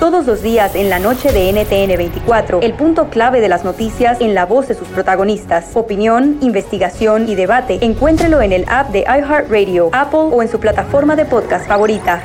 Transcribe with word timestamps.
Todos 0.00 0.26
los 0.26 0.42
días 0.42 0.74
en 0.74 0.88
la 0.88 0.98
noche 0.98 1.30
de 1.32 1.52
NTN 1.52 1.98
24, 1.98 2.60
el 2.62 2.72
punto 2.72 3.10
clave 3.10 3.42
de 3.42 3.48
las 3.50 3.62
noticias 3.62 4.22
en 4.22 4.32
la 4.32 4.46
voz 4.46 4.68
de 4.68 4.74
sus 4.74 4.88
protagonistas. 4.88 5.76
Opinión, 5.76 6.38
investigación 6.40 7.28
y 7.28 7.34
debate. 7.34 7.78
Encuéntrelo 7.84 8.40
en 8.40 8.52
el 8.52 8.64
app 8.68 8.88
de 8.90 9.00
iHeartRadio, 9.00 9.90
Apple 9.92 10.30
o 10.32 10.40
en 10.40 10.48
su 10.48 10.58
plataforma 10.58 11.14
de 11.14 11.26
podcast 11.26 11.68
favorita. 11.68 12.22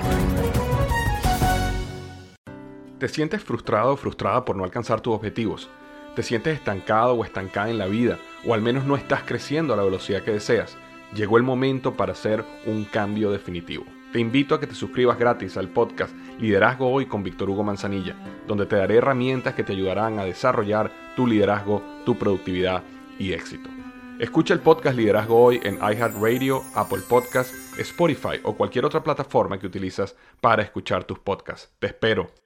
¿Te 2.99 3.09
sientes 3.09 3.43
frustrado 3.43 3.91
o 3.91 3.97
frustrada 3.97 4.45
por 4.45 4.55
no 4.55 4.63
alcanzar 4.63 5.01
tus 5.01 5.13
objetivos? 5.13 5.69
¿Te 6.15 6.23
sientes 6.23 6.55
estancado 6.55 7.15
o 7.15 7.25
estancada 7.25 7.69
en 7.69 7.79
la 7.79 7.87
vida? 7.87 8.17
¿O 8.47 8.53
al 8.53 8.61
menos 8.61 8.85
no 8.85 8.95
estás 8.95 9.23
creciendo 9.25 9.73
a 9.73 9.77
la 9.77 9.83
velocidad 9.83 10.21
que 10.21 10.31
deseas? 10.31 10.77
Llegó 11.13 11.35
el 11.35 11.43
momento 11.43 11.97
para 11.97 12.13
hacer 12.13 12.45
un 12.65 12.85
cambio 12.85 13.29
definitivo. 13.29 13.83
Te 14.13 14.19
invito 14.19 14.53
a 14.53 14.59
que 14.59 14.67
te 14.67 14.75
suscribas 14.75 15.17
gratis 15.17 15.57
al 15.57 15.69
podcast 15.69 16.13
Liderazgo 16.39 16.87
Hoy 16.87 17.07
con 17.07 17.23
Víctor 17.23 17.49
Hugo 17.49 17.63
Manzanilla, 17.63 18.15
donde 18.45 18.67
te 18.67 18.75
daré 18.75 18.97
herramientas 18.97 19.55
que 19.55 19.63
te 19.63 19.73
ayudarán 19.73 20.19
a 20.19 20.23
desarrollar 20.23 20.91
tu 21.15 21.25
liderazgo, 21.25 21.81
tu 22.05 22.15
productividad 22.15 22.83
y 23.17 23.33
éxito. 23.33 23.71
Escucha 24.19 24.53
el 24.53 24.59
podcast 24.59 24.95
Liderazgo 24.95 25.43
Hoy 25.43 25.59
en 25.63 25.77
iHeartRadio, 25.77 26.61
Apple 26.75 27.01
Podcasts, 27.09 27.79
Spotify 27.79 28.39
o 28.43 28.55
cualquier 28.55 28.85
otra 28.85 29.01
plataforma 29.01 29.57
que 29.57 29.65
utilizas 29.65 30.15
para 30.39 30.61
escuchar 30.61 31.05
tus 31.05 31.17
podcasts. 31.17 31.73
Te 31.79 31.87
espero. 31.87 32.42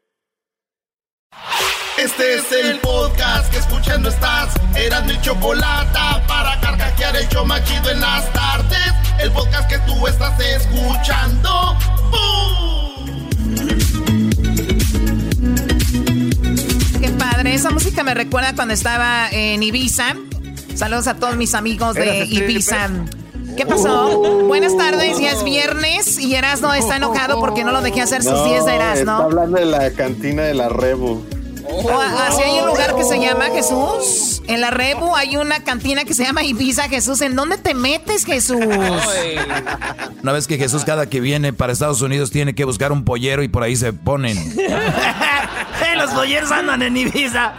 Este 1.97 2.35
es 2.35 2.51
el 2.51 2.79
podcast 2.79 3.51
que 3.51 3.57
escuchando 3.57 4.09
estás. 4.09 4.53
Eran 4.75 5.07
mi 5.07 5.19
chocolate 5.19 5.97
para 6.27 6.59
carcajear 6.61 7.15
el 7.15 7.27
yo 7.29 7.43
machido 7.43 7.89
en 7.89 7.99
las 7.99 8.31
tardes. 8.33 8.93
El 9.19 9.31
podcast 9.31 9.67
que 9.67 9.79
tú 9.79 10.05
estás 10.05 10.39
escuchando. 10.39 11.75
Qué 17.01 17.09
padre. 17.17 17.55
Esa 17.55 17.71
música 17.71 18.03
me 18.03 18.13
recuerda 18.13 18.53
cuando 18.53 18.75
estaba 18.75 19.29
en 19.31 19.63
Ibiza. 19.63 20.15
Saludos 20.75 21.07
a 21.07 21.15
todos 21.15 21.35
mis 21.35 21.55
amigos 21.55 21.95
de 21.95 22.25
Ibiza. 22.25 22.89
¿Qué 23.55 23.65
pasó? 23.65 24.43
Buenas 24.43 24.77
tardes, 24.77 25.19
ya 25.19 25.31
es 25.31 25.43
viernes 25.43 26.19
y 26.19 26.35
Erasno 26.35 26.75
está 26.75 26.97
enojado 26.97 27.39
porque 27.39 27.63
no 27.63 27.71
lo 27.71 27.81
dejé 27.81 28.01
hacer 28.01 28.21
sus 28.21 28.43
10 28.45 28.65
de 28.65 28.75
Erasno. 28.75 29.13
Está 29.13 29.23
hablando 29.23 29.57
de 29.57 29.65
la 29.65 29.89
cantina 29.93 30.43
de 30.43 30.53
la 30.53 30.69
Rebu. 30.69 31.36
O, 31.69 31.99
así 31.99 32.41
hay 32.41 32.59
un 32.59 32.67
lugar 32.67 32.95
que 32.95 33.03
se 33.03 33.19
llama 33.19 33.45
Jesús. 33.47 34.41
En 34.47 34.61
la 34.61 34.69
Rebu 34.71 35.15
hay 35.15 35.35
una 35.37 35.63
cantina 35.63 36.05
que 36.05 36.13
se 36.13 36.23
llama 36.23 36.43
Ibiza 36.43 36.87
Jesús. 36.89 37.21
¿En 37.21 37.35
dónde 37.35 37.57
te 37.57 37.73
metes, 37.73 38.25
Jesús? 38.25 38.57
Una 40.23 40.31
vez 40.31 40.47
que 40.47 40.57
Jesús 40.57 40.83
cada 40.85 41.07
que 41.07 41.19
viene 41.19 41.53
para 41.53 41.73
Estados 41.73 42.01
Unidos 42.01 42.31
tiene 42.31 42.55
que 42.55 42.63
buscar 42.63 42.91
un 42.91 43.03
pollero 43.03 43.43
y 43.43 43.47
por 43.47 43.63
ahí 43.63 43.75
se 43.75 43.93
ponen. 43.93 44.37
Los 45.97 46.11
polleros 46.11 46.51
andan 46.51 46.81
en 46.83 46.95
Ibiza. 46.95 47.53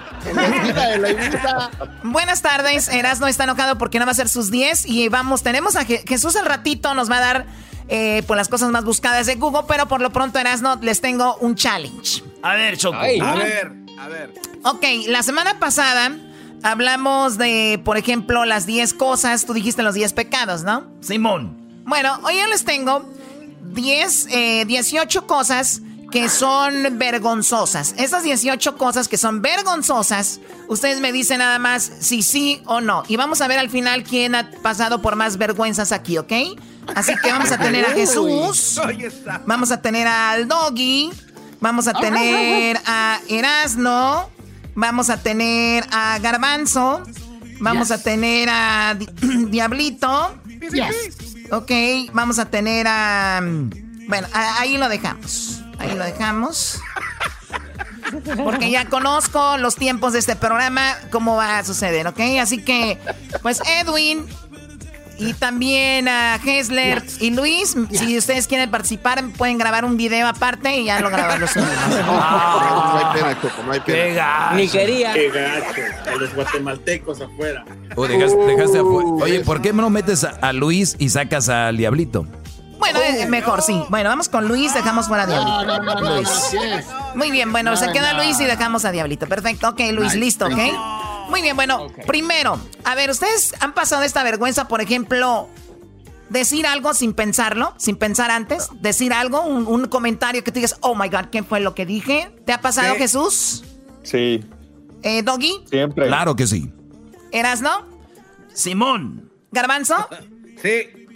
Buenas 2.03 2.43
tardes. 2.43 2.89
Erasno 2.89 3.27
está 3.27 3.45
enojado 3.45 3.79
porque 3.79 3.99
no 3.99 4.07
va 4.07 4.13
a 4.13 4.15
ser 4.15 4.29
sus 4.29 4.51
10 4.51 4.87
y 4.87 5.09
vamos, 5.09 5.43
tenemos 5.43 5.77
a 5.77 5.85
Je- 5.85 6.07
Jesús 6.07 6.37
al 6.37 6.47
ratito, 6.47 6.95
nos 6.95 7.11
va 7.11 7.17
a 7.17 7.21
dar 7.21 7.47
eh, 7.89 8.23
pues 8.27 8.37
las 8.37 8.49
cosas 8.49 8.71
más 8.71 8.85
buscadas 8.85 9.27
de 9.27 9.35
Google, 9.37 9.63
pero 9.67 9.87
por 9.89 10.01
lo 10.01 10.11
pronto 10.11 10.39
Erasno 10.39 10.79
les 10.83 11.01
tengo 11.01 11.37
un 11.41 11.55
challenge. 11.57 12.23
A 12.43 12.55
ver, 12.55 12.77
Choco. 12.77 12.97
A 12.99 13.03
ver, 13.35 13.73
a 14.01 14.09
ver. 14.09 14.35
Ok, 14.65 14.85
la 15.07 15.23
semana 15.23 15.59
pasada 15.59 16.17
hablamos 16.63 17.39
de, 17.39 17.81
por 17.85 17.97
ejemplo, 17.97 18.45
las 18.45 18.67
10 18.67 18.95
cosas, 18.95 19.47
tú 19.47 19.53
dijiste 19.55 19.83
los 19.83 19.95
10 19.95 20.13
pecados, 20.13 20.65
¿no? 20.65 20.85
Simón. 21.01 21.57
Bueno, 21.85 22.19
hoy 22.25 22.37
yo 22.39 22.47
les 22.47 22.65
tengo 22.65 23.09
10, 23.73 24.27
eh, 24.31 24.65
18 24.67 25.27
cosas 25.27 25.83
que 26.11 26.29
son 26.29 26.99
vergonzosas. 26.99 27.95
Esas 27.99 28.23
18 28.23 28.77
cosas 28.77 29.09
que 29.09 29.19
son 29.19 29.43
vergonzosas, 29.43 30.41
ustedes 30.69 31.01
me 31.01 31.13
dicen 31.13 31.39
nada 31.39 31.59
más 31.59 31.91
si 32.01 32.23
sí 32.23 32.63
o 32.67 32.81
no. 32.81 33.03
Y 33.09 33.17
vamos 33.17 33.41
a 33.41 33.49
ver 33.49 33.59
al 33.59 33.69
final 33.69 34.05
quién 34.05 34.35
ha 34.35 34.51
pasado 34.63 35.03
por 35.03 35.17
más 35.17 35.37
vergüenzas 35.37 35.93
aquí, 35.93 36.19
¿ok? 36.19 36.33
Así 36.95 37.13
que 37.23 37.31
vamos 37.31 37.53
a 37.53 37.59
tener 37.59 37.85
a 37.85 37.91
Jesús, 37.91 38.81
vamos 39.45 39.71
a 39.71 39.83
tener 39.83 40.07
al 40.07 40.49
Doggy, 40.49 41.11
vamos 41.61 41.89
a 41.89 41.93
tener 41.95 42.79
a 42.87 43.21
Erasno, 43.29 44.29
vamos 44.75 45.11
a 45.11 45.17
tener 45.23 45.85
a 45.93 46.19
Garbanzo, 46.21 47.03
vamos 47.61 47.91
a 47.91 48.03
tener 48.03 48.49
a 48.51 48.95
Di- 48.99 49.09
Diablito. 49.51 50.35
Ok, 51.51 51.71
vamos 52.13 52.39
a 52.39 52.45
tener 52.47 52.87
a... 52.89 53.41
Bueno, 53.43 54.29
a- 54.33 54.61
ahí 54.61 54.77
lo 54.77 54.89
dejamos. 54.89 55.63
Ahí 55.79 55.95
lo 55.97 56.05
dejamos. 56.05 56.81
Porque 58.43 58.71
ya 58.71 58.87
conozco 58.89 59.59
los 59.59 59.77
tiempos 59.77 60.15
de 60.15 60.19
este 60.21 60.35
programa, 60.35 60.97
cómo 61.11 61.37
va 61.37 61.59
a 61.59 61.65
suceder, 61.65 62.07
¿ok? 62.07 62.21
Así 62.41 62.63
que, 62.65 62.99
pues 63.43 63.61
Edwin 63.81 64.27
y 65.19 65.33
también 65.35 66.09
a 66.09 66.37
Hesler 66.37 67.05
y 67.21 67.31
Luis, 67.31 67.77
si 67.91 68.17
ustedes 68.17 68.47
quieren 68.47 68.71
participar, 68.71 69.25
pueden 69.37 69.59
grabar 69.59 69.85
un 69.85 69.97
video 69.97 70.27
aparte 70.29 70.77
y 70.77 70.85
ya 70.87 71.01
lo 71.01 71.11
graban 71.11 71.41
los 71.41 71.55
No 71.57 71.63
hay 71.65 73.15
pena, 73.15 73.41
Choco, 73.43 73.63
no 73.65 73.73
hay 73.73 73.81
pena. 73.81 74.51
Ni 74.55 74.69
quería. 74.69 75.13
Qué 75.13 75.29
gacho. 75.31 76.11
A 76.11 76.15
los 76.17 76.35
guatemaltecos 76.35 77.21
afuera. 77.21 77.65
O 77.97 78.07
dejaste, 78.07 78.39
dejaste 78.39 78.81
afu- 78.81 79.23
Oye, 79.23 79.41
¿por 79.41 79.61
qué 79.61 79.73
no 79.73 79.91
metes 79.91 80.25
a, 80.25 80.31
a 80.41 80.53
Luis 80.53 80.97
y 80.99 81.09
sacas 81.09 81.49
al 81.49 81.77
diablito? 81.77 82.27
Bueno, 82.79 83.01
eh, 83.01 83.27
mejor 83.27 83.61
sí. 83.63 83.83
Bueno, 83.89 84.09
vamos 84.11 84.29
con 84.29 84.47
Luis, 84.47 84.73
dejamos 84.73 85.09
fuera 85.09 85.25
a 85.25 85.27
Diablito. 85.27 85.65
No, 85.65 85.79
no, 85.83 85.95
no, 85.95 86.01
no, 86.01 86.15
Luis. 86.17 86.29
Muy 87.17 87.33
bien, 87.33 87.51
bueno, 87.51 87.77
se 87.77 87.91
queda 87.91 88.13
no. 88.13 88.23
Luis 88.23 88.39
y 88.41 88.45
dejamos 88.45 88.85
a 88.85 88.93
Diablito. 88.93 89.27
Perfecto, 89.27 89.69
ok, 89.71 89.81
Luis, 89.93 90.15
listo, 90.15 90.47
ok. 90.47 90.59
Muy 91.29 91.43
bien, 91.43 91.57
bueno, 91.57 91.89
primero, 92.07 92.59
a 92.85 92.95
ver, 92.95 93.11
¿ustedes 93.11 93.55
han 93.61 93.75
pasado 93.75 94.03
esta 94.03 94.23
vergüenza, 94.23 94.67
por 94.69 94.81
ejemplo, 94.81 95.49
decir 96.31 96.67
algo 96.67 96.95
sin 96.95 97.13
pensarlo, 97.13 97.75
sin 97.77 97.97
pensar 97.97 98.31
antes? 98.31 98.69
Decir 98.81 99.13
algo, 99.13 99.43
un, 99.43 99.67
un 99.67 99.87
comentario 99.89 100.43
que 100.45 100.51
te 100.53 100.61
digas, 100.61 100.77
oh 100.81 100.95
my 100.95 101.09
God, 101.09 101.27
¿qué 101.31 101.43
fue 101.43 101.61
lo 101.61 101.75
que 101.75 101.85
dije? 101.87 102.31
¿Te 102.47 102.53
ha 102.53 102.61
pasado. 102.61 102.95
Jesús? 102.97 103.65
Sí, 104.03 104.43
Eh, 105.03 105.23
¿Doggy? 105.23 105.53
siempre. 105.71 106.07
Claro 106.07 106.35
que 106.35 106.47
sí. 106.47 106.73
¿Erasno? 107.31 107.87
Simón. 108.53 109.31
¿Garbanzo? 109.53 109.95
Sí. 110.61 111.07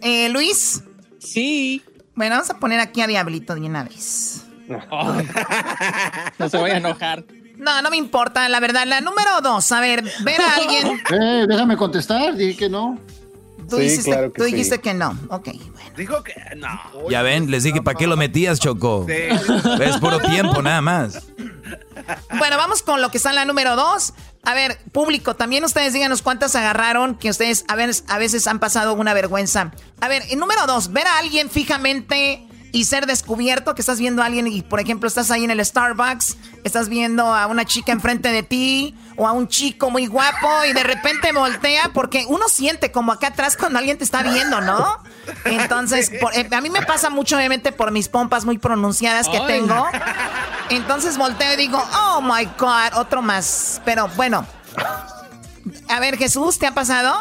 Eh, 0.00 0.28
¿Luis? 0.28 0.84
Sí. 1.18 1.82
Bueno, 2.14 2.36
vamos 2.36 2.50
a 2.50 2.58
poner 2.60 2.78
aquí 2.78 3.00
a 3.00 3.08
Diablito 3.08 3.54
de 3.56 3.62
una 3.62 3.82
vez. 3.82 4.44
No 6.38 6.48
se 6.48 6.56
vaya 6.58 6.74
a 6.74 6.78
enojar. 6.78 7.24
No, 7.56 7.80
no 7.82 7.90
me 7.90 7.96
importa, 7.96 8.48
la 8.48 8.60
verdad. 8.60 8.86
La 8.86 9.00
número 9.00 9.40
dos, 9.42 9.70
a 9.72 9.80
ver, 9.80 10.04
ver 10.22 10.40
a 10.40 10.54
alguien. 10.56 11.00
Eh, 11.10 11.46
déjame 11.48 11.76
contestar, 11.76 12.34
dije 12.36 12.56
que 12.56 12.68
no. 12.68 12.98
Tú, 13.68 13.76
Sí, 13.78 13.82
dijiste, 13.82 14.10
claro 14.12 14.32
que 14.32 14.38
tú 14.38 14.44
sí. 14.46 14.52
dijiste 14.52 14.78
que 14.80 14.94
no. 14.94 15.18
Ok, 15.28 15.48
bueno. 15.72 15.90
Dijo 15.96 16.22
que 16.22 16.34
no. 16.56 16.68
Ya 17.10 17.22
ven, 17.22 17.50
les 17.50 17.62
dije, 17.64 17.82
¿para 17.82 17.98
qué 17.98 18.06
lo 18.06 18.16
metías, 18.16 18.60
Choco? 18.60 19.06
Sí. 19.08 19.14
Es 19.82 19.96
puro 19.98 20.20
tiempo, 20.20 20.62
nada 20.62 20.80
más. 20.80 21.24
Bueno, 22.38 22.56
vamos 22.56 22.82
con 22.82 23.00
lo 23.02 23.10
que 23.10 23.16
está 23.16 23.30
en 23.30 23.36
la 23.36 23.44
número 23.44 23.74
dos. 23.74 24.12
A 24.44 24.54
ver, 24.54 24.78
público, 24.92 25.34
también 25.34 25.64
ustedes 25.64 25.92
díganos 25.92 26.22
cuántas 26.22 26.54
agarraron 26.54 27.16
que 27.16 27.30
ustedes 27.30 27.64
a 27.66 27.74
veces, 27.74 28.04
a 28.08 28.18
veces 28.18 28.46
han 28.46 28.60
pasado 28.60 28.94
una 28.94 29.12
vergüenza. 29.14 29.72
A 30.00 30.06
ver, 30.08 30.22
en 30.30 30.38
número 30.38 30.66
dos, 30.68 30.92
ver 30.92 31.06
a 31.08 31.18
alguien 31.18 31.50
fijamente 31.50 32.45
y 32.72 32.84
ser 32.84 33.06
descubierto 33.06 33.74
que 33.74 33.80
estás 33.80 33.98
viendo 33.98 34.22
a 34.22 34.26
alguien 34.26 34.46
y, 34.46 34.62
por 34.62 34.80
ejemplo, 34.80 35.08
estás 35.08 35.30
ahí 35.30 35.44
en 35.44 35.50
el 35.50 35.64
Starbucks, 35.64 36.36
estás 36.64 36.88
viendo 36.88 37.32
a 37.34 37.46
una 37.46 37.64
chica 37.64 37.92
enfrente 37.92 38.30
de 38.30 38.42
ti 38.42 38.94
o 39.16 39.26
a 39.26 39.32
un 39.32 39.48
chico 39.48 39.90
muy 39.90 40.06
guapo 40.06 40.64
y 40.68 40.72
de 40.74 40.82
repente 40.82 41.32
voltea 41.32 41.90
porque 41.94 42.24
uno 42.28 42.48
siente 42.48 42.92
como 42.92 43.12
acá 43.12 43.28
atrás 43.28 43.56
cuando 43.56 43.78
alguien 43.78 43.96
te 43.96 44.04
está 44.04 44.22
viendo, 44.22 44.60
¿no? 44.60 44.98
Entonces, 45.46 46.10
por- 46.20 46.34
eh, 46.36 46.46
a 46.50 46.60
mí 46.60 46.68
me 46.70 46.82
pasa 46.82 47.08
mucho, 47.08 47.36
obviamente, 47.36 47.72
por 47.72 47.90
mis 47.92 48.08
pompas 48.08 48.44
muy 48.44 48.58
pronunciadas 48.58 49.28
que 49.28 49.38
Ay. 49.38 49.46
tengo. 49.46 49.86
Entonces 50.70 51.16
volteo 51.16 51.54
y 51.54 51.56
digo, 51.56 51.82
oh 52.02 52.20
my 52.20 52.44
God, 52.58 52.94
otro 52.98 53.22
más. 53.22 53.80
Pero 53.84 54.08
bueno. 54.16 54.46
A 55.88 56.00
ver, 56.00 56.16
Jesús, 56.18 56.58
¿te 56.58 56.66
ha 56.66 56.74
pasado? 56.74 57.14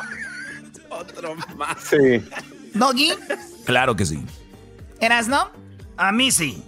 Otro 0.90 1.36
más. 1.56 1.78
Sí. 1.90 2.24
Doggy, 2.74 3.14
Claro 3.66 3.96
que 3.96 4.06
sí. 4.06 4.24
¿Eras 5.00 5.28
no? 5.28 5.50
A 5.98 6.12
mí 6.12 6.32
sí. 6.32 6.64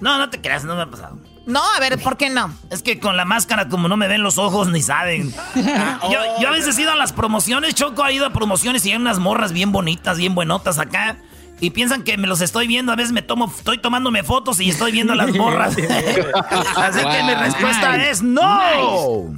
No, 0.00 0.18
no 0.18 0.30
te 0.30 0.40
creas, 0.40 0.64
no 0.64 0.74
me 0.74 0.82
ha 0.82 0.90
pasado. 0.90 1.18
No, 1.46 1.60
a 1.76 1.80
ver, 1.80 1.98
¿por 2.00 2.16
qué 2.16 2.30
no? 2.30 2.54
Es 2.70 2.82
que 2.82 3.00
con 3.00 3.16
la 3.16 3.24
máscara, 3.24 3.68
como 3.68 3.88
no 3.88 3.96
me 3.96 4.06
ven 4.06 4.22
los 4.22 4.38
ojos, 4.38 4.68
ni 4.68 4.80
saben. 4.80 5.32
Yo, 5.54 6.18
yo 6.40 6.48
a 6.48 6.50
veces 6.52 6.78
he 6.78 6.82
ido 6.82 6.92
a 6.92 6.96
las 6.96 7.12
promociones, 7.12 7.74
Choco 7.74 8.04
ha 8.04 8.12
ido 8.12 8.26
a 8.26 8.30
promociones 8.32 8.84
y 8.86 8.90
hay 8.90 8.96
unas 8.96 9.18
morras 9.18 9.52
bien 9.52 9.72
bonitas, 9.72 10.18
bien 10.18 10.34
buenotas 10.34 10.78
acá. 10.78 11.16
Y 11.60 11.70
piensan 11.70 12.02
que 12.02 12.16
me 12.16 12.26
los 12.26 12.40
estoy 12.40 12.66
viendo, 12.66 12.90
a 12.92 12.96
veces 12.96 13.12
me 13.12 13.22
tomo, 13.22 13.46
estoy 13.46 13.78
tomándome 13.78 14.24
fotos 14.24 14.58
y 14.60 14.70
estoy 14.70 14.90
viendo 14.90 15.12
a 15.12 15.16
las 15.16 15.32
morras. 15.32 15.76
Así 16.76 17.00
que 17.00 17.22
mi 17.22 17.34
respuesta 17.34 18.08
es 18.08 18.20
no. 18.22 19.32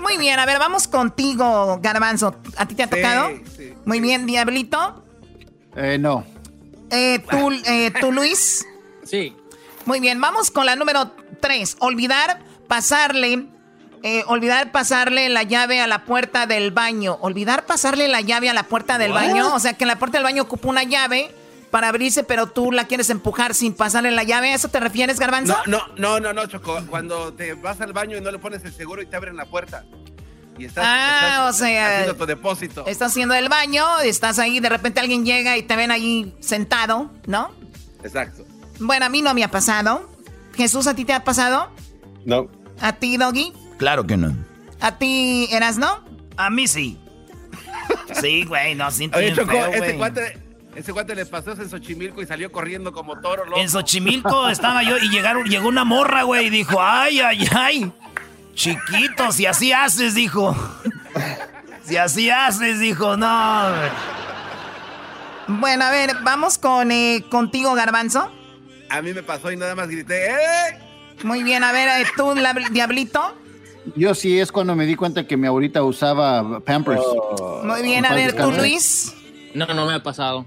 Muy 0.00 0.18
bien, 0.18 0.38
a 0.38 0.44
ver, 0.44 0.58
vamos 0.58 0.86
contigo, 0.86 1.78
Garbanzo. 1.82 2.36
¿A 2.58 2.66
ti 2.66 2.74
te 2.74 2.82
ha 2.82 2.90
tocado? 2.90 3.30
sí. 3.56 3.72
Muy 3.86 4.00
bien, 4.00 4.26
Diablito. 4.26 5.02
Eh, 5.76 5.96
no. 5.98 6.24
Eh, 6.90 7.20
tú, 7.30 7.50
eh, 7.66 7.92
tú, 8.00 8.12
Luis. 8.12 8.66
Sí. 9.04 9.36
Muy 9.86 10.00
bien, 10.00 10.20
vamos 10.20 10.50
con 10.50 10.66
la 10.66 10.76
número 10.76 11.12
tres. 11.40 11.76
Olvidar 11.80 12.40
pasarle, 12.68 13.46
eh, 14.02 14.22
olvidar 14.26 14.72
pasarle 14.72 15.28
la 15.28 15.42
llave 15.42 15.80
a 15.80 15.86
la 15.86 16.04
puerta 16.04 16.46
del 16.46 16.70
baño. 16.70 17.18
Olvidar 17.20 17.66
pasarle 17.66 18.08
la 18.08 18.20
llave 18.20 18.50
a 18.50 18.54
la 18.54 18.64
puerta 18.64 18.98
del 18.98 19.12
baño. 19.12 19.54
O 19.54 19.58
sea, 19.58 19.74
que 19.74 19.86
la 19.86 19.98
puerta 19.98 20.18
del 20.18 20.24
baño 20.24 20.42
ocupa 20.42 20.68
una 20.68 20.82
llave 20.82 21.34
para 21.70 21.88
abrirse, 21.88 22.24
pero 22.24 22.48
tú 22.48 22.72
la 22.72 22.86
quieres 22.86 23.10
empujar 23.10 23.54
sin 23.54 23.74
pasarle 23.74 24.10
la 24.10 24.24
llave. 24.24 24.52
¿A 24.52 24.54
eso 24.54 24.68
te 24.68 24.80
refieres, 24.80 25.18
Garbanzo? 25.18 25.56
No, 25.66 25.86
no, 25.96 25.96
no, 25.96 26.20
no, 26.20 26.32
no, 26.32 26.46
Choco. 26.46 26.80
Cuando 26.88 27.32
te 27.32 27.54
vas 27.54 27.80
al 27.80 27.92
baño 27.92 28.16
y 28.16 28.20
no 28.20 28.30
le 28.30 28.38
pones 28.38 28.64
el 28.64 28.72
seguro 28.72 29.02
y 29.02 29.06
te 29.06 29.16
abren 29.16 29.36
la 29.36 29.46
puerta. 29.46 29.84
Y 30.60 30.66
estás, 30.66 30.84
Ah, 30.86 31.48
estás 31.48 31.54
o 31.54 31.58
sea, 31.64 31.94
haciendo 31.94 32.16
tu 32.16 32.26
depósito. 32.26 32.86
Estás 32.86 33.12
haciendo 33.12 33.34
el 33.34 33.48
baño, 33.48 34.00
estás 34.00 34.38
ahí, 34.38 34.60
de 34.60 34.68
repente 34.68 35.00
alguien 35.00 35.24
llega 35.24 35.56
y 35.56 35.62
te 35.62 35.74
ven 35.74 35.90
ahí 35.90 36.34
sentado, 36.40 37.10
¿no? 37.26 37.50
Exacto. 38.04 38.44
Bueno, 38.78 39.06
a 39.06 39.08
mí 39.08 39.22
no 39.22 39.32
me 39.32 39.42
ha 39.42 39.50
pasado. 39.50 40.10
Jesús, 40.54 40.86
¿a 40.86 40.94
ti 40.94 41.04
te 41.04 41.14
ha 41.14 41.24
pasado? 41.24 41.70
No. 42.26 42.48
¿A 42.80 42.92
ti, 42.92 43.16
Doggy? 43.16 43.52
Claro 43.78 44.06
que 44.06 44.16
no. 44.16 44.36
¿A 44.80 44.98
ti, 44.98 45.48
Eras, 45.50 45.78
no? 45.78 46.04
A 46.36 46.50
mí 46.50 46.66
sí. 46.66 46.98
Sí, 48.20 48.44
güey, 48.44 48.74
no, 48.74 48.90
siento 48.90 49.18
Oye, 49.18 49.32
Choco, 49.34 49.52
feo, 49.52 49.96
cuate, 49.98 50.38
ese 50.74 50.92
cuate 50.92 51.14
le 51.14 51.26
pasó 51.26 51.52
en 51.52 51.68
Xochimilco 51.68 52.22
y 52.22 52.26
salió 52.26 52.52
corriendo 52.52 52.92
como 52.92 53.18
toro 53.20 53.44
loco. 53.44 53.58
En 53.58 53.68
Xochimilco 53.68 54.48
estaba 54.48 54.82
yo 54.82 54.98
y 54.98 55.08
llegaron, 55.08 55.44
llegó 55.44 55.68
una 55.68 55.84
morra, 55.84 56.22
güey, 56.22 56.46
y 56.46 56.50
dijo, 56.50 56.80
ay, 56.80 57.20
ay, 57.20 57.48
ay. 57.54 57.92
Chiquito, 58.54 59.32
si 59.32 59.46
así 59.46 59.72
haces, 59.72 60.14
dijo. 60.14 60.54
Si 61.84 61.96
así 61.96 62.30
haces, 62.30 62.78
dijo, 62.78 63.16
no. 63.16 63.70
Bueno, 65.48 65.84
a 65.84 65.90
ver, 65.90 66.10
vamos 66.22 66.58
con 66.58 66.92
eh, 66.92 67.24
contigo, 67.28 67.74
Garbanzo. 67.74 68.30
A 68.88 69.02
mí 69.02 69.12
me 69.12 69.22
pasó 69.22 69.50
y 69.50 69.56
nada 69.56 69.74
más 69.74 69.88
grité, 69.88 70.26
¡eh! 70.30 70.78
Muy 71.24 71.42
bien, 71.42 71.64
a 71.64 71.72
ver, 71.72 71.88
eh, 71.88 72.06
tú, 72.16 72.34
la- 72.34 72.54
Diablito. 72.70 73.36
Yo 73.96 74.14
sí 74.14 74.38
es 74.38 74.52
cuando 74.52 74.76
me 74.76 74.84
di 74.86 74.94
cuenta 74.94 75.26
que 75.26 75.36
mi 75.36 75.46
abuelita 75.46 75.82
usaba 75.82 76.60
Pampers. 76.60 77.00
Muy 77.64 77.82
bien, 77.82 78.04
a 78.06 78.14
ver, 78.14 78.34
tú. 78.36 78.50
Luis. 78.52 79.14
No, 79.54 79.66
no 79.66 79.86
me 79.86 79.94
ha 79.94 80.02
pasado. 80.02 80.46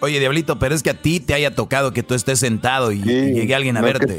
Oye, 0.00 0.20
Diablito, 0.20 0.58
pero 0.58 0.74
es 0.74 0.82
que 0.82 0.90
a 0.90 0.94
ti 0.94 1.18
te 1.20 1.34
haya 1.34 1.54
tocado 1.54 1.92
que 1.92 2.02
tú 2.02 2.14
estés 2.14 2.38
sentado 2.38 2.92
y, 2.92 3.00
y 3.00 3.32
llegue 3.32 3.54
alguien 3.54 3.76
a 3.76 3.80
no 3.80 3.86
que 3.86 3.92
verte. 3.94 4.18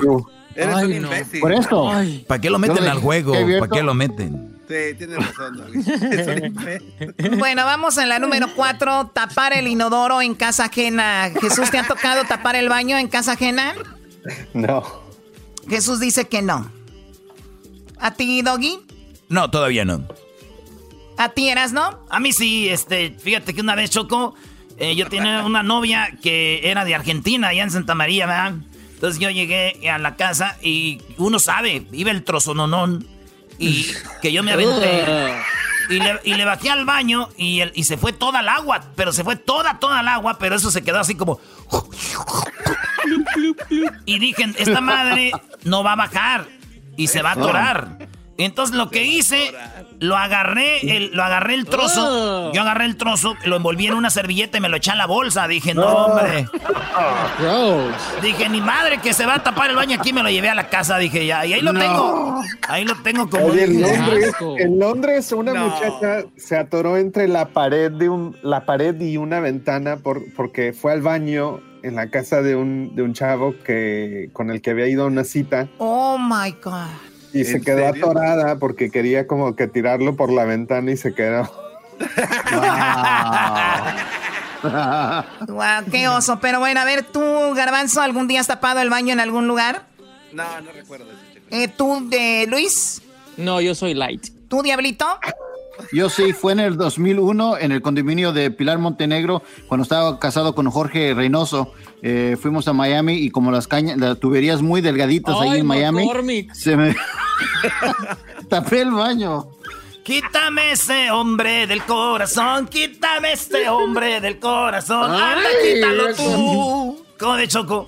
Eres 0.56 0.75
Ay, 0.75 0.86
un 0.86 1.02
no. 1.02 1.07
imbécil. 1.07 1.40
Por 1.42 1.52
esto. 1.54 1.92
¿Para 2.28 2.42
qué 2.42 2.50
lo 2.50 2.60
meten 2.60 2.86
al 2.88 3.00
juego? 3.00 3.34
¿Para 3.60 3.68
qué 3.72 3.84
lo 3.84 3.94
meten? 3.94 4.56
Sí, 4.68 4.96
tienes 4.98 5.18
razón. 5.18 5.62
Bueno, 7.38 7.66
vamos 7.66 7.98
en 7.98 8.10
la 8.10 8.19
número 8.19 8.48
cuatro, 8.56 9.12
tapar 9.13 9.54
el 9.54 9.68
inodoro 9.68 10.22
en 10.22 10.34
casa 10.34 10.66
ajena. 10.66 11.30
Jesús, 11.40 11.69
¿te 11.69 11.78
ha 11.78 11.86
tocado 11.88 12.24
tapar 12.24 12.56
el 12.56 12.69
baño 12.69 12.98
en 12.98 13.07
casa 13.07 13.34
ajena? 13.34 13.75
No. 14.54 14.84
Jesús 15.69 16.00
dice 16.00 16.28
que 16.28 16.42
no. 16.42 16.72
¿A 18.00 18.12
ti, 18.12 18.42
Doggy? 18.42 18.80
No, 19.30 19.50
todavía 19.52 19.86
no. 19.86 20.04
¿A 21.18 21.30
ti, 21.30 21.50
Eras, 21.50 21.72
no? 21.72 22.00
A 22.10 22.19
mí 22.19 22.34
sí, 22.34 22.68
este, 22.69 23.12
fíjate 23.12 23.54
que 23.54 23.62
una 23.62 23.75
vez 23.75 23.90
Choco, 23.90 24.36
eh, 24.78 24.96
yo 24.96 25.07
tenía 25.07 25.44
una 25.46 25.63
novia 25.63 26.18
que 26.22 26.62
era 26.63 26.84
de 26.86 26.94
Argentina, 26.96 27.50
allá 27.50 27.63
en 27.63 27.72
Santa 27.72 27.96
María, 27.96 28.25
¿verdad? 28.25 28.54
Entonces 28.95 29.19
yo 29.19 29.30
llegué 29.30 29.89
a 29.89 29.97
la 30.00 30.15
casa 30.15 30.57
y 30.62 31.01
uno 31.18 31.38
sabe, 31.39 31.86
iba 31.92 32.12
el 32.12 32.24
trozononón 32.24 33.06
y 33.59 33.86
que 34.21 34.31
yo 34.33 34.44
me 34.44 34.51
aventé. 34.53 35.36
Y 35.88 36.00
le, 36.00 36.19
y 36.24 36.33
le 36.33 36.45
bajé 36.45 36.71
al 36.71 36.83
baño 36.83 37.30
y, 37.38 37.59
el- 37.59 37.71
y 37.75 37.83
se 37.83 37.95
fue 37.95 38.12
toda 38.12 38.39
el 38.39 38.50
agua, 38.50 38.81
pero 38.95 39.13
se 39.13 39.24
fue 39.24 39.36
toda, 39.36 39.77
toda 39.77 40.01
el 40.01 40.07
agua, 40.07 40.39
pero 40.39 40.56
eso 40.56 40.71
se 40.71 40.81
quedó 40.83 41.00
así 41.00 41.13
como... 41.13 41.39
Y 44.06 44.19
dije, 44.19 44.45
esta 44.57 44.81
madre 44.81 45.31
no 45.63 45.83
va 45.83 45.94
a 45.94 45.95
bajar 45.95 46.47
y 46.97 47.07
se 47.07 47.21
va 47.21 47.30
a 47.30 47.33
atorar. 47.33 48.07
Entonces 48.37 48.75
lo 48.75 48.89
que 48.89 49.03
hice, 49.05 49.51
lo 49.99 50.17
agarré, 50.17 50.97
el, 50.97 51.11
lo 51.13 51.23
agarré 51.23 51.53
el 51.53 51.65
trozo, 51.65 52.51
yo 52.51 52.61
agarré 52.61 52.83
el 52.85 52.97
trozo, 52.97 53.35
lo 53.45 53.55
envolví 53.55 53.87
en 53.87 53.93
una 53.93 54.09
servilleta 54.09 54.57
y 54.57 54.61
me 54.61 54.67
lo 54.67 54.75
eché 54.75 54.91
a 54.91 54.95
la 54.95 55.05
bolsa. 55.05 55.47
Dije, 55.47 55.73
no, 55.73 55.85
hombre. 55.87 56.45
Dije, 58.21 58.49
ni 58.49 58.61
madre 58.61 58.97
que 58.99 59.13
se 59.13 59.25
va 59.25 59.35
a 59.35 59.43
tapar 59.43 59.69
el 59.69 59.75
baño 59.75 59.97
aquí, 59.99 60.11
me 60.13 60.21
lo 60.23 60.29
llevé 60.29 60.49
a 60.49 60.55
la 60.55 60.67
casa. 60.69 60.97
Dije, 60.97 61.25
ya, 61.25 61.45
y 61.45 61.53
ahí 61.53 61.61
lo 61.61 61.73
tengo. 61.73 62.41
Ahí 62.67 62.83
lo 62.85 62.95
tengo 63.03 63.29
como... 63.29 63.45
Oye, 63.45 63.63
en. 63.65 63.81
Londres, 63.81 64.33
en 64.59 64.79
Londres 64.79 65.31
una 65.31 65.53
No. 65.53 65.67
muchacha 65.69 66.25
se 66.37 66.57
atoró 66.57 66.97
entre 66.97 67.27
la 67.27 67.47
pared 67.49 67.91
de 67.91 68.09
un, 68.09 68.35
la 68.43 68.65
pared 68.65 68.99
y 68.99 69.17
una 69.17 69.39
ventana 69.39 69.97
por, 69.97 70.21
porque 70.35 70.73
fue 70.73 70.91
al 70.91 71.01
baño 71.01 71.59
en 71.83 71.95
la 71.95 72.09
casa 72.09 72.41
de 72.41 72.55
un, 72.55 72.95
de 72.95 73.03
un 73.03 73.13
chavo 73.13 73.53
que 73.63 74.29
con 74.33 74.49
el 74.49 74.61
que 74.61 74.71
había 74.71 74.87
ido 74.87 75.03
a 75.03 75.07
una 75.07 75.23
cita 75.23 75.67
Oh, 75.77 76.17
my 76.17 76.51
God. 76.63 76.87
Y 77.35 77.45
se 77.45 77.57
¿En 77.57 77.63
quedó 77.63 77.85
serio? 77.85 78.05
atorada 78.05 78.57
porque 78.57 78.89
quería 78.89 79.27
como 79.27 79.55
que 79.55 79.67
tirarlo 79.67 80.15
por 80.15 80.31
la 80.31 80.45
ventana 80.45 80.91
y 80.91 80.97
se 80.97 81.13
quedó. 81.13 81.49
Wow, 85.47 85.85
qué 85.91 86.07
oso. 86.07 86.39
Pero 86.39 86.59
bueno, 86.59 86.79
a 86.79 86.85
ver, 86.85 87.03
tú, 87.03 87.21
Garbanzo, 87.55 88.01
¿algún 88.01 88.27
día 88.27 88.39
has 88.41 88.47
tapado 88.47 88.79
el 88.81 88.89
baño 88.89 89.13
en 89.13 89.19
algún 89.19 89.47
lugar? 89.47 89.85
No, 90.33 90.43
no 90.61 90.71
recuerdo 90.71 91.05
eso. 91.11 91.21
Eh, 91.51 91.67
¿Tú, 91.67 92.09
de 92.09 92.47
Luis? 92.49 93.01
No, 93.37 93.61
yo 93.61 93.75
soy 93.75 93.93
light. 93.93 94.27
¿Tú, 94.47 94.63
Diablito? 94.63 95.05
Yo 95.92 96.10
sí, 96.10 96.33
fue 96.33 96.54
en 96.54 96.60
el 96.60 96.77
2001 96.77 97.57
en 97.57 97.72
el 97.72 97.81
condominio 97.81 98.31
de 98.33 98.51
Pilar 98.51 98.77
Montenegro, 98.80 99.42
cuando 99.68 99.83
estaba 99.83 100.19
casado 100.19 100.56
con 100.56 100.69
Jorge 100.69 101.13
Reynoso. 101.13 101.74
Eh, 102.01 102.38
fuimos 102.39 102.68
a 102.68 102.74
Miami 102.74 103.13
y 103.16 103.30
como 103.31 103.51
las 103.51 103.68
cañas, 103.68 103.98
las 103.98 104.19
tuberías 104.19 104.62
muy 104.62 104.81
delgaditas 104.81 105.36
ahí 105.39 105.60
en 105.60 105.66
Miami, 105.66 106.06
McCormick. 106.06 106.54
se 106.54 106.75
me 106.77 106.95
tapé 108.50 108.81
el 108.81 108.92
baño. 108.92 109.48
Quítame 110.04 110.72
ese 110.74 111.10
hombre 111.10 111.66
del 111.66 111.81
corazón, 111.83 112.68
quítame 112.68 113.33
ese 113.33 113.68
hombre 113.69 114.21
del 114.21 114.39
corazón. 114.39 115.10
Anda, 115.12 115.38
Ay, 115.38 115.74
quítalo 115.75 116.07
eso. 116.10 116.24
tú. 116.24 117.06
¿Cómo 117.18 117.36
de 117.38 117.48
Choco? 117.48 117.88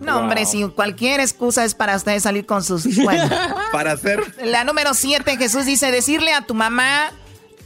No, 0.00 0.18
hombre, 0.18 0.44
si 0.46 0.62
cualquier 0.68 1.20
excusa 1.20 1.64
es 1.64 1.74
para 1.74 1.96
ustedes 1.96 2.22
salir 2.22 2.44
con 2.46 2.62
sus... 2.62 2.84
Bueno, 3.02 3.28
Para 3.72 3.92
hacer... 3.92 4.20
la 4.44 4.64
número 4.64 4.92
siete, 4.94 5.36
Jesús 5.36 5.64
dice, 5.64 5.90
decirle 5.90 6.32
a 6.34 6.42
tu 6.42 6.54
mamá... 6.54 7.10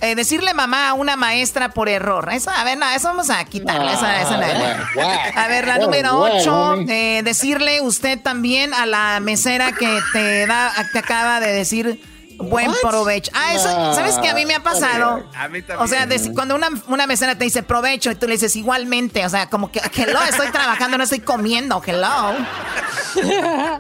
eh, 0.00 0.14
decirle 0.14 0.54
mamá 0.54 0.90
a 0.90 0.94
una 0.94 1.16
maestra 1.16 1.70
por 1.70 1.88
error. 1.88 2.30
Eso, 2.32 2.50
a 2.50 2.62
ver, 2.64 2.78
no, 2.78 2.88
eso 2.90 3.08
vamos 3.08 3.30
a 3.30 3.44
quitarla. 3.44 3.92
esa- 3.92 4.22
esa 4.22 4.36
no. 4.36 5.40
A 5.40 5.46
ver, 5.48 5.66
la 5.66 5.78
número 5.78 6.16
bueno, 6.18 6.36
ocho, 6.40 6.56
homie. 6.72 7.18
eh, 7.18 7.22
decirle 7.22 7.80
usted 7.82 8.18
también 8.20 8.72
a 8.74 8.86
la 8.86 9.18
mesera 9.20 9.72
que 9.72 10.00
te 10.12 10.46
da, 10.46 10.72
te 10.92 10.98
acaba 11.00 11.40
de 11.40 11.52
decir 11.52 12.00
buen 12.40 12.70
provecho. 12.82 13.30
Ah, 13.34 13.54
eso, 13.54 13.94
¿sabes 13.94 14.16
qué? 14.18 14.28
A 14.28 14.34
mí 14.34 14.46
me 14.46 14.54
ha 14.54 14.62
pasado. 14.62 15.24
A 15.34 15.48
mí 15.48 15.62
también. 15.62 15.78
O 15.80 15.86
sea, 15.86 16.06
cuando 16.34 16.54
una, 16.54 16.68
una 16.88 17.06
mesera 17.06 17.36
te 17.36 17.44
dice 17.44 17.62
provecho 17.62 18.10
y 18.10 18.14
tú 18.14 18.26
le 18.26 18.32
dices 18.32 18.56
igualmente, 18.56 19.24
o 19.24 19.28
sea, 19.28 19.48
como 19.48 19.70
que, 19.70 19.80
hello, 19.96 20.18
estoy 20.28 20.50
trabajando, 20.50 20.98
no 20.98 21.04
estoy 21.04 21.20
comiendo, 21.20 21.82
hello. 21.84 22.34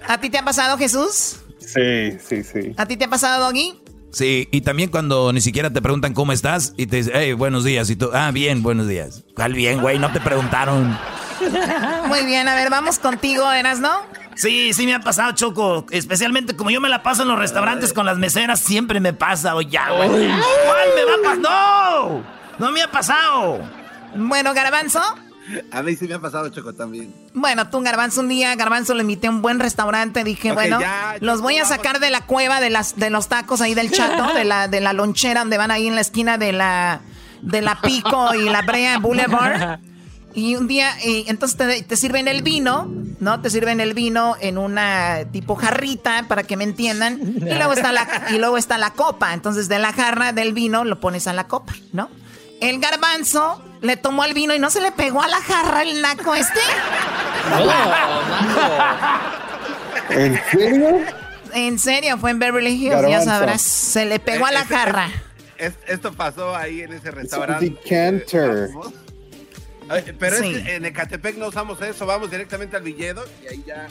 ¿A 0.08 0.18
ti 0.20 0.30
te 0.30 0.38
ha 0.38 0.44
pasado, 0.44 0.76
Jesús? 0.78 1.36
Sí, 1.58 2.18
sí, 2.26 2.42
sí. 2.42 2.74
¿A 2.76 2.86
ti 2.86 2.96
te 2.96 3.04
ha 3.04 3.08
pasado, 3.08 3.44
Doggy? 3.44 3.80
Sí, 4.12 4.48
y 4.50 4.62
también 4.62 4.90
cuando 4.90 5.32
ni 5.32 5.40
siquiera 5.40 5.72
te 5.72 5.80
preguntan 5.80 6.14
cómo 6.14 6.32
estás 6.32 6.74
y 6.76 6.86
te 6.86 6.96
dicen, 6.96 7.12
hey, 7.14 7.32
buenos 7.32 7.64
días. 7.64 7.88
Y 7.90 7.96
tú, 7.96 8.10
ah, 8.12 8.30
bien, 8.32 8.62
buenos 8.62 8.88
días. 8.88 9.22
¿Cuál 9.36 9.54
bien, 9.54 9.80
güey? 9.80 9.98
No 9.98 10.12
te 10.12 10.20
preguntaron. 10.20 10.98
Muy 12.06 12.24
bien, 12.24 12.48
a 12.48 12.54
ver, 12.54 12.70
vamos 12.70 12.98
contigo, 12.98 13.50
Eras, 13.52 13.78
¿no? 13.78 14.02
Sí, 14.40 14.72
sí 14.72 14.86
me 14.86 14.94
ha 14.94 15.00
pasado, 15.00 15.32
Choco. 15.32 15.84
Especialmente 15.90 16.56
como 16.56 16.70
yo 16.70 16.80
me 16.80 16.88
la 16.88 17.02
paso 17.02 17.22
en 17.22 17.28
los 17.28 17.38
restaurantes 17.38 17.92
con 17.92 18.06
las 18.06 18.16
meseras, 18.16 18.60
siempre 18.60 18.98
me 18.98 19.12
pasa. 19.12 19.54
O 19.54 19.60
ya, 19.60 19.90
güey. 19.90 20.08
¿Cuál 20.08 20.88
me 20.96 21.04
va 21.04 21.14
a 21.14 21.22
pasar? 21.22 21.38
¡No! 21.38 22.24
No 22.58 22.72
me 22.72 22.82
ha 22.82 22.90
pasado. 22.90 23.60
Bueno, 24.14 24.54
Garbanzo. 24.54 25.02
A 25.72 25.82
mí 25.82 25.94
sí 25.96 26.06
me 26.08 26.14
ha 26.14 26.20
pasado, 26.20 26.48
Choco, 26.48 26.72
también. 26.72 27.12
Bueno, 27.34 27.68
tú, 27.68 27.82
Garbanzo, 27.82 28.20
un 28.20 28.28
día, 28.28 28.54
Garbanzo, 28.54 28.94
le 28.94 29.02
invité 29.02 29.26
a 29.26 29.30
un 29.30 29.42
buen 29.42 29.58
restaurante. 29.60 30.24
Dije, 30.24 30.52
bueno, 30.52 30.80
ya, 30.80 31.16
los 31.20 31.42
voy 31.42 31.56
a 31.58 31.62
vamos. 31.64 31.76
sacar 31.76 32.00
de 32.00 32.10
la 32.10 32.22
cueva 32.22 32.60
de, 32.60 32.70
las, 32.70 32.96
de 32.96 33.10
los 33.10 33.28
tacos 33.28 33.60
ahí 33.60 33.74
del 33.74 33.90
chato, 33.90 34.32
de 34.32 34.44
la, 34.44 34.68
de 34.68 34.80
la 34.80 34.92
lonchera 34.94 35.40
donde 35.40 35.58
van 35.58 35.70
ahí 35.70 35.86
en 35.86 35.96
la 35.96 36.00
esquina 36.00 36.38
de 36.38 36.52
la, 36.52 37.00
de 37.42 37.60
la 37.60 37.80
Pico 37.82 38.34
y 38.34 38.48
la 38.48 38.62
Brea 38.62 38.98
Boulevard. 38.98 39.80
Y 40.34 40.54
un 40.56 40.68
día, 40.68 40.92
y 41.04 41.24
entonces 41.28 41.56
te, 41.58 41.82
te 41.82 41.96
sirven 41.96 42.28
el 42.28 42.42
vino, 42.42 42.86
¿no? 43.18 43.40
Te 43.40 43.50
sirven 43.50 43.80
el 43.80 43.94
vino 43.94 44.36
en 44.40 44.58
una 44.58 45.24
tipo 45.32 45.56
jarrita, 45.56 46.26
para 46.28 46.44
que 46.44 46.56
me 46.56 46.64
entiendan. 46.64 47.20
Y 47.20 47.54
luego 47.54 47.72
está 47.72 47.90
la, 47.92 48.06
y 48.30 48.38
luego 48.38 48.56
está 48.56 48.78
la 48.78 48.90
copa. 48.92 49.34
Entonces, 49.34 49.68
de 49.68 49.78
la 49.80 49.92
jarra 49.92 50.32
del 50.32 50.52
vino 50.52 50.84
lo 50.84 51.00
pones 51.00 51.26
a 51.26 51.32
la 51.32 51.48
copa, 51.48 51.74
¿no? 51.92 52.08
El 52.60 52.78
garbanzo 52.78 53.60
le 53.80 53.96
tomó 53.96 54.24
el 54.24 54.34
vino 54.34 54.54
y 54.54 54.58
no 54.58 54.70
se 54.70 54.80
le 54.80 54.92
pegó 54.92 55.22
a 55.22 55.28
la 55.28 55.38
jarra 55.40 55.82
el 55.82 56.00
naco 56.02 56.34
este. 56.34 56.60
¿En 60.10 60.40
serio? 60.50 60.98
En 61.52 61.78
serio, 61.78 62.18
fue 62.18 62.30
en 62.30 62.38
Beverly 62.38 62.70
Hills, 62.72 63.08
ya 63.08 63.22
sabrás. 63.22 63.62
Se 63.62 64.04
le 64.04 64.18
pegó 64.18 64.46
a 64.46 64.52
la 64.52 64.64
jarra. 64.64 65.08
Es- 65.58 65.74
esto 65.88 66.12
pasó 66.12 66.54
ahí 66.56 66.82
en 66.82 66.92
ese 66.92 67.08
Es 67.08 67.14
un 67.14 67.20
restaurante. 67.20 67.64
decanter. 67.70 68.68
No, 69.90 69.96
Ay, 69.96 70.04
Pero 70.18 70.36
Sí. 70.36 70.54
es 70.54 70.62
que 70.64 70.74
en 70.76 70.84
Ecatepec 70.86 71.36
no 71.36 71.48
usamos 71.48 71.80
eso, 71.82 72.06
vamos 72.06 72.30
directamente 72.30 72.76
al 72.76 72.82
Villedo 72.82 73.24
y 73.42 73.46
ahí 73.48 73.64
ya. 73.66 73.88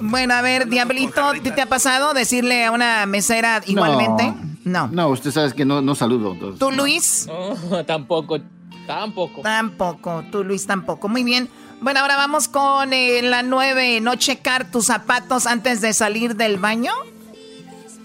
Bueno, 0.00 0.34
a 0.34 0.42
ver, 0.42 0.66
Diablito, 0.68 1.32
¿te, 1.42 1.50
te 1.52 1.60
ha 1.60 1.66
pasado 1.66 2.14
decirle 2.14 2.64
a 2.64 2.70
una 2.72 3.04
mesera 3.06 3.60
igualmente? 3.66 4.32
No. 4.64 4.88
No, 4.88 5.08
usted 5.10 5.30
sabe 5.30 5.52
que 5.52 5.64
no, 5.64 5.82
no 5.82 5.94
saludo. 5.94 6.32
entonces. 6.32 6.58
¿Tú, 6.58 6.70
Luis? 6.72 7.26
No, 7.28 7.84
tampoco, 7.86 8.40
tampoco. 8.86 9.42
Tampoco. 9.42 10.24
Tú, 10.32 10.42
Luis, 10.42 10.66
tampoco. 10.66 11.08
Muy 11.08 11.22
bien. 11.22 11.48
Bueno, 11.80 12.00
ahora 12.00 12.16
vamos 12.16 12.48
con 12.48 12.92
eh, 12.92 13.20
la 13.22 13.42
nueve. 13.42 14.00
No 14.00 14.14
checar 14.16 14.70
tus 14.70 14.86
zapatos 14.86 15.46
antes 15.46 15.80
de 15.80 15.92
salir 15.92 16.36
del 16.36 16.56
baño. 16.58 16.92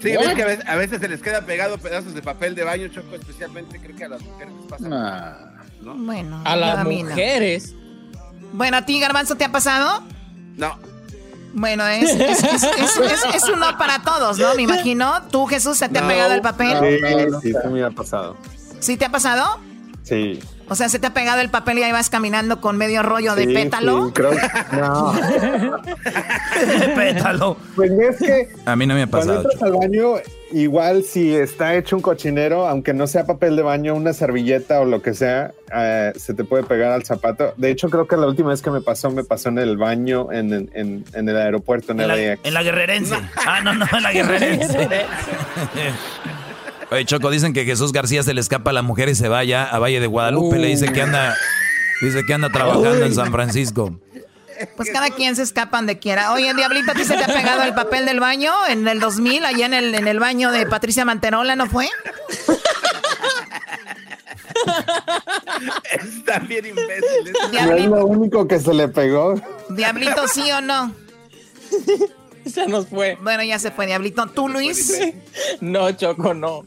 Sí, 0.02 0.10
ves 0.10 0.34
que 0.34 0.42
a 0.42 0.46
veces, 0.46 0.66
a 0.68 0.76
veces 0.76 1.00
se 1.00 1.08
les 1.08 1.20
queda 1.22 1.40
pegado 1.46 1.78
pedazos 1.78 2.14
de 2.14 2.22
papel 2.22 2.54
de 2.54 2.62
baño, 2.62 2.86
Choco, 2.88 3.16
especialmente 3.16 3.80
creo 3.80 3.96
que 3.96 4.04
a 4.04 4.08
las 4.08 4.22
mujeres 4.22 4.52
les 4.54 4.66
pasa. 4.66 5.47
Bueno, 5.82 6.40
A 6.44 6.56
las 6.56 6.84
no. 6.84 6.90
mujeres. 6.90 7.74
Bueno, 8.52 8.76
¿a 8.78 8.82
ti, 8.86 8.98
Garbanzo, 9.00 9.36
te 9.36 9.44
ha 9.44 9.52
pasado? 9.52 10.02
No, 10.56 10.78
Bueno, 11.54 11.86
es, 11.86 12.10
es, 12.10 12.42
es, 12.44 12.62
es- 12.64 12.96
es- 12.98 13.34
es 13.34 13.48
un 13.48 13.58
no 13.60 13.76
para 13.78 14.02
todos, 14.02 14.38
¿no? 14.38 14.54
Me 14.54 14.62
imagino. 14.62 15.22
¿Tú, 15.30 15.46
Jesús, 15.46 15.78
se 15.78 15.88
te 15.88 15.98
ha 15.98 16.06
pegado 16.06 16.34
el 16.34 16.42
papel? 16.42 16.76
Sí, 17.42 17.50
sí, 17.52 17.52
sí 17.62 17.68
me 17.68 17.82
ha 17.82 17.90
pasado. 17.90 18.36
¿Sí 18.80 18.96
te 18.96 19.04
ha 19.06 19.10
pasado? 19.10 19.58
Sí. 20.02 20.40
O 20.70 20.74
sea, 20.74 20.88
se 20.88 20.98
te 20.98 21.06
ha 21.06 21.14
pegado 21.14 21.40
el 21.40 21.48
papel 21.50 21.78
y 21.78 21.82
ahí 21.82 21.92
vas 21.92 22.10
caminando 22.10 22.60
con 22.60 22.76
medio 22.76 23.02
rollo 23.02 23.34
de 23.34 23.46
pétalo. 23.46 24.06
sí, 24.08 24.12
creo 24.12 24.30
que- 24.30 24.76
no. 24.76 25.14
Pétalo. 26.96 27.56
Pues 27.76 27.90
es 27.92 28.16
que 28.18 28.48
A 28.66 28.76
mí 28.76 28.86
no 28.86 28.94
me 28.94 29.02
ha 29.02 29.06
cuando 29.06 29.34
pasado. 29.34 29.50
entras 29.52 29.62
al 29.62 29.72
baño, 29.72 30.14
igual 30.52 31.02
si 31.04 31.34
está 31.34 31.74
hecho 31.74 31.96
un 31.96 32.02
cochinero, 32.02 32.66
aunque 32.66 32.92
no 32.94 33.06
sea 33.06 33.24
papel 33.26 33.56
de 33.56 33.62
baño, 33.62 33.94
una 33.94 34.12
servilleta 34.12 34.80
o 34.80 34.84
lo 34.84 35.00
que 35.02 35.14
sea, 35.14 35.52
eh, 35.74 36.12
se 36.16 36.34
te 36.34 36.44
puede 36.44 36.64
pegar 36.64 36.92
al 36.92 37.04
zapato. 37.04 37.54
De 37.56 37.70
hecho, 37.70 37.88
creo 37.88 38.06
que 38.06 38.16
la 38.16 38.26
última 38.26 38.50
vez 38.50 38.60
que 38.62 38.70
me 38.70 38.80
pasó, 38.80 39.10
me 39.10 39.24
pasó 39.24 39.48
en 39.50 39.58
el 39.58 39.76
baño 39.76 40.32
en, 40.32 40.52
en- 40.74 41.04
en 41.12 41.28
el 41.28 41.36
aeropuerto, 41.36 41.92
en, 41.92 42.00
En 42.00 42.08
la, 42.08 42.16
LAX. 42.16 42.40
en 42.44 42.54
la 42.54 42.62
guerrerense. 42.62 43.14
Ah, 43.46 43.60
no, 43.62 43.72
no, 43.74 43.86
en 43.90 44.02
la 44.02 44.12
guerrerense. 44.12 44.88
Oye, 46.90 47.04
Choco, 47.04 47.30
dicen 47.30 47.52
que 47.52 47.64
Jesús 47.64 47.92
García 47.92 48.22
se 48.22 48.32
le 48.32 48.40
escapa 48.40 48.70
a 48.70 48.72
la 48.72 48.82
mujer 48.82 49.08
y 49.08 49.14
se 49.14 49.28
vaya 49.28 49.64
a 49.64 49.78
Valle 49.78 50.00
de 50.00 50.06
Guadalupe. 50.06 50.58
Le 50.58 50.68
dice 50.68 50.90
que 50.92 51.02
anda, 51.02 51.36
dice 52.00 52.22
que 52.26 52.34
anda 52.34 52.48
trabajando 52.50 53.04
en 53.04 53.14
San 53.14 53.30
Francisco. 53.30 53.98
Pues 54.76 54.90
cada 54.90 55.10
quien 55.10 55.36
se 55.36 55.42
escapa 55.42 55.76
donde 55.76 55.98
quiera. 55.98 56.32
Oye, 56.32 56.52
Diablito, 56.54 56.90
¿a 56.90 56.94
ti 56.94 57.04
se 57.04 57.16
te 57.16 57.24
ha 57.24 57.26
pegado 57.26 57.62
el 57.62 57.74
papel 57.74 58.06
del 58.06 58.20
baño 58.20 58.52
en 58.68 58.88
el 58.88 59.00
2000, 59.00 59.44
allá 59.44 59.66
en 59.66 59.74
el, 59.74 59.94
en 59.94 60.08
el 60.08 60.18
baño 60.18 60.50
de 60.50 60.66
Patricia 60.66 61.04
Manterola, 61.04 61.54
¿no 61.54 61.66
fue? 61.66 61.88
están 65.92 66.48
bien 66.48 66.66
imbéciles. 66.66 67.32
No 67.32 67.44
es 67.44 67.50
Diablito, 67.50 67.90
lo 67.90 68.06
único 68.06 68.48
que 68.48 68.58
se 68.58 68.74
le 68.74 68.88
pegó. 68.88 69.40
Diablito, 69.68 70.26
¿sí 70.26 70.50
o 70.50 70.60
no? 70.60 70.92
Se 72.46 72.66
nos 72.66 72.86
fue. 72.86 73.18
Bueno, 73.22 73.42
ya 73.42 73.58
se 73.58 73.70
fue, 73.70 73.86
Diablito. 73.86 74.26
¿Tú, 74.28 74.48
Luis? 74.48 74.98
No, 75.60 75.92
Choco, 75.92 76.32
no. 76.32 76.64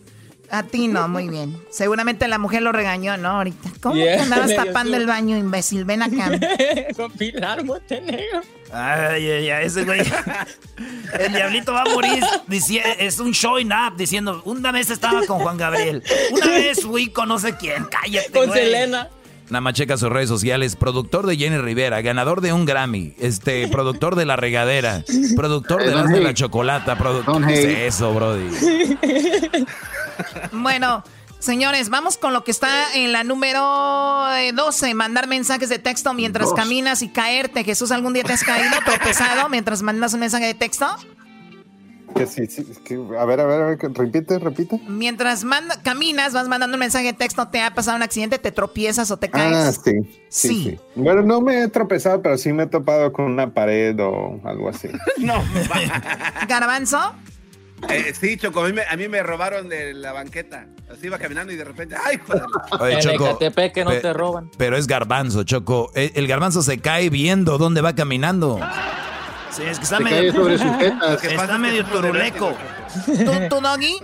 A 0.51 0.63
ti 0.63 0.89
no, 0.89 1.07
muy 1.07 1.29
bien. 1.29 1.57
Seguramente 1.69 2.27
la 2.27 2.37
mujer 2.37 2.61
lo 2.61 2.73
regañó, 2.73 3.15
¿no? 3.15 3.29
Ahorita. 3.29 3.69
¿Cómo 3.79 3.95
Yeah, 3.95 4.17
que 4.17 4.23
andabas 4.23 4.55
tapando 4.55 4.97
el 4.97 5.07
baño, 5.07 5.37
imbécil? 5.37 5.85
Ven 5.85 6.03
acá. 6.03 6.29
Con 6.97 7.09
Pilar 7.13 7.63
Montenegro. 7.63 8.41
Ay, 8.73 9.29
ay, 9.29 9.49
ay, 9.49 9.65
ese 9.65 9.83
güey. 9.85 10.01
El 11.19 11.33
diablito 11.33 11.73
va 11.73 11.81
a 11.83 11.85
morir. 11.85 12.23
es 12.99 13.19
un 13.19 13.31
showing 13.31 13.71
up 13.71 13.95
diciendo, 13.97 14.41
una 14.45 14.71
vez 14.71 14.89
estaba 14.89 15.25
con 15.25 15.39
Juan 15.39 15.57
Gabriel. 15.57 16.03
Una 16.31 16.47
vez 16.47 16.81
fui 16.81 17.09
con 17.09 17.27
no 17.27 17.37
sé 17.37 17.55
quién. 17.57 17.85
Cállate, 17.85 18.31
Con 18.31 18.47
güey. 18.47 18.61
Selena. 18.61 19.09
Nada 19.51 19.59
más 19.61 19.73
checa 19.73 19.97
sus 19.97 20.09
redes 20.09 20.29
sociales. 20.29 20.77
Productor 20.77 21.27
de 21.27 21.35
Jenny 21.35 21.57
Rivera, 21.57 22.01
ganador 22.01 22.39
de 22.39 22.53
un 22.53 22.65
Grammy, 22.65 23.13
este, 23.19 23.67
productor 23.71 24.15
de 24.15 24.25
La 24.25 24.37
Regadera, 24.37 25.03
productor 25.35 25.83
de 25.83 25.91
Eh, 25.91 25.95
Las 25.95 26.09
de 26.09 26.21
la 26.21 26.33
Chocolata, 26.33 26.97
productor. 26.97 27.45
¿Qué 27.45 27.85
es 27.87 27.95
eso, 27.95 28.13
Brody? 28.13 28.47
Bueno, 30.51 31.03
señores, 31.39 31.89
vamos 31.89 32.17
con 32.17 32.33
lo 32.33 32.43
que 32.43 32.51
está 32.51 32.93
en 32.93 33.11
la 33.11 33.23
número 33.23 34.29
eh, 34.35 34.51
12. 34.53 34.93
Mandar 34.93 35.27
mensajes 35.27 35.67
de 35.69 35.79
texto 35.79 36.13
mientras 36.13 36.47
Dos. 36.49 36.55
caminas 36.55 37.01
y 37.01 37.09
caerte. 37.09 37.63
Jesús, 37.63 37.91
¿algún 37.91 38.13
día 38.13 38.23
te 38.23 38.33
has 38.33 38.43
caído 38.43 38.71
tropezado 38.85 39.49
mientras 39.49 39.81
mandas 39.81 40.13
un 40.13 40.19
mensaje 40.21 40.45
de 40.45 40.53
texto? 40.53 40.85
Que 42.15 42.27
sí, 42.27 42.45
sí, 42.47 42.65
es 42.69 42.79
que- 42.79 42.95
a 42.95 43.25
ver, 43.25 43.39
a 43.39 43.45
ver, 43.45 43.61
a 43.61 43.65
ver, 43.67 43.77
que- 43.77 43.87
repite, 43.89 44.37
repite. 44.39 44.79
Mientras 44.87 45.43
manda- 45.43 45.81
caminas, 45.81 46.33
vas 46.33 46.47
mandando 46.47 46.75
un 46.75 46.79
mensaje 46.79 47.05
de 47.05 47.13
texto, 47.13 47.47
te 47.47 47.61
ha 47.61 47.73
pasado 47.73 47.97
un 47.97 48.03
accidente, 48.03 48.37
te 48.39 48.51
tropiezas 48.51 49.09
o 49.11 49.17
te 49.17 49.27
Ah, 49.27 49.31
caes. 49.31 49.81
sí, 49.83 49.91
sí, 50.29 50.47
Sí. 50.47 50.63
sí. 50.71 50.79
Bueno, 50.95 51.21
no 51.21 51.41
me 51.41 51.63
he 51.63 51.67
tropezado, 51.67 52.21
pero 52.21 52.37
sí 52.37 52.51
me 52.53 52.63
he 52.63 52.67
topado 52.67 53.11
con 53.13 53.25
una 53.25 53.53
pared 53.53 53.95
o 53.99 54.39
algo 54.43 54.69
así. 54.69 54.87
No, 55.19 55.43
Garbanzo, 56.47 57.13
eh, 57.89 58.13
sí, 58.19 58.37
Choco, 58.37 58.61
a 58.63 58.67
mí, 58.67 58.73
me, 58.73 58.83
a 58.83 58.95
mí 58.95 59.07
me 59.07 59.23
robaron 59.23 59.69
de 59.69 59.93
la 59.93 60.11
banqueta. 60.11 60.67
Así 60.91 61.07
iba 61.07 61.17
caminando 61.17 61.53
y 61.53 61.55
de 61.55 61.63
repente, 61.63 61.95
¡ay, 62.03 62.19
joder! 62.27 62.43
Oye, 62.79 62.99
Choco, 62.99 63.37
que 63.39 63.83
no 63.85 63.91
te 63.91 64.11
roban. 64.13 64.51
Pero 64.57 64.75
es 64.77 64.87
garbanzo, 64.87 65.43
Choco. 65.43 65.89
El, 65.95 66.11
el 66.15 66.27
garbanzo 66.27 66.61
se 66.61 66.79
cae 66.79 67.09
viendo 67.09 67.57
dónde 67.57 67.79
va 67.81 67.95
caminando. 67.95 68.59
Sí, 69.51 69.63
es 69.63 69.77
que 69.79 69.83
está 69.83 69.99
medio, 69.99 70.33
sobre 70.33 70.57
medio 71.59 71.85
turuleco. 71.85 72.53
¿tú, 73.05 73.15
tú, 73.49 73.61
Doggy? 73.61 73.97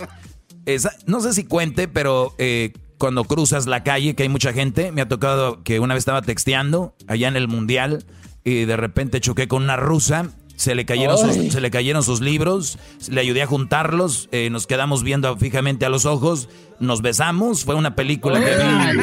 Esa- 0.66 0.94
no 1.06 1.20
sé 1.20 1.32
si 1.32 1.44
cuente, 1.44 1.88
pero 1.88 2.34
eh, 2.38 2.72
cuando 2.98 3.24
cruzas 3.24 3.66
la 3.66 3.82
calle, 3.82 4.14
que 4.14 4.24
hay 4.24 4.28
mucha 4.28 4.52
gente, 4.52 4.92
me 4.92 5.00
ha 5.00 5.08
tocado 5.08 5.62
que 5.62 5.80
una 5.80 5.94
vez 5.94 6.02
estaba 6.02 6.20
texteando 6.22 6.94
allá 7.06 7.28
en 7.28 7.36
el 7.36 7.48
mundial 7.48 8.04
y 8.44 8.64
de 8.66 8.76
repente 8.76 9.20
choqué 9.20 9.48
con 9.48 9.62
una 9.62 9.76
rusa. 9.76 10.28
Se 10.56 10.74
le 10.74 10.84
cayeron, 10.84 11.16
sus, 11.16 11.36
Ay. 11.36 11.50
se 11.52 11.60
le 11.60 11.70
cayeron 11.70 12.02
sus 12.02 12.20
libros, 12.20 12.78
le 13.08 13.20
ayudé 13.20 13.42
a 13.42 13.46
juntarlos, 13.46 14.28
eh, 14.32 14.50
nos 14.50 14.66
quedamos 14.66 15.04
viendo 15.04 15.36
fijamente 15.36 15.86
a 15.86 15.88
los 15.88 16.04
ojos, 16.04 16.48
nos 16.80 17.00
besamos, 17.00 17.64
fue 17.64 17.76
una 17.76 17.94
película 17.94 18.40
que 18.40 18.56
vi. 18.56 19.00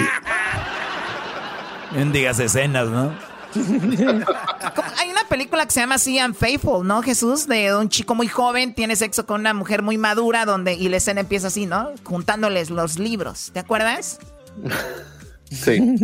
Mendigas 1.98 2.40
escenas, 2.40 2.90
¿no? 2.90 3.14
Hay 4.98 5.10
una 5.10 5.24
película 5.30 5.66
que 5.66 5.72
se 5.72 5.80
llama 5.82 5.96
así 5.96 6.20
Unfaithful, 6.22 6.86
¿no, 6.86 7.02
Jesús? 7.02 7.48
De 7.48 7.76
un 7.76 7.90
chico 7.90 8.16
muy 8.16 8.28
joven, 8.28 8.74
tiene 8.74 8.96
sexo 8.96 9.26
con 9.26 9.42
una 9.42 9.54
mujer 9.54 9.82
muy 9.82 9.98
madura, 9.98 10.46
donde 10.46 10.74
y 10.74 10.90
la 10.90 10.98
escena 10.98 11.22
empieza 11.22 11.48
así, 11.48 11.66
¿no? 11.66 11.92
Juntándoles 12.04 12.70
los 12.70 13.00
libros. 13.00 13.52
¿Te 13.54 13.60
acuerdas? 13.60 14.20
Sí. 15.52 15.78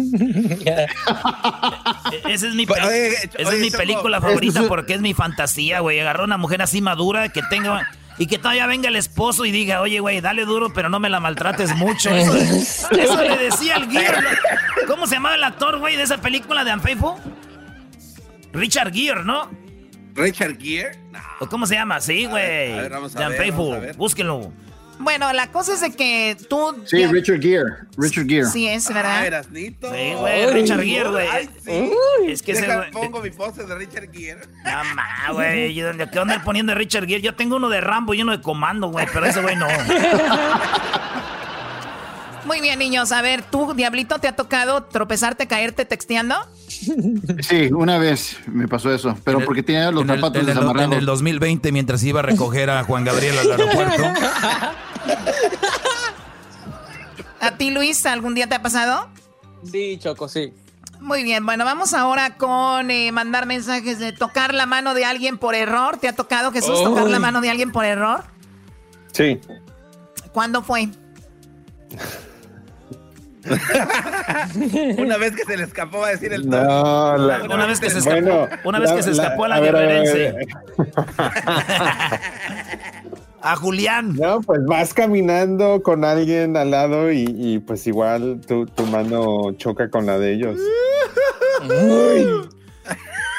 Esa 2.27 2.47
es 2.47 2.53
mi, 2.55 2.65
Pero, 2.65 2.87
peli- 2.87 2.99
oye, 2.99 3.15
esa 3.37 3.49
oye, 3.49 3.57
es 3.57 3.61
mi 3.61 3.71
Choco, 3.71 3.77
película 3.79 4.21
favorita 4.21 4.61
es- 4.61 4.67
porque 4.67 4.93
es 4.93 5.01
mi 5.01 5.13
fantasía, 5.13 5.79
güey. 5.79 5.99
Agarrar 5.99 6.23
una 6.25 6.37
mujer 6.37 6.61
así 6.61 6.81
madura 6.81 7.29
que 7.29 7.41
tenga... 7.49 7.87
Y 8.17 8.27
que 8.27 8.37
todavía 8.37 8.67
venga 8.67 8.87
el 8.89 8.97
esposo 8.97 9.45
y 9.45 9.51
diga, 9.51 9.81
oye, 9.81 9.99
güey, 9.99 10.21
dale 10.21 10.45
duro, 10.45 10.71
pero 10.73 10.89
no 10.89 10.99
me 10.99 11.09
la 11.09 11.19
maltrates 11.19 11.75
mucho. 11.75 12.11
Eso, 12.15 12.35
eso 12.91 13.21
le 13.23 13.35
decía 13.37 13.77
al. 13.77 13.91
¿no? 13.91 13.99
¿Cómo 14.85 15.07
se 15.07 15.15
llamaba 15.15 15.33
el 15.35 15.43
actor, 15.43 15.79
güey, 15.79 15.95
de 15.95 16.03
esa 16.03 16.19
película 16.19 16.63
de 16.63 16.71
Unfaithful? 16.73 17.13
Richard 18.53 18.91
Gere, 18.93 19.23
¿no? 19.23 19.49
¿Richard 20.15 20.57
Gere? 20.59 20.97
No. 21.11 21.19
¿O 21.39 21.47
cómo 21.47 21.65
se 21.65 21.75
llama? 21.75 21.99
Sí, 22.01 22.25
güey. 22.25 22.73
A 22.77 22.81
ver, 22.81 22.91
vamos 22.91 23.15
a 23.15 23.19
de 23.19 23.25
ver, 23.25 23.31
Unfaithful. 23.33 23.65
vamos 23.69 23.77
a 23.77 23.85
ver. 23.87 23.95
Búsquenlo. 23.95 24.51
Bueno, 24.99 25.33
la 25.33 25.51
cosa 25.51 25.73
es 25.73 25.81
de 25.81 25.91
que 25.95 26.37
tú... 26.47 26.75
Sí, 26.85 26.99
ya- 26.99 27.11
Richard 27.11 27.41
Gere. 27.41 27.71
Richard 27.97 28.27
Gere. 28.27 28.45
Sí 28.45 28.67
es, 28.67 28.87
Ah, 28.89 28.93
¿verdad? 28.93 29.25
Erasnito. 29.25 29.91
Sí, 29.91 30.13
güey, 30.15 30.53
Richard 30.53 30.83
Gere, 30.83 31.09
güey. 31.09 31.27
Ay, 31.27 31.49
sí. 31.65 31.91
Es 32.27 32.43
que 32.43 32.51
ese 32.51 32.61
Deja, 32.61 32.75
güey... 32.77 32.91
pongo 32.91 33.19
mi 33.21 33.31
pose 33.31 33.63
de 33.65 33.75
Richard 33.75 34.11
Gere. 34.11 34.41
No 34.63 34.83
ma, 34.95 35.31
güey. 35.33 35.71
¿y 35.71 35.81
¿Dónde 35.81 36.07
qué 36.07 36.19
onda 36.19 36.43
poniendo 36.43 36.73
de 36.73 36.77
Richard 36.77 37.07
Gere? 37.07 37.21
Yo 37.21 37.33
tengo 37.33 37.55
uno 37.55 37.69
de 37.69 37.81
Rambo 37.81 38.13
y 38.13 38.21
uno 38.21 38.31
de 38.33 38.41
Comando, 38.43 38.89
güey, 38.89 39.07
pero 39.11 39.25
ese 39.25 39.41
güey 39.41 39.55
no. 39.55 39.67
Muy 42.45 42.59
bien, 42.61 42.79
niños. 42.79 43.11
A 43.11 43.21
ver, 43.21 43.43
¿tú, 43.43 43.73
Diablito, 43.73 44.19
te 44.19 44.27
ha 44.27 44.35
tocado 44.35 44.83
tropezarte, 44.83 45.47
caerte 45.47 45.85
texteando? 45.85 46.35
Sí, 47.41 47.69
una 47.73 47.97
vez 47.97 48.37
me 48.47 48.67
pasó 48.67 48.93
eso, 48.93 49.17
pero 49.23 49.39
el- 49.39 49.45
porque 49.45 49.63
tenía 49.63 49.91
los 49.91 50.05
zapatos 50.05 50.35
en 50.35 50.41
el, 50.41 50.45
desamarrados. 50.47 50.91
en 50.93 50.99
el 50.99 51.05
2020, 51.05 51.71
mientras 51.71 52.03
iba 52.03 52.19
a 52.19 52.23
recoger 52.23 52.69
a 52.69 52.83
Juan 52.83 53.03
Gabriel 53.05 53.37
al 53.37 53.51
aeropuerto. 53.51 54.03
¿A 57.39 57.51
ti, 57.57 57.71
Luis, 57.71 58.05
algún 58.05 58.35
día 58.35 58.47
te 58.47 58.55
ha 58.55 58.61
pasado? 58.61 59.07
Sí, 59.69 59.97
Choco, 59.99 60.27
sí. 60.29 60.53
Muy 60.99 61.23
bien, 61.23 61.43
bueno, 61.45 61.65
vamos 61.65 61.93
ahora 61.95 62.35
con 62.37 62.91
eh, 62.91 63.11
mandar 63.11 63.47
mensajes 63.47 63.97
de 63.97 64.11
tocar 64.11 64.53
la 64.53 64.67
mano 64.67 64.93
de 64.93 65.05
alguien 65.05 65.39
por 65.39 65.55
error. 65.55 65.97
¿Te 65.97 66.07
ha 66.07 66.13
tocado, 66.13 66.51
Jesús, 66.51 66.83
tocar 66.83 67.09
la 67.09 67.17
mano 67.19 67.41
de 67.41 67.49
alguien 67.49 67.71
por 67.71 67.85
error? 67.85 68.23
Sí. 69.11 69.39
¿Cuándo 70.31 70.61
fue? 70.61 70.89
Una 74.97 75.17
vez 75.17 75.31
que 75.35 75.43
se 75.45 75.57
le 75.57 75.63
escapó 75.63 75.99
va 75.99 76.07
a 76.07 76.11
decir 76.11 76.31
el 76.33 76.47
No, 76.47 77.17
la- 77.17 77.43
Una 77.43 77.65
vez 77.65 77.79
que 77.79 77.89
se 77.89 77.99
escapó, 77.99 78.21
Bueno, 78.21 78.47
una 78.63 78.79
vez 78.79 78.91
que 78.91 79.03
se 79.03 79.11
escapó 79.11 79.45
a 79.45 79.47
la 79.47 79.59
guerrerense. 79.59 80.35
A 83.43 83.55
Julián. 83.55 84.13
No, 84.15 84.39
pues 84.41 84.59
vas 84.67 84.93
caminando 84.93 85.81
con 85.81 86.05
alguien 86.05 86.55
al 86.55 86.69
lado 86.69 87.11
y, 87.11 87.25
y, 87.27 87.57
pues 87.57 87.87
igual 87.87 88.39
tu, 88.47 88.67
tu 88.67 88.85
mano 88.85 89.51
choca 89.57 89.89
con 89.89 90.05
la 90.05 90.19
de 90.19 90.33
ellos. 90.33 90.59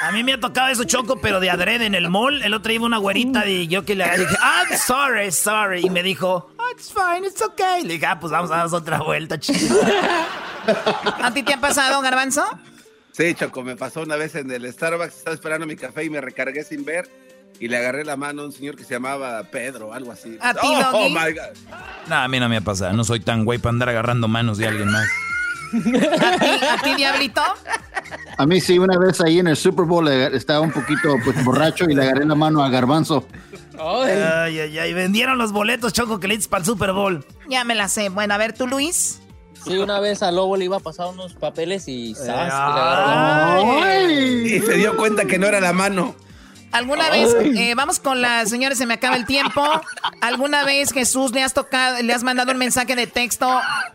A 0.01 0.11
mí 0.11 0.21
me 0.25 0.33
ha 0.33 0.39
tocado 0.41 0.67
eso 0.67 0.83
choco, 0.83 1.21
pero 1.21 1.39
de 1.39 1.49
adrede 1.49 1.85
en 1.85 1.95
el 1.95 2.09
mall. 2.09 2.41
El 2.43 2.53
otro 2.53 2.73
iba 2.73 2.85
una 2.85 2.97
güerita 2.97 3.47
y 3.47 3.67
yo 3.67 3.85
que 3.85 3.95
le 3.95 4.03
dije, 4.03 4.35
I'm 4.41 4.77
sorry, 4.77 5.31
sorry. 5.31 5.85
Y 5.85 5.89
me 5.89 6.03
dijo, 6.03 6.49
it's 6.73 6.91
fine, 6.91 7.25
it's 7.25 7.41
okay. 7.41 7.83
Le 7.83 7.93
dije, 7.93 8.05
ah, 8.05 8.19
pues 8.19 8.31
vamos 8.31 8.51
a 8.51 8.57
dar 8.57 8.73
otra 8.73 8.99
vuelta, 8.99 9.39
chido. 9.39 9.79
¿A 11.21 11.31
ti 11.33 11.43
te 11.43 11.53
ha 11.53 11.61
pasado, 11.61 12.01
Garbanzo? 12.01 12.43
Sí, 13.11 13.35
Choco, 13.35 13.63
me 13.63 13.75
pasó 13.75 14.01
una 14.01 14.15
vez 14.15 14.35
en 14.35 14.49
el 14.51 14.71
Starbucks, 14.71 15.17
estaba 15.17 15.35
esperando 15.35 15.67
mi 15.67 15.75
café 15.75 16.03
y 16.03 16.09
me 16.09 16.19
recargué 16.19 16.63
sin 16.63 16.83
ver 16.83 17.07
y 17.59 17.67
le 17.67 17.77
agarré 17.77 18.03
la 18.03 18.17
mano 18.17 18.41
a 18.41 18.45
un 18.45 18.51
señor 18.51 18.75
que 18.75 18.83
se 18.83 18.95
llamaba 18.95 19.43
Pedro, 19.43 19.93
algo 19.93 20.11
así. 20.11 20.37
¿A 20.41 20.53
ti, 20.53 20.59
oh, 20.63 20.91
Doggy? 20.91 21.09
my 21.13 21.33
God. 21.33 21.57
No, 22.07 22.15
a 22.15 22.27
mí 22.27 22.39
no 22.39 22.49
me 22.49 22.57
ha 22.57 22.61
pasado. 22.61 22.93
No 22.93 23.03
soy 23.03 23.19
tan 23.19 23.45
güey 23.45 23.59
para 23.59 23.71
andar 23.71 23.89
agarrando 23.89 24.27
manos 24.27 24.57
de 24.57 24.67
alguien 24.67 24.89
más. 24.89 25.07
¿A 25.73 26.77
ti, 26.83 26.95
Diablito? 26.95 27.41
A 28.37 28.45
mí 28.45 28.61
sí, 28.61 28.79
una 28.79 28.97
vez 28.97 29.19
ahí 29.21 29.39
en 29.39 29.47
el 29.47 29.57
Super 29.57 29.85
Bowl 29.85 30.07
eh, 30.07 30.35
estaba 30.35 30.61
un 30.61 30.71
poquito 30.71 31.17
pues, 31.23 31.43
borracho 31.43 31.85
y 31.85 31.95
le 31.95 32.03
agarré 32.03 32.25
la 32.25 32.35
mano 32.35 32.63
a 32.63 32.69
Garbanzo. 32.69 33.25
Ay, 33.79 34.59
ay, 34.59 34.79
ay. 34.79 34.93
Vendieron 34.93 35.37
los 35.37 35.51
boletos, 35.51 35.93
Choco, 35.93 36.19
que 36.19 36.27
le 36.27 36.35
dices 36.35 36.47
para 36.47 36.61
el 36.61 36.65
Super 36.65 36.93
Bowl. 36.93 37.25
Ya 37.49 37.63
me 37.63 37.75
la 37.75 37.87
sé. 37.87 38.09
Bueno, 38.09 38.33
a 38.33 38.37
ver, 38.37 38.53
tú, 38.53 38.67
Luis. 38.67 39.19
Sí, 39.63 39.77
una 39.77 39.99
vez 39.99 40.21
a 40.21 40.31
Lobo 40.31 40.57
le 40.57 40.65
iba 40.65 40.77
a 40.77 40.81
pasar 40.81 41.07
unos 41.07 41.33
papeles 41.33 41.87
y. 41.87 42.11
Y 42.11 42.15
se 42.15 42.25
dio 44.75 44.97
cuenta 44.97 45.25
que 45.25 45.39
no 45.39 45.47
era 45.47 45.61
la 45.61 45.73
mano. 45.73 46.15
¿Alguna 46.73 47.11
vez, 47.11 47.35
eh, 47.55 47.75
vamos 47.75 47.99
con 47.99 48.19
las 48.19 48.49
señores, 48.49 48.79
se 48.79 48.87
me 48.87 48.95
acaba 48.95 49.15
el 49.15 49.27
tiempo. 49.27 49.63
¿Alguna 50.21 50.65
vez, 50.65 50.91
Jesús, 50.91 51.31
le 51.31 51.43
has 51.43 51.53
tocado, 51.53 52.01
le 52.01 52.11
has 52.11 52.23
mandado 52.23 52.51
un 52.51 52.57
mensaje 52.57 52.95
de 52.95 53.05
texto 53.05 53.47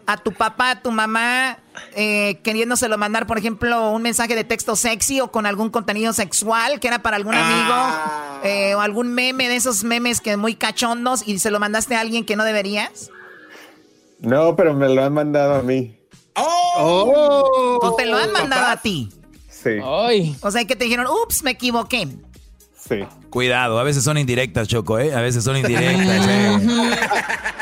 a 0.07 0.17
tu 0.19 0.33
papá, 0.33 0.71
a 0.71 0.81
tu 0.81 0.93
mamá, 0.93 1.59
eh, 1.97 2.39
queriéndoselo 2.45 2.97
mandar, 2.97 3.27
por 3.27 3.37
ejemplo, 3.37 3.91
un 3.91 4.03
mensaje 4.03 4.37
de 4.37 4.45
texto 4.45 4.77
sexy 4.77 5.21
o 5.21 5.33
con 5.33 5.45
algún 5.45 5.71
contenido 5.71 6.13
sexual 6.13 6.79
que 6.79 6.87
era 6.87 7.03
para 7.03 7.17
algún 7.17 7.35
amigo 7.35 7.75
eh, 8.45 8.77
o 8.77 8.81
algún 8.81 9.13
meme 9.13 9.49
de 9.49 9.57
esos 9.57 9.83
memes 9.83 10.21
que 10.21 10.37
muy 10.37 10.55
cachondos 10.55 11.27
y 11.27 11.41
se 11.41 11.51
lo 11.51 11.59
mandaste 11.59 11.97
a 11.97 12.01
alguien 12.01 12.25
que 12.25 12.37
no 12.37 12.45
deberías? 12.45 13.11
No, 14.21 14.55
pero 14.55 14.73
me 14.75 14.89
lo 14.89 15.05
han 15.05 15.15
mandado 15.15 15.57
a 15.57 15.63
mí. 15.63 15.99
¡Oh! 16.37 17.79
¿O 17.83 17.97
te 17.97 18.07
lo 18.07 18.17
han 18.17 18.31
mandado 18.31 18.67
a 18.67 18.77
ti? 18.77 19.09
Sí, 19.51 19.71
Ay, 19.83 20.37
O 20.41 20.51
sea, 20.53 20.65
que 20.65 20.77
te 20.77 20.85
dijeron, 20.85 21.07
ups, 21.25 21.43
me 21.43 21.51
equivoqué. 21.51 22.07
Sí. 22.89 23.05
Cuidado, 23.31 23.79
a 23.79 23.83
veces 23.83 24.05
son 24.05 24.19
indirectas, 24.19 24.69
Choco, 24.69 24.99
¿eh? 24.99 25.15
A 25.15 25.21
veces 25.21 25.45
son 25.45 25.57
indirectas, 25.57 26.27
¿eh? 26.29 26.59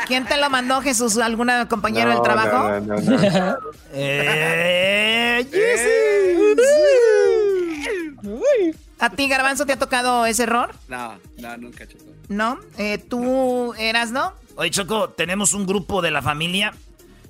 ¿Quién 0.07 0.25
te 0.25 0.37
lo 0.37 0.49
mandó, 0.49 0.81
Jesús? 0.81 1.17
¿Algún 1.17 1.49
compañero 1.67 2.09
del 2.11 2.21
trabajo? 2.21 2.79
no, 2.79 2.79
no, 2.79 3.01
no, 3.01 3.29
no. 3.29 3.57
Eh, 3.93 5.45
¿A 8.99 9.09
ti, 9.11 9.27
Garbanzo, 9.27 9.65
te 9.65 9.73
ha 9.73 9.79
tocado 9.79 10.25
ese 10.25 10.43
error? 10.43 10.73
No, 10.87 11.15
no, 11.37 11.57
nunca, 11.57 11.87
Choco. 11.87 12.05
¿No? 12.29 12.59
Eh, 12.77 12.97
¿Tú 12.97 13.73
eras, 13.77 14.11
no? 14.11 14.33
Oye, 14.55 14.71
Choco, 14.71 15.09
tenemos 15.09 15.53
un 15.53 15.65
grupo 15.67 16.01
de 16.01 16.11
la 16.11 16.21
familia. 16.21 16.73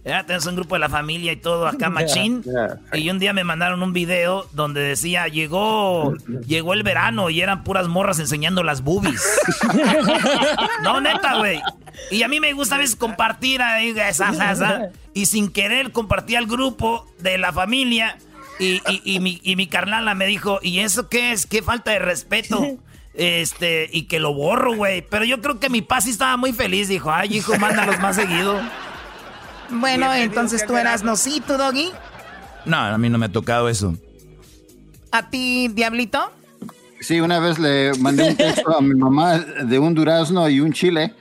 Ya, 0.07 0.25
tenemos 0.25 0.45
un 0.45 0.55
grupo 0.55 0.75
de 0.75 0.79
la 0.79 0.87
familia 0.87 1.33
y 1.33 1.35
todo 1.35 1.67
acá, 1.67 1.89
machín. 1.91 2.41
Ya. 2.43 2.79
Y 2.97 3.09
un 3.09 3.19
día 3.19 3.33
me 3.33 3.43
mandaron 3.43 3.83
un 3.83 3.91
video 3.91 4.47
donde 4.53 4.79
decía, 4.79 5.27
llegó, 5.27 6.15
llegó 6.47 6.73
el 6.73 6.83
verano 6.83 7.29
y 7.29 7.41
eran 7.41 7.65
puras 7.65 7.89
morras 7.89 8.17
enseñando 8.19 8.63
las 8.63 8.81
boobies. 8.81 9.21
no, 10.83 11.01
neta, 11.01 11.37
güey. 11.39 11.61
Y 12.09 12.23
a 12.23 12.29
mí 12.29 12.39
me 12.39 12.53
gusta 12.53 12.75
a 12.75 12.77
veces 12.77 12.95
compartir 12.95 13.61
ahí, 13.61 13.89
esa, 13.89 14.29
esa, 14.29 14.51
esa. 14.51 14.89
Y 15.13 15.25
sin 15.25 15.49
querer 15.51 15.91
compartí 15.91 16.35
al 16.35 16.45
grupo 16.45 17.05
de 17.19 17.37
la 17.37 17.51
familia. 17.51 18.17
Y, 18.59 18.81
y, 18.87 19.01
y 19.03 19.19
mi, 19.19 19.41
y 19.43 19.55
mi 19.55 19.67
carnala 19.67 20.15
me 20.15 20.25
dijo, 20.25 20.59
¿y 20.61 20.79
eso 20.79 21.09
qué 21.09 21.33
es? 21.33 21.45
¿Qué 21.45 21.61
falta 21.61 21.91
de 21.91 21.99
respeto? 21.99 22.77
Este, 23.13 23.89
y 23.91 24.03
que 24.03 24.19
lo 24.19 24.33
borro, 24.33 24.75
güey. 24.75 25.01
Pero 25.01 25.25
yo 25.25 25.41
creo 25.41 25.59
que 25.59 25.69
mi 25.69 25.81
papá 25.81 26.01
sí 26.01 26.11
estaba 26.11 26.37
muy 26.37 26.53
feliz. 26.53 26.87
Dijo, 26.87 27.11
ay, 27.11 27.37
hijo, 27.37 27.57
mándalos 27.59 27.99
más 27.99 28.15
seguido. 28.15 28.61
Bueno, 29.69 30.07
Bienvenido, 30.07 30.23
entonces 30.23 30.65
tú 30.65 30.77
eras 30.77 31.03
no, 31.03 31.15
sí, 31.15 31.41
tú, 31.45 31.57
Doggy. 31.57 31.91
No, 32.65 32.77
a 32.77 32.97
mí 32.97 33.09
no 33.09 33.17
me 33.17 33.27
ha 33.27 33.31
tocado 33.31 33.69
eso. 33.69 33.95
¿A 35.11 35.29
ti, 35.29 35.67
Diablito? 35.69 36.31
Sí, 36.99 37.19
una 37.19 37.39
vez 37.39 37.59
le 37.59 37.91
mandé 37.99 38.29
un 38.29 38.35
texto 38.35 38.75
a 38.75 38.81
mi 38.81 38.95
mamá 38.95 39.37
de 39.37 39.79
un 39.79 39.93
durazno 39.93 40.49
y 40.49 40.59
un 40.59 40.73
chile, 40.73 41.13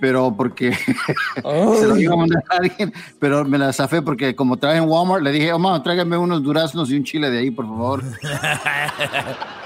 pero 0.00 0.34
porque 0.36 0.72
se 1.36 1.86
lo 1.86 1.96
iba 1.96 2.14
a 2.14 2.16
mandar 2.16 2.44
a 2.50 2.56
alguien, 2.56 2.92
pero 3.18 3.44
me 3.44 3.56
la 3.56 3.72
zafé 3.72 4.02
porque 4.02 4.34
como 4.34 4.56
traje 4.56 4.78
en 4.78 4.88
Walmart, 4.88 5.22
le 5.22 5.30
dije, 5.30 5.52
oh, 5.52 5.58
mamá, 5.58 5.82
tráigame 5.82 6.16
unos 6.16 6.42
duraznos 6.42 6.90
y 6.90 6.96
un 6.96 7.04
chile 7.04 7.30
de 7.30 7.38
ahí, 7.38 7.50
por 7.50 7.66
favor. 7.66 8.02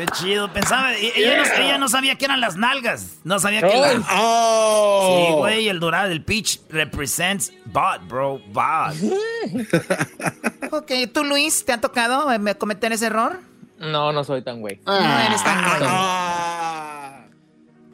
Qué 0.00 0.06
chido. 0.06 0.50
Pensaba, 0.50 0.94
ella, 0.94 1.36
no, 1.36 1.62
ella 1.62 1.78
no 1.78 1.88
sabía 1.90 2.16
que 2.16 2.24
eran 2.24 2.40
las 2.40 2.56
nalgas. 2.56 3.18
No 3.22 3.38
sabía 3.38 3.60
que 3.60 3.66
Ay. 3.66 3.98
las... 3.98 4.06
¡Oh! 4.10 5.26
Sí, 5.28 5.34
güey, 5.34 5.68
el 5.68 5.78
dorado, 5.78 6.10
el 6.10 6.24
peach 6.24 6.58
represents 6.70 7.52
bot, 7.66 8.08
bro, 8.08 8.40
bot. 8.48 8.94
Ok, 10.72 10.92
¿tú, 11.12 11.24
Luis, 11.24 11.66
te 11.66 11.72
ha 11.72 11.80
tocado 11.80 12.32
eh, 12.32 12.54
cometer 12.56 12.92
ese 12.92 13.06
error? 13.06 13.40
no, 13.78 14.12
no 14.12 14.24
soy 14.24 14.40
tan 14.42 14.60
güey. 14.60 14.80
No 14.86 15.20
eres 15.20 15.42
tan 15.42 15.64
güey. 15.64 15.82
Ah. 15.82 17.24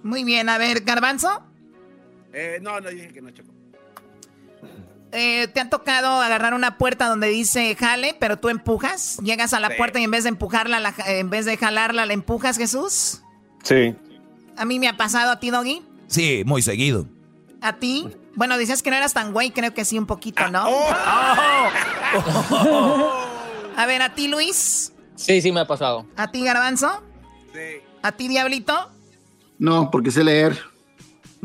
Muy 0.04 0.22
bien, 0.22 0.48
a 0.48 0.58
ver, 0.58 0.82
Garbanzo. 0.82 1.42
Eh, 2.32 2.58
no, 2.60 2.80
no, 2.80 2.90
dije 2.90 3.12
que 3.12 3.20
no, 3.20 3.30
Choco. 3.30 3.55
Eh, 5.18 5.48
¿Te 5.48 5.60
ha 5.60 5.70
tocado 5.70 6.20
agarrar 6.20 6.52
una 6.52 6.76
puerta 6.76 7.08
donde 7.08 7.28
dice 7.28 7.74
jale, 7.74 8.14
pero 8.20 8.38
tú 8.38 8.50
empujas? 8.50 9.16
Llegas 9.22 9.54
a 9.54 9.60
la 9.60 9.68
Sí. 9.68 9.74
puerta 9.78 9.98
y 9.98 10.04
en 10.04 10.10
vez 10.10 10.24
de 10.24 10.28
empujarla, 10.28 10.78
la 10.78 10.92
ja- 10.92 11.10
en 11.10 11.30
vez 11.30 11.46
de 11.46 11.56
jalarla, 11.56 12.04
la 12.04 12.12
empujas, 12.12 12.58
Jesús. 12.58 13.22
Sí. 13.62 13.94
A 14.58 14.64
mí 14.66 14.78
me 14.78 14.88
ha 14.88 14.96
pasado 14.96 15.30
a 15.32 15.40
ti, 15.40 15.50
Doggy. 15.50 15.82
Sí, 16.06 16.42
muy 16.44 16.60
seguido. 16.60 17.06
¿A 17.62 17.72
ti? 17.76 18.08
Bueno, 18.34 18.58
decías 18.58 18.82
que 18.82 18.90
no 18.90 18.96
eras 18.96 19.14
tan 19.14 19.32
güey, 19.32 19.50
creo 19.52 19.72
que 19.72 19.86
sí, 19.86 19.98
un 19.98 20.04
poquito, 20.06 20.46
¿no? 20.50 20.66
Ah, 20.90 21.70
oh. 22.14 23.12
A 23.76 23.86
ver, 23.86 24.02
a 24.02 24.14
ti, 24.14 24.28
Luis. 24.28 24.92
Sí, 25.14 25.40
sí 25.40 25.50
me 25.52 25.60
ha 25.60 25.66
pasado. 25.66 26.06
¿A 26.16 26.30
ti, 26.30 26.44
Garbanzo? 26.44 27.02
Sí. 27.54 27.80
¿A 28.02 28.12
ti, 28.12 28.28
Diablito? 28.28 28.90
No, 29.58 29.90
porque 29.90 30.10
sé 30.10 30.22
leer. 30.22 30.58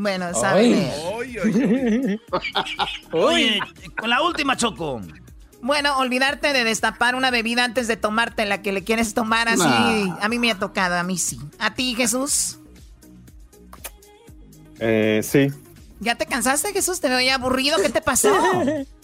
Bueno, 0.02 0.34
sabe 0.34 0.62
Ay. 0.62 0.70
leer. 0.72 0.94
Oy, 1.14 1.38
oy, 1.38 1.64
oy. 1.64 2.22
Oye, 3.12 3.60
con 3.96 4.10
la 4.10 4.24
última, 4.24 4.58
Choco. 4.58 5.00
Bueno, 5.62 5.96
olvidarte 6.00 6.54
de 6.54 6.64
destapar 6.64 7.14
una 7.14 7.30
bebida 7.30 7.64
antes 7.64 7.88
de 7.88 7.98
tomarte 7.98 8.48
la 8.48 8.64
que 8.64 8.72
le 8.72 8.84
quieres 8.84 9.14
tomar 9.14 9.48
así. 9.48 9.60
Nah. 9.60 10.18
A 10.20 10.28
mí 10.28 10.40
me 10.40 10.50
ha 10.50 10.58
tocado, 10.58 10.96
a 10.96 11.04
mí 11.04 11.20
sí. 11.20 11.40
¿A 11.60 11.76
ti, 11.76 11.94
Jesús? 11.94 12.58
Eh, 14.80 15.22
sí. 15.24 15.50
¿Ya 16.00 16.16
te 16.16 16.26
cansaste, 16.26 16.74
Jesús? 16.74 17.00
Te 17.00 17.08
veo 17.08 17.22
ya 17.22 17.36
aburrido. 17.36 17.78
¿Qué 17.80 17.90
te 17.90 18.02
pasó? 18.02 18.34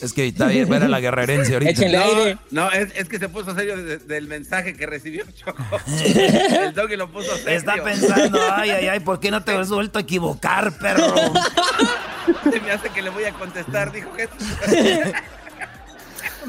Es 0.00 0.12
que 0.12 0.26
está 0.28 0.46
bien, 0.46 0.68
ver 0.68 0.82
a 0.84 0.88
la 0.88 1.00
guerrerense 1.00 1.52
ahorita. 1.54 1.70
Échenle 1.72 1.98
aire. 1.98 2.38
No, 2.50 2.64
no 2.66 2.70
es, 2.70 2.88
es 2.94 3.08
que 3.08 3.18
se 3.18 3.28
puso 3.28 3.54
serio 3.54 3.76
de- 3.76 3.98
del 3.98 4.28
mensaje 4.28 4.74
que 4.74 4.86
recibió 4.86 5.24
Choco. 5.34 5.64
El 6.04 6.72
doggy 6.74 6.96
lo 6.96 7.10
puso 7.10 7.36
serio. 7.36 7.58
Está 7.58 7.82
pensando, 7.82 8.38
ay, 8.52 8.70
ay, 8.70 8.88
ay, 8.88 9.00
¿por 9.00 9.18
qué 9.20 9.30
no 9.30 9.42
te 9.42 9.52
has 9.52 9.68
vuelto 9.68 9.98
a 9.98 10.02
equivocar, 10.02 10.72
perro? 10.78 11.14
Se 12.50 12.60
me 12.60 12.70
hace 12.72 12.90
que 12.90 13.02
le 13.02 13.10
voy 13.10 13.24
a 13.24 13.32
contestar, 13.32 13.90
dijo 13.92 14.10
Jesús. 14.14 14.34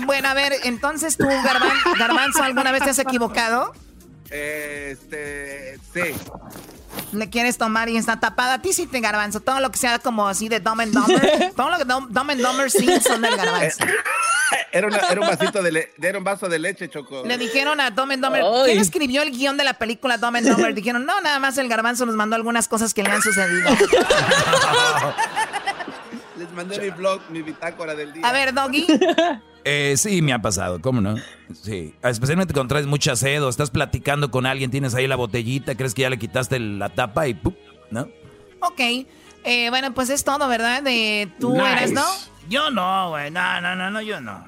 Bueno, 0.06 0.30
a 0.30 0.34
ver, 0.34 0.54
entonces 0.64 1.18
tú, 1.18 1.26
Garban- 1.26 1.98
Garbanzo, 1.98 2.42
¿alguna 2.44 2.72
vez 2.72 2.84
te 2.84 2.92
has 2.92 3.00
equivocado? 3.00 3.74
Este, 4.32 5.80
sí. 5.94 6.16
Le 7.14 7.30
quieres 7.30 7.58
tomar 7.58 7.90
y 7.90 7.98
está 7.98 8.20
tapada. 8.20 8.56
A 8.56 8.62
ti 8.62 8.74
sí 8.74 8.86
te 8.86 9.00
garbanzo. 9.00 9.40
Todo 9.40 9.60
lo 9.60 9.72
que 9.72 9.78
sea 9.80 9.98
como 10.00 10.28
así 10.28 10.48
de 10.50 10.60
Dumb 10.60 10.82
and 10.82 10.94
Dumber. 10.94 11.54
todo 11.56 11.70
lo 11.72 11.78
que 11.78 11.86
Dumb, 11.86 12.10
Dumb 12.10 12.30
and 12.32 12.42
Dumber 12.42 12.70
sí 12.70 12.88
son 13.02 13.22
del 13.22 13.36
garbanzo. 13.36 13.84
Era, 14.72 14.88
una- 14.88 14.98
era 14.98 15.22
un 15.22 15.28
vasito 15.28 15.64
de 15.64 15.72
le- 15.72 15.92
era 16.02 16.18
un 16.20 16.24
vaso 16.24 16.48
de 16.48 16.60
leche, 16.60 16.88
Choco. 16.90 17.24
Le 17.26 17.38
dijeron 17.40 17.80
a 17.82 17.90
Dumb 17.90 18.12
and 18.12 18.24
Dumber, 18.24 18.44
Ay. 18.44 18.62
¿quién 18.66 18.80
escribió 18.80 19.22
el 19.24 19.32
guion 19.32 19.58
de 19.58 19.64
la 19.64 19.74
película 19.74 20.18
Dumb 20.18 20.36
and 20.36 20.48
Dumber? 20.50 20.74
Dijeron, 20.76 21.06
no, 21.06 21.20
nada 21.22 21.40
más 21.40 21.58
el 21.58 21.68
garbanzo 21.68 22.06
nos 22.06 22.16
mandó 22.16 22.36
algunas 22.36 22.68
cosas 22.68 22.94
que 22.94 23.02
le 23.04 23.10
han 23.10 23.22
sucedido. 23.24 23.68
Les 26.38 26.52
mandé 26.54 26.80
mi 26.80 26.90
blog, 26.92 27.20
mi 27.30 27.42
bitácora 27.42 27.96
del 27.96 28.14
día. 28.14 28.28
A 28.28 28.32
ver, 28.32 28.54
Doggy. 28.54 28.86
Eh, 29.72 29.98
sí, 29.98 30.24
me 30.24 30.34
ha 30.34 30.42
pasado, 30.42 30.82
¿cómo 30.82 31.00
no? 31.00 31.16
Sí, 31.54 31.94
especialmente 32.02 32.56
cuando 32.56 32.70
traes 32.74 32.88
mucha 32.88 33.16
sed 33.16 33.44
o 33.44 33.50
estás 33.50 33.70
platicando 33.70 34.32
con 34.32 34.48
alguien, 34.48 34.72
tienes 34.72 34.96
ahí 34.96 35.06
la 35.06 35.16
botellita, 35.16 35.76
crees 35.76 35.94
que 35.94 36.02
ya 36.02 36.10
le 36.10 36.18
quitaste 36.18 36.60
la 36.60 36.90
tapa 36.90 37.28
y 37.28 37.36
¡pum! 37.36 37.54
¿no? 37.92 38.10
Ok. 38.62 39.06
Eh, 39.44 39.70
bueno, 39.70 39.94
pues 39.94 40.10
es 40.10 40.24
todo, 40.24 40.48
¿verdad? 40.48 40.82
De 40.82 41.32
tú 41.40 41.64
eres, 41.64 41.92
¿no? 41.92 42.04
Yo 42.50 42.72
no, 42.72 43.10
güey, 43.10 43.30
no, 43.30 43.62
no, 43.62 43.76
no, 43.76 43.92
no, 43.92 44.02
yo 44.02 44.20
no. 44.20 44.44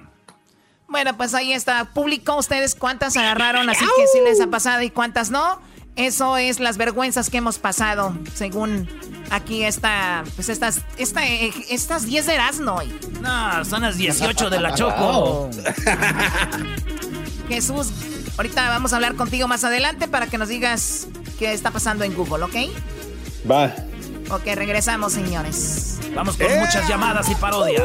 Bueno, 0.88 1.16
pues 1.16 1.36
ahí 1.36 1.54
está. 1.54 1.86
Publicó 1.94 2.38
ustedes 2.38 2.74
cuántas 2.74 3.16
agarraron, 3.16 3.70
así 3.70 3.86
que 3.86 4.08
sí 4.08 4.20
les 4.24 4.42
ha 4.42 4.48
pasado 4.48 4.82
y 4.82 4.90
cuántas 4.90 5.30
no. 5.30 5.62
Eso 5.96 6.38
es 6.38 6.60
las 6.60 6.78
vergüenzas 6.78 7.30
que 7.30 7.38
hemos 7.38 7.60
pasado, 7.60 8.14
según 8.34 8.88
aquí 9.30 9.64
está, 9.64 10.24
pues 10.36 10.50
estas, 10.50 10.82
esta, 10.98 11.28
eh, 11.28 11.52
estas 11.70 12.06
10 12.06 12.28
de 12.28 12.34
Erasmo. 12.36 12.76
hoy. 12.76 12.98
No, 13.22 13.66
son 13.66 13.82
las 13.82 13.98
18 13.98 14.50
de 14.50 14.60
la 14.60 14.74
Choco. 14.74 15.50
Jesús, 17.50 17.88
ahorita 18.38 18.70
vamos 18.70 18.94
a 18.94 18.96
hablar 18.96 19.16
contigo 19.16 19.48
más 19.48 19.64
adelante 19.64 20.08
para 20.08 20.28
que 20.28 20.38
nos 20.38 20.48
digas 20.48 21.08
qué 21.38 21.52
está 21.52 21.72
pasando 21.72 22.06
en 22.06 22.14
Google, 22.16 22.46
¿ok? 22.46 22.56
Va. 23.50 23.74
Ok, 24.30 24.46
regresamos, 24.56 25.12
señores. 25.14 26.00
Vamos 26.16 26.38
con 26.38 26.48
muchas 26.60 26.88
llamadas 26.88 27.30
y 27.30 27.36
parodias. 27.36 27.84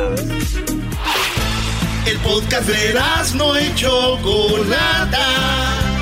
El 2.07 2.19
podcast 2.19 2.69
de 2.69 2.95
no 3.35 3.57
hecho 3.57 4.16
Chocolata. 4.19 5.95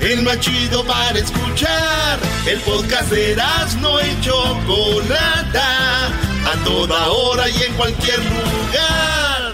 El 0.00 0.22
más 0.22 0.38
chido 0.38 0.84
para 0.84 1.18
escuchar. 1.18 2.18
El 2.46 2.60
podcast 2.60 3.10
de 3.10 3.36
no 3.80 3.98
hecho 3.98 4.32
Chocolata. 4.64 6.06
A 6.06 6.64
toda 6.64 7.08
hora 7.08 7.48
y 7.50 7.62
en 7.62 7.74
cualquier 7.74 8.18
lugar. 8.18 9.52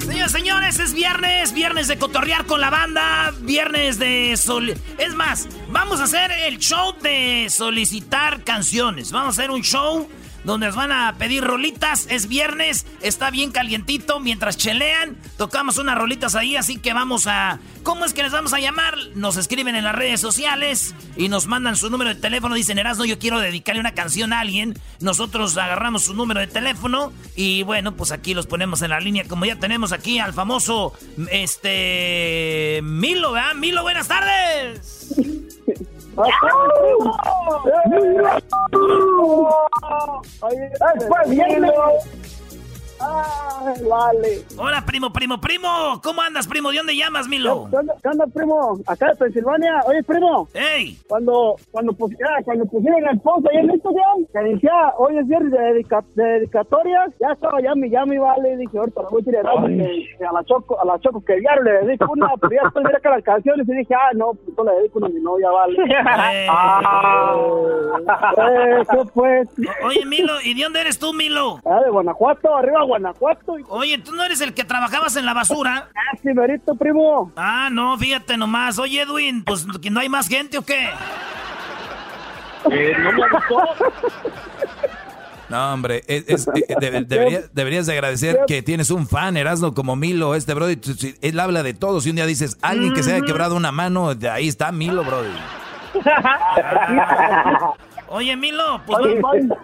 Señores, 0.00 0.32
señores, 0.32 0.78
es 0.80 0.94
viernes, 0.94 1.52
viernes 1.52 1.86
de 1.86 1.98
cotorrear 1.98 2.46
con 2.46 2.60
la 2.60 2.70
banda, 2.70 3.32
viernes 3.40 3.98
de 3.98 4.36
sol. 4.36 4.74
Es 4.96 5.14
más, 5.14 5.48
vamos 5.68 6.00
a 6.00 6.04
hacer 6.04 6.32
el 6.32 6.58
show 6.58 6.94
de 7.02 7.48
solicitar 7.50 8.42
canciones. 8.42 9.12
Vamos 9.12 9.38
a 9.38 9.42
hacer 9.42 9.50
un 9.50 9.62
show 9.62 10.08
donde 10.44 10.66
nos 10.66 10.76
van 10.76 10.92
a 10.92 11.14
pedir 11.18 11.44
rolitas. 11.44 12.06
Es 12.10 12.28
viernes, 12.28 12.86
está 13.00 13.30
bien 13.30 13.50
calientito. 13.50 14.20
Mientras 14.20 14.56
chelean, 14.56 15.16
tocamos 15.36 15.78
unas 15.78 15.96
rolitas 15.96 16.34
ahí, 16.34 16.56
así 16.56 16.78
que 16.78 16.92
vamos 16.92 17.26
a... 17.26 17.58
¿Cómo 17.82 18.04
es 18.04 18.12
que 18.12 18.22
les 18.22 18.32
vamos 18.32 18.52
a 18.52 18.60
llamar? 18.60 18.94
Nos 19.14 19.36
escriben 19.36 19.74
en 19.74 19.84
las 19.84 19.94
redes 19.94 20.20
sociales 20.20 20.94
y 21.16 21.28
nos 21.28 21.46
mandan 21.46 21.76
su 21.76 21.88
número 21.88 22.14
de 22.14 22.20
teléfono. 22.20 22.54
Dicen, 22.54 22.78
Erasno, 22.78 23.04
yo 23.04 23.18
quiero 23.18 23.40
dedicarle 23.40 23.80
una 23.80 23.94
canción 23.94 24.32
a 24.32 24.40
alguien. 24.40 24.78
Nosotros 25.00 25.56
agarramos 25.56 26.04
su 26.04 26.14
número 26.14 26.40
de 26.40 26.48
teléfono 26.48 27.12
y 27.34 27.62
bueno, 27.62 27.96
pues 27.96 28.12
aquí 28.12 28.34
los 28.34 28.46
ponemos 28.46 28.82
en 28.82 28.90
la 28.90 29.00
línea. 29.00 29.24
Como 29.26 29.46
ya 29.46 29.56
tenemos 29.56 29.92
aquí 29.92 30.18
al 30.18 30.34
famoso, 30.34 30.92
este... 31.30 32.80
Milo, 32.82 33.32
¿verdad? 33.32 33.54
Milo, 33.54 33.82
buenas 33.82 34.08
tardes. 34.08 35.14
Después 40.94 41.28
viene. 41.28 41.70
Ay, 43.00 43.82
vale. 43.88 44.44
Hola, 44.56 44.82
primo, 44.84 45.12
primo, 45.12 45.40
primo. 45.40 46.00
¿Cómo 46.02 46.22
andas, 46.22 46.46
primo? 46.46 46.70
¿De 46.70 46.78
dónde 46.78 46.96
llamas, 46.96 47.28
Milo? 47.28 47.68
¿Qué 47.70 48.08
onda, 48.08 48.26
primo? 48.26 48.78
Acá 48.86 49.08
de 49.10 49.16
Pensilvania. 49.16 49.80
Oye, 49.86 50.02
primo. 50.02 50.48
¡Ey! 50.54 50.98
Cuando, 51.08 51.56
cuando, 51.70 51.92
pusieron, 51.92 52.42
cuando 52.44 52.66
pusieron 52.66 53.06
el 53.08 53.20
post 53.20 53.46
ahí 53.50 53.58
en 53.58 53.70
Instagram, 53.70 54.26
que 54.32 54.38
decía, 54.54 54.94
hoy 54.98 55.18
es 55.18 55.28
viernes 55.28 55.52
de, 55.52 55.58
dedica, 55.58 56.04
de 56.14 56.24
dedicatorias, 56.24 57.10
ya 57.20 57.32
estaba, 57.32 57.60
ya 57.60 57.74
me, 57.74 57.88
ya 57.90 58.04
me 58.04 58.18
vale. 58.18 58.56
Dije, 58.56 58.78
ahorita 58.78 59.02
la 59.02 59.08
voy 59.08 59.22
a 59.22 59.24
tirar 59.24 59.46
a 59.46 60.32
la 60.32 60.44
Choco, 60.44 60.80
a 60.80 60.84
la 60.84 60.98
Choco 61.00 61.24
que 61.24 61.40
ya 61.42 61.54
le 61.62 61.86
dedico 61.86 62.12
una, 62.12 62.28
pero 62.40 62.52
ya 62.52 62.62
después 62.64 62.84
miré 62.84 63.00
que 63.00 63.08
las 63.08 63.22
canciones 63.22 63.68
y 63.68 63.74
dije, 63.74 63.94
ah, 63.94 64.10
no, 64.14 64.32
pues 64.34 64.56
no 64.56 64.64
le 64.64 64.72
dedico 64.78 64.98
una 64.98 65.06
a 65.06 65.10
mi 65.10 65.20
novia, 65.20 65.50
vale. 65.50 65.76
ah, 66.48 67.36
eso 68.80 69.06
pues. 69.14 69.48
Oye, 69.84 70.04
Milo, 70.06 70.34
¿y 70.44 70.54
de 70.54 70.62
dónde 70.64 70.80
eres 70.80 70.98
tú, 70.98 71.12
Milo? 71.12 71.60
Ah, 71.64 71.80
de 71.84 71.90
Guanajuato, 71.90 72.56
arriba 72.56 72.84
Guanajuato. 72.88 73.56
Oye, 73.68 73.98
¿tú 73.98 74.12
no 74.12 74.24
eres 74.24 74.40
el 74.40 74.54
que 74.54 74.64
trabajabas 74.64 75.14
en 75.16 75.26
la 75.26 75.34
basura? 75.34 75.90
Ah, 75.94 76.16
sí, 76.22 76.32
verito, 76.32 76.74
primo. 76.74 77.32
Ah, 77.36 77.68
no, 77.70 77.96
fíjate 77.98 78.36
nomás. 78.36 78.78
Oye, 78.78 79.02
Edwin, 79.02 79.44
pues 79.44 79.66
que 79.80 79.90
no 79.90 80.00
hay 80.00 80.08
más 80.08 80.26
gente 80.26 80.58
o 80.58 80.62
qué? 80.62 80.88
Eh, 82.70 82.96
no 82.98 83.12
me 83.12 83.28
gustó. 83.30 83.62
No, 85.48 85.72
hombre, 85.72 86.02
es, 86.06 86.46
eh, 86.48 87.46
deberías 87.52 87.86
de 87.86 87.92
agradecer 87.92 88.40
que 88.46 88.62
tienes 88.62 88.90
un 88.90 89.06
fan, 89.06 89.36
Erasno, 89.36 89.72
como 89.74 89.96
Milo, 89.96 90.34
este 90.34 90.54
Brody. 90.54 90.78
Él 91.22 91.40
habla 91.40 91.62
de 91.62 91.74
todos 91.74 92.06
y 92.06 92.10
un 92.10 92.16
día 92.16 92.26
dices, 92.26 92.58
alguien 92.60 92.92
que 92.92 93.02
se 93.02 93.14
haya 93.14 93.24
quebrado 93.24 93.56
una 93.56 93.72
mano, 93.72 94.14
de 94.14 94.28
ahí 94.28 94.48
está 94.48 94.72
Milo, 94.72 95.04
Brody. 95.04 95.30
Oye, 98.10 98.36
Milo, 98.36 98.80
pues, 98.86 98.98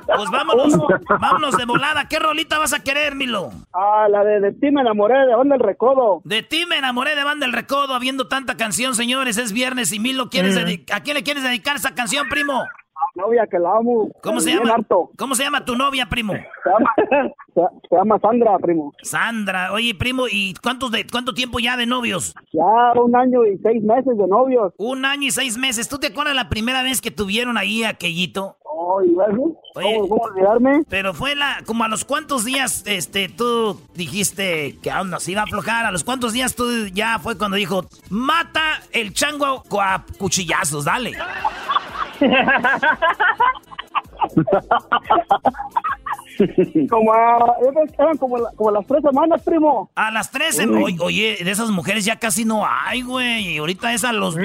pues 0.07 0.31
vámonos, 0.31 0.75
vámonos 1.21 1.57
de 1.57 1.65
volada. 1.65 2.09
¿Qué 2.09 2.19
rolita 2.19 2.59
vas 2.59 2.73
a 2.73 2.83
querer, 2.83 3.15
Milo? 3.15 3.51
Ah, 3.73 4.07
la 4.11 4.23
de, 4.25 4.41
de 4.41 4.53
ti 4.53 4.71
me 4.71 4.83
enamoré 4.83 5.27
de 5.27 5.35
Banda 5.35 5.55
El 5.57 5.63
Recodo. 5.63 6.21
De 6.25 6.43
ti 6.43 6.67
me 6.67 6.77
enamoré 6.79 7.15
de 7.15 7.25
Banda 7.25 7.47
El 7.47 7.53
Recodo, 7.53 7.95
habiendo 7.95 8.29
tanta 8.29 8.57
canción, 8.57 8.95
señores. 8.95 9.39
Es 9.39 9.53
viernes 9.53 9.93
y 9.93 9.99
Milo, 9.99 10.29
¿quieres 10.29 10.57
¿a 10.93 11.01
quién 11.01 11.17
le 11.17 11.23
quieres 11.23 11.43
dedicar 11.43 11.77
esa 11.77 11.95
canción, 11.95 12.29
primo? 12.29 12.65
Novia 13.15 13.47
que 13.47 13.59
la 13.59 13.77
amo. 13.77 14.11
¿Cómo 14.23 14.41
se 14.41 14.51
llama? 14.55 14.77
¿Cómo 15.17 15.35
se 15.35 15.45
llama 15.45 15.65
tu 15.65 15.77
novia, 15.77 16.07
primo? 16.07 16.35
Se 17.55 17.97
llama, 17.97 18.19
Sandra, 18.19 18.59
primo. 18.59 18.93
Sandra, 19.03 19.73
oye, 19.73 19.95
primo, 19.95 20.25
¿y 20.29 20.55
cuántos 20.61 20.91
de, 20.91 21.07
cuánto 21.07 21.35
tiempo 21.35 21.61
ya 21.61 21.77
de 21.77 21.87
novios? 21.87 22.35
Ya 22.53 23.01
un 23.01 23.15
año 23.15 23.47
y 23.47 23.57
seis 23.59 23.81
meses 23.81 24.19
de 24.19 24.27
novios. 24.27 24.73
Un 24.77 25.05
año 25.05 25.29
y 25.29 25.31
seis 25.31 25.57
meses. 25.57 25.89
¿Tú 25.89 25.99
te 25.99 26.09
acuerdas 26.09 26.35
la 26.35 26.49
primera 26.49 26.83
vez 26.83 27.01
que 27.01 27.13
tuvieron 27.13 27.57
ahí 27.57 27.85
aquellito? 27.85 28.57
Oye, 28.65 29.15
¿cómo, 30.09 30.17
olvidarme? 30.17 30.83
Pero 30.89 31.15
fue 31.15 31.37
la, 31.37 31.59
como 31.65 31.85
a 31.85 31.89
los 31.89 32.05
cuantos 32.05 32.45
días, 32.45 32.83
este, 32.87 33.29
tú 33.29 33.81
dijiste 33.95 34.79
que 34.83 34.91
aún 34.91 35.11
nos 35.11 35.29
iba 35.29 35.43
a 35.43 35.45
aflojar. 35.45 35.87
A 35.87 35.93
los 35.93 36.03
cuantos 36.03 36.33
días 36.33 36.57
tú 36.57 36.89
ya 36.93 37.21
fue 37.21 37.39
cuando 37.39 37.57
dijo, 37.57 37.85
mata 38.11 38.81
el 38.91 39.13
chango 39.13 39.63
a 39.81 40.05
cuchillazos, 40.19 40.85
dale. 40.87 41.13
como 46.91 47.13
eran 47.99 48.17
como, 48.19 48.37
como 48.57 48.71
las 48.71 48.87
tres 48.87 49.03
semanas, 49.03 49.43
primo. 49.43 49.91
A 49.95 50.11
las 50.11 50.31
tres, 50.31 50.57
semanas 50.57 51.01
oye, 51.01 51.39
de 51.43 51.51
esas 51.51 51.71
mujeres 51.71 52.05
ya 52.05 52.17
casi 52.17 52.45
no 52.45 52.67
hay, 52.67 53.03
güey. 53.03 53.59
Ahorita 53.59 53.93
es 53.93 54.05
a 54.05 54.13
los, 54.13 54.37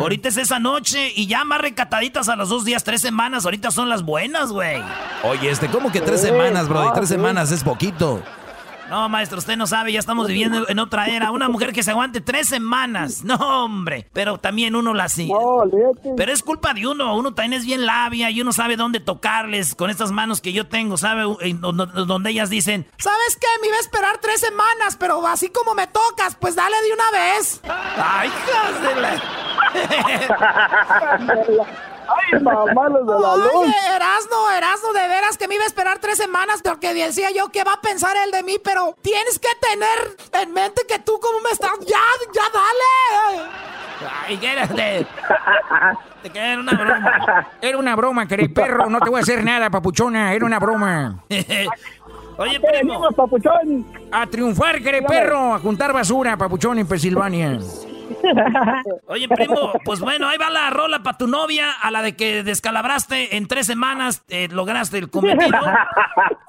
ahorita 0.00 0.28
es 0.28 0.36
esa 0.36 0.58
noche 0.58 1.12
y 1.14 1.26
ya 1.26 1.44
más 1.44 1.60
recataditas 1.60 2.28
a 2.28 2.36
los 2.36 2.48
dos 2.48 2.64
días, 2.64 2.84
tres 2.84 3.00
semanas. 3.00 3.44
Ahorita 3.44 3.70
son 3.70 3.88
las 3.88 4.02
buenas, 4.02 4.52
güey. 4.52 4.82
Oye, 5.22 5.50
este, 5.50 5.68
¿cómo 5.68 5.92
que 5.92 6.00
tres 6.00 6.20
semanas, 6.20 6.68
bro? 6.68 6.88
Y 6.88 6.92
tres 6.92 7.08
semanas 7.08 7.52
es 7.52 7.62
poquito. 7.62 8.22
No, 8.88 9.08
maestro, 9.08 9.38
usted 9.38 9.56
no 9.56 9.66
sabe, 9.66 9.92
ya 9.92 9.98
estamos 9.98 10.26
viviendo 10.28 10.68
en 10.68 10.78
otra 10.78 11.06
era. 11.06 11.30
Una 11.30 11.48
mujer 11.48 11.72
que 11.72 11.82
se 11.82 11.90
aguante 11.90 12.20
tres 12.20 12.48
semanas. 12.48 13.22
No, 13.24 13.64
hombre. 13.64 14.08
Pero 14.12 14.38
también 14.38 14.74
uno 14.74 14.94
la 14.94 15.08
sigue. 15.08 15.34
Pero 16.16 16.32
es 16.32 16.42
culpa 16.42 16.72
de 16.74 16.86
uno. 16.86 17.16
Uno 17.16 17.34
también 17.34 17.60
es 17.60 17.66
bien 17.66 17.84
labia 17.86 18.30
y 18.30 18.40
uno 18.40 18.52
sabe 18.52 18.76
dónde 18.76 19.00
tocarles 19.00 19.74
con 19.74 19.90
estas 19.90 20.10
manos 20.12 20.40
que 20.40 20.52
yo 20.52 20.66
tengo, 20.66 20.96
¿sabe? 20.96 21.22
Donde 21.52 22.30
ellas 22.30 22.50
dicen, 22.50 22.86
¿sabes 22.96 23.36
qué? 23.40 23.46
Me 23.60 23.68
iba 23.68 23.76
a 23.76 23.80
esperar 23.80 24.18
tres 24.18 24.40
semanas, 24.40 24.96
pero 24.98 25.26
así 25.26 25.48
como 25.50 25.74
me 25.74 25.86
tocas, 25.86 26.36
pues 26.36 26.54
dale 26.54 26.76
de 26.82 26.92
una 26.92 27.10
vez. 27.10 27.60
Ay, 27.96 28.28
hijas 28.28 28.82
de 28.82 29.00
la... 29.00 29.22
¡Ay, 32.08 32.40
mamá, 32.42 32.88
los 32.88 33.06
de 33.06 33.12
la 33.12 33.36
luz! 33.36 33.52
Oye, 33.54 33.74
Erasno, 33.94 34.50
Erasno, 34.56 34.92
de 34.92 35.08
veras 35.08 35.36
que 35.36 35.46
me 35.46 35.56
iba 35.56 35.64
a 35.64 35.66
esperar 35.66 35.98
tres 35.98 36.16
semanas 36.16 36.62
porque 36.62 36.94
decía 36.94 37.30
yo 37.30 37.48
que 37.50 37.64
va 37.64 37.74
a 37.74 37.80
pensar 37.80 38.16
él 38.24 38.30
de 38.30 38.42
mí, 38.42 38.56
pero 38.62 38.96
tienes 39.02 39.38
que 39.38 39.48
tener 39.60 40.16
en 40.42 40.52
mente 40.52 40.82
que 40.88 40.98
tú 41.00 41.20
cómo 41.20 41.40
me 41.40 41.50
estás... 41.50 41.72
¡Ya, 41.80 42.00
ya, 42.32 42.42
dale! 42.52 43.48
Ay, 44.26 44.36
quédate. 44.38 45.06
Te 46.22 46.38
era 46.38 46.60
una 46.60 46.72
broma. 46.72 47.48
Era 47.60 47.78
una 47.78 47.96
broma, 47.96 48.26
querido 48.28 48.54
perro. 48.62 48.88
No 48.88 49.00
te 49.00 49.10
voy 49.10 49.18
a 49.18 49.22
hacer 49.22 49.44
nada, 49.44 49.70
papuchona. 49.70 50.32
Era 50.32 50.46
una 50.46 50.58
broma. 50.58 51.24
Oye, 52.38 52.60
primo. 52.60 53.10
papuchón. 53.10 53.86
A 54.12 54.26
triunfar, 54.26 54.80
querido 54.80 55.06
perro. 55.06 55.54
A 55.54 55.58
juntar 55.58 55.92
basura, 55.92 56.36
papuchón, 56.36 56.78
en 56.78 56.86
Pensilvania. 56.86 57.58
Oye, 59.06 59.28
primo, 59.28 59.72
pues 59.84 60.00
bueno, 60.00 60.28
ahí 60.28 60.38
va 60.38 60.50
la 60.50 60.70
rola 60.70 61.02
para 61.02 61.18
tu 61.18 61.26
novia, 61.26 61.70
a 61.72 61.90
la 61.90 62.02
de 62.02 62.16
que 62.16 62.42
descalabraste 62.42 63.36
en 63.36 63.46
tres 63.46 63.66
semanas, 63.66 64.22
eh, 64.28 64.48
lograste 64.50 64.98
el 64.98 65.10
cometido. 65.10 65.58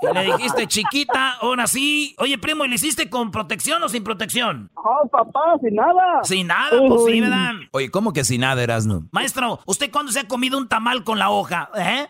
Y 0.01 0.13
le 0.13 0.23
dijiste 0.23 0.67
chiquita, 0.67 1.33
ahora 1.41 1.67
sí. 1.67 2.15
Oye, 2.19 2.37
primo, 2.37 2.65
¿y 2.65 2.69
le 2.69 2.75
hiciste 2.75 3.09
con 3.09 3.31
protección 3.31 3.83
o 3.83 3.89
sin 3.89 4.03
protección? 4.03 4.69
Oh, 4.75 5.07
papá, 5.09 5.57
sin 5.61 5.75
nada. 5.75 6.23
Sin 6.23 6.47
nada, 6.47 6.69
pues 6.87 7.01
sí, 7.05 7.21
¿verdad? 7.21 7.53
Oye, 7.71 7.91
¿cómo 7.91 8.13
que 8.13 8.23
sin 8.23 8.41
nada, 8.41 8.63
Erasno? 8.63 9.07
Maestro, 9.11 9.59
¿usted 9.65 9.91
cuándo 9.91 10.11
se 10.11 10.21
ha 10.21 10.27
comido 10.27 10.57
un 10.57 10.67
tamal 10.67 11.03
con 11.03 11.19
la 11.19 11.29
hoja? 11.29 11.69
¿Eh? 11.75 12.07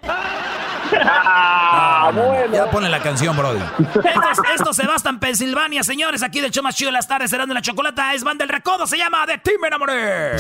Ah, 1.02 2.12
bueno. 2.14 2.54
Ya 2.54 2.70
pone 2.70 2.90
la 2.90 3.02
canción, 3.02 3.36
Brody. 3.36 3.60
Esto, 4.54 4.74
se 4.74 4.88
basta 4.88 5.10
en 5.10 5.20
Pensilvania, 5.20 5.84
señores. 5.84 6.24
Aquí 6.24 6.42
del 6.42 6.52
show 6.52 6.64
más 6.64 6.76
chido 6.76 6.90
de 6.90 6.94
las 6.94 7.08
tardes, 7.08 7.30
serán 7.30 7.48
de 7.48 7.54
la 7.54 7.62
chocolata. 7.62 8.14
Es 8.14 8.24
Banda 8.24 8.46
del 8.46 8.54
Recodo, 8.54 8.88
se 8.88 8.98
llama 8.98 9.26
De 9.26 9.38
ti 9.50 9.58
me 9.58 9.68
enamoré. 9.68 10.38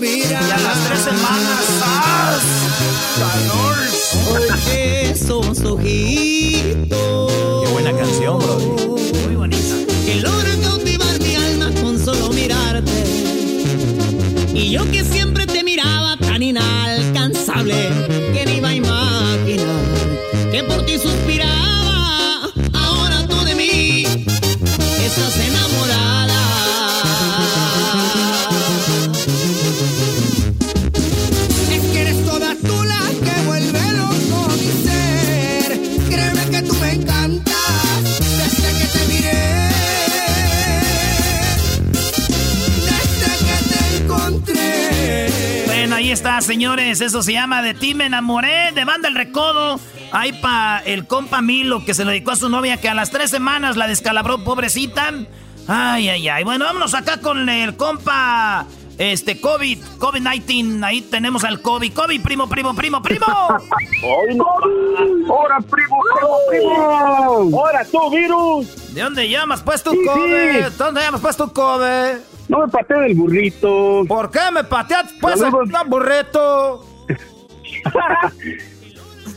respirar. 0.00 0.42
Y 0.42 0.50
a 0.50 0.58
las 0.58 0.84
tres 0.84 1.00
semanas, 1.00 1.64
¡as! 1.82 2.42
¡Calor! 3.18 3.76
Oye, 4.36 5.10
esos 5.10 5.60
ojitos. 5.60 7.32
Qué 7.62 7.72
buena 7.72 7.92
canción, 7.92 8.38
bro. 8.38 8.58
Muy 9.26 9.36
bonita. 9.36 9.74
Que 10.04 10.16
logran 10.16 10.60
cautivar 10.60 11.20
mi 11.20 11.34
alma 11.34 11.70
con 11.80 11.98
solo 11.98 12.30
mirarte. 12.30 13.04
Y 14.54 14.70
yo 14.70 14.90
que 14.90 15.04
está, 46.16 46.40
señores. 46.40 47.00
Eso 47.02 47.22
se 47.22 47.32
llama 47.34 47.60
De 47.62 47.74
ti 47.74 47.94
me 47.94 48.06
enamoré. 48.06 48.72
De 48.72 48.84
banda 48.84 49.08
el 49.08 49.14
recodo. 49.14 49.78
Ahí 50.12 50.32
pa' 50.32 50.78
el 50.84 51.06
compa 51.06 51.42
Milo 51.42 51.84
que 51.84 51.92
se 51.94 52.04
lo 52.04 52.10
dedicó 52.10 52.30
a 52.30 52.36
su 52.36 52.48
novia 52.48 52.78
que 52.80 52.88
a 52.88 52.94
las 52.94 53.10
tres 53.10 53.30
semanas 53.30 53.76
la 53.76 53.86
descalabró, 53.86 54.42
pobrecita. 54.42 55.12
Ay, 55.68 56.08
ay, 56.08 56.28
ay. 56.28 56.44
Bueno, 56.44 56.64
vámonos 56.64 56.94
acá 56.94 57.20
con 57.20 57.48
el 57.48 57.76
compa. 57.76 58.66
Este, 58.98 59.38
COVID, 59.42 59.78
COVID-19. 59.98 60.82
Ahí 60.82 61.02
tenemos 61.02 61.44
al 61.44 61.60
COVID. 61.60 61.92
COVID, 61.92 62.22
primo, 62.22 62.48
primo, 62.48 62.74
primo, 62.74 63.02
primo. 63.02 63.26
¡Ahora, 65.28 65.58
primo, 65.60 65.98
primo, 66.14 66.36
primo! 66.48 67.58
¡Ahora 67.60 67.84
tú, 67.84 68.10
virus! 68.10 68.94
¿De 68.94 69.02
dónde 69.02 69.28
llamas, 69.28 69.60
pues, 69.62 69.82
tu 69.82 69.90
Sí, 69.90 69.98
COVID? 70.06 70.66
sí. 70.68 70.74
¿Dónde 70.78 71.02
llamas, 71.02 71.20
pues, 71.20 71.36
tu 71.36 71.52
COVID? 71.52 72.16
No 72.48 72.60
me 72.60 72.68
pateé 72.68 73.00
del 73.00 73.14
burrito. 73.14 74.04
¿Por 74.06 74.30
qué 74.30 74.40
me 74.52 74.62
pateas, 74.64 75.12
pues, 75.20 75.40
Saludos. 75.40 75.68
el 75.82 75.88
burrito? 75.90 76.86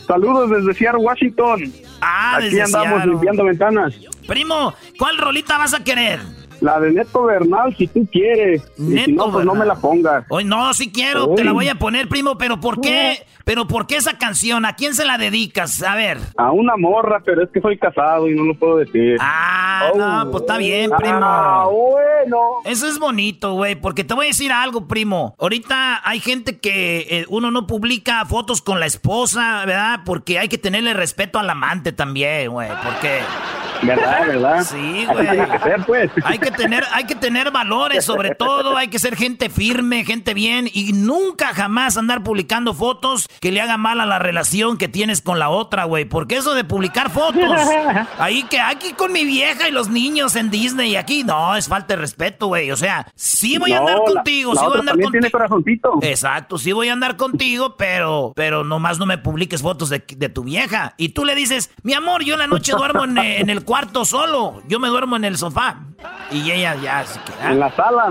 Saludos 0.08 0.50
desde 0.50 0.74
Seattle, 0.74 1.02
Washington. 1.04 1.72
Ah, 2.02 2.36
Aquí 2.38 2.46
desde 2.46 2.62
andamos 2.64 2.90
Seattle. 2.90 3.12
limpiando 3.14 3.44
ventanas. 3.46 3.94
Primo, 4.28 4.74
¿cuál 4.98 5.18
rolita 5.18 5.58
vas 5.58 5.74
a 5.74 5.84
querer? 5.84 6.20
La 6.62 6.80
de 6.80 6.92
Neto 6.92 7.24
Bernal, 7.24 7.76
si 7.78 7.88
tú 7.88 8.08
quieres. 8.12 8.64
y 8.78 8.82
si 8.82 9.12
Neto 9.12 9.28
no, 9.28 9.32
pues 9.32 9.46
no 9.46 9.56
me 9.56 9.66
la 9.66 9.76
pongas. 9.76 10.26
Hoy 10.30 10.44
no, 10.44 10.74
sí 10.74 10.92
quiero, 10.92 11.28
Uy. 11.28 11.36
te 11.36 11.44
la 11.44 11.52
voy 11.52 11.68
a 11.68 11.76
poner, 11.76 12.08
primo, 12.08 12.38
pero 12.38 12.60
¿por 12.60 12.82
qué? 12.82 13.26
Pero 13.46 13.68
¿por 13.68 13.88
qué 13.88 13.96
esa 13.96 14.18
canción? 14.20 14.64
¿A 14.66 14.76
quién 14.76 14.94
se 14.94 15.06
la 15.06 15.18
dedicas? 15.18 15.82
A 15.82 15.96
ver. 15.96 16.20
A 16.38 16.52
una 16.52 16.78
morra, 16.78 17.22
pero 17.26 17.44
es 17.44 17.50
que 17.50 17.60
soy 17.60 17.80
casado 17.80 18.28
y 18.28 18.36
no 18.36 18.44
lo 18.44 18.54
puedo 18.54 18.78
decir. 18.78 19.18
Ah, 19.20 19.90
no, 19.96 20.30
pues 20.30 20.44
está 20.44 20.58
bien, 20.58 20.92
primo. 20.96 21.20
Ah, 21.20 21.68
bueno. 21.68 22.38
Eso 22.66 22.88
es 22.88 23.00
bonito, 23.00 23.54
güey, 23.54 23.76
porque 23.76 24.04
te 24.04 24.14
voy 24.14 24.28
a 24.28 24.30
decir 24.30 24.52
algo, 24.52 24.88
primo. 24.88 25.36
Ahorita 25.40 26.02
hay 26.08 26.20
gente 26.20 26.60
que 26.60 27.08
eh, 27.10 27.26
uno 27.30 27.50
no 27.50 27.66
publica 27.66 28.24
fotos 28.26 28.62
con 28.62 28.80
la 28.80 28.86
esposa, 28.86 29.66
¿verdad? 29.66 30.02
Porque 30.06 30.38
hay 30.38 30.48
que 30.48 30.60
tenerle 30.60 30.94
respeto 30.94 31.40
al 31.40 31.50
amante 31.50 31.92
también, 31.92 32.52
güey, 32.52 32.70
porque... 32.84 33.20
¿Verdad, 33.82 34.28
verdad? 34.28 34.64
Sí, 34.64 35.06
Así 35.08 35.14
güey. 35.14 35.30
tiene 35.30 35.48
que 35.50 35.60
ser, 35.60 35.86
pues. 35.86 36.12
Hay 36.24 36.38
que 36.40 36.52
tener, 36.52 36.84
hay 36.92 37.06
que 37.06 37.16
tener 37.16 37.52
valores, 37.52 38.04
sobre 38.06 38.36
todo, 38.36 38.76
hay 38.78 38.88
que 38.90 39.00
ser 39.00 39.16
gente 39.16 39.50
firme, 39.50 40.04
gente 40.06 40.34
bien, 40.34 40.70
y 40.72 40.94
nunca 40.94 41.54
jamás 41.54 41.98
andar 41.98 42.24
publicando 42.24 42.74
fotos 42.74 43.28
que 43.40 43.52
le 43.52 43.62
hagan 43.62 43.80
mal 43.80 44.00
a 44.02 44.06
la 44.06 44.20
relación 44.20 44.78
que 44.78 44.88
tienes 44.88 45.22
con 45.22 45.40
la 45.40 45.50
otra, 45.50 45.86
güey. 45.86 46.06
Porque 46.06 46.38
eso 46.38 46.54
de 46.56 46.64
publicar 46.64 47.10
fotos, 47.10 47.40
ahí 48.20 48.44
que 48.44 48.60
aquí 48.60 48.94
con 48.94 49.12
mi 49.14 49.26
vieja 49.26 49.68
y 49.68 49.72
los 49.72 49.90
niños 49.90 50.36
en 50.36 50.50
Disney 50.52 50.92
y 50.92 50.96
aquí, 50.96 51.24
no, 51.24 51.56
es 51.56 51.68
falta 51.68 51.96
de 51.96 52.02
respeto, 52.02 52.48
güey. 52.48 52.72
O 52.72 52.78
sea, 52.78 53.08
sí 53.16 53.58
voy 53.58 53.72
a 53.74 53.80
andar 53.80 54.00
contigo, 54.06 54.54
la 54.54 54.62
sí 54.62 54.68
voy 54.68 54.76
a 54.78 54.80
andar 54.80 54.96
tiene 54.96 55.12
contigo. 55.12 55.32
corazoncito. 55.32 56.00
Exacto, 56.02 56.58
sí 56.58 56.72
voy 56.72 56.90
a 56.90 56.94
andar 56.94 57.16
contigo, 57.16 57.76
pero, 57.78 58.34
pero 58.36 58.64
nomás 58.64 59.00
no 59.00 59.06
me 59.06 59.18
publiques 59.18 59.62
fotos 59.62 59.90
de, 59.90 60.04
de 60.08 60.30
tu 60.30 60.44
vieja. 60.44 60.94
Y 60.98 61.10
tú 61.10 61.26
le 61.26 61.36
dices, 61.36 61.72
mi 61.84 61.94
amor, 61.94 62.24
yo 62.24 62.34
en 62.34 62.40
la 62.40 62.48
noche 62.48 62.74
duermo 62.74 63.06
en, 63.06 63.18
en 63.18 63.50
el 63.50 63.64
cuarto 63.70 64.04
solo. 64.04 64.64
Yo 64.68 64.80
me 64.80 64.88
duermo 64.88 65.16
en 65.16 65.26
el 65.26 65.38
sofá. 65.38 65.78
Y 66.32 66.50
ella 66.50 66.74
ya 66.82 67.06
se 67.06 67.20
queda. 67.20 67.52
En 67.52 67.60
la 67.60 67.70
sala. 67.70 68.10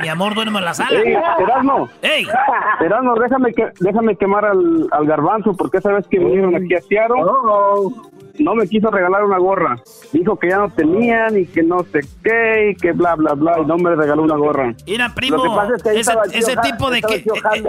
Mi 0.00 0.08
amor, 0.08 0.36
duermo 0.36 0.58
en 0.60 0.64
la 0.64 0.72
sala. 0.72 1.00
Ey, 1.00 1.14
Erasmo. 1.40 1.88
¡Ey! 2.00 2.28
Erasmo, 2.80 3.16
déjame, 3.16 3.52
que, 3.52 3.72
déjame 3.80 4.14
quemar 4.14 4.44
al, 4.44 4.86
al 4.92 5.04
garbanzo, 5.04 5.56
porque 5.56 5.78
esa 5.78 5.90
vez 5.90 6.06
que 6.06 6.20
vinieron 6.20 6.54
aquí 6.54 6.74
a 6.74 6.80
Seattle, 6.80 7.22
no 8.38 8.54
me 8.54 8.68
quiso 8.68 8.88
regalar 8.92 9.24
una 9.24 9.38
gorra. 9.38 9.82
Dijo 10.12 10.38
que 10.38 10.50
ya 10.50 10.58
no 10.58 10.70
tenían 10.70 11.36
y 11.36 11.46
que 11.46 11.64
no 11.64 11.82
sé 11.82 12.00
qué 12.22 12.70
y 12.70 12.76
que 12.76 12.92
bla, 12.92 13.16
bla, 13.16 13.32
bla, 13.32 13.58
y 13.60 13.66
no 13.66 13.76
me 13.78 13.96
regaló 13.96 14.22
una 14.22 14.36
gorra. 14.36 14.72
Mira, 14.86 15.12
primo, 15.12 15.38
Lo 15.38 15.42
que 15.42 15.48
pasa 15.48 15.74
es 15.74 15.82
que 15.82 15.90
ahí 15.90 15.98
ese, 15.98 16.56
tipo 16.58 16.88
de 16.88 17.02
que, 17.02 17.24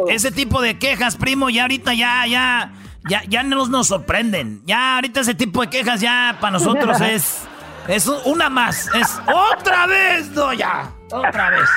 ese 0.09 0.31
tipo 0.31 0.61
de 0.61 0.77
quejas, 0.77 1.15
primo, 1.15 1.49
ya 1.49 1.63
ahorita 1.63 1.95
ya, 1.95 2.27
ya, 2.27 2.71
ya, 3.09 3.23
ya 3.27 3.43
nos, 3.43 3.69
nos 3.69 3.87
sorprenden. 3.87 4.61
Ya 4.65 4.95
ahorita 4.95 5.21
ese 5.21 5.35
tipo 5.35 5.61
de 5.61 5.69
quejas 5.69 6.01
ya 6.01 6.37
para 6.39 6.51
nosotros 6.51 6.99
es, 7.01 7.43
es 7.87 8.07
una 8.25 8.49
más, 8.49 8.89
es 8.95 9.19
otra 9.51 9.87
vez, 9.87 10.29
no 10.31 10.53
ya, 10.53 10.91
otra 11.11 11.49
vez. 11.49 11.69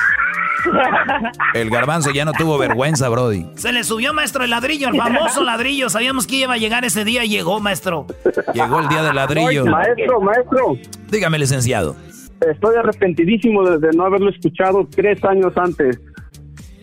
El 1.53 1.69
garbanzo 1.69 2.11
ya 2.11 2.25
no 2.25 2.33
tuvo 2.33 2.57
vergüenza, 2.57 3.07
Brody. 3.09 3.45
Se 3.55 3.71
le 3.71 3.83
subió, 3.83 4.13
maestro, 4.13 4.43
el 4.43 4.49
ladrillo, 4.49 4.89
el 4.89 4.97
famoso 4.97 5.43
ladrillo. 5.45 5.89
Sabíamos 5.89 6.27
que 6.27 6.37
iba 6.37 6.53
a 6.55 6.57
llegar 6.57 6.83
ese 6.83 7.05
día 7.05 7.23
y 7.23 7.29
llegó, 7.29 7.59
maestro. 7.59 8.05
Llegó 8.53 8.79
el 8.79 8.89
día 8.89 9.03
del 9.03 9.15
ladrillo. 9.15 9.65
Maestro, 9.65 10.19
maestro, 10.19 10.75
Dígame, 11.09 11.39
licenciado. 11.39 11.95
estoy 12.41 12.75
arrepentidísimo 12.75 13.63
de, 13.69 13.77
de 13.77 13.95
no 13.95 14.05
haberlo 14.05 14.29
escuchado 14.29 14.87
tres 14.93 15.23
años 15.23 15.53
antes. 15.55 15.99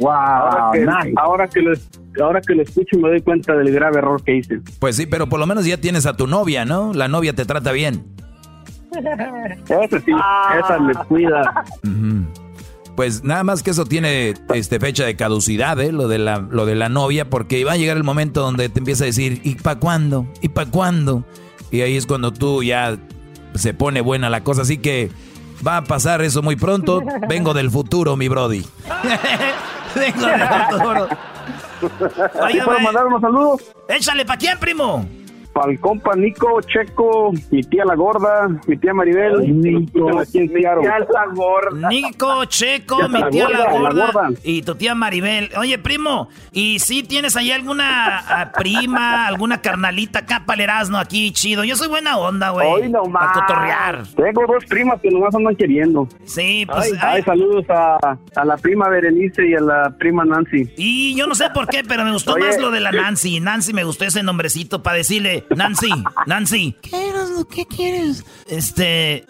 ahora, 0.01 0.71
que, 0.73 0.81
nice. 0.81 1.13
ahora, 1.17 1.49
que 1.49 1.61
lo, 1.61 1.73
ahora 2.23 2.41
que 2.41 2.55
lo 2.55 2.63
escucho 2.63 2.99
me 2.99 3.09
doy 3.09 3.21
cuenta 3.21 3.55
del 3.55 3.73
grave 3.73 3.99
error 3.99 4.23
que 4.23 4.37
hice. 4.37 4.61
Pues 4.79 4.97
sí, 4.97 5.07
pero 5.07 5.29
por 5.29 5.41
lo 5.41 5.47
menos 5.47 5.67
ya 5.67 5.79
tienes 5.79 6.07
a 6.07 6.17
tu 6.17 6.27
novia, 6.27 6.65
¿no? 6.65 6.93
La 6.95 7.09
novia 7.09 7.35
te 7.35 7.45
trata 7.45 7.73
bien. 7.73 8.05
Esa 9.69 10.01
sí, 10.01 10.13
esa 10.59 10.79
me 10.79 10.95
cuida. 10.95 11.65
Pues 12.97 13.25
nada 13.25 13.43
más 13.43 13.63
que 13.63 13.71
eso 13.71 13.85
tiene 13.85 14.35
este, 14.55 14.79
fecha 14.79 15.05
de 15.05 15.17
caducidad, 15.17 15.81
¿eh? 15.81 15.91
Lo 15.91 16.07
de, 16.07 16.19
la, 16.19 16.39
lo 16.39 16.65
de 16.65 16.77
la 16.77 16.89
novia, 16.89 17.29
porque 17.29 17.65
va 17.65 17.73
a 17.73 17.77
llegar 17.77 17.97
el 17.97 18.05
momento 18.05 18.41
donde 18.41 18.69
te 18.69 18.79
empieza 18.79 19.05
a 19.05 19.07
decir, 19.07 19.41
¿y 19.43 19.57
para 19.57 19.81
cuándo? 19.81 20.27
¿Y 20.43 20.51
para 20.51 20.71
cuándo? 20.71 21.25
Y 21.73 21.81
ahí 21.81 21.97
es 21.97 22.07
cuando 22.07 22.33
tú 22.33 22.63
ya 22.63 22.97
se 23.55 23.75
pone 23.75 24.01
buena 24.01 24.31
la 24.31 24.45
cosa. 24.45 24.63
Así 24.63 24.79
que 24.79 25.11
va 25.67 25.79
a 25.79 25.85
pasar 25.85 26.23
eso 26.23 26.41
muy 26.43 26.55
pronto. 26.55 27.03
Vengo 27.29 27.53
del 27.53 27.71
futuro, 27.71 28.17
mi 28.17 28.29
Brody. 28.29 28.65
Vengo 29.97 30.27
del 30.27 30.49
futuro. 30.71 31.09
¿Así 32.43 32.61
puedo 32.61 32.81
mandar 32.81 33.07
unos 33.07 33.21
saludos? 33.21 33.63
Échale, 33.89 34.25
¿pa' 34.25 34.37
quién, 34.37 34.59
primo? 34.59 35.07
Para 35.55 35.71
el 35.71 35.79
compa 35.79 36.17
Nico, 36.17 36.61
Checo, 36.63 37.33
mi 37.53 37.63
tía 37.63 37.85
la 37.85 37.95
gorda, 37.95 38.49
mi 38.67 38.77
tía 38.77 38.93
Maribel. 38.93 39.61
Nico, 39.61 40.19
aquí 40.19 40.39
en 40.39 40.49
Seattle. 40.49 40.91
Nico, 41.89 42.45
Checo, 42.47 43.09
mi 43.09 43.23
tía 43.31 43.49
la 43.49 43.59
la 43.59 43.71
gorda, 43.71 43.79
gorda, 43.79 44.07
la 44.07 44.13
gorda. 44.13 44.41
y 44.43 44.63
tu 44.63 44.75
tía 44.75 44.97
Maribel. 44.97 45.51
Oye, 45.57 45.79
primo, 45.79 46.29
¿y 46.51 46.81
si 46.81 47.05
tienes 47.05 47.37
ahí 47.37 47.53
alguna 47.53 48.19
ah, 48.19 48.53
prima, 48.53 49.29
alguna 49.29 49.63
carnalita 49.63 50.21
acá 50.21 50.43
para 50.45 50.57
el 50.57 50.61
Erasmo 50.63 50.99
aquí, 50.99 51.31
chido? 51.31 51.63
Yo 51.63 51.77
soy 51.77 51.87
buena 51.87 52.19
onda, 52.19 52.51
güey. 52.51 52.67
Hoy 52.67 52.89
no 52.89 53.05
Para 53.05 53.33
cotorrear. 53.33 54.03
Tengo 54.17 54.53
dos 54.53 54.65
primas 54.65 55.01
que 55.01 55.11
nomás 55.11 55.33
andan 55.37 55.55
queriendo. 55.55 56.09
Sí, 56.25 56.67
pues... 56.67 56.93
Ay, 56.95 56.99
ay, 57.01 57.17
ay, 57.19 57.23
saludos 57.23 57.65
a, 57.71 58.19
a 58.35 58.45
la 58.45 58.57
prima 58.57 58.89
Berenice 58.89 59.47
y 59.47 59.55
a 59.55 59.61
la 59.61 59.95
prima 59.97 60.25
Nancy. 60.25 60.69
Y 60.77 61.15
yo 61.15 61.29
no 61.29 61.37
sé 61.37 61.49
por 61.51 61.69
qué, 61.69 61.85
pero 61.87 62.05
me 62.05 62.13
gustó 62.13 62.33
Oye, 62.35 62.45
más 62.45 62.59
lo 62.59 62.73
de 62.73 62.81
la 62.81 62.91
Nancy. 62.91 63.39
Nancy 63.39 63.73
me 63.73 63.85
gustó 63.85 64.05
ese 64.05 64.25
nombrecito 64.25 64.83
para 64.83 64.97
decirle, 64.97 65.44
Nancy, 65.51 65.91
Nancy. 66.27 66.77
¿Qué 66.83 67.09
Erasno? 67.11 67.45
¿Qué 67.47 67.67
quieres? 67.67 68.25
Este, 68.47 69.27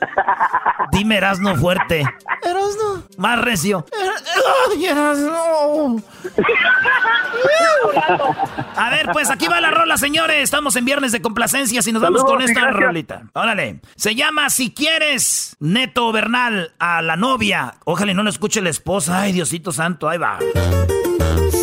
dime 0.92 1.16
Erasno 1.16 1.56
fuerte. 1.56 2.00
Erasno. 2.42 3.02
Más 3.18 3.40
recio. 3.40 3.84
Ay, 4.72 4.86
Erasno. 4.86 5.96
A 8.76 8.90
ver, 8.90 9.08
pues 9.12 9.30
aquí 9.30 9.46
va 9.46 9.60
la 9.60 9.70
rola, 9.70 9.96
señores. 9.96 10.42
Estamos 10.42 10.74
en 10.76 10.84
viernes 10.84 11.12
de 11.12 11.22
complacencias 11.22 11.86
y 11.86 11.92
nos 11.92 12.02
vamos 12.02 12.24
con 12.24 12.40
esta 12.42 12.60
gracias. 12.60 12.82
rolita. 12.82 13.22
Órale. 13.34 13.80
Se 13.96 14.14
llama 14.14 14.50
Si 14.50 14.72
quieres, 14.72 15.56
Neto 15.60 16.10
Bernal, 16.12 16.72
a 16.78 17.02
la 17.02 17.16
novia. 17.16 17.74
Ojalá 17.84 18.12
y 18.12 18.14
no 18.14 18.22
lo 18.22 18.30
escuche 18.30 18.60
la 18.60 18.70
esposa. 18.70 19.20
Ay, 19.20 19.32
Diosito 19.32 19.70
Santo, 19.72 20.08
ahí 20.08 20.18
va. 20.18 20.38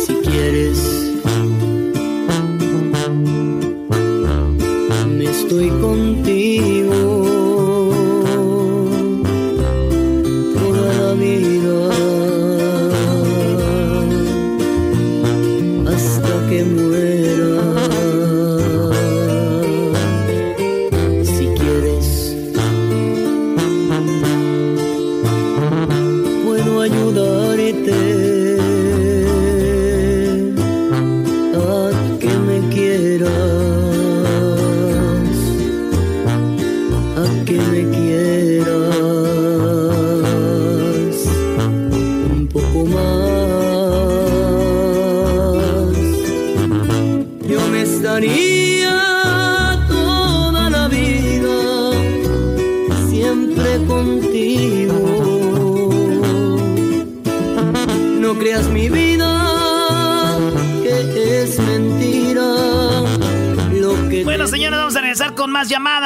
Si 0.06 0.14
quieres, 0.24 1.01
estoy 5.52 5.68
contigo 5.82 7.31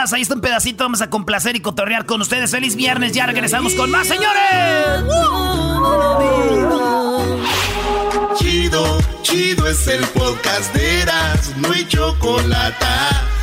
más. 0.06 0.12
Ahí 0.12 0.22
está 0.22 0.34
un 0.34 0.40
pedacito. 0.40 0.84
Vamos 0.84 1.00
a 1.02 1.10
complacer 1.10 1.56
y 1.56 1.60
cotorrear 1.60 2.06
con 2.06 2.20
ustedes. 2.20 2.50
Feliz 2.50 2.76
viernes. 2.76 3.12
Ya 3.12 3.26
regresamos 3.26 3.74
con 3.74 3.90
más, 3.90 4.06
señores. 4.06 5.04
Chido, 8.36 8.98
chido 9.22 9.68
es 9.68 9.86
el 9.88 10.04
podcast 10.08 10.74
de 10.74 11.02
Eras, 11.02 11.56
no 11.56 11.72
hay 11.72 11.86
chocolate. 11.88 12.86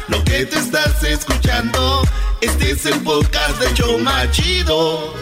Lo 0.07 0.23
que 0.23 0.45
te 0.45 0.57
estás 0.59 1.03
escuchando, 1.03 2.03
este 2.41 2.71
es 2.71 2.85
el 2.85 2.99
podcast 3.01 3.59
de 3.59 3.73
Choma 3.73 4.29
Chido. 4.31 5.13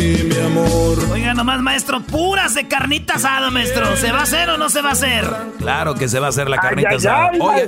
Ti, 0.00 0.24
mi 0.24 0.36
amor. 0.36 0.98
Oiga, 1.12 1.34
nomás, 1.34 1.60
maestro, 1.60 2.00
puras 2.00 2.54
de 2.54 2.66
carnita 2.66 3.14
asada, 3.14 3.50
maestro. 3.50 3.96
¿Se 3.96 4.10
va 4.12 4.20
a 4.20 4.22
hacer 4.22 4.48
o 4.50 4.56
no 4.56 4.68
se 4.70 4.80
va 4.82 4.90
a 4.90 4.92
hacer? 4.92 5.28
Claro 5.58 5.94
que 5.94 6.08
se 6.08 6.18
va 6.18 6.26
a 6.26 6.30
hacer 6.30 6.48
la 6.48 6.58
carnita 6.58 6.90
ay, 6.90 6.96
asada. 6.96 7.30
ay, 7.32 7.66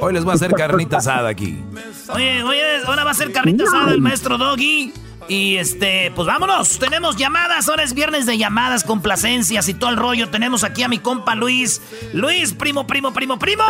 hoy 0.00 0.12
les 0.12 0.24
voy 0.24 0.32
a 0.32 0.34
hacer 0.34 0.52
carnita 0.52 0.98
asada 0.98 1.28
aquí. 1.28 1.62
Oye, 2.08 2.42
oye, 2.42 2.62
ahora 2.86 3.04
va 3.04 3.10
a 3.10 3.14
ser 3.14 3.32
carnita 3.32 3.64
asada 3.64 3.92
el 3.92 4.00
maestro 4.00 4.38
Doggy. 4.38 4.92
Y 5.28 5.56
este, 5.56 6.12
pues 6.14 6.28
vámonos. 6.28 6.78
Tenemos 6.78 7.16
llamadas. 7.16 7.68
Ahora 7.68 7.82
es 7.82 7.94
viernes 7.94 8.26
de 8.26 8.38
llamadas, 8.38 8.84
complacencias 8.84 9.68
y 9.68 9.74
todo 9.74 9.90
el 9.90 9.96
rollo. 9.96 10.28
Tenemos 10.28 10.62
aquí 10.62 10.82
a 10.82 10.88
mi 10.88 10.98
compa 10.98 11.34
Luis. 11.34 11.80
Luis, 12.12 12.52
primo, 12.52 12.86
primo, 12.86 13.12
primo, 13.12 13.38
primo. 13.38 13.64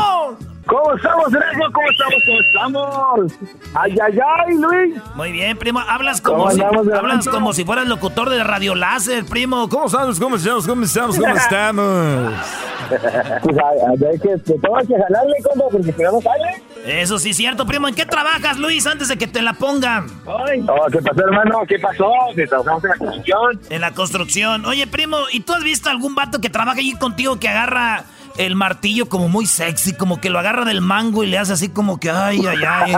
¿Cómo 0.66 0.94
estamos, 0.96 1.32
Erasmo? 1.32 1.64
¿Cómo 1.72 1.86
estamos? 1.90 2.22
¿Cómo 2.26 2.40
estamos? 2.40 3.32
¡Ay, 3.74 3.96
ay, 4.02 4.18
ay, 4.46 4.54
Luis! 4.58 5.02
Muy 5.14 5.32
bien, 5.32 5.56
primo. 5.56 5.78
Hablas 5.78 6.20
como, 6.20 6.38
¿Cómo 6.38 6.50
si, 6.50 6.60
hablas 6.60 7.28
como 7.28 7.52
si 7.52 7.64
fueras 7.64 7.86
locutor 7.86 8.30
de 8.30 8.42
Radio 8.42 8.74
Láser, 8.74 9.24
primo. 9.26 9.68
¿Cómo 9.68 9.86
estamos? 9.86 10.18
¿Cómo 10.18 10.36
estamos? 10.36 10.66
¿Cómo 10.66 10.82
estamos? 10.84 11.18
¿Cómo 11.18 11.34
estamos? 11.34 12.32
Pues 12.86 13.56
hay, 13.58 14.04
hay 14.06 14.18
que, 14.20 14.28
te 14.38 14.58
tengo 14.60 14.76
que 14.86 14.94
jalarle, 14.94 15.34
compa, 15.42 15.64
porque 15.72 15.92
si 15.92 16.02
no, 16.04 16.12
no 16.12 16.20
sale. 16.20 16.62
Eso 16.84 17.18
sí 17.18 17.30
es 17.30 17.36
cierto, 17.36 17.66
primo. 17.66 17.88
¿En 17.88 17.96
qué 17.96 18.06
trabajas, 18.06 18.58
Luis, 18.58 18.86
antes 18.86 19.08
de 19.08 19.18
que 19.18 19.26
te 19.26 19.42
la 19.42 19.54
pongan? 19.54 20.06
Ay. 20.24 20.64
Oh, 20.68 20.86
¿Qué 20.88 21.02
pasó, 21.02 21.20
hermano? 21.24 21.62
¿Qué 21.66 21.80
pasó? 21.80 22.08
Que 22.36 22.46
trabajamos 22.46 22.84
en 22.84 22.90
la 22.90 22.96
construcción. 22.96 23.60
En 23.70 23.80
la 23.80 23.90
construcción. 23.92 24.66
Oye, 24.66 24.86
primo, 24.86 25.16
¿y 25.32 25.40
tú 25.40 25.52
has 25.52 25.64
visto 25.64 25.90
algún 25.90 26.14
vato 26.14 26.40
que 26.40 26.48
trabaja 26.48 26.78
allí 26.78 26.94
contigo 26.94 27.40
que 27.40 27.48
agarra 27.48 28.04
el 28.38 28.54
martillo 28.54 29.08
como 29.08 29.28
muy 29.28 29.46
sexy, 29.46 29.94
como 29.94 30.20
que 30.20 30.30
lo 30.30 30.38
agarra 30.38 30.64
del 30.64 30.80
mango 30.80 31.24
y 31.24 31.26
le 31.26 31.38
hace 31.38 31.52
así 31.54 31.68
como 31.68 31.98
que, 31.98 32.10
ay, 32.10 32.40
ay, 32.46 32.58
ay? 32.68 32.94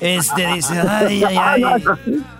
Este 0.00 0.46
dice, 0.46 0.80
ay, 0.80 1.22
ay, 1.24 1.36
ay. 1.64 1.84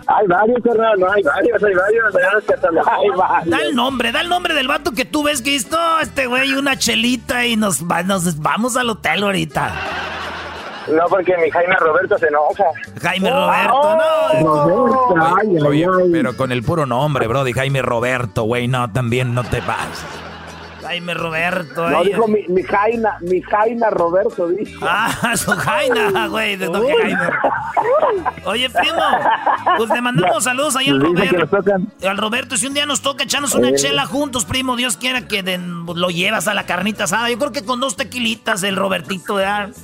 Hay 0.07 0.27
varios, 0.27 0.57
carnal, 0.63 0.99
no, 0.99 1.11
hay 1.11 1.23
varios, 1.23 1.63
hay 1.63 1.73
varios. 1.73 2.05
hay 2.15 2.23
varios 2.23 2.43
que 2.45 2.53
hasta 2.53 2.71
los- 2.71 2.87
Hay 2.87 3.09
varios. 3.17 3.49
Da 3.49 3.57
el 3.65 3.75
nombre, 3.75 4.11
da 4.11 4.21
el 4.21 4.29
nombre 4.29 4.53
del 4.53 4.67
vato 4.67 4.91
que 4.91 5.05
tú 5.05 5.23
ves 5.23 5.41
que 5.41 5.55
esto, 5.55 5.77
este 6.01 6.25
güey, 6.27 6.53
una 6.53 6.77
chelita 6.77 7.45
y 7.45 7.55
nos, 7.55 7.83
va- 7.83 8.03
nos 8.03 8.39
vamos 8.39 8.75
al 8.77 8.89
hotel 8.89 9.23
ahorita. 9.23 9.71
No, 10.91 11.05
porque 11.09 11.37
mi 11.37 11.49
Jaime 11.51 11.75
Roberto 11.75 12.17
se 12.17 12.27
enoja. 12.27 12.63
Jaime 13.01 13.29
Roberto, 13.29 13.97
no. 14.41 14.65
Roberto, 14.65 15.15
ay, 15.39 15.47
ay, 15.55 15.61
Oye, 15.67 15.85
ay. 15.85 16.09
pero 16.11 16.35
con 16.35 16.51
el 16.51 16.63
puro 16.63 16.85
nombre, 16.87 17.27
bro, 17.27 17.43
de 17.43 17.53
Jaime 17.53 17.81
Roberto, 17.83 18.43
güey, 18.43 18.67
no, 18.67 18.91
también 18.91 19.33
no 19.35 19.43
te 19.43 19.61
vas. 19.61 20.03
Jaime 20.91 21.13
Roberto. 21.13 21.89
No, 21.89 21.99
ay, 21.99 22.07
dijo 22.07 22.27
mi, 22.27 22.45
mi 22.49 22.63
Jaina, 22.63 23.17
mi 23.21 23.41
Jaina 23.41 23.89
Roberto, 23.89 24.49
dijo. 24.49 24.85
Ah, 24.85 25.09
su 25.37 25.51
Jaina, 25.51 26.27
güey, 26.27 26.57
de 26.57 26.67
toque 26.67 26.93
Jaime. 27.01 27.29
Oye, 28.43 28.69
primo, 28.69 29.01
pues 29.77 29.89
le 29.89 30.01
mandamos 30.01 30.43
saludos 30.43 30.75
ahí 30.75 30.89
al 30.89 30.99
Roberto. 30.99 31.63
Al 32.05 32.17
Roberto, 32.17 32.57
si 32.57 32.67
un 32.67 32.73
día 32.73 32.85
nos 32.85 33.01
toca 33.01 33.23
echarnos 33.23 33.55
una 33.55 33.73
chela 33.73 34.05
juntos, 34.05 34.43
primo, 34.43 34.75
Dios 34.75 34.97
quiera 34.97 35.27
que 35.27 35.41
lo 35.41 36.09
llevas 36.09 36.49
a 36.49 36.53
la 36.53 36.65
carnita 36.65 37.05
asada. 37.05 37.29
Yo 37.29 37.39
creo 37.39 37.53
que 37.53 37.63
con 37.63 37.79
dos 37.79 37.95
tequilitas 37.95 38.61
el 38.63 38.75
Robertito. 38.75 39.37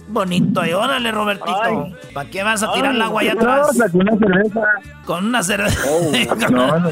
Bonito 0.10 0.60
ahí. 0.60 0.74
Órale, 0.74 1.12
Robertito. 1.14 1.90
¿Para 2.14 2.30
qué 2.30 2.44
vas 2.44 2.64
a 2.64 2.74
tirar 2.74 2.94
el 2.94 3.02
agua 3.02 3.22
allá 3.22 3.34
no, 3.36 3.50
atrás? 3.50 3.78
con 3.92 4.02
una 4.02 4.18
cerveza. 4.18 4.62
Con 5.06 5.26
una 5.26 5.44
cerveza. 5.44 5.80
No, 6.50 6.80
no. 6.80 6.90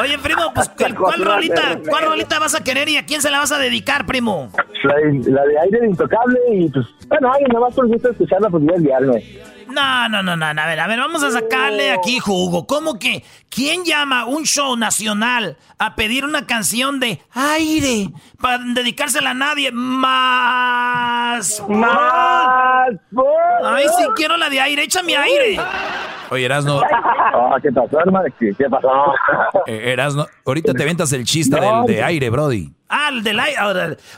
Oye, 0.00 0.18
primo, 0.18 0.52
pues 0.54 0.70
¿cuál, 0.96 1.24
rolita. 1.24 1.78
¿cuál 1.88 2.04
rolita 2.04 2.38
vas 2.38 2.54
a 2.54 2.64
querer 2.64 2.88
y 2.88 2.96
a 2.96 3.04
quién 3.04 3.20
se 3.20 3.30
la 3.30 3.40
vas 3.44 3.52
a 3.52 3.58
dedicar, 3.58 4.06
primo? 4.06 4.50
La, 4.84 4.94
de- 4.94 5.30
la 5.30 5.44
de 5.44 5.58
aire 5.60 5.80
de 5.80 5.86
intocable 5.88 6.38
y 6.50 6.68
pues, 6.70 6.86
bueno, 7.08 7.30
ay, 7.34 7.44
nada 7.48 7.60
más 7.66 7.74
por 7.74 7.86
gusto 7.88 8.10
escucharla, 8.10 8.48
pues 8.48 8.62
voy 8.62 8.72
a 8.72 8.76
enviarme. 8.76 9.22
No, 9.68 10.08
no, 10.08 10.22
no, 10.22 10.36
no, 10.36 10.46
a 10.46 10.66
ver, 10.66 10.80
a 10.80 10.86
ver, 10.86 10.98
vamos 10.98 11.22
a 11.24 11.30
sacarle 11.30 11.90
aquí 11.90 12.20
jugo. 12.20 12.66
¿Cómo 12.66 12.98
que? 12.98 13.22
¿Quién 13.50 13.84
llama 13.84 14.20
a 14.20 14.24
un 14.26 14.44
show 14.44 14.76
nacional 14.76 15.56
a 15.78 15.94
pedir 15.96 16.24
una 16.24 16.46
canción 16.46 17.00
de 17.00 17.20
aire 17.34 18.08
para 18.40 18.58
dedicársela 18.58 19.30
a 19.30 19.34
nadie 19.34 19.72
más? 19.72 21.62
Más. 21.68 22.88
Ay, 23.64 23.86
sí 23.98 24.04
quiero 24.16 24.36
la 24.36 24.48
de 24.48 24.60
aire, 24.60 24.84
échame 24.84 25.16
aire. 25.16 25.58
Oye, 26.34 26.46
Erasno, 26.46 26.80
Ah, 27.36 27.56
¿Qué 27.62 27.70
pasó, 27.70 28.00
hermano? 28.00 28.26
¿Qué, 28.38 28.52
pasó? 28.68 28.88
eh, 29.66 29.92
Erasno, 29.92 30.26
ahorita 30.44 30.72
te 30.72 30.84
ventas 30.84 31.12
el 31.12 31.24
chiste 31.24 31.60
No, 31.60 31.84
del 31.84 31.96
de 31.96 32.02
aire, 32.02 32.30
brody. 32.30 32.72
Ah, 32.88 33.10
el 33.12 33.22
del 33.22 33.38
aire. 33.38 33.58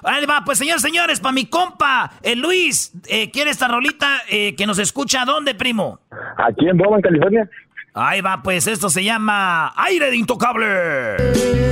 Ahí 0.03 0.25
va, 0.25 0.43
pues 0.45 0.59
señores, 0.59 0.81
señores, 0.83 1.21
para 1.21 1.33
mi 1.33 1.47
compa, 1.47 2.13
el 2.23 2.41
Luis, 2.41 2.93
eh, 3.09 3.31
¿quiere 3.31 3.51
esta 3.51 3.69
rolita 3.69 4.23
eh, 4.29 4.55
que 4.55 4.67
nos 4.67 4.79
escucha 4.79 5.25
dónde, 5.27 5.55
primo? 5.55 6.01
Aquí 6.39 6.69
en 6.69 6.77
Bowman, 6.79 7.03
California. 7.03 7.49
Ahí 7.95 8.21
va, 8.21 8.43
pues 8.43 8.67
esto 8.67 8.89
se 8.91 9.05
llama 9.05 9.73
Aire 9.77 10.11
de 10.11 10.17
Intocable. 10.17 11.66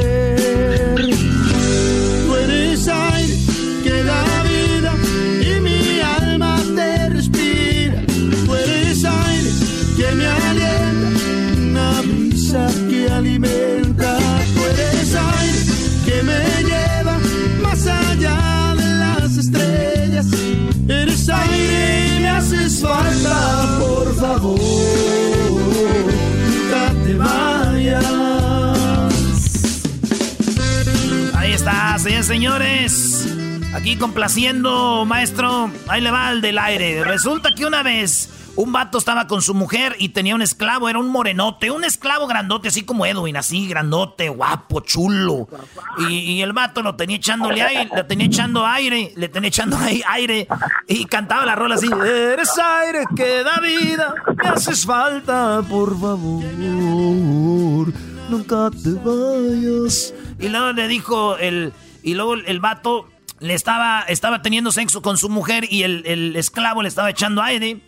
Señores. 32.04 33.34
Aquí 33.74 33.96
complaciendo, 33.96 35.04
maestro. 35.06 35.70
Ahí 35.88 36.02
le 36.02 36.10
va 36.10 36.30
el 36.30 36.42
del 36.42 36.58
aire. 36.58 37.02
Resulta 37.02 37.54
que 37.54 37.64
una 37.64 37.82
vez 37.82 38.28
un 38.56 38.72
vato 38.72 38.98
estaba 38.98 39.26
con 39.26 39.40
su 39.40 39.54
mujer 39.54 39.96
y 39.98 40.10
tenía 40.10 40.34
un 40.34 40.42
esclavo, 40.42 40.88
era 40.90 40.98
un 40.98 41.08
morenote, 41.08 41.70
un 41.70 41.82
esclavo 41.82 42.26
grandote, 42.26 42.68
así 42.68 42.82
como 42.82 43.06
Edwin, 43.06 43.38
así 43.38 43.66
grandote, 43.68 44.28
guapo, 44.28 44.80
chulo. 44.80 45.48
Y, 46.10 46.42
el 46.42 46.52
vato 46.52 46.82
lo 46.82 46.94
tenía 46.94 47.16
echándole 47.16 47.62
aire, 47.62 47.88
le 47.94 48.04
tenía 48.04 48.26
echando 48.26 48.66
aire, 48.66 49.12
le 49.16 49.28
tenía 49.28 49.48
echando 49.48 49.78
aire 49.78 50.46
y 50.86 51.06
cantaba 51.06 51.46
la 51.46 51.54
rola 51.56 51.76
así. 51.76 51.88
Eres 51.88 52.50
aire 52.58 53.04
que 53.16 53.42
da 53.42 53.60
vida, 53.60 54.14
me 54.36 54.48
haces 54.50 54.84
falta, 54.84 55.62
por 55.68 55.98
favor. 55.98 56.44
Nunca 58.28 58.70
te 58.70 58.90
vayas. 58.92 60.12
Y 60.38 60.48
luego 60.48 60.72
le 60.72 60.88
dijo 60.88 61.36
el. 61.38 61.72
Y 62.04 62.14
luego 62.14 62.34
el 62.34 62.60
vato 62.60 63.08
le 63.40 63.54
estaba, 63.54 64.04
estaba 64.06 64.42
teniendo 64.42 64.70
sexo 64.70 65.02
con 65.02 65.18
su 65.18 65.28
mujer 65.28 65.66
y 65.70 65.82
el, 65.82 66.06
el 66.06 66.36
esclavo 66.36 66.82
le 66.82 66.88
estaba 66.88 67.10
echando 67.10 67.42
aire. 67.42 67.80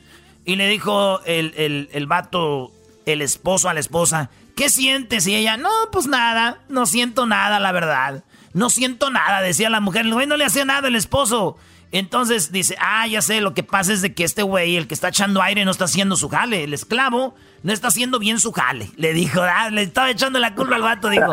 Y 0.44 0.56
le 0.56 0.68
dijo 0.68 1.20
el, 1.24 1.52
el, 1.56 1.88
el 1.92 2.06
vato, 2.06 2.72
el 3.04 3.20
esposo 3.20 3.68
a 3.68 3.74
la 3.74 3.80
esposa, 3.80 4.30
¿qué 4.56 4.70
sientes? 4.70 5.26
Y 5.26 5.34
ella, 5.34 5.56
no, 5.56 5.70
pues 5.92 6.06
nada, 6.06 6.60
no 6.68 6.86
siento 6.86 7.26
nada, 7.26 7.60
la 7.60 7.72
verdad. 7.72 8.24
No 8.54 8.70
siento 8.70 9.10
nada, 9.10 9.42
decía 9.42 9.68
la 9.68 9.80
mujer. 9.80 10.06
El 10.06 10.14
güey 10.14 10.26
no 10.26 10.36
le 10.36 10.46
hacía 10.46 10.64
nada 10.64 10.88
el 10.88 10.96
esposo. 10.96 11.58
Entonces 11.92 12.52
dice, 12.52 12.76
ah, 12.80 13.06
ya 13.06 13.22
sé, 13.22 13.40
lo 13.40 13.54
que 13.54 13.62
pasa 13.62 13.92
es 13.92 14.02
de 14.02 14.12
que 14.14 14.24
este 14.24 14.42
güey, 14.42 14.76
el 14.76 14.86
que 14.86 14.94
está 14.94 15.08
echando 15.08 15.40
aire, 15.42 15.64
no 15.64 15.70
está 15.70 15.84
haciendo 15.84 16.16
su 16.16 16.28
jale. 16.28 16.64
El 16.64 16.74
esclavo 16.74 17.34
no 17.62 17.72
está 17.72 17.88
haciendo 17.88 18.18
bien 18.18 18.40
su 18.40 18.52
jale. 18.52 18.90
Le 18.96 19.12
dijo, 19.12 19.40
ah, 19.42 19.70
le 19.70 19.82
estaba 19.82 20.10
echando 20.10 20.38
la 20.38 20.54
culpa 20.54 20.76
al 20.76 20.82
vato, 20.82 21.08
dijo. 21.08 21.32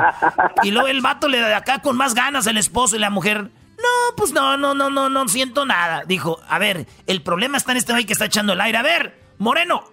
Y 0.64 0.72
luego 0.72 0.88
el 0.88 1.02
vato 1.02 1.28
le 1.28 1.40
da 1.40 1.58
acá 1.58 1.82
con 1.82 1.98
más 1.98 2.14
ganas 2.14 2.48
el 2.48 2.58
esposo 2.58 2.96
y 2.96 3.00
la 3.00 3.10
mujer, 3.10 3.44
no, 3.44 4.16
pues 4.16 4.32
no, 4.32 4.58
no, 4.58 4.74
no, 4.74 4.90
no, 4.90 5.10
no 5.10 5.28
siento 5.28 5.66
nada. 5.66 6.04
Dijo, 6.06 6.40
a 6.48 6.60
ver, 6.60 6.88
el 7.08 7.22
problema 7.22 7.58
está 7.58 7.72
en 7.72 7.78
este 7.78 7.92
güey 7.92 8.06
que 8.06 8.14
está 8.14 8.26
echando 8.26 8.54
el 8.54 8.62
aire. 8.62 8.78
A 8.78 8.84
ver, 8.84 9.20
Moreno, 9.38 9.84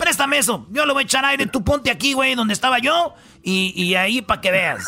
préstame 0.00 0.38
eso. 0.38 0.66
Yo 0.70 0.86
le 0.86 0.92
voy 0.92 1.02
a 1.02 1.04
echar 1.04 1.24
aire, 1.24 1.46
tú 1.46 1.62
ponte 1.62 1.90
aquí, 1.90 2.14
güey, 2.14 2.34
donde 2.34 2.54
estaba 2.54 2.78
yo. 2.78 3.14
Y, 3.42 3.72
y 3.76 3.94
ahí 3.94 4.20
para 4.22 4.40
que 4.40 4.50
veas. 4.50 4.84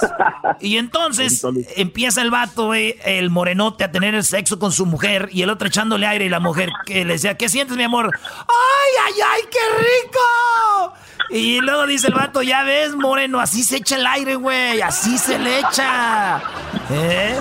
Y 0.60 0.76
entonces 0.78 1.42
empieza 1.76 2.22
el 2.22 2.30
vato, 2.30 2.66
güey, 2.66 2.96
el 3.04 3.30
morenote, 3.30 3.84
a 3.84 3.92
tener 3.92 4.14
el 4.14 4.24
sexo 4.24 4.58
con 4.58 4.72
su 4.72 4.86
mujer. 4.86 5.28
Y 5.30 5.42
el 5.42 5.50
otro 5.50 5.68
echándole 5.68 6.06
aire. 6.06 6.24
Y 6.24 6.28
la 6.28 6.40
mujer 6.40 6.70
que 6.86 7.04
le 7.04 7.12
decía, 7.14 7.36
¿qué 7.36 7.48
sientes, 7.48 7.76
mi 7.76 7.84
amor? 7.84 8.10
¡Ay, 8.22 8.92
ay, 9.06 9.14
ay, 9.32 9.42
qué 9.50 9.58
rico! 9.78 10.94
Y 11.30 11.60
luego 11.60 11.86
dice 11.86 12.08
el 12.08 12.14
vato, 12.14 12.42
ya 12.42 12.62
ves, 12.62 12.94
Moreno, 12.94 13.40
así 13.40 13.62
se 13.62 13.76
echa 13.76 13.96
el 13.96 14.06
aire, 14.06 14.34
güey, 14.34 14.82
así 14.82 15.16
se 15.16 15.38
le 15.38 15.60
echa. 15.60 16.42
¿Eh? 16.90 17.38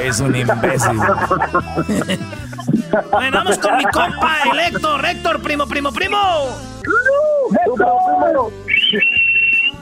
Es 0.00 0.20
un 0.20 0.36
imbécil. 0.36 0.96
bueno, 3.10 3.38
vamos 3.38 3.58
con 3.58 3.76
mi 3.76 3.84
compa, 3.84 4.42
el 4.52 4.60
Héctor. 4.60 5.04
Héctor, 5.04 5.40
primo, 5.42 5.66
primo, 5.66 5.92
primo. 5.92 6.71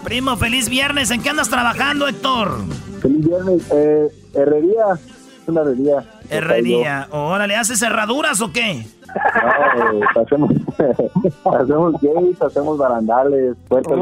Primo, 0.04 0.36
feliz 0.36 0.68
viernes. 0.68 1.10
¿En 1.10 1.22
qué 1.22 1.30
andas 1.30 1.48
trabajando, 1.48 2.08
Héctor? 2.08 2.58
Feliz 3.00 3.26
viernes. 3.26 3.62
Eh, 3.72 4.08
herrería. 4.34 4.98
Una 5.46 5.60
herrería. 5.62 6.04
Herrería. 6.28 7.08
Órale, 7.10 7.56
¿haces 7.56 7.78
cerraduras 7.78 8.40
o 8.40 8.52
qué? 8.52 8.86
No, 9.14 10.22
hacemos, 10.22 10.50
hacemos 11.60 11.94
gays, 12.00 12.40
hacemos 12.42 12.78
barandales, 12.78 13.56
puertas. 13.68 13.94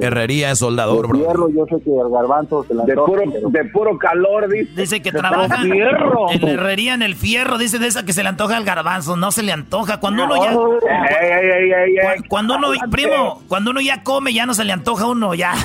Herrería 0.00 0.54
soldador, 0.54 1.02
De 1.02 1.08
bro. 1.08 1.18
hierro, 1.18 1.48
yo 1.50 1.66
sé 1.66 1.82
que 1.82 1.90
el 1.90 2.10
garbanzo 2.10 2.64
se 2.64 2.74
la 2.74 2.84
De 2.84 2.92
antoja, 2.92 3.06
puro, 3.12 3.22
pero- 3.32 3.48
de 3.50 3.64
puro 3.70 3.98
calor, 3.98 4.48
dice. 4.48 4.72
Dice 4.80 5.02
que 5.02 5.12
trabaja 5.12 5.56
fierro. 5.58 6.30
en 6.30 6.42
la 6.42 6.50
herrería, 6.52 6.94
en 6.94 7.02
el 7.02 7.14
fierro. 7.14 7.58
Dice 7.58 7.78
de 7.78 7.86
esa 7.88 8.04
que 8.04 8.12
se 8.12 8.22
le 8.22 8.28
antoja 8.28 8.56
el 8.56 8.64
garbanzo. 8.64 9.16
No 9.16 9.30
se 9.32 9.42
le 9.42 9.52
antoja. 9.52 10.00
Cuando 10.00 10.24
uno 10.24 10.36
ya... 10.42 10.52
Ey, 10.52 11.50
ey, 11.72 11.96
ey, 11.96 12.22
Cuando 12.28 12.56
uno, 12.56 12.68
primo, 12.90 13.42
cuando 13.48 13.70
uno 13.72 13.80
ya 13.80 14.02
come, 14.02 14.32
ya 14.32 14.46
no 14.46 14.54
se 14.54 14.64
le 14.64 14.72
antoja 14.72 15.04
a 15.04 15.08
uno, 15.08 15.34
ya. 15.34 15.52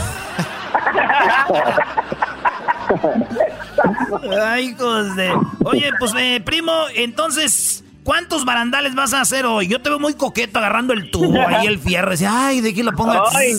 Ay, 4.43 4.69
hijos 4.69 5.15
de... 5.15 5.31
Oye, 5.65 5.89
pues, 5.99 6.13
eh, 6.17 6.41
primo, 6.43 6.71
entonces, 6.95 7.83
¿cuántos 8.03 8.45
barandales 8.45 8.95
vas 8.95 9.13
a 9.13 9.21
hacer 9.21 9.45
hoy? 9.45 9.67
Yo 9.67 9.81
te 9.81 9.89
veo 9.89 9.99
muy 9.99 10.13
coqueto 10.13 10.59
agarrando 10.59 10.93
el 10.93 11.11
tubo, 11.11 11.39
ahí 11.47 11.67
el 11.67 11.79
fierro. 11.79 12.11
Dice, 12.11 12.27
ay, 12.27 12.61
¿de 12.61 12.73
qué 12.73 12.83
lo 12.83 12.91
pongo? 12.93 13.11
Ay. 13.11 13.53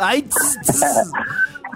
Ay, 0.00 0.22
tss, 0.22 0.58
tss. 0.66 1.10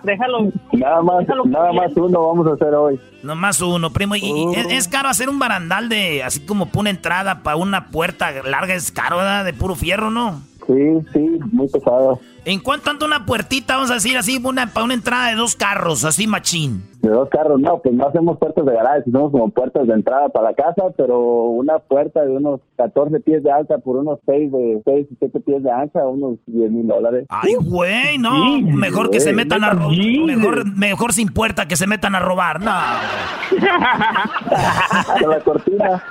Déjalo. 0.03 0.51
Nada 0.72 1.03
más, 1.03 1.26
nada 1.46 1.72
más 1.72 1.90
uno 1.94 2.26
vamos 2.26 2.46
a 2.46 2.55
hacer 2.55 2.74
hoy. 2.74 2.98
Nomás 3.22 3.61
uno, 3.61 3.92
primo. 3.92 4.16
Y, 4.16 4.20
y 4.20 4.55
es, 4.55 4.66
es 4.70 4.88
caro 4.88 5.09
hacer 5.09 5.28
un 5.28 5.38
barandal 5.38 5.88
de, 5.88 6.22
así 6.22 6.40
como 6.40 6.66
para 6.66 6.80
una 6.80 6.90
entrada, 6.90 7.42
para 7.42 7.57
una 7.57 7.88
puerta 7.88 8.30
larga, 8.44 8.74
es 8.74 8.90
caro, 8.90 9.18
¿verdad? 9.18 9.44
De 9.44 9.53
puro 9.53 9.74
fierro, 9.74 10.11
¿no? 10.11 10.42
Sí, 10.66 10.74
sí, 11.12 11.38
muy 11.53 11.68
pesado. 11.68 12.20
¿En 12.44 12.61
cuánto 12.61 12.90
anda 12.90 13.05
una 13.05 13.26
puertita, 13.26 13.74
vamos 13.74 13.90
a 13.90 13.94
decir 13.94 14.16
así, 14.16 14.40
una, 14.42 14.72
para 14.72 14.84
una 14.84 14.94
entrada 14.94 15.28
de 15.28 15.34
dos 15.34 15.57
carros, 15.57 16.05
así 16.05 16.26
machín? 16.26 16.84
De 17.01 17.09
dos 17.09 17.30
carros, 17.30 17.59
no, 17.59 17.80
pues 17.80 17.94
no 17.94 18.07
hacemos 18.07 18.36
puertas 18.38 18.66
de 18.66 18.74
garaje, 18.74 18.98
hacemos 19.01 19.32
como 19.32 19.48
puertas 19.51 19.86
de 19.86 19.94
entrada 19.94 20.28
para 20.28 20.51
la 20.51 20.55
casa, 20.55 20.82
pero 20.98 21.18
una 21.44 21.78
puerta 21.78 22.22
de 22.22 22.36
unos 22.36 22.61
14 22.76 23.20
pies 23.20 23.42
de 23.42 23.51
alta 23.51 23.78
por 23.78 23.96
unos 23.96 24.18
6 24.26 24.53
de 24.53 24.82
6 24.84 25.07
y 25.11 25.16
7 25.18 25.40
pies 25.40 25.62
de 25.62 25.70
ancha, 25.70 26.07
unos 26.07 26.36
10 26.46 26.70
mil 26.70 26.86
dólares. 26.86 27.24
Ay, 27.30 27.55
güey, 27.55 28.18
no. 28.18 28.61
mejor 28.61 29.09
que 29.11 29.20
se 29.20 29.32
metan 29.32 29.64
a 29.64 29.70
robar. 29.70 29.96
Mejor, 30.26 30.76
mejor 30.76 31.14
sin 31.14 31.32
puerta 31.32 31.66
que 31.66 31.76
se 31.76 31.86
metan 31.86 32.14
a 32.14 32.20
robar. 32.20 32.61
No. 32.61 32.70
la 35.26 35.40
cortina. 35.42 36.05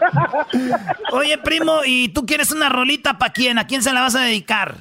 Oye, 1.13 1.37
primo, 1.37 1.81
¿y 1.85 2.09
tú 2.09 2.25
quieres 2.25 2.51
una 2.51 2.67
rolita 2.69 3.19
para 3.19 3.31
quién? 3.31 3.59
¿A 3.59 3.67
quién 3.67 3.83
se 3.83 3.93
la 3.93 4.01
vas 4.01 4.15
a 4.15 4.21
dedicar? 4.21 4.73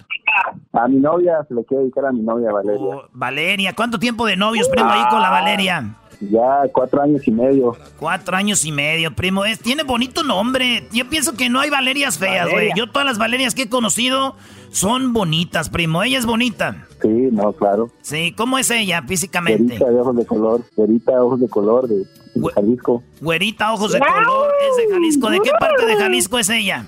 A 0.72 0.88
mi 0.88 1.00
novia, 1.00 1.44
se 1.48 1.54
le 1.54 1.64
quiero 1.64 1.82
dedicar 1.82 2.06
a 2.06 2.12
mi 2.12 2.20
novia 2.20 2.52
Valeria. 2.52 2.96
Oh, 2.96 3.02
Valeria, 3.12 3.74
¿cuánto 3.74 3.98
tiempo 3.98 4.26
de 4.26 4.36
novios, 4.36 4.68
primo, 4.68 4.90
ahí 4.90 5.02
con 5.10 5.20
la 5.20 5.30
Valeria? 5.30 5.96
Ya 6.20 6.62
cuatro 6.72 7.02
años 7.02 7.26
y 7.26 7.30
medio. 7.30 7.76
Cuatro 7.98 8.36
años 8.36 8.64
y 8.64 8.72
medio, 8.72 9.14
primo. 9.14 9.44
Es, 9.44 9.60
tiene 9.60 9.84
bonito 9.84 10.22
nombre. 10.24 10.88
Yo 10.92 11.08
pienso 11.08 11.34
que 11.34 11.48
no 11.48 11.60
hay 11.60 11.70
Valerias 11.70 12.18
feas, 12.18 12.44
güey. 12.44 12.54
Valeria. 12.54 12.74
Yo 12.76 12.90
todas 12.90 13.06
las 13.06 13.18
Valerias 13.18 13.54
que 13.54 13.62
he 13.62 13.68
conocido 13.68 14.34
son 14.70 15.12
bonitas, 15.12 15.70
primo. 15.70 16.02
Ella 16.02 16.18
es 16.18 16.26
bonita. 16.26 16.86
Sí, 17.00 17.28
no, 17.30 17.52
claro. 17.52 17.90
Sí, 18.02 18.32
¿cómo 18.36 18.58
es 18.58 18.70
ella 18.70 19.02
físicamente? 19.02 19.78
Güerita 19.78 19.90
de 19.90 20.00
ojos 20.00 20.16
de 20.16 20.26
color, 20.26 20.64
güerita 20.74 21.22
ojos 21.22 21.40
de 21.40 21.48
color 21.48 21.88
de, 21.88 21.98
de 22.34 22.52
Jalisco. 22.54 23.02
Güerita, 23.20 23.72
ojos 23.72 23.92
de 23.92 24.00
color, 24.00 24.52
es 24.68 24.76
de 24.88 24.94
Jalisco. 24.94 25.30
¿De 25.30 25.40
qué 25.40 25.50
parte 25.58 25.86
de 25.86 25.96
Jalisco 25.96 26.38
es 26.38 26.50
ella? 26.50 26.84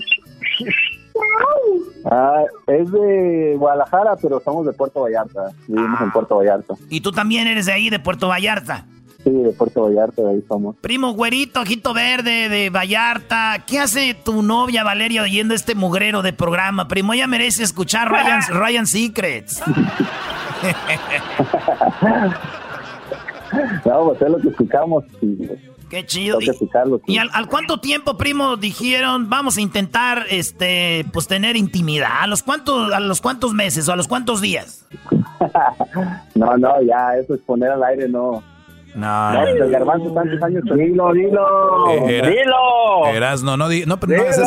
Ah, 2.04 2.42
es 2.66 2.90
de 2.90 3.54
Guadalajara, 3.58 4.16
pero 4.20 4.40
somos 4.40 4.66
de 4.66 4.72
Puerto 4.72 5.02
Vallarta. 5.02 5.50
Vivimos 5.68 6.00
en 6.00 6.10
Puerto 6.10 6.36
Vallarta. 6.36 6.74
Y 6.88 7.00
tú 7.00 7.12
también 7.12 7.46
eres 7.46 7.66
de 7.66 7.72
ahí, 7.72 7.90
de 7.90 7.98
Puerto 7.98 8.28
Vallarta. 8.28 8.86
Sí, 9.24 9.30
de 9.30 9.52
Puerto 9.52 9.82
Vallarta, 9.82 10.22
de 10.22 10.30
ahí 10.30 10.44
somos. 10.48 10.76
Primo 10.80 11.12
güerito, 11.12 11.60
ojito 11.60 11.92
verde 11.92 12.48
de 12.48 12.70
Vallarta. 12.70 13.64
¿Qué 13.66 13.78
hace 13.78 14.14
tu 14.14 14.42
novia 14.42 14.82
Valeria 14.82 15.22
oyendo 15.22 15.54
este 15.54 15.74
mugrero 15.74 16.22
de 16.22 16.32
programa? 16.32 16.88
Primo, 16.88 17.12
ella 17.12 17.26
merece 17.26 17.62
escuchar 17.62 18.10
Ryan, 18.10 18.40
Ryan 18.50 18.86
Secrets. 18.86 19.62
No, 23.84 24.04
pues 24.04 24.22
es 24.22 24.30
lo 24.30 24.38
que 24.38 24.48
escuchamos. 24.48 25.04
Y, 25.20 25.48
Qué 25.90 26.06
chido. 26.06 26.38
Que 26.38 26.52
escucharlo. 26.52 27.00
¿Y 27.06 27.18
al, 27.18 27.28
al 27.32 27.48
cuánto 27.48 27.80
tiempo, 27.80 28.16
primo, 28.16 28.56
dijeron 28.56 29.28
vamos 29.28 29.56
a 29.56 29.60
intentar 29.60 30.24
este 30.30 31.04
pues 31.12 31.26
tener 31.26 31.56
intimidad? 31.56 32.22
¿A 32.22 32.26
los 32.28 32.44
cuántos, 32.44 32.92
a 32.92 33.00
los 33.00 33.20
cuántos 33.20 33.52
meses 33.52 33.88
o 33.88 33.92
a 33.92 33.96
los 33.96 34.08
cuántos 34.08 34.40
días? 34.40 34.86
No, 36.34 36.56
no, 36.56 36.80
ya, 36.82 37.16
eso 37.16 37.34
es 37.34 37.40
poner 37.40 37.70
al 37.70 37.82
aire, 37.82 38.08
no. 38.08 38.42
No, 38.94 39.32
No, 39.32 39.42
el 39.46 39.70
garbanzo 39.70 40.12
tantos 40.12 40.42
años. 40.42 40.62
Dilo, 40.64 41.12
dilo. 41.12 41.88
Eh, 41.90 42.18
era- 42.18 42.28
Dilo. 42.28 43.06
Erasno, 43.14 43.56
no, 43.56 43.68
di- 43.68 43.84
no, 43.86 43.98
no 44.00 44.22
hagas, 44.22 44.38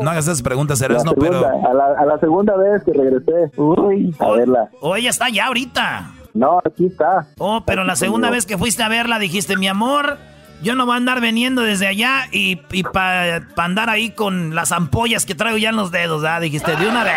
no 0.00 0.10
hagas 0.10 0.24
esas 0.26 0.42
preguntas, 0.42 0.80
Erasno, 0.80 1.12
pero... 1.14 1.44
a, 1.46 1.74
la, 1.74 1.84
a 1.98 2.04
la 2.06 2.18
segunda 2.18 2.56
vez 2.56 2.82
que 2.84 2.92
regresé. 2.92 3.50
Uy, 3.60 4.14
a 4.18 4.30
verla. 4.30 4.68
O 4.80 4.96
ella 4.96 5.10
está 5.10 5.28
ya 5.28 5.46
ahorita. 5.46 6.10
No, 6.32 6.60
aquí 6.64 6.86
está. 6.86 7.26
Oh, 7.38 7.62
pero 7.66 7.84
la 7.84 7.96
segunda 7.96 8.30
vez 8.30 8.46
que 8.46 8.56
fuiste 8.56 8.82
a 8.82 8.88
verla 8.88 9.18
dijiste, 9.18 9.56
mi 9.56 9.66
amor, 9.68 10.16
yo 10.62 10.74
no 10.76 10.86
voy 10.86 10.94
a 10.94 10.98
andar 10.98 11.20
veniendo 11.20 11.62
desde 11.62 11.86
allá 11.88 12.26
y, 12.30 12.60
y 12.70 12.82
para 12.84 13.42
andar 13.56 13.90
ahí 13.90 14.10
con 14.10 14.54
las 14.54 14.70
ampollas 14.72 15.26
que 15.26 15.34
traigo 15.34 15.58
ya 15.58 15.70
en 15.70 15.76
los 15.76 15.90
dedos, 15.90 16.24
¿ah? 16.24 16.38
Dijiste, 16.40 16.76
de 16.76 16.88
una 16.88 17.04
vez. 17.04 17.12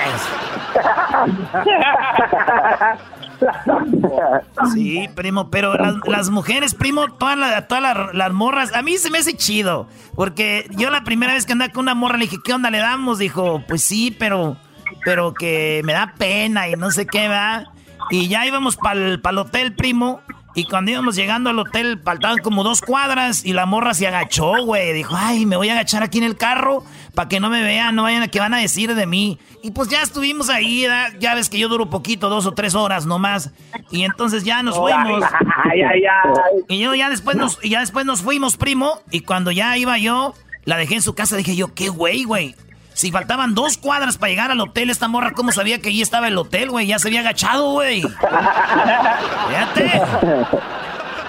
Sí, 4.73 5.07
primo, 5.15 5.49
pero 5.49 5.75
las, 6.05 6.29
mujeres, 6.29 6.73
primo, 6.73 7.07
todas, 7.07 7.37
las, 7.37 7.67
todas 7.67 8.13
las 8.13 8.33
morras, 8.33 8.73
a 8.73 8.81
mí 8.81 8.97
se 8.97 9.09
me 9.09 9.17
hace 9.17 9.35
chido, 9.35 9.87
porque 10.15 10.67
yo 10.71 10.89
la 10.89 11.03
primera 11.03 11.33
vez 11.33 11.45
que 11.45 11.53
andaba 11.53 11.71
con 11.71 11.83
una 11.83 11.95
morra 11.95 12.17
le 12.17 12.25
dije, 12.25 12.37
¿qué 12.43 12.53
onda 12.53 12.69
le 12.69 12.79
damos? 12.79 13.19
Dijo, 13.19 13.63
pues 13.67 13.83
sí, 13.83 14.15
pero, 14.17 14.57
pero 15.03 15.33
que 15.33 15.81
me 15.83 15.93
da 15.93 16.13
pena 16.17 16.67
y 16.67 16.73
no 16.73 16.91
sé 16.91 17.05
qué, 17.05 17.27
va. 17.27 17.65
Y 18.09 18.27
ya 18.27 18.45
íbamos 18.45 18.75
para 18.75 18.99
el 18.99 19.37
hotel, 19.37 19.73
primo, 19.73 20.21
y 20.55 20.65
cuando 20.65 20.91
íbamos 20.91 21.15
llegando 21.15 21.49
al 21.49 21.57
hotel, 21.57 21.99
faltaban 22.03 22.37
como 22.37 22.63
dos 22.63 22.81
cuadras 22.81 23.43
y 23.43 23.53
la 23.53 23.65
morra 23.65 23.93
se 23.93 24.07
agachó, 24.07 24.63
güey. 24.63 24.93
Dijo, 24.93 25.15
ay, 25.17 25.45
me 25.45 25.57
voy 25.57 25.69
a 25.69 25.73
agachar 25.73 26.03
aquí 26.03 26.19
en 26.19 26.25
el 26.25 26.37
carro 26.37 26.83
para 27.15 27.27
que 27.27 27.39
no 27.39 27.49
me 27.49 27.63
vean, 27.63 27.95
no 27.95 28.03
vayan 28.03 28.21
a 28.21 28.27
que 28.27 28.39
van 28.39 28.53
a 28.53 28.59
decir 28.59 28.93
de 28.93 29.05
mí. 29.07 29.39
Y 29.63 29.71
pues 29.71 29.89
ya 29.89 30.03
estuvimos 30.03 30.49
ahí, 30.49 30.83
¿verdad? 30.83 31.13
ya 31.19 31.33
ves 31.33 31.49
que 31.49 31.57
yo 31.57 31.69
duro 31.69 31.89
poquito, 31.89 32.29
dos 32.29 32.45
o 32.45 32.51
tres 32.51 32.75
horas 32.75 33.05
nomás. 33.07 33.51
Y 33.89 34.03
entonces 34.03 34.43
ya 34.43 34.61
nos 34.61 34.77
fuimos. 34.77 35.23
Ay, 35.63 35.81
ay, 35.81 36.01
ay. 36.05 36.63
Y 36.69 36.79
yo 36.79 36.93
ya 36.93 37.09
después 37.09 37.35
nos, 37.35 37.59
ya 37.61 37.79
después 37.79 38.05
nos 38.05 38.21
fuimos, 38.21 38.55
primo. 38.57 39.01
Y 39.09 39.21
cuando 39.21 39.49
ya 39.51 39.75
iba 39.77 39.97
yo, 39.97 40.35
la 40.65 40.77
dejé 40.77 40.95
en 40.95 41.01
su 41.01 41.15
casa, 41.15 41.35
dije 41.35 41.55
yo, 41.55 41.73
qué 41.73 41.89
güey, 41.89 42.25
güey. 42.25 42.55
Si 42.93 43.11
faltaban 43.11 43.55
dos 43.55 43.77
cuadras 43.77 44.17
para 44.17 44.29
llegar 44.31 44.51
al 44.51 44.59
hotel, 44.59 44.89
esta 44.89 45.07
morra, 45.07 45.31
¿cómo 45.31 45.51
sabía 45.51 45.79
que 45.79 45.89
allí 45.89 46.01
estaba 46.01 46.27
el 46.27 46.37
hotel, 46.37 46.69
güey? 46.69 46.87
Ya 46.87 46.99
se 46.99 47.07
había 47.09 47.21
agachado, 47.21 47.71
güey. 47.71 48.01
Fíjate. 49.49 50.01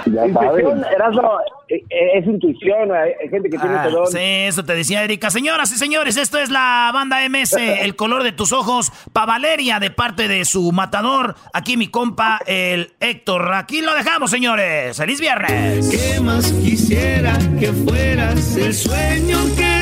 Ya 0.06 0.26
Intuición. 0.26 0.84
Erasmo, 0.94 1.38
eh, 1.68 1.82
eh, 1.88 2.18
es 2.18 2.26
intuición, 2.26 2.92
hay, 2.92 3.12
hay 3.22 3.28
gente 3.30 3.48
que 3.48 3.56
tiene 3.58 3.74
Ah, 3.74 3.84
ese 3.86 3.90
don. 3.96 4.06
sí, 4.06 4.18
eso 4.20 4.62
te 4.62 4.74
decía 4.74 5.02
Erika. 5.02 5.30
Señoras 5.30 5.72
y 5.72 5.78
señores, 5.78 6.18
esto 6.18 6.38
es 6.38 6.50
la 6.50 6.90
banda 6.92 7.26
MS, 7.26 7.54
el 7.56 7.96
color 7.96 8.22
de 8.22 8.32
tus 8.32 8.52
ojos, 8.52 8.92
pa' 9.14 9.24
Valeria, 9.24 9.80
de 9.80 9.90
parte 9.90 10.28
de 10.28 10.44
su 10.44 10.72
matador. 10.72 11.36
Aquí 11.54 11.78
mi 11.78 11.88
compa, 11.88 12.38
el 12.46 12.92
Héctor. 13.00 13.54
Aquí 13.54 13.80
lo 13.80 13.94
dejamos, 13.94 14.30
señores. 14.30 14.94
¡Feliz 14.98 15.20
viernes! 15.20 15.88
¿Qué 15.88 16.20
más 16.20 16.52
quisiera 16.52 17.38
que 17.58 17.72
fueras 17.72 18.56
el 18.56 18.74
sueño 18.74 19.38
que 19.56 19.73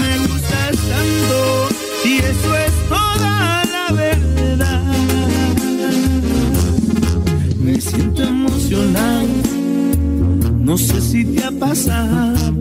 Me 0.00 0.18
gustas 0.26 0.76
tanto 0.92 1.68
y 2.04 2.18
eso 2.18 2.56
es 2.56 2.72
toda 2.88 3.62
la 3.64 3.86
verdad. 3.92 4.82
Me 7.60 7.80
siento 7.80 8.22
emocionado, 8.22 9.28
no 10.58 10.76
sé 10.76 11.00
si 11.00 11.24
te 11.24 11.44
ha 11.44 11.52
pasado 11.52 12.58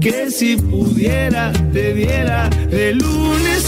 que 0.00 0.30
si 0.30 0.56
pudiera 0.56 1.52
te 1.72 1.92
diera 1.94 2.48
de 2.70 2.94
lunes 2.94 3.65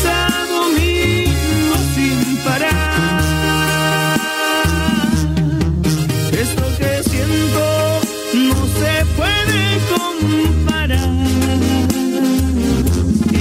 comparar. 9.98 11.10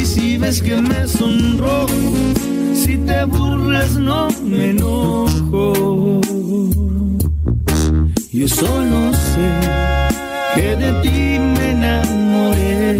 Si 0.03 0.37
ves 0.37 0.61
que 0.61 0.81
me 0.81 1.07
sonrojo, 1.07 1.87
si 2.73 2.97
te 2.97 3.23
burlas 3.25 3.95
no 3.97 4.27
me 4.43 4.71
enojo. 4.71 6.21
Yo 8.31 8.47
solo 8.47 9.13
sé 9.13 9.49
que 10.55 10.75
de 10.75 10.91
ti 11.01 11.39
me 11.39 11.71
enamoré. 11.71 12.97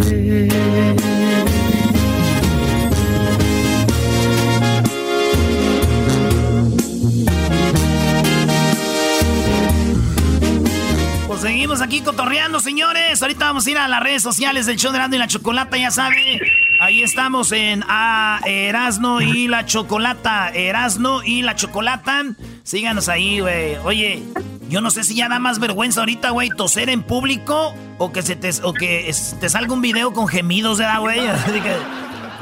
Seguimos 11.48 11.80
aquí 11.80 12.02
cotorreando, 12.02 12.60
señores. 12.60 13.22
Ahorita 13.22 13.46
vamos 13.46 13.66
a 13.66 13.70
ir 13.70 13.78
a 13.78 13.88
las 13.88 14.02
redes 14.02 14.22
sociales 14.22 14.66
del 14.66 14.76
show 14.76 14.92
de 14.92 14.98
Erasmo 14.98 15.14
y 15.14 15.18
la 15.18 15.28
Chocolata, 15.28 15.78
ya 15.78 15.90
sabe. 15.90 16.40
Ahí 16.78 17.02
estamos 17.02 17.52
en 17.52 17.82
a 17.88 18.40
Erasno 18.44 19.22
y 19.22 19.48
la 19.48 19.64
Chocolata. 19.64 20.50
Erasno 20.50 21.22
y 21.24 21.40
la 21.40 21.56
Chocolata. 21.56 22.22
Síganos 22.64 23.08
ahí, 23.08 23.40
güey. 23.40 23.76
Oye, 23.76 24.22
yo 24.68 24.82
no 24.82 24.90
sé 24.90 25.04
si 25.04 25.14
ya 25.14 25.30
da 25.30 25.38
más 25.38 25.58
vergüenza 25.58 26.00
ahorita, 26.00 26.28
güey, 26.30 26.50
toser 26.50 26.90
en 26.90 27.02
público 27.02 27.74
o 27.96 28.12
que 28.12 28.20
se 28.20 28.36
te, 28.36 28.50
o 28.62 28.74
que 28.74 29.10
te 29.40 29.48
salga 29.48 29.72
un 29.72 29.80
video 29.80 30.12
con 30.12 30.28
gemidos, 30.28 30.76
¿verdad, 30.76 31.00
güey? 31.00 31.20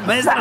Maestro, 0.05 0.35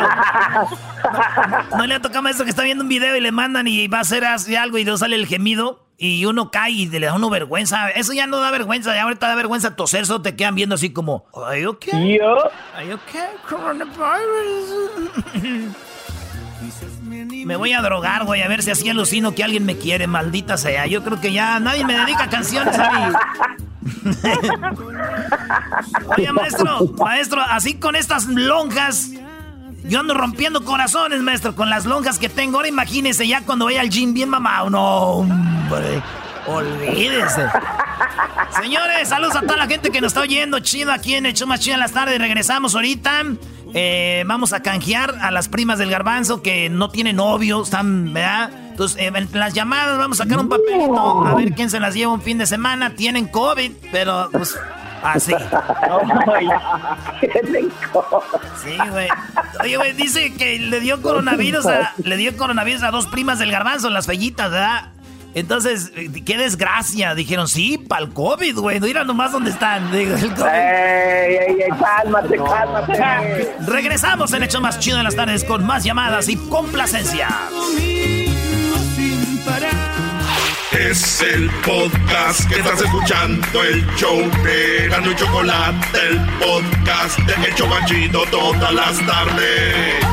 no, 1.76 1.86
le 1.86 1.94
ha 1.94 2.00
tocado 2.00 2.18
a 2.18 2.22
maestro 2.22 2.44
que 2.44 2.50
está 2.50 2.62
viendo 2.62 2.82
un 2.82 2.88
video 2.88 3.16
y 3.16 3.20
le 3.20 3.32
mandan 3.32 3.66
y 3.66 3.86
va 3.88 3.98
a 3.98 4.00
hacer 4.02 4.24
algo 4.24 4.78
y 4.78 4.84
luego 4.84 4.98
sale 4.98 5.16
el 5.16 5.26
gemido 5.26 5.85
y 5.98 6.24
uno 6.26 6.50
cae 6.50 6.70
y 6.70 6.86
le 6.86 7.06
da 7.06 7.14
uno 7.14 7.30
vergüenza. 7.30 7.90
Eso 7.90 8.12
ya 8.12 8.26
no 8.26 8.40
da 8.40 8.50
vergüenza, 8.50 8.94
ya 8.94 9.04
ahorita 9.04 9.28
da 9.28 9.34
vergüenza 9.34 9.76
toser, 9.76 10.06
solo 10.06 10.22
te 10.22 10.36
quedan 10.36 10.54
viendo 10.54 10.74
así 10.74 10.90
como, 10.90 11.26
¿Are 11.34 11.60
you 11.60 11.70
okay? 11.70 12.18
¿Are 12.74 12.86
you 12.86 12.94
okay? 12.94 13.28
Coronavirus. 13.48 15.00
Me 17.44 17.56
voy 17.56 17.72
a 17.72 17.80
drogar, 17.80 18.24
güey, 18.24 18.42
a 18.42 18.48
ver 18.48 18.62
si 18.62 18.70
así 18.70 18.88
alucino 18.88 19.34
que 19.34 19.44
alguien 19.44 19.64
me 19.64 19.76
quiere, 19.76 20.06
maldita 20.06 20.56
sea. 20.56 20.86
Yo 20.86 21.04
creo 21.04 21.20
que 21.20 21.32
ya 21.32 21.60
nadie 21.60 21.84
me 21.84 21.96
dedica 21.96 22.28
canciones 22.28 22.76
a 22.78 22.90
mí. 22.90 23.14
Oye, 26.16 26.32
maestro, 26.32 26.92
maestro, 26.98 27.40
así 27.42 27.78
con 27.78 27.94
estas 27.94 28.26
lonjas, 28.26 29.10
yo 29.88 30.00
ando 30.00 30.14
rompiendo 30.14 30.64
corazones, 30.64 31.20
maestro, 31.20 31.54
con 31.54 31.70
las 31.70 31.86
lonjas 31.86 32.18
que 32.18 32.28
tengo. 32.28 32.58
Ahora 32.58 32.68
imagínese 32.68 33.26
ya 33.26 33.42
cuando 33.42 33.66
vaya 33.66 33.80
al 33.80 33.90
gym 33.90 34.12
bien 34.14 34.28
mamado. 34.28 34.70
No, 34.70 34.82
hombre, 34.82 36.02
olvídese. 36.46 37.46
Señores, 38.60 39.08
saludos 39.08 39.36
a 39.36 39.40
toda 39.42 39.56
la 39.56 39.66
gente 39.66 39.90
que 39.90 40.00
nos 40.00 40.10
está 40.10 40.22
oyendo. 40.22 40.58
Chido 40.60 40.92
aquí 40.92 41.14
en 41.14 41.26
el 41.26 41.34
show 41.34 41.46
más 41.46 41.60
chido 41.60 41.74
en 41.74 41.80
las 41.80 41.92
tardes. 41.92 42.18
Regresamos 42.18 42.74
ahorita. 42.74 43.22
Eh, 43.74 44.24
vamos 44.26 44.52
a 44.52 44.60
canjear 44.60 45.14
a 45.20 45.30
las 45.30 45.48
primas 45.48 45.78
del 45.78 45.90
garbanzo 45.90 46.40
que 46.40 46.70
no 46.70 46.88
tienen 46.88 47.16
novio, 47.16 47.62
están, 47.62 48.12
¿verdad? 48.14 48.50
Entonces, 48.70 48.96
eh, 49.00 49.26
las 49.32 49.54
llamadas 49.54 49.98
vamos 49.98 50.20
a 50.20 50.24
sacar 50.24 50.38
un 50.38 50.48
papelito 50.48 51.26
a 51.26 51.34
ver 51.34 51.52
quién 51.52 51.68
se 51.68 51.80
las 51.80 51.94
lleva 51.94 52.12
un 52.12 52.22
fin 52.22 52.38
de 52.38 52.46
semana. 52.46 52.94
Tienen 52.94 53.26
COVID, 53.28 53.72
pero 53.92 54.28
pues 54.32 54.58
así. 55.14 55.34
Sí, 58.62 58.76
güey. 58.90 59.08
Oye, 59.62 59.76
güey, 59.76 59.92
dice 59.92 60.34
que 60.34 60.58
le 60.58 60.80
dio 60.80 61.00
coronavirus 61.00 61.66
a, 61.66 61.92
le 62.02 62.16
dio 62.16 62.36
coronavirus 62.36 62.82
a 62.82 62.90
dos 62.90 63.06
primas 63.06 63.38
del 63.38 63.50
garbanzo, 63.50 63.90
las 63.90 64.06
fellitas, 64.06 64.50
¿verdad? 64.50 64.90
Entonces, 65.34 65.92
eh, 65.94 66.10
qué 66.24 66.38
desgracia. 66.38 67.14
Dijeron, 67.14 67.46
sí, 67.46 67.76
para 67.76 68.02
el 68.02 68.12
COVID, 68.12 68.58
güey. 68.58 68.80
Mira 68.80 69.04
nomás 69.04 69.32
dónde 69.32 69.50
están. 69.50 69.92
Digo, 69.92 70.14
el 70.14 70.34
COVID. 70.34 70.46
¡Ey, 70.46 71.36
ey, 71.36 71.56
ey! 71.60 71.68
¡Cálmate, 71.78 72.36
cálmate! 72.38 73.54
Regresamos 73.66 74.32
en 74.32 74.42
Hecho 74.44 74.62
Más 74.62 74.78
Chido 74.78 74.96
en 74.96 75.04
las 75.04 75.14
tardes 75.14 75.44
con 75.44 75.64
más 75.64 75.84
llamadas 75.84 76.28
y 76.28 76.36
complacencia. 76.36 77.28
Es 80.78 81.22
el 81.22 81.50
podcast 81.64 82.46
que 82.50 82.56
estás 82.56 82.82
escuchando, 82.82 83.62
el 83.62 83.86
show 83.96 84.18
de 84.44 84.88
Gano 84.88 85.10
y 85.10 85.16
Chocolate, 85.16 85.98
el 86.06 86.20
podcast 86.38 87.18
de 87.20 87.48
Hecho 87.48 87.66
Machito 87.66 88.24
todas 88.30 88.74
las 88.74 89.06
tardes. 89.06 90.04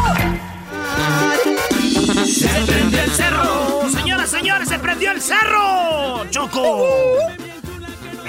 Se 2.26 2.48
prendió 2.66 3.04
el 3.04 3.12
cerro. 3.12 3.90
Señoras, 3.92 4.30
señores, 4.30 4.70
se 4.70 4.80
prendió 4.80 5.12
el 5.12 5.22
cerro. 5.22 6.26
Choco. 6.30 6.88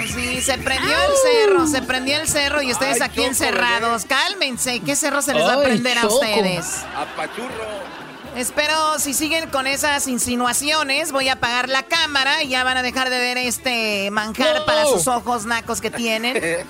Sí, 0.05 0.41
se 0.41 0.57
prendió 0.57 0.91
el 0.91 1.11
cerro, 1.23 1.67
se 1.67 1.81
prendió 1.83 2.19
el 2.19 2.27
cerro 2.27 2.61
y 2.61 2.71
ustedes 2.73 3.01
aquí 3.01 3.23
encerrados. 3.23 4.03
Cálmense, 4.05 4.81
¿qué 4.81 4.97
cerro 4.97 5.21
se 5.21 5.33
les 5.33 5.43
va 5.43 5.53
a 5.53 5.63
prender 5.63 5.97
a 5.97 6.07
ustedes? 6.07 6.83
Apachurro. 6.95 7.94
Espero 8.35 8.99
si 8.99 9.13
siguen 9.13 9.49
con 9.49 9.65
esas 9.65 10.07
insinuaciones, 10.07 11.13
voy 11.13 11.29
a 11.29 11.33
apagar 11.33 11.69
la 11.69 11.83
cámara 11.83 12.43
y 12.43 12.49
ya 12.49 12.65
van 12.65 12.75
a 12.75 12.83
dejar 12.83 13.09
de 13.09 13.17
ver 13.17 13.37
este 13.37 14.11
manjar 14.11 14.59
No. 14.59 14.65
para 14.65 14.85
sus 14.85 15.07
ojos 15.07 15.45
nacos 15.45 15.79
que 15.79 15.89
tienen. 15.89 16.67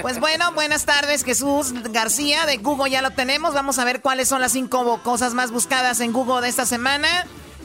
Pues 0.00 0.20
bueno, 0.20 0.52
buenas 0.52 0.84
tardes, 0.84 1.24
Jesús 1.24 1.72
García 1.90 2.46
de 2.46 2.58
Google, 2.58 2.90
ya 2.90 3.02
lo 3.02 3.10
tenemos. 3.10 3.52
Vamos 3.52 3.80
a 3.80 3.84
ver 3.84 4.00
cuáles 4.00 4.28
son 4.28 4.40
las 4.40 4.52
cinco 4.52 5.00
cosas 5.02 5.34
más 5.34 5.50
buscadas 5.50 5.98
en 6.00 6.12
Google 6.12 6.40
de 6.42 6.48
esta 6.48 6.66
semana. 6.66 7.08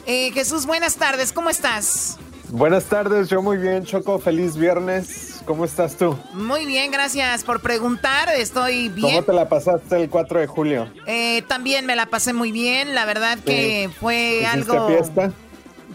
Eh, 0.06 0.32
Jesús, 0.32 0.66
buenas 0.66 0.96
tardes, 0.96 1.32
¿cómo 1.32 1.48
estás? 1.48 2.18
Buenas 2.48 2.84
tardes, 2.84 3.28
yo 3.28 3.40
muy 3.40 3.56
bien, 3.56 3.84
Choco. 3.84 4.18
Feliz 4.18 4.56
viernes. 4.56 5.33
¿Cómo 5.44 5.64
estás 5.66 5.96
tú? 5.96 6.16
Muy 6.32 6.64
bien, 6.64 6.90
gracias 6.90 7.44
por 7.44 7.60
preguntar. 7.60 8.30
Estoy 8.30 8.88
¿Cómo 8.88 9.08
bien. 9.08 9.24
te 9.24 9.32
la 9.32 9.48
pasaste 9.48 10.02
el 10.02 10.08
4 10.08 10.40
de 10.40 10.46
julio? 10.46 10.90
Eh, 11.06 11.42
también 11.48 11.84
me 11.84 11.94
la 11.96 12.06
pasé 12.06 12.32
muy 12.32 12.50
bien. 12.50 12.94
La 12.94 13.04
verdad 13.04 13.38
que 13.44 13.88
Sí. 13.90 13.96
fue 14.00 14.40
¿Hiciste 14.42 14.46
algo. 14.72 14.88
fiesta? 14.88 15.32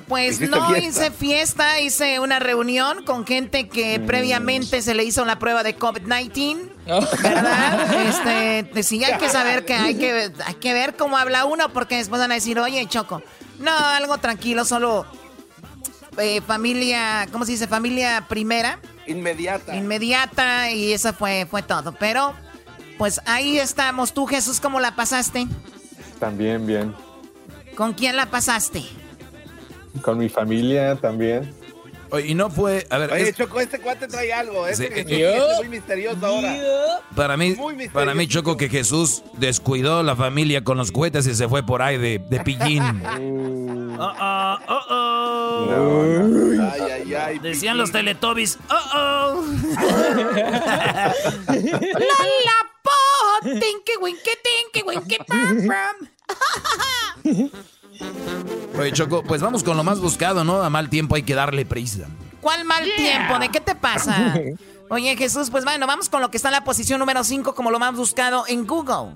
Pues 0.07 0.35
¿Hiciste 0.35 0.55
no 0.55 0.67
fiesta? 0.69 0.87
hice 0.87 1.11
fiesta, 1.11 1.79
hice 1.79 2.19
una 2.19 2.39
reunión 2.39 3.03
con 3.05 3.25
gente 3.25 3.69
que 3.69 3.97
Mm. 3.99 4.05
previamente 4.05 4.81
se 4.83 4.93
le 4.93 5.03
hizo 5.03 5.25
la 5.25 5.39
prueba 5.39 5.63
de 5.63 5.75
COVID-19. 5.77 6.69
¿Verdad? 7.23 7.93
Este, 8.07 8.69
pues 8.71 8.85
sí, 8.87 9.03
hay 9.03 9.17
que 9.19 9.29
saber 9.29 9.65
que 9.65 9.73
hay 9.73 9.95
que, 9.95 10.31
hay 10.45 10.55
que 10.55 10.73
ver 10.73 10.95
cómo 10.95 11.17
habla 11.17 11.45
uno, 11.45 11.69
porque 11.73 11.97
después 11.97 12.21
van 12.21 12.31
a 12.31 12.35
decir, 12.35 12.59
oye, 12.59 12.85
Choco, 12.87 13.21
no, 13.59 13.71
algo 13.75 14.17
tranquilo, 14.19 14.63
solo 14.65 15.05
eh, 16.17 16.41
familia, 16.41 17.27
¿cómo 17.31 17.45
se 17.45 17.51
dice? 17.53 17.67
Familia 17.67 18.25
primera, 18.27 18.79
Inmediata. 19.09 19.75
inmediata, 19.75 20.71
y 20.71 20.93
eso 20.93 21.13
fue, 21.13 21.47
fue 21.49 21.61
todo. 21.63 21.93
Pero, 21.93 22.33
pues 22.97 23.21
ahí 23.25 23.57
estamos. 23.57 24.13
Tú, 24.13 24.25
Jesús, 24.25 24.59
¿cómo 24.59 24.79
la 24.79 24.95
pasaste? 24.95 25.47
También 26.19 26.65
bien. 26.65 26.93
¿Con 27.75 27.93
quién 27.93 28.15
la 28.15 28.27
pasaste? 28.27 28.83
Con 30.01 30.17
mi 30.17 30.29
familia 30.29 30.95
también. 30.95 31.53
Y 32.25 32.33
no 32.33 32.49
fue, 32.49 32.87
a 32.89 32.97
ver, 32.97 33.11
Oye, 33.13 33.29
es- 33.29 33.35
Choco, 33.35 33.59
este 33.59 33.79
cuate 33.79 34.07
trae 34.07 34.33
algo. 34.33 34.65
Este 34.67 34.87
Sí. 34.87 34.93
Jesús 34.93 35.11
Yo- 35.17 35.51
es 35.51 35.57
muy 35.59 35.69
misterioso 35.69 36.25
ahora. 36.25 36.55
para 37.15 37.37
mí, 37.37 37.55
para 37.93 38.13
mí 38.15 38.27
Choco 38.27 38.57
que 38.57 38.69
Jesús 38.69 39.23
descuidó 39.33 40.01
la 40.03 40.15
familia 40.15 40.63
con 40.63 40.77
los 40.77 40.91
cohetes 40.91 41.27
y 41.27 41.35
se 41.35 41.47
fue 41.47 41.63
por 41.65 41.81
ahí 41.81 41.97
de, 41.97 42.19
de 42.19 42.39
pillín. 42.41 42.83
Uh-oh, 43.99 44.57
uh-oh. 44.69 46.71
Ay, 46.71 46.81
ay, 46.91 47.13
ay. 47.15 47.39
Decían 47.39 47.77
los 47.77 47.91
Teletubbies. 47.91 48.57
Uh-oh. 48.69 49.43
La 51.49 52.57
po, 52.81 52.91
tinky 53.43 53.93
winky 54.01 54.31
tinky 54.43 54.81
winky 54.87 55.17
pam 55.27 55.67
pam. 55.67 55.95
Oye, 58.79 58.91
Choco, 58.93 59.23
pues 59.23 59.41
vamos 59.41 59.63
con 59.63 59.77
lo 59.77 59.83
más 59.83 59.99
buscado, 59.99 60.43
¿no? 60.43 60.61
A 60.61 60.69
mal 60.69 60.89
tiempo 60.89 61.15
hay 61.15 61.23
que 61.23 61.35
darle 61.35 61.65
prisa. 61.65 62.07
¿Cuál 62.41 62.65
mal 62.65 62.83
tiempo? 62.95 63.37
¿De 63.39 63.49
qué 63.49 63.59
te 63.59 63.75
pasa? 63.75 64.35
Oye, 64.89 65.15
Jesús, 65.17 65.49
pues 65.51 65.65
bueno, 65.65 65.85
vamos 65.85 66.09
con 66.09 66.21
lo 66.21 66.31
que 66.31 66.37
está 66.37 66.49
en 66.49 66.53
la 66.53 66.63
posición 66.63 66.99
número 66.99 67.23
5 67.23 67.53
como 67.53 67.69
lo 67.71 67.79
más 67.79 67.95
buscado 67.95 68.45
en 68.47 68.65
Google. 68.65 69.13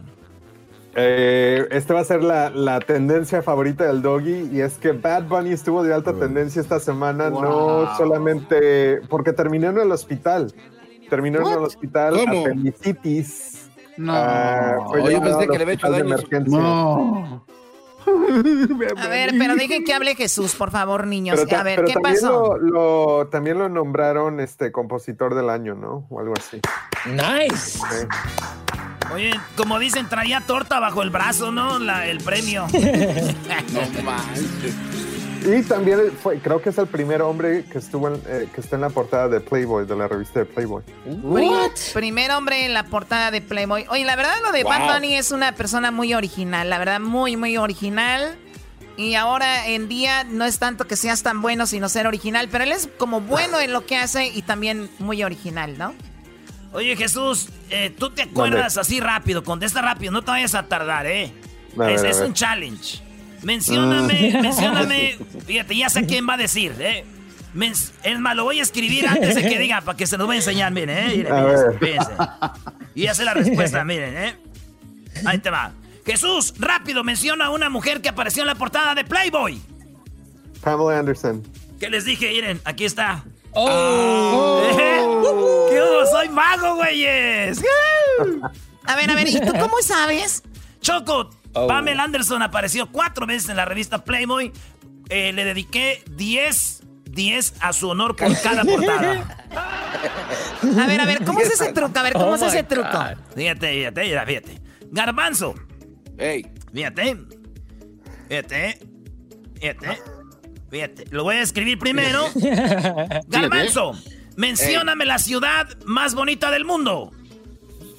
Eh, 0.95 1.67
este 1.71 1.91
va 1.93 2.01
a 2.01 2.03
ser 2.03 2.23
la, 2.23 2.51
la 2.51 2.79
tendencia 2.79 3.41
favorita 3.41 3.83
del 3.85 4.03
doggy 4.03 4.49
y 4.53 4.61
es 4.61 4.73
que 4.77 4.91
Bad 4.91 5.23
Bunny 5.23 5.51
estuvo 5.51 5.81
de 5.81 5.91
alta 5.91 6.13
tendencia 6.13 6.61
esta 6.61 6.79
semana, 6.79 7.29
Wow. 7.29 7.41
no 7.41 7.97
solamente 7.97 9.01
porque 9.09 9.33
terminó 9.33 9.69
en 9.69 9.79
el 9.79 9.91
hospital, 9.91 10.53
terminó 11.09 11.39
en 11.47 11.53
el 11.57 11.63
hospital 11.63 12.13
¿Cómo? 12.15 12.41
apendicitis. 12.41 13.69
No. 13.97 14.13
Ah, 14.15 14.77
Oye, 14.89 15.19
pensé 15.19 15.39
al 15.39 15.49
que 15.49 15.57
le 15.57 15.63
había 15.63 15.73
hecho 15.73 15.89
daño. 15.89 16.15
No. 16.45 17.45
A 18.97 19.07
ver, 19.07 19.33
pero 19.37 19.55
dejen 19.55 19.83
que 19.83 19.93
hable 19.93 20.15
Jesús, 20.15 20.55
por 20.55 20.71
favor, 20.71 21.07
niños. 21.07 21.41
Pero, 21.45 21.59
A 21.59 21.63
ver, 21.63 21.75
pero 21.77 21.87
¿qué 21.87 21.93
también 21.93 22.15
pasó? 22.15 22.57
Lo, 22.57 23.17
lo- 23.19 23.27
también 23.27 23.57
lo 23.59 23.69
nombraron 23.69 24.39
este 24.39 24.71
compositor 24.71 25.35
del 25.35 25.49
año, 25.49 25.75
¿no? 25.75 26.05
O 26.09 26.19
algo 26.19 26.33
así. 26.37 26.59
Nice. 27.05 27.79
Sí. 27.79 28.07
Oye, 29.13 29.31
como 29.57 29.79
dicen, 29.79 30.07
traía 30.09 30.41
torta 30.41 30.79
bajo 30.79 31.03
el 31.03 31.09
brazo, 31.09 31.51
¿no? 31.51 31.77
La, 31.79 32.07
el 32.07 32.19
premio. 32.19 32.67
No 32.73 34.03
manches. 34.03 34.75
Y 35.45 35.61
también 35.63 36.11
fue, 36.21 36.39
creo 36.39 36.61
que 36.61 36.69
es 36.69 36.77
el 36.77 36.87
primer 36.87 37.21
hombre 37.21 37.65
que 37.65 37.77
estuvo 37.77 38.07
en, 38.07 38.15
eh, 38.27 38.47
que 38.53 38.61
está 38.61 38.75
en 38.75 38.81
la 38.81 38.89
portada 38.89 39.27
de 39.27 39.39
Playboy, 39.41 39.85
de 39.85 39.95
la 39.95 40.07
revista 40.07 40.39
de 40.39 40.45
Playboy. 40.45 40.83
Pri- 41.03 41.93
Primer 41.93 42.31
hombre 42.31 42.65
en 42.65 42.73
la 42.73 42.85
portada 42.85 43.29
de 43.31 43.41
Playboy. 43.41 43.85
Oye, 43.89 44.05
la 44.05 44.15
verdad 44.15 44.33
lo 44.43 44.51
de 44.51 44.63
Wow. 44.63 44.71
Bad 44.71 44.93
Bunny 44.95 45.15
es 45.15 45.31
una 45.31 45.53
persona 45.53 45.91
muy 45.91 46.13
original, 46.13 46.69
la 46.69 46.77
verdad 46.77 46.99
muy 46.99 47.35
muy 47.37 47.57
original. 47.57 48.37
Y 48.95 49.15
ahora 49.15 49.67
en 49.67 49.89
día 49.89 50.23
no 50.23 50.45
es 50.45 50.59
tanto 50.59 50.85
que 50.85 50.95
seas 50.95 51.23
tan 51.23 51.41
bueno 51.41 51.65
sino 51.65 51.89
ser 51.89 52.05
original, 52.05 52.47
pero 52.51 52.63
él 52.63 52.71
es 52.71 52.87
como 52.97 53.21
bueno 53.21 53.59
en 53.59 53.73
lo 53.73 53.85
que 53.87 53.97
hace 53.97 54.27
y 54.27 54.43
también 54.43 54.87
muy 54.99 55.23
original, 55.23 55.77
¿no? 55.79 55.95
Oye, 56.73 56.95
Jesús, 56.95 57.49
eh, 57.69 57.89
tú 57.97 58.11
te 58.11 58.21
acuerdas 58.23 58.77
así 58.77 58.99
rápido, 58.99 59.43
contesta 59.43 59.81
rápido, 59.81 60.11
no 60.11 60.21
te 60.23 60.31
vayas 60.31 60.53
a 60.55 60.63
tardar, 60.67 61.05
¿eh? 61.07 61.31
A 61.75 61.79
ver, 61.79 61.89
es 61.95 62.03
a 62.03 62.09
es 62.09 62.19
un 62.21 62.33
challenge. 62.33 63.01
Mencióname, 63.43 64.31
Mm. 64.33 64.41
mencióname. 64.41 65.17
Fíjate, 65.45 65.75
ya 65.75 65.89
sé 65.89 66.05
quién 66.05 66.27
va 66.27 66.33
a 66.35 66.37
decir, 66.37 66.73
¿eh? 66.79 67.05
Men- 67.53 67.73
es 68.03 68.19
más, 68.19 68.35
lo 68.35 68.45
voy 68.45 68.59
a 68.59 68.63
escribir 68.63 69.07
antes 69.07 69.35
de 69.35 69.41
que 69.47 69.59
diga 69.59 69.81
para 69.81 69.95
que 69.97 70.07
se 70.07 70.17
nos 70.17 70.27
vaya 70.27 70.39
a 70.39 70.41
enseñar, 70.41 70.71
miren, 70.71 70.97
¿eh? 70.97 71.13
Miren, 71.17 71.31
A 71.33 71.43
fíjense, 71.43 71.63
ver. 71.65 71.79
fíjense. 71.79 72.11
Y 72.95 73.01
ya 73.03 73.13
sé 73.15 73.23
la 73.25 73.33
respuesta, 73.33 73.83
miren, 73.83 74.17
¿eh? 74.17 74.35
Ahí 75.25 75.37
te 75.37 75.49
va. 75.49 75.71
Jesús, 76.05 76.53
rápido, 76.57 77.03
menciona 77.03 77.45
a 77.45 77.49
una 77.51 77.69
mujer 77.69 78.01
que 78.01 78.09
apareció 78.09 78.41
en 78.43 78.47
la 78.47 78.55
portada 78.55 78.95
de 78.95 79.03
Playboy. 79.03 79.61
Pamela 80.61 80.99
Anderson. 80.99 81.43
¿Qué 81.79 81.89
les 81.89 82.05
dije? 82.05 82.29
Miren, 82.31 82.59
aquí 82.65 82.85
está. 82.85 83.23
Oh. 83.51 84.61
¿Eh? 84.71 84.97
¿Qué 85.69 85.81
hubo? 85.81 86.05
Soy 86.11 86.29
mago, 86.29 86.75
güeyes. 86.75 87.61
A 88.85 88.95
ver, 88.97 89.09
a 89.11 89.15
ver, 89.15 89.29
¿y 89.29 89.39
tú 89.39 89.53
cómo 89.59 89.77
sabes? 89.81 90.43
Choco, 90.81 91.29
Oh. 91.53 91.67
Pamela 91.67 92.03
Anderson 92.03 92.41
apareció 92.41 92.91
cuatro 92.91 93.25
veces 93.27 93.49
en 93.49 93.57
la 93.57 93.65
revista 93.65 94.03
Playboy. 94.03 94.51
Eh, 95.09 95.31
le 95.33 95.45
dediqué 95.45 96.03
10, 96.11 96.83
10 97.05 97.53
a 97.59 97.73
su 97.73 97.89
honor 97.89 98.15
por 98.15 98.35
cada 98.41 98.63
portada. 98.63 99.45
A 99.51 100.87
ver, 100.87 101.01
a 101.01 101.05
ver, 101.05 101.23
¿cómo 101.23 101.39
es 101.41 101.51
ese 101.51 101.71
truco? 101.73 101.99
A 101.99 102.03
ver, 102.03 102.13
¿cómo 102.13 102.25
Oh 102.25 102.35
es 102.35 102.41
my 102.41 102.47
ese 102.47 102.63
truco? 102.63 102.89
God. 102.91 103.17
Fíjate, 103.35 103.71
fíjate, 103.71 104.25
fíjate. 104.25 104.61
Garbanzo. 104.91 105.55
Hey. 106.17 106.45
Fíjate. 106.73 107.17
Fíjate. 108.29 108.79
Fíjate. 109.59 110.01
Fíjate. 110.71 111.05
Lo 111.11 111.23
voy 111.23 111.35
a 111.35 111.41
escribir 111.41 111.77
primero. 111.77 112.25
Garbanzo. 113.27 113.93
Mencióname 114.35 115.05
la 115.05 115.19
ciudad 115.19 115.67
más 115.85 116.15
bonita 116.15 116.49
del 116.49 116.65
mundo. 116.65 117.11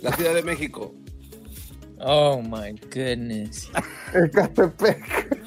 La 0.02 0.12
Ciudad 0.12 0.34
de 0.34 0.42
México. 0.42 0.92
Oh 2.06 2.42
my 2.42 2.72
goodness. 2.92 3.70
Ecatepec. 4.12 5.02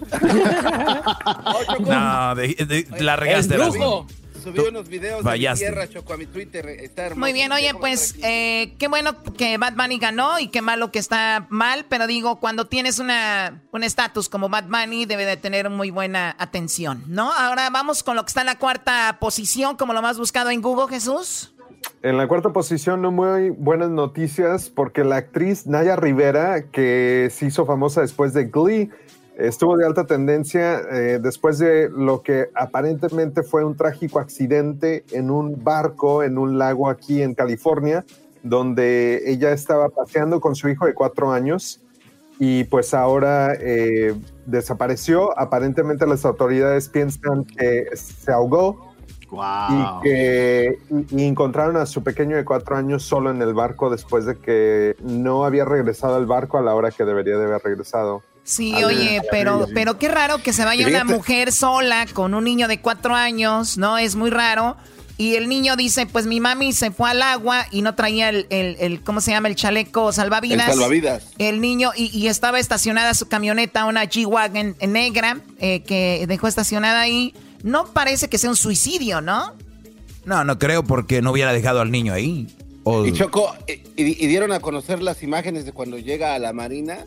No, 1.79 2.35
de- 2.35 2.55
de- 2.89 3.03
la 3.03 3.15
regaste. 3.15 3.55
El 3.55 3.61
brujo. 3.69 4.07
Subí 4.43 4.59
unos 4.59 4.87
videos 4.87 5.23
de 5.25 5.31
mi 5.31 5.53
tierra, 5.55 5.89
Choco, 5.89 6.13
a 6.13 6.17
mi 6.17 6.25
Twitter. 6.25 6.65
Está 6.69 7.07
hermoso. 7.07 7.19
Muy 7.19 7.33
bien, 7.33 7.51
oye, 7.51 7.73
pues 7.75 8.15
eh, 8.23 8.75
qué 8.79 8.87
bueno 8.87 9.21
que 9.33 9.57
Bad 9.57 9.73
Bunny 9.73 9.97
ganó 9.99 10.39
y 10.39 10.47
qué 10.47 10.61
malo 10.61 10.89
que 10.91 10.99
está 10.99 11.47
mal, 11.49 11.85
pero 11.89 12.07
digo, 12.07 12.39
cuando 12.39 12.65
tienes 12.65 12.99
una 12.99 13.61
un 13.71 13.83
estatus 13.83 14.29
como 14.29 14.47
Bad 14.47 14.65
Bunny 14.69 15.05
debe 15.05 15.25
de 15.25 15.35
tener 15.35 15.69
muy 15.69 15.89
buena 15.91 16.33
atención, 16.39 17.03
¿no? 17.07 17.33
Ahora 17.33 17.69
vamos 17.71 18.03
con 18.03 18.15
lo 18.15 18.23
que 18.23 18.29
está 18.29 18.41
en 18.41 18.47
la 18.47 18.57
cuarta 18.57 19.17
posición, 19.19 19.75
como 19.75 19.91
lo 19.93 20.01
más 20.01 20.17
buscado 20.17 20.49
en 20.49 20.61
Google, 20.61 20.87
Jesús. 20.87 21.51
En 22.03 22.15
la 22.15 22.27
cuarta 22.27 22.53
posición, 22.53 23.01
no 23.01 23.11
muy 23.11 23.49
buenas 23.49 23.89
noticias 23.89 24.69
porque 24.69 25.03
la 25.03 25.17
actriz 25.17 25.65
Naya 25.65 25.95
Rivera, 25.95 26.63
que 26.71 27.29
se 27.31 27.47
hizo 27.47 27.65
famosa 27.65 28.01
después 28.01 28.33
de 28.33 28.45
Glee, 28.45 28.91
estuvo 29.35 29.75
de 29.77 29.85
alta 29.85 30.05
tendencia 30.05 30.79
eh, 30.91 31.19
después 31.21 31.57
de 31.57 31.89
lo 31.89 32.21
que 32.21 32.49
aparentemente 32.55 33.43
fue 33.43 33.65
un 33.65 33.75
trágico 33.75 34.19
accidente 34.19 35.05
en 35.11 35.29
un 35.29 35.63
barco 35.63 36.23
en 36.23 36.37
un 36.37 36.57
lago 36.57 36.89
aquí 36.89 37.21
en 37.21 37.33
California, 37.33 38.05
donde 38.43 39.29
ella 39.29 39.51
estaba 39.51 39.89
paseando 39.89 40.39
con 40.39 40.55
su 40.55 40.69
hijo 40.69 40.85
de 40.85 40.93
cuatro 40.93 41.31
años 41.31 41.81
y 42.39 42.63
pues 42.65 42.93
ahora 42.93 43.53
eh, 43.59 44.15
desapareció. 44.45 45.37
Aparentemente 45.37 46.05
las 46.05 46.25
autoridades 46.25 46.89
piensan 46.89 47.43
que 47.45 47.87
se 47.95 48.31
ahogó 48.31 48.86
y 49.31 50.03
que 50.03 50.79
y- 51.11 51.23
encontraron 51.25 51.77
a 51.77 51.85
su 51.85 52.03
pequeño 52.03 52.35
de 52.35 52.45
cuatro 52.45 52.75
años 52.77 53.03
solo 53.03 53.29
en 53.31 53.41
el 53.41 53.53
barco 53.53 53.89
después 53.89 54.25
de 54.25 54.37
que 54.37 54.95
no 55.01 55.43
había 55.45 55.65
regresado 55.65 56.15
al 56.15 56.25
barco 56.25 56.57
a 56.57 56.61
la 56.61 56.73
hora 56.75 56.91
que 56.91 57.03
debería 57.05 57.37
de 57.37 57.45
haber 57.45 57.61
regresado. 57.61 58.23
Sí, 58.43 58.71
A 58.73 58.77
ver, 58.77 58.85
oye, 58.85 59.21
pero, 59.29 59.65
sí. 59.65 59.71
pero 59.75 59.97
qué 59.97 60.07
raro 60.07 60.37
que 60.41 60.53
se 60.53 60.63
vaya 60.63 60.87
una 60.87 61.03
mujer 61.03 61.51
sola 61.51 62.05
con 62.13 62.33
un 62.33 62.45
niño 62.45 62.67
de 62.69 62.79
cuatro 62.79 63.13
años, 63.13 63.77
¿no? 63.77 63.97
Es 63.97 64.15
muy 64.15 64.29
raro. 64.29 64.77
Y 65.19 65.33
el 65.35 65.49
niño 65.49 65.75
dice, 65.75 66.05
pues 66.05 66.27
mi 66.27 66.39
mami 66.39 66.73
se 66.73 66.91
fue 66.91 67.09
al 67.09 67.23
agua 67.23 67.65
y 67.71 67.81
no 67.81 67.95
traía 67.95 68.29
el, 68.29 68.45
el- 68.51 68.77
el- 68.79 69.03
¿cómo 69.03 69.19
se 69.19 69.31
llama? 69.31 69.47
El 69.47 69.55
chaleco 69.55 70.11
salvavidas. 70.13 70.67
El 70.69 70.73
salvavidas. 70.75 71.33
El 71.39 71.59
niño, 71.59 71.91
y, 71.95 72.15
y 72.15 72.27
estaba 72.27 72.59
estacionada 72.59 73.15
su 73.15 73.27
camioneta, 73.27 73.85
una 73.85 74.03
G-Wagon 74.05 74.75
negra, 74.87 75.39
eh, 75.59 75.81
que 75.81 76.23
dejó 76.27 76.47
estacionada 76.47 77.01
ahí. 77.01 77.33
No 77.63 77.85
parece 77.93 78.29
que 78.29 78.37
sea 78.37 78.49
un 78.49 78.55
suicidio, 78.55 79.21
¿no? 79.21 79.53
No, 80.25 80.43
no 80.43 80.59
creo 80.59 80.83
porque 80.83 81.21
no 81.21 81.31
hubiera 81.31 81.53
dejado 81.53 81.81
al 81.81 81.91
niño 81.91 82.13
ahí. 82.13 82.47
O- 82.83 83.05
Y 83.05 83.13
Choco, 83.13 83.53
y, 83.67 84.01
y- 84.03 84.27
dieron 84.27 84.51
a 84.51 84.59
conocer 84.59 85.01
las 85.01 85.23
imágenes 85.23 85.65
de 85.65 85.71
cuando 85.73 85.97
llega 85.97 86.35
a 86.35 86.39
la 86.39 86.53
marina 86.53 86.99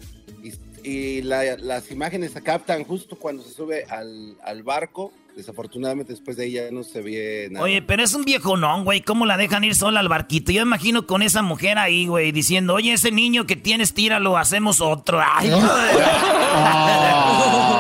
y, 0.42 0.53
y 0.88 1.22
la- 1.22 1.57
las 1.57 1.90
imágenes 1.90 2.32
se 2.32 2.42
captan 2.42 2.84
justo 2.84 3.16
cuando 3.16 3.42
se 3.42 3.53
sube 3.53 3.84
al, 3.90 4.36
al 4.44 4.62
barco. 4.62 5.12
Desafortunadamente 5.36 6.12
después 6.12 6.36
de 6.36 6.44
ahí 6.44 6.53
ya 6.53 6.70
no 6.72 6.82
se 6.82 7.01
ve 7.01 7.48
nada. 7.51 7.64
Oye, 7.64 7.80
pero 7.82 8.03
es 8.03 8.12
un 8.14 8.24
viejo 8.24 8.57
no, 8.57 8.82
güey. 8.82 9.01
¿Cómo 9.01 9.26
la 9.26 9.36
dejan 9.36 9.62
ir 9.64 9.74
sola 9.76 10.01
al 10.01 10.09
barquito? 10.09 10.51
Yo 10.51 10.62
me 10.66 10.70
imagino 10.70 11.07
con 11.07 11.22
esa 11.22 11.40
mujer 11.40 11.78
ahí, 11.78 12.07
güey, 12.09 12.32
diciendo, 12.32 12.74
oye, 12.74 12.92
ese 12.94 13.12
niño 13.12 13.46
que 13.46 13.55
tienes, 13.57 13.94
tíralo, 13.94 14.36
hacemos 14.36 14.80
otro. 14.80 15.20
Ay, 15.24 15.51
Oh 15.53 15.61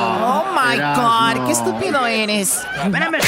my. 0.76 1.36
God, 1.36 1.46
qué 1.46 1.52
estúpido 1.52 2.06
eres. 2.06 2.60
Espérame, 2.84 3.18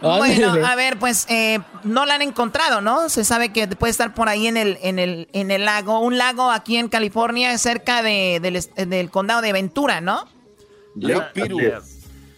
Bueno, 0.00 0.54
a 0.66 0.74
ver, 0.76 0.98
pues 0.98 1.26
eh, 1.28 1.58
no 1.84 2.06
la 2.06 2.14
han 2.14 2.22
encontrado, 2.22 2.80
¿no? 2.80 3.10
Se 3.10 3.22
sabe 3.22 3.50
que 3.52 3.68
puede 3.68 3.90
estar 3.90 4.14
por 4.14 4.30
ahí 4.30 4.46
en 4.46 4.56
el, 4.56 4.78
en 4.82 4.98
el, 4.98 5.28
en 5.34 5.50
el 5.50 5.66
lago, 5.66 6.00
un 6.00 6.16
lago 6.16 6.50
aquí 6.50 6.78
en 6.78 6.88
California, 6.88 7.56
cerca 7.58 8.02
de- 8.02 8.40
del, 8.86 9.10
condado 9.10 9.42
de 9.42 9.52
Ventura, 9.52 10.00
¿no? 10.00 10.26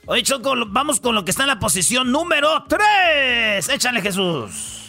Oye, 0.07 0.23
Choco, 0.25 0.55
vamos 0.67 0.99
con 0.99 1.15
lo 1.15 1.25
que 1.25 1.31
está 1.31 1.45
en 1.45 1.49
la 1.51 1.61
posición 1.61 2.11
número 2.11 2.65
3. 2.65 3.69
Échale, 3.69 4.03
Jesús. 4.03 4.82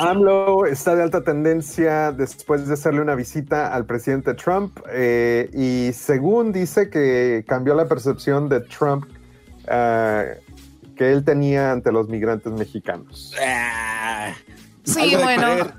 AMLO 0.00 0.66
está 0.66 0.94
de 0.94 1.02
alta 1.02 1.22
tendencia 1.22 2.12
después 2.12 2.66
de 2.66 2.74
hacerle 2.74 3.00
una 3.00 3.14
visita 3.14 3.74
al 3.74 3.86
presidente 3.86 4.34
Trump 4.34 4.78
eh, 4.90 5.48
y 5.52 5.92
según 5.92 6.52
dice 6.52 6.90
que 6.90 7.44
cambió 7.46 7.74
la 7.74 7.86
percepción 7.86 8.48
de 8.48 8.60
Trump 8.60 9.06
ah, 9.68 10.24
que 10.96 11.12
él 11.12 11.24
tenía 11.24 11.72
ante 11.72 11.92
los 11.92 12.08
migrantes 12.08 12.52
mexicanos. 12.52 13.32
Sí, 14.84 15.00
Algo 15.00 15.18
de 15.18 15.22
bueno. 15.24 15.72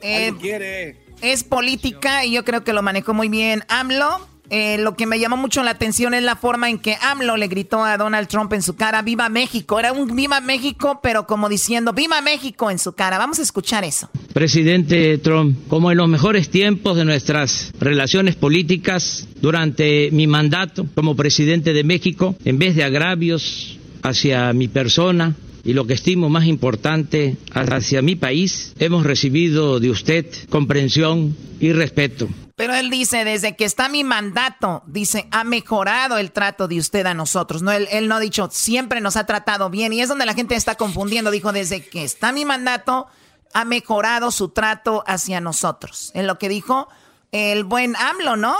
eh, 0.00 0.96
es 1.22 1.44
política 1.44 2.24
y 2.24 2.32
yo 2.32 2.44
creo 2.44 2.64
que 2.64 2.72
lo 2.72 2.82
manejó 2.82 3.14
muy 3.14 3.28
bien 3.28 3.62
AMLO. 3.68 4.26
Eh, 4.50 4.78
lo 4.78 4.94
que 4.94 5.06
me 5.06 5.18
llamó 5.18 5.36
mucho 5.36 5.62
la 5.62 5.72
atención 5.72 6.14
es 6.14 6.22
la 6.22 6.36
forma 6.36 6.70
en 6.70 6.78
que 6.78 6.96
AMLO 7.00 7.36
le 7.36 7.48
gritó 7.48 7.82
a 7.84 7.96
Donald 7.96 8.28
Trump 8.28 8.52
en 8.52 8.62
su 8.62 8.76
cara, 8.76 9.02
¡Viva 9.02 9.28
México! 9.28 9.78
Era 9.78 9.92
un 9.92 10.14
¡Viva 10.14 10.40
México! 10.40 11.00
pero 11.02 11.26
como 11.26 11.48
diciendo, 11.48 11.92
¡Viva 11.92 12.20
México! 12.20 12.70
en 12.70 12.78
su 12.78 12.92
cara. 12.92 13.18
Vamos 13.18 13.38
a 13.38 13.42
escuchar 13.42 13.84
eso. 13.84 14.08
Presidente 14.32 15.18
Trump, 15.18 15.56
como 15.68 15.90
en 15.90 15.98
los 15.98 16.08
mejores 16.08 16.50
tiempos 16.50 16.96
de 16.96 17.04
nuestras 17.04 17.72
relaciones 17.80 18.36
políticas 18.36 19.26
durante 19.40 20.10
mi 20.12 20.26
mandato 20.26 20.86
como 20.94 21.16
presidente 21.16 21.72
de 21.72 21.84
México, 21.84 22.36
en 22.44 22.58
vez 22.58 22.76
de 22.76 22.84
agravios 22.84 23.78
hacia 24.02 24.52
mi 24.52 24.68
persona 24.68 25.34
y 25.64 25.72
lo 25.72 25.86
que 25.86 25.94
estimo 25.94 26.28
más 26.28 26.46
importante 26.46 27.36
hacia 27.52 28.00
mi 28.00 28.14
país, 28.14 28.72
hemos 28.78 29.04
recibido 29.04 29.80
de 29.80 29.90
usted 29.90 30.26
comprensión 30.48 31.36
y 31.58 31.72
respeto. 31.72 32.28
Pero 32.56 32.74
él 32.74 32.88
dice, 32.88 33.24
desde 33.24 33.54
que 33.54 33.66
está 33.66 33.90
mi 33.90 34.02
mandato, 34.02 34.82
dice, 34.86 35.28
ha 35.30 35.44
mejorado 35.44 36.16
el 36.16 36.32
trato 36.32 36.68
de 36.68 36.78
usted 36.78 37.04
a 37.04 37.12
nosotros. 37.12 37.60
No, 37.60 37.70
él, 37.70 37.86
él 37.90 38.08
no 38.08 38.16
ha 38.16 38.20
dicho, 38.20 38.48
siempre 38.50 39.02
nos 39.02 39.16
ha 39.16 39.26
tratado 39.26 39.68
bien. 39.68 39.92
Y 39.92 40.00
es 40.00 40.08
donde 40.08 40.24
la 40.24 40.32
gente 40.32 40.54
está 40.54 40.74
confundiendo. 40.74 41.30
Dijo, 41.30 41.52
desde 41.52 41.86
que 41.86 42.02
está 42.02 42.32
mi 42.32 42.46
mandato, 42.46 43.08
ha 43.52 43.64
mejorado 43.66 44.30
su 44.30 44.48
trato 44.48 45.04
hacia 45.06 45.40
nosotros. 45.42 46.10
En 46.14 46.26
lo 46.26 46.38
que 46.38 46.48
dijo 46.48 46.88
el 47.30 47.64
buen 47.64 47.94
AMLO, 47.94 48.36
¿no? 48.36 48.56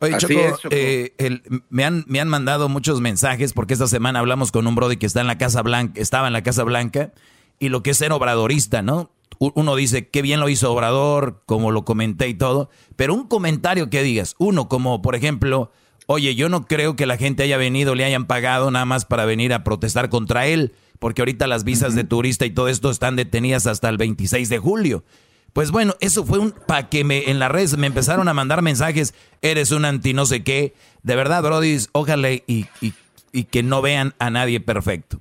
Oye, 0.00 0.16
Así 0.16 0.26
Choco, 0.26 0.40
es, 0.40 0.58
Choco. 0.58 0.74
eh, 0.76 1.14
el- 1.18 1.62
me, 1.70 1.84
han, 1.84 2.04
me 2.08 2.20
han 2.20 2.26
mandado 2.26 2.68
muchos 2.68 3.00
mensajes 3.00 3.52
porque 3.52 3.74
esta 3.74 3.86
semana 3.86 4.18
hablamos 4.18 4.50
con 4.50 4.66
un 4.66 4.74
brody 4.74 4.96
que 4.96 5.06
está 5.06 5.20
en 5.20 5.28
la 5.28 5.38
Casa 5.38 5.62
Blanca, 5.62 6.00
estaba 6.00 6.26
en 6.26 6.32
la 6.32 6.42
Casa 6.42 6.64
Blanca, 6.64 7.12
y 7.60 7.68
lo 7.68 7.84
que 7.84 7.90
es 7.90 7.98
ser 7.98 8.10
obradorista, 8.10 8.82
¿no? 8.82 9.12
Uno 9.54 9.74
dice, 9.76 10.08
qué 10.08 10.22
bien 10.22 10.40
lo 10.40 10.48
hizo 10.48 10.72
Obrador, 10.72 11.42
como 11.46 11.70
lo 11.70 11.84
comenté 11.84 12.28
y 12.28 12.34
todo, 12.34 12.70
pero 12.96 13.14
un 13.14 13.26
comentario 13.26 13.90
que 13.90 14.02
digas, 14.02 14.36
uno 14.38 14.68
como, 14.68 15.02
por 15.02 15.14
ejemplo, 15.14 15.70
Oye, 16.06 16.34
yo 16.34 16.48
no 16.48 16.66
creo 16.66 16.96
que 16.96 17.06
la 17.06 17.16
gente 17.16 17.44
haya 17.44 17.56
venido, 17.56 17.94
le 17.94 18.04
hayan 18.04 18.26
pagado 18.26 18.70
nada 18.70 18.84
más 18.84 19.04
para 19.04 19.24
venir 19.24 19.54
a 19.54 19.62
protestar 19.62 20.08
contra 20.08 20.46
él, 20.46 20.74
porque 20.98 21.22
ahorita 21.22 21.46
las 21.46 21.64
visas 21.64 21.94
de 21.94 22.04
turista 22.04 22.44
y 22.44 22.50
todo 22.50 22.68
esto 22.68 22.90
están 22.90 23.16
detenidas 23.16 23.66
hasta 23.66 23.88
el 23.88 23.98
26 23.98 24.48
de 24.48 24.58
julio. 24.58 25.04
Pues 25.52 25.70
bueno, 25.70 25.94
eso 26.00 26.24
fue 26.24 26.38
un 26.38 26.52
para 26.52 26.88
que 26.88 27.04
me 27.04 27.30
en 27.30 27.38
las 27.38 27.50
redes 27.50 27.76
me 27.76 27.86
empezaron 27.86 28.26
a 28.28 28.34
mandar 28.34 28.62
mensajes, 28.62 29.14
eres 29.42 29.70
un 29.70 29.84
anti 29.84 30.12
no 30.12 30.26
sé 30.26 30.42
qué. 30.42 30.74
De 31.02 31.14
verdad, 31.14 31.42
Brody, 31.42 31.78
ojalá 31.92 32.32
y, 32.32 32.42
y, 32.46 32.94
y 33.32 33.44
que 33.44 33.62
no 33.62 33.82
vean 33.82 34.14
a 34.18 34.30
nadie 34.30 34.60
perfecto. 34.60 35.20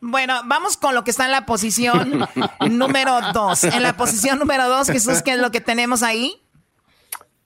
Bueno, 0.00 0.34
vamos 0.46 0.76
con 0.76 0.94
lo 0.94 1.04
que 1.04 1.10
está 1.10 1.26
en 1.26 1.32
la 1.32 1.44
posición 1.44 2.26
número 2.70 3.12
dos. 3.34 3.64
En 3.64 3.82
la 3.82 3.96
posición 3.96 4.38
número 4.38 4.68
dos, 4.68 4.88
Jesús, 4.88 5.22
¿qué 5.22 5.32
es 5.32 5.38
lo 5.38 5.50
que 5.50 5.60
tenemos 5.60 6.02
ahí? 6.02 6.40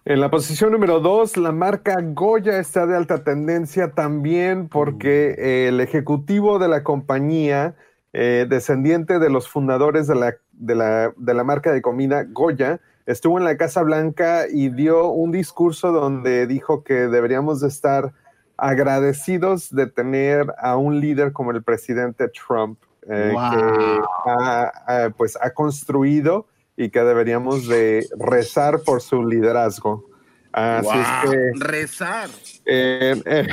En 0.04 0.20
la 0.20 0.30
posición 0.30 0.70
número 0.70 1.00
dos, 1.00 1.36
la 1.36 1.50
marca 1.50 1.96
Goya 2.00 2.58
está 2.58 2.86
de 2.86 2.94
alta 2.94 3.24
tendencia 3.24 3.92
también 3.92 4.68
porque 4.68 5.66
el 5.66 5.80
ejecutivo 5.80 6.58
de 6.58 6.68
la 6.68 6.84
compañía, 6.84 7.74
eh, 8.12 8.46
descendiente 8.48 9.18
de 9.18 9.30
los 9.30 9.48
fundadores 9.48 10.06
de 10.06 10.14
la, 10.14 10.34
de, 10.52 10.74
la, 10.74 11.12
de 11.16 11.34
la 11.34 11.42
marca 11.42 11.72
de 11.72 11.80
comida 11.80 12.24
Goya, 12.28 12.80
estuvo 13.06 13.38
en 13.38 13.44
la 13.44 13.56
Casa 13.56 13.82
Blanca 13.82 14.44
y 14.48 14.68
dio 14.68 15.08
un 15.08 15.32
discurso 15.32 15.90
donde 15.90 16.46
dijo 16.46 16.84
que 16.84 17.08
deberíamos 17.08 17.60
de 17.60 17.68
estar 17.68 18.12
agradecidos 18.56 19.70
de 19.74 19.86
tener 19.86 20.46
a 20.58 20.76
un 20.76 21.00
líder 21.00 21.32
como 21.32 21.50
el 21.50 21.62
presidente 21.62 22.28
Trump, 22.28 22.78
eh, 23.08 23.34
que 23.34 24.00
ha, 24.26 25.10
pues, 25.16 25.36
ha 25.40 25.50
construido 25.50 26.46
y 26.76 26.90
que 26.90 27.00
deberíamos 27.00 27.68
de 27.68 28.06
rezar 28.18 28.80
por 28.80 29.00
su 29.00 29.24
liderazgo. 29.24 30.08
Así 30.52 30.88
es 30.88 31.30
que, 31.30 31.50
Rezar. 31.56 32.30
eh, 32.64 33.20
eh, 33.26 33.48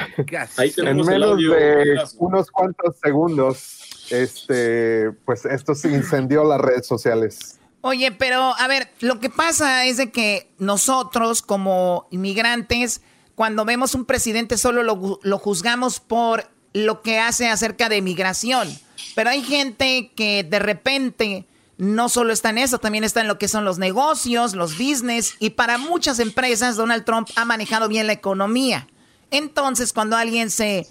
Ahí 0.58 0.72
en 0.78 0.88
el 0.88 0.96
menos 1.04 1.32
audio, 1.32 1.54
de 1.54 2.00
unos 2.20 2.52
cuantos 2.52 2.96
segundos, 3.02 4.08
este, 4.12 5.12
pues 5.26 5.46
esto 5.46 5.74
se 5.74 5.90
incendió 5.90 6.44
las 6.44 6.62
redes 6.62 6.86
sociales. 6.86 7.60
Oye, 7.82 8.12
pero 8.12 8.54
a 8.56 8.68
ver, 8.68 8.90
lo 9.00 9.20
que 9.20 9.32
pasa 9.32 9.86
es 9.86 9.98
de 9.98 10.12
que 10.12 10.52
nosotros 10.60 11.42
como 11.42 12.08
inmigrantes, 12.12 13.02
cuando 13.42 13.66
vemos 13.66 13.96
un 13.96 14.06
presidente 14.06 14.56
solo 14.56 14.84
lo, 14.84 15.40
juzgamos 15.40 16.00
por 16.00 16.48
lo 16.74 17.02
que 17.02 17.18
hace 17.18 17.50
acerca 17.50 17.90
de 17.90 18.00
migración. 18.04 18.70
Pero 19.16 19.32
hay 19.32 19.42
gente 19.42 20.12
que 20.16 20.44
de 20.44 20.60
repente 20.60 21.48
no 21.80 22.08
solo 22.08 22.34
está 22.34 22.52
en 22.52 22.60
eso, 22.60 22.78
también 22.78 23.04
está 23.04 23.20
en 23.22 23.28
lo 23.28 23.40
que 23.40 23.48
son 23.48 23.66
los 23.66 23.80
negocios, 23.80 24.54
los 24.54 24.78
business, 24.78 25.38
y 25.40 25.50
para 25.50 25.80
muchas 25.80 26.20
empresas 26.20 26.76
Donald 26.76 27.04
Trump 27.04 27.30
ha 27.36 27.44
manejado 27.44 27.88
bien 27.88 28.06
la 28.06 28.14
economía. 28.14 28.88
Entonces, 29.32 29.92
cuando 29.92 30.18
alguien 30.18 30.52
se 30.52 30.88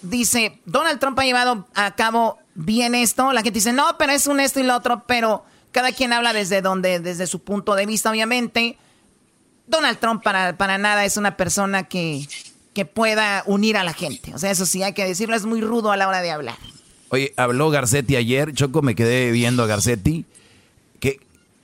dice, 0.00 0.58
Donald 0.64 1.00
Trump 1.00 1.18
ha 1.18 1.26
llevado 1.26 1.68
a 1.74 1.96
cabo 1.96 2.38
bien 2.54 2.94
esto, 2.94 3.30
la 3.34 3.42
gente 3.42 3.58
dice, 3.58 3.74
no, 3.74 3.98
pero 3.98 4.12
es 4.12 4.26
un 4.26 4.40
esto 4.40 4.58
y 4.58 4.62
lo 4.62 4.74
otro, 4.74 5.04
pero 5.06 5.44
cada 5.70 5.92
quien 5.92 6.14
habla 6.14 6.32
desde 6.32 6.62
donde, 6.62 6.98
desde 6.98 7.26
su 7.26 7.40
punto 7.40 7.74
de 7.74 7.84
vista, 7.84 8.10
obviamente. 8.10 8.78
Donald 9.70 9.98
Trump 9.98 10.22
para, 10.22 10.56
para 10.56 10.76
nada 10.78 11.04
es 11.04 11.16
una 11.16 11.36
persona 11.36 11.84
que, 11.84 12.26
que 12.74 12.84
pueda 12.84 13.42
unir 13.46 13.76
a 13.76 13.84
la 13.84 13.92
gente. 13.94 14.34
O 14.34 14.38
sea, 14.38 14.50
eso 14.50 14.66
sí, 14.66 14.82
hay 14.82 14.92
que 14.92 15.04
decirlo, 15.04 15.36
es 15.36 15.46
muy 15.46 15.60
rudo 15.60 15.92
a 15.92 15.96
la 15.96 16.08
hora 16.08 16.20
de 16.22 16.30
hablar. 16.30 16.56
Oye, 17.10 17.32
habló 17.36 17.70
Garcetti 17.70 18.16
ayer, 18.16 18.52
Choco, 18.54 18.82
me 18.82 18.94
quedé 18.94 19.30
viendo 19.32 19.62
a 19.62 19.66
Garcetti, 19.66 20.24
que 21.00 21.18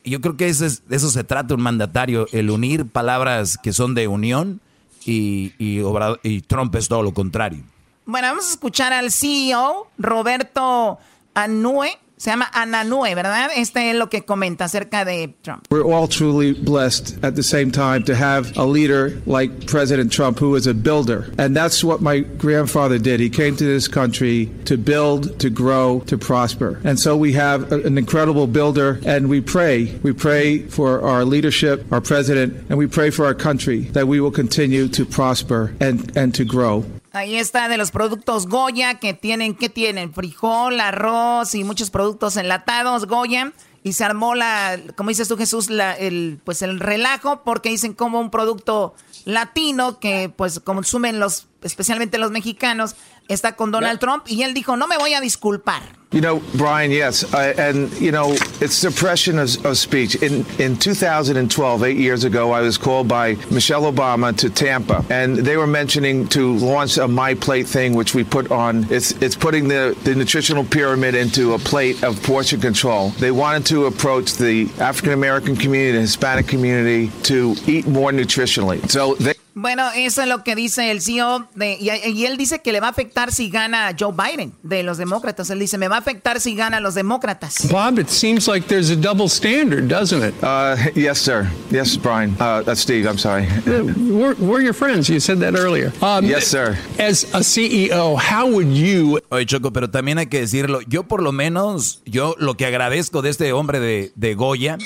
yo 0.05 0.21
creo 0.21 0.37
que 0.37 0.49
eso, 0.49 0.65
es- 0.67 0.89
de 0.89 0.97
eso 0.97 1.11
se 1.11 1.25
trata 1.25 1.55
un 1.55 1.61
mandatario, 1.63 2.27
el 2.33 2.51
unir 2.51 2.87
palabras 2.87 3.59
que 3.63 3.73
son 3.73 3.95
de 3.95 4.09
unión 4.09 4.61
y, 5.05 5.53
y, 5.59 5.79
Obrador- 5.81 6.19
y 6.25 6.41
Trump 6.43 6.75
es 6.77 6.89
todo 6.89 7.03
lo 7.03 7.13
contrario. 7.15 7.63
Bueno, 8.07 8.29
vamos 8.29 8.47
a 8.47 8.51
escuchar 8.51 8.93
al 8.93 9.11
CEO, 9.13 9.89
Roberto 9.99 10.99
Anue. 11.35 11.97
Se 12.19 12.31
llama 12.31 12.47
Ananue, 12.55 13.15
¿verdad? 13.15 13.51
Este 13.55 13.91
es 13.91 13.97
lo 13.97 14.09
que 14.09 14.23
comenta 14.25 14.65
acerca 14.65 15.05
de 15.05 15.35
Trump. 15.43 15.67
We're 15.71 15.85
all 15.85 16.09
truly 16.09 16.53
blessed 16.53 17.23
at 17.23 17.35
the 17.35 17.43
same 17.43 17.71
time 17.71 18.05
to 18.05 18.15
have 18.15 18.57
a 18.57 18.65
leader 18.65 19.21
like 19.27 19.67
President 19.67 20.11
Trump 20.11 20.39
who 20.39 20.55
is 20.57 20.67
a 20.67 20.73
builder. 20.73 21.27
And 21.39 21.55
that's 21.55 21.85
what 21.85 22.01
my 22.01 22.21
grandfather 22.21 22.99
did. 22.99 23.21
He 23.21 23.29
came 23.29 23.55
to 23.57 23.65
this 23.65 23.87
country 23.87 24.51
to 24.65 24.79
build, 24.79 25.39
to 25.41 25.51
grow, 25.51 26.01
to 26.07 26.17
prosper. 26.17 26.81
And 26.85 26.99
so 26.99 27.17
we 27.19 27.35
have 27.35 27.71
a- 27.71 27.83
an 27.83 27.99
incredible 27.99 28.47
builder 28.47 28.99
and 29.05 29.29
we 29.29 29.43
pray. 29.43 29.93
We 30.03 30.13
pray 30.15 30.63
for 30.69 31.03
our 31.03 31.23
leadership, 31.25 31.85
our 31.93 32.01
president, 32.01 32.55
and 32.71 32.79
we 32.79 32.87
pray 32.87 33.11
for 33.11 33.27
our 33.27 33.35
country 33.35 33.91
that 33.93 34.09
we 34.09 34.21
will 34.21 34.31
continue 34.31 34.89
to 34.89 35.05
prosper 35.05 35.75
and, 35.81 36.11
and 36.17 36.35
to 36.35 36.47
grow. 36.47 36.85
Ahí 37.17 37.37
está 37.37 37.71
de 37.71 37.79
los 37.79 37.93
productos 37.93 38.47
Goya 38.47 38.97
que 38.97 39.15
tienen, 39.15 39.55
¿qué 39.55 39.71
tienen? 39.71 40.13
Frijol, 40.13 40.79
arroz 40.79 41.55
y 41.55 41.65
muchos 41.65 41.89
productos 41.89 42.37
enlatados 42.37 43.07
Goya. 43.07 43.55
Y 43.83 43.95
se 43.95 44.05
armó 44.05 44.35
la, 44.35 44.79
como 44.97 45.09
dices 45.09 45.27
tú 45.27 45.39
Jesús, 45.39 45.71
la, 45.71 45.95
el, 45.95 46.39
pues 46.45 46.61
el 46.61 46.79
relajo 46.79 47.43
porque 47.43 47.71
dicen 47.71 47.95
como 47.95 48.21
un 48.21 48.31
producto 48.31 48.95
latino 49.25 49.99
que 49.99 50.29
pues 50.29 50.61
consumen 50.61 51.19
los, 51.19 51.47
especialmente 51.63 52.19
los 52.19 52.33
mexicanos, 52.33 52.97
está 53.29 53.57
con 53.57 53.71
Donald 53.71 53.99
Trump 53.99 54.25
y 54.27 54.43
él 54.43 54.55
dijo, 54.55 54.77
no 54.77 54.87
me 54.87 54.97
voy 54.99 55.15
a 55.15 55.21
disculpar. 55.21 55.83
You 56.13 56.21
know, 56.21 56.41
Brian, 56.55 56.93
yes. 56.93 57.35
I, 57.35 57.49
and, 57.49 57.93
you 58.01 58.13
know, 58.13 58.33
it's 58.61 58.75
suppression 58.75 59.39
of, 59.39 59.67
of 59.67 59.77
speech. 59.77 60.15
In, 60.23 60.47
in 60.59 60.77
2012, 60.79 61.83
eight 61.83 61.97
years 61.97 62.25
ago, 62.25 62.53
I 62.53 62.63
was 62.63 62.79
called 62.79 63.09
by 63.09 63.35
Michelle 63.51 63.93
Obama 63.93 64.35
to 64.39 64.49
Tampa, 64.49 65.05
and 65.11 65.37
they 65.37 65.57
were 65.57 65.67
mentioning 65.67 66.29
to 66.29 66.55
launch 66.55 66.97
a 66.97 67.09
My 67.09 67.35
Plate 67.35 67.67
thing, 67.67 67.95
which 67.95 68.15
we 68.15 68.23
put 68.25 68.51
on. 68.53 68.91
It's, 68.91 69.13
it's 69.21 69.35
putting 69.35 69.69
the, 69.69 69.95
the 70.05 70.15
nutritional 70.15 70.65
pyramid 70.65 71.15
into 71.17 71.55
a 71.55 71.59
plate 71.59 72.03
of 72.05 72.23
portion 72.23 72.61
control. 72.61 73.11
They 73.11 73.33
wanted 73.33 73.67
to 73.67 73.87
approach 73.87 74.35
the 74.37 74.71
African 74.79 75.13
American 75.13 75.57
community, 75.57 75.93
the 75.93 76.03
Hispanic 76.03 76.47
community, 76.47 77.11
to 77.25 77.57
eat 77.67 77.87
more 77.87 78.11
nutritionally. 78.13 78.89
So 78.89 79.17
they. 79.17 79.36
Bueno, 79.67 79.91
eso 79.97 80.23
es 80.23 80.29
lo 80.29 80.45
que 80.45 80.55
dice 80.55 80.93
el 80.93 81.03
CEO 81.03 81.49
de, 81.57 81.77
y, 81.81 81.91
y 81.91 82.25
él 82.25 82.37
dice 82.37 82.61
que 82.61 82.71
le 82.71 82.79
va 82.79 82.87
a 82.87 82.91
afectar 82.91 83.33
si 83.33 83.51
gana 83.51 83.97
Joe 83.99 84.13
Biden 84.13 84.53
de 84.63 84.85
los 84.85 84.97
demócratas. 84.97 85.51
Él 85.51 85.59
dice, 85.59 85.77
me 85.77 85.89
va 85.89 85.97
a 85.97 85.99
afectar 85.99 86.41
si 86.41 86.55
gana 86.55 86.79
los 86.79 86.95
demócratas. 86.95 87.67
Bob, 87.69 87.99
it 87.99 88.09
seems 88.09 88.47
like 88.47 88.69
there's 88.69 88.91
a 88.91 88.95
double 88.95 89.29
standard, 89.29 89.89
doesn't 89.89 90.23
it? 90.23 90.35
Uh, 90.41 90.77
yes, 90.95 91.19
sir. 91.19 91.51
Yes, 91.73 91.97
Brian. 91.97 92.37
Uh, 92.39 92.63
that's 92.63 92.81
Steve. 92.81 93.09
I'm 93.09 93.19
sorry. 93.19 93.49
We're, 93.67 94.37
we're 94.37 94.63
your 94.63 94.73
friends. 94.73 95.09
You 95.09 95.19
said 95.19 95.41
that 95.41 95.57
earlier. 95.57 95.93
Um, 96.01 96.25
Yes, 96.25 96.47
sir. 96.47 96.79
As 97.01 97.25
a 97.35 97.43
CEO, 97.43 98.17
how 98.17 98.47
would 98.49 98.69
you 98.69 99.19
Oye, 99.33 99.47
Choco, 99.47 99.73
pero 99.73 99.91
también 99.91 100.19
hay 100.19 100.27
que 100.27 100.39
decirlo. 100.39 100.81
Yo, 100.87 101.03
por 101.03 101.25
lo 101.25 101.33
menos, 101.33 102.03
yo 102.05 102.37
lo 102.39 102.57
que 102.57 102.67
agradezco 102.67 103.21
de 103.21 103.31
este 103.31 103.53
hombre 103.53 103.81
de, 103.81 104.13
de 104.15 104.35
Goya 104.37 104.79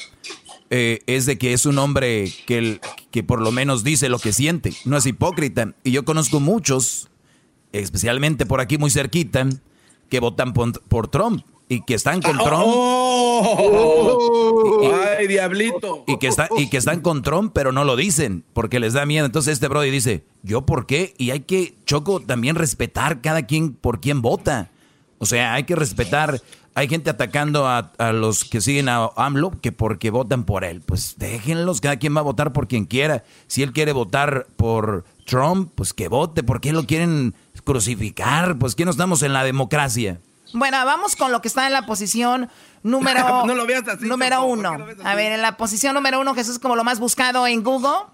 eh, 0.71 1.01
es 1.07 1.27
de 1.27 1.37
que 1.39 1.53
es 1.53 1.67
un 1.67 1.79
hombre 1.79 2.33
que, 2.47 2.59
el- 2.59 2.81
que 3.11 3.23
por 3.23 3.41
lo 3.41 3.51
menos 3.53 3.83
dice 3.85 4.09
lo 4.09 4.19
que 4.19 4.33
siente. 4.33 4.73
No 4.85 4.97
es 4.97 5.05
hipócrita. 5.07 5.75
Y 5.85 5.91
yo 5.91 6.05
conozco 6.05 6.41
muchos, 6.41 7.09
especialmente 7.73 8.47
por 8.47 8.61
aquí 8.61 8.79
muy 8.79 8.91
cerquita, 8.91 9.47
que 10.09 10.21
votan 10.21 10.53
por, 10.53 10.81
por 10.83 11.09
Trump 11.09 11.45
y 11.69 11.83
que 11.83 11.95
están 11.95 12.21
con 12.23 12.37
Trump. 12.39 12.67
¡Ay, 15.19 15.27
diablito! 15.27 16.05
Y 16.07 16.19
que, 16.19 16.27
está, 16.29 16.49
y 16.57 16.69
que 16.69 16.77
están 16.77 17.01
con 17.01 17.23
Trump, 17.23 17.53
pero 17.55 17.73
no 17.73 17.85
lo 17.85 17.97
dicen, 17.97 18.45
porque 18.53 18.81
les 18.81 18.93
da 18.93 19.07
miedo. 19.07 19.27
Entonces 19.27 19.53
este 19.55 19.69
Brody 19.69 19.91
dice, 19.91 20.25
¿yo 20.43 20.63
por 20.67 20.87
qué? 20.87 21.15
Y 21.19 21.31
hay 21.31 21.41
que, 21.41 21.75
Choco, 21.87 22.21
también 22.21 22.57
respetar 22.57 23.21
cada 23.21 23.47
quien 23.47 23.73
por 23.75 24.01
quien 24.01 24.23
vota. 24.23 24.71
O 25.19 25.27
sea, 25.27 25.55
hay 25.55 25.65
que 25.65 25.77
respetar. 25.77 26.41
Hay 26.75 26.89
gente 26.89 27.11
atacando 27.11 27.67
a, 27.67 27.93
a 27.99 28.13
los 28.13 28.45
que 28.45 28.61
siguen 28.61 28.89
a 28.89 29.11
AMLO 29.17 29.53
que 29.61 29.73
porque 29.73 30.11
votan 30.11 30.45
por 30.45 30.65
él. 30.65 30.81
Pues 30.81 31.17
déjenlos, 31.19 31.81
cada 31.81 31.97
quien 31.97 32.15
va 32.15 32.21
a 32.21 32.25
votar 32.25 32.53
por 32.53 32.69
quien 32.69 32.85
quiera. 32.85 33.25
Si 33.49 33.63
él 33.63 33.73
quiere 33.73 33.93
votar 33.93 34.47
por 34.57 35.05
Trump, 35.27 35.73
pues 35.75 35.93
que 35.93 36.09
vote. 36.09 36.43
¿Por 36.43 36.61
qué 36.61 36.73
lo 36.73 36.87
quieren 36.87 37.35
crucificar? 37.65 38.57
Pues 38.59 38.75
que 38.75 38.85
no 38.85 38.91
estamos 38.91 39.23
en 39.23 39.33
la 39.33 39.45
democracia. 39.45 40.21
Bueno, 40.53 40.85
vamos 40.85 41.17
con 41.17 41.33
lo 41.33 41.41
que 41.41 41.49
está 41.49 41.67
en 41.67 41.73
la 41.73 41.87
posición 41.87 42.51
número, 42.83 43.45
No 43.47 43.55
lo 43.55 43.67
veas 43.67 43.87
así, 43.89 44.07
número 44.07 44.45
uno. 44.45 44.77
A 45.05 45.15
ver, 45.15 45.33
en 45.33 45.43
la 45.43 45.57
posición 45.57 45.95
número 45.95 46.21
uno, 46.21 46.35
Jesús, 46.35 46.59
como 46.59 46.77
lo 46.77 46.85
más 46.85 46.99
buscado 47.01 47.47
en 47.47 47.63
Google. 47.63 48.07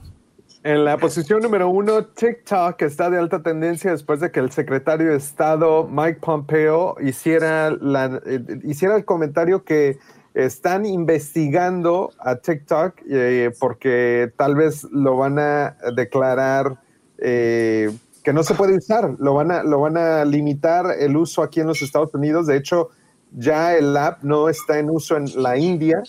En 0.66 0.84
la 0.84 0.96
posición 0.96 1.42
número 1.42 1.68
uno, 1.68 2.06
TikTok 2.06 2.82
está 2.82 3.08
de 3.08 3.18
alta 3.18 3.40
tendencia 3.40 3.92
después 3.92 4.18
de 4.18 4.32
que 4.32 4.40
el 4.40 4.50
secretario 4.50 5.10
de 5.10 5.16
Estado 5.16 5.86
Mike 5.86 6.18
Pompeo 6.20 6.96
hiciera, 7.00 7.70
la, 7.70 8.20
eh, 8.26 8.40
hiciera 8.64 8.96
el 8.96 9.04
comentario 9.04 9.62
que 9.62 10.00
están 10.34 10.84
investigando 10.84 12.10
a 12.18 12.34
TikTok 12.34 12.94
eh, 13.08 13.52
porque 13.60 14.32
tal 14.36 14.56
vez 14.56 14.82
lo 14.90 15.16
van 15.16 15.38
a 15.38 15.76
declarar 15.94 16.80
eh, 17.18 17.96
que 18.24 18.32
no 18.32 18.42
se 18.42 18.54
puede 18.54 18.76
usar, 18.76 19.14
lo 19.20 19.34
van, 19.34 19.52
a, 19.52 19.62
lo 19.62 19.78
van 19.78 19.96
a 19.96 20.24
limitar 20.24 20.86
el 20.98 21.16
uso 21.16 21.44
aquí 21.44 21.60
en 21.60 21.68
los 21.68 21.80
Estados 21.80 22.12
Unidos. 22.12 22.48
De 22.48 22.56
hecho, 22.56 22.90
ya 23.30 23.76
el 23.76 23.96
app 23.96 24.24
no 24.24 24.48
está 24.48 24.80
en 24.80 24.90
uso 24.90 25.16
en 25.16 25.26
la 25.40 25.58
India. 25.58 26.02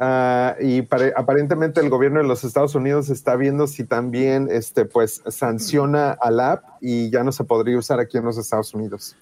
Ah, 0.00 0.56
y 0.60 0.82
pare- 0.82 1.12
aparentemente 1.16 1.80
el 1.80 1.88
gobierno 1.90 2.20
de 2.20 2.26
los 2.26 2.42
Estados 2.42 2.74
Unidos 2.74 3.08
está 3.10 3.36
viendo 3.36 3.66
si 3.68 3.84
también 3.84 4.48
este, 4.50 4.84
pues, 4.86 5.22
sanciona 5.28 6.10
al 6.20 6.40
app 6.40 6.64
y 6.80 7.10
ya 7.10 7.22
no 7.22 7.30
se 7.30 7.44
podría 7.44 7.78
usar 7.78 8.00
aquí 8.00 8.16
en 8.18 8.24
los 8.24 8.36
Estados 8.38 8.74
Unidos. 8.74 9.14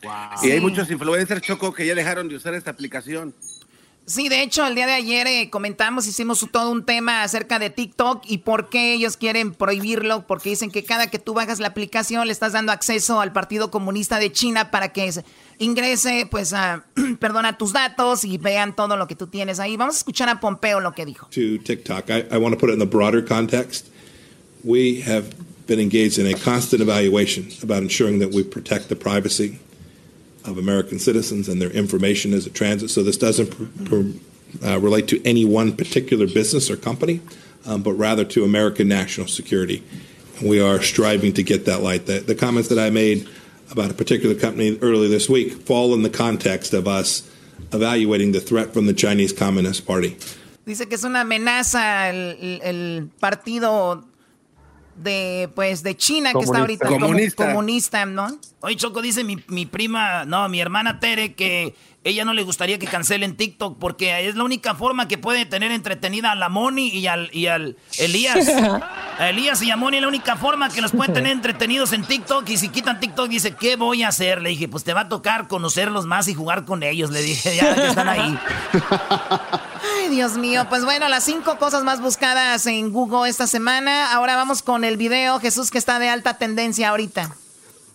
Y 0.42 0.50
hay 0.50 0.60
muchos 0.60 0.90
influencers, 0.90 1.42
Choco, 1.42 1.74
que 1.74 1.84
ya 1.86 1.94
dejaron 1.94 2.28
de 2.28 2.36
usar 2.36 2.54
esta 2.54 2.70
aplicación. 2.70 3.34
Sí, 4.06 4.30
de 4.30 4.40
hecho, 4.42 4.66
el 4.66 4.74
día 4.74 4.86
de 4.86 4.94
ayer 4.94 5.26
eh, 5.26 5.50
comentamos, 5.50 6.06
hicimos 6.06 6.46
todo 6.50 6.70
un 6.70 6.82
tema 6.86 7.22
acerca 7.22 7.58
de 7.58 7.68
TikTok 7.68 8.22
y 8.26 8.38
por 8.38 8.70
qué 8.70 8.94
ellos 8.94 9.18
quieren 9.18 9.52
prohibirlo, 9.52 10.26
porque 10.26 10.48
dicen 10.48 10.70
que 10.70 10.82
cada 10.82 11.08
que 11.08 11.18
tú 11.18 11.34
bajas 11.34 11.60
la 11.60 11.68
aplicación 11.68 12.26
le 12.26 12.32
estás 12.32 12.52
dando 12.54 12.72
acceso 12.72 13.20
al 13.20 13.34
Partido 13.34 13.70
Comunista 13.70 14.18
de 14.18 14.32
China 14.32 14.70
para 14.70 14.94
que 14.94 15.12
se- 15.12 15.24
ingrese, 15.60 16.26
pues, 16.30 16.52
a, 16.52 16.84
perdona, 17.20 17.58
tus 17.58 17.72
datos 17.72 18.24
y 18.24 18.38
vean 18.38 18.74
todo 18.74 18.96
lo 18.96 19.06
que 19.06 19.14
tú 19.14 19.26
tienes 19.26 19.60
ahí. 19.60 19.76
Vamos 19.76 19.96
a 19.96 19.98
escuchar 19.98 20.28
a 20.28 20.40
Pompeo 20.40 20.80
lo 20.80 20.92
que 20.92 21.04
dijo. 21.04 21.28
to 21.30 21.58
TikTok. 21.58 22.10
I, 22.10 22.26
I 22.30 22.38
want 22.38 22.54
to 22.54 22.58
put 22.58 22.70
it 22.70 22.74
in 22.74 22.78
the 22.78 22.86
broader 22.86 23.22
context. 23.22 23.90
We 24.64 25.02
have 25.02 25.34
been 25.66 25.80
engaged 25.80 26.18
in 26.18 26.26
a 26.26 26.34
constant 26.34 26.82
evaluation 26.82 27.48
about 27.62 27.82
ensuring 27.82 28.18
that 28.20 28.32
we 28.32 28.42
protect 28.42 28.88
the 28.88 28.96
privacy 28.96 29.58
of 30.44 30.58
American 30.58 30.98
citizens 30.98 31.48
and 31.48 31.60
their 31.60 31.70
information 31.70 32.32
as 32.32 32.46
it 32.46 32.54
transits. 32.54 32.94
So 32.94 33.02
this 33.02 33.18
doesn't 33.18 33.54
uh, 34.64 34.78
relate 34.80 35.08
to 35.08 35.22
any 35.26 35.44
one 35.44 35.76
particular 35.76 36.26
business 36.26 36.70
or 36.70 36.76
company, 36.76 37.20
um, 37.66 37.82
but 37.82 37.92
rather 37.92 38.24
to 38.24 38.44
American 38.44 38.88
national 38.88 39.26
security. 39.26 39.82
And 40.38 40.48
we 40.48 40.60
are 40.60 40.80
striving 40.80 41.34
to 41.34 41.42
get 41.42 41.66
that 41.66 41.82
light. 41.82 42.06
The, 42.06 42.20
the 42.20 42.34
comments 42.34 42.68
that 42.70 42.78
I 42.78 42.90
made 42.90 43.28
about 43.70 43.90
a 43.90 43.94
particular 43.94 44.34
company 44.34 44.78
earlier 44.82 45.08
this 45.08 45.28
week 45.28 45.52
fall 45.66 45.94
in 45.94 46.02
the 46.02 46.10
context 46.10 46.72
of 46.74 46.86
us 46.86 47.22
evaluating 47.72 48.32
the 48.32 48.40
threat 48.40 48.72
from 48.72 48.86
the 48.86 48.94
Chinese 48.94 49.32
Communist 49.32 49.86
Party. 49.86 50.16
Dice 50.66 50.86
que 50.86 50.94
es 50.96 51.04
una 51.04 51.22
amenaza 51.22 52.10
el, 52.10 52.60
el- 52.62 53.10
partido 53.20 54.04
de, 54.96 55.48
pues, 55.54 55.82
de 55.82 55.96
China 55.96 56.32
que 56.32 56.40
está 56.40 56.58
ahorita 56.58 56.86
como 56.88 57.06
comunista, 57.36 58.04
¿no? 58.04 58.38
Oye, 58.60 58.76
Choco, 58.76 59.00
dice 59.00 59.24
mi, 59.24 59.42
mi 59.48 59.64
prima, 59.64 60.24
no, 60.24 60.48
mi 60.48 60.60
hermana 60.60 60.98
Tere, 61.00 61.34
que 61.34 61.74
ella 62.08 62.24
no 62.24 62.32
le 62.32 62.42
gustaría 62.42 62.78
que 62.78 62.86
cancelen 62.86 63.36
TikTok 63.36 63.78
porque 63.78 64.28
es 64.28 64.34
la 64.34 64.44
única 64.44 64.74
forma 64.74 65.08
que 65.08 65.18
puede 65.18 65.46
tener 65.46 65.72
entretenida 65.72 66.32
a 66.32 66.34
la 66.34 66.48
Moni 66.48 66.88
y 66.88 67.06
al, 67.06 67.30
y 67.32 67.46
al 67.46 67.76
Elías. 67.98 68.48
A 69.18 69.30
Elías 69.30 69.60
y 69.62 69.70
a 69.72 69.76
Moni 69.76 69.96
es 69.96 70.02
la 70.02 70.06
única 70.06 70.36
forma 70.36 70.68
que 70.68 70.80
los 70.80 70.92
pueden 70.92 71.12
tener 71.12 71.32
entretenidos 71.32 71.92
en 71.92 72.04
TikTok. 72.04 72.48
Y 72.50 72.56
si 72.56 72.68
quitan 72.68 73.00
TikTok, 73.00 73.28
dice, 73.28 73.50
¿qué 73.50 73.74
voy 73.74 74.04
a 74.04 74.08
hacer? 74.08 74.40
Le 74.40 74.50
dije, 74.50 74.68
pues 74.68 74.84
te 74.84 74.92
va 74.94 75.00
a 75.00 75.08
tocar 75.08 75.48
conocerlos 75.48 76.06
más 76.06 76.28
y 76.28 76.34
jugar 76.34 76.64
con 76.64 76.84
ellos. 76.84 77.10
Le 77.10 77.20
dije, 77.22 77.56
ya 77.56 77.74
que 77.74 77.88
están 77.88 78.08
ahí. 78.08 78.38
Ay, 79.98 80.08
Dios 80.10 80.36
mío. 80.36 80.66
Pues 80.68 80.84
bueno, 80.84 81.08
las 81.08 81.24
cinco 81.24 81.58
cosas 81.58 81.82
más 81.82 82.00
buscadas 82.00 82.64
en 82.66 82.92
Google 82.92 83.28
esta 83.28 83.48
semana. 83.48 84.12
Ahora 84.12 84.36
vamos 84.36 84.62
con 84.62 84.84
el 84.84 84.96
video, 84.96 85.40
Jesús, 85.40 85.72
que 85.72 85.78
está 85.78 85.98
de 85.98 86.08
alta 86.08 86.38
tendencia 86.38 86.90
ahorita. 86.90 87.34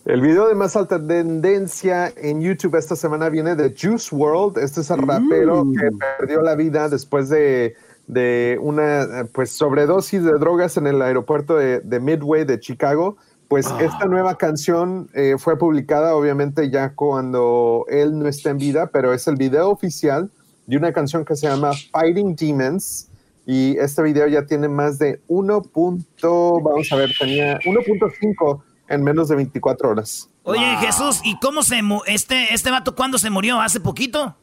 El 0.05 0.19
video 0.19 0.49
de 0.49 0.55
más 0.55 0.75
alta 0.75 0.99
tendencia 1.05 2.11
en 2.17 2.41
YouTube 2.41 2.75
esta 2.75 2.95
semana 2.95 3.29
viene 3.29 3.55
de 3.55 3.73
Juice 3.73 4.13
World. 4.13 4.57
Este 4.57 4.81
es 4.81 4.89
el 4.89 4.97
rapero 4.97 5.63
que 5.79 5.89
perdió 6.19 6.41
la 6.41 6.55
vida 6.55 6.89
después 6.89 7.29
de, 7.29 7.75
de 8.07 8.57
una 8.61 9.25
pues, 9.31 9.51
sobredosis 9.51 10.23
de 10.23 10.33
drogas 10.33 10.75
en 10.75 10.87
el 10.87 11.01
aeropuerto 11.01 11.55
de, 11.55 11.79
de 11.79 11.99
Midway 12.01 12.43
de 12.43 12.59
Chicago. 12.59 13.15
Pues 13.47 13.67
esta 13.79 14.05
nueva 14.05 14.35
canción 14.35 15.09
eh, 15.13 15.35
fue 15.37 15.57
publicada 15.57 16.15
obviamente 16.15 16.69
ya 16.69 16.93
cuando 16.95 17.85
él 17.87 18.17
no 18.19 18.27
está 18.27 18.49
en 18.49 18.57
vida, 18.57 18.87
pero 18.87 19.13
es 19.13 19.27
el 19.27 19.35
video 19.35 19.69
oficial 19.69 20.29
de 20.65 20.75
una 20.77 20.91
canción 20.91 21.23
que 21.23 21.35
se 21.37 21.47
llama 21.47 21.71
Fighting 21.91 22.35
Demons. 22.35 23.07
Y 23.45 23.77
este 23.77 24.01
video 24.01 24.27
ya 24.27 24.45
tiene 24.45 24.67
más 24.67 24.99
de 24.99 25.21
1. 25.27 25.61
punto- 25.61 26.59
Vamos 26.61 26.91
a 26.91 26.95
ver, 26.97 27.11
tenía 27.17 27.59
1.5 27.59 28.61
en 28.87 29.03
menos 29.03 29.29
de 29.29 29.35
24 29.35 29.89
horas. 29.89 30.29
Oye, 30.43 30.75
Jesús, 30.77 31.21
¿y 31.23 31.39
cómo 31.39 31.63
se 31.63 31.81
mu 31.81 32.01
este, 32.05 32.53
este 32.53 32.69
vato 32.69 32.95
cuándo 32.95 33.17
se 33.17 33.29
murió? 33.29 33.61
¿Hace 33.61 33.79
poquito? 33.79 34.35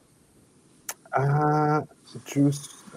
Ah, 1.13 1.85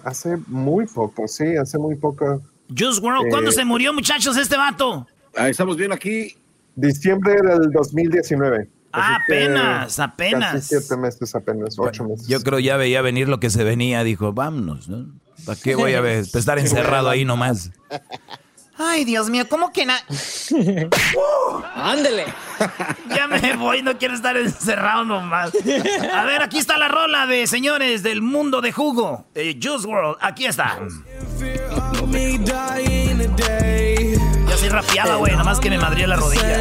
hace 0.04 0.36
muy 0.46 0.86
poco, 0.86 1.28
sí, 1.28 1.56
hace 1.56 1.78
muy 1.78 1.96
poco. 1.96 2.40
Juice 2.68 3.00
World, 3.00 3.30
¿cuándo 3.30 3.50
Eh, 3.50 3.54
se 3.54 3.64
murió, 3.64 3.92
muchachos, 3.92 4.36
este 4.36 4.56
vato? 4.56 5.06
Ahí 5.36 5.50
estamos 5.50 5.76
viendo 5.76 5.94
aquí. 5.94 6.34
Diciembre 6.76 7.34
del 7.42 7.70
2019. 7.70 8.68
Ah, 8.92 9.18
apenas, 9.22 9.98
apenas. 9.98 10.52
Casi 10.52 10.78
siete 10.78 10.96
meses, 10.96 11.34
apenas, 11.34 11.76
ocho 11.78 12.04
meses. 12.04 12.28
Yo 12.28 12.40
creo 12.40 12.60
ya 12.60 12.76
veía 12.76 13.02
venir 13.02 13.28
lo 13.28 13.40
que 13.40 13.50
se 13.50 13.64
venía, 13.64 14.04
dijo, 14.04 14.32
vámonos, 14.32 14.88
¿no? 14.88 15.06
¿Para 15.44 15.58
qué 15.60 15.74
voy 15.74 15.94
a 15.94 16.00
ver? 16.00 16.24
estar 16.34 16.58
encerrado 16.58 17.10
ahí 17.10 17.24
nomás? 17.24 17.72
Ay, 18.76 19.04
Dios 19.04 19.30
mío, 19.30 19.44
¿cómo 19.48 19.72
que 19.72 19.86
na... 19.86 19.96
Ándele. 21.76 22.24
Ya 23.14 23.26
me 23.28 23.56
voy, 23.56 23.82
no 23.82 23.96
quiero 23.98 24.14
estar 24.14 24.36
encerrado 24.36 25.04
nomás. 25.04 25.52
A 26.12 26.24
ver, 26.24 26.42
aquí 26.42 26.58
está 26.58 26.76
la 26.76 26.88
rola 26.88 27.26
de 27.26 27.46
señores 27.46 28.02
del 28.02 28.20
mundo 28.22 28.60
de 28.60 28.72
jugo. 28.72 29.26
de 29.34 29.58
Juice 29.62 29.86
World, 29.86 30.16
aquí 30.20 30.46
está. 30.46 30.78
Ya 34.48 34.56
soy 34.56 34.68
rapeaba, 34.68 35.16
güey, 35.16 35.36
nomás 35.36 35.60
que 35.60 35.70
me 35.70 35.78
madría 35.78 36.06
la 36.06 36.16
rodilla. 36.16 36.58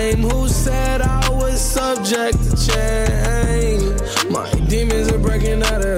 My 4.29 4.49
demons 4.67 5.11
are 5.11 5.17
breaking 5.19 5.61
out 5.63 5.83
of 5.83 5.92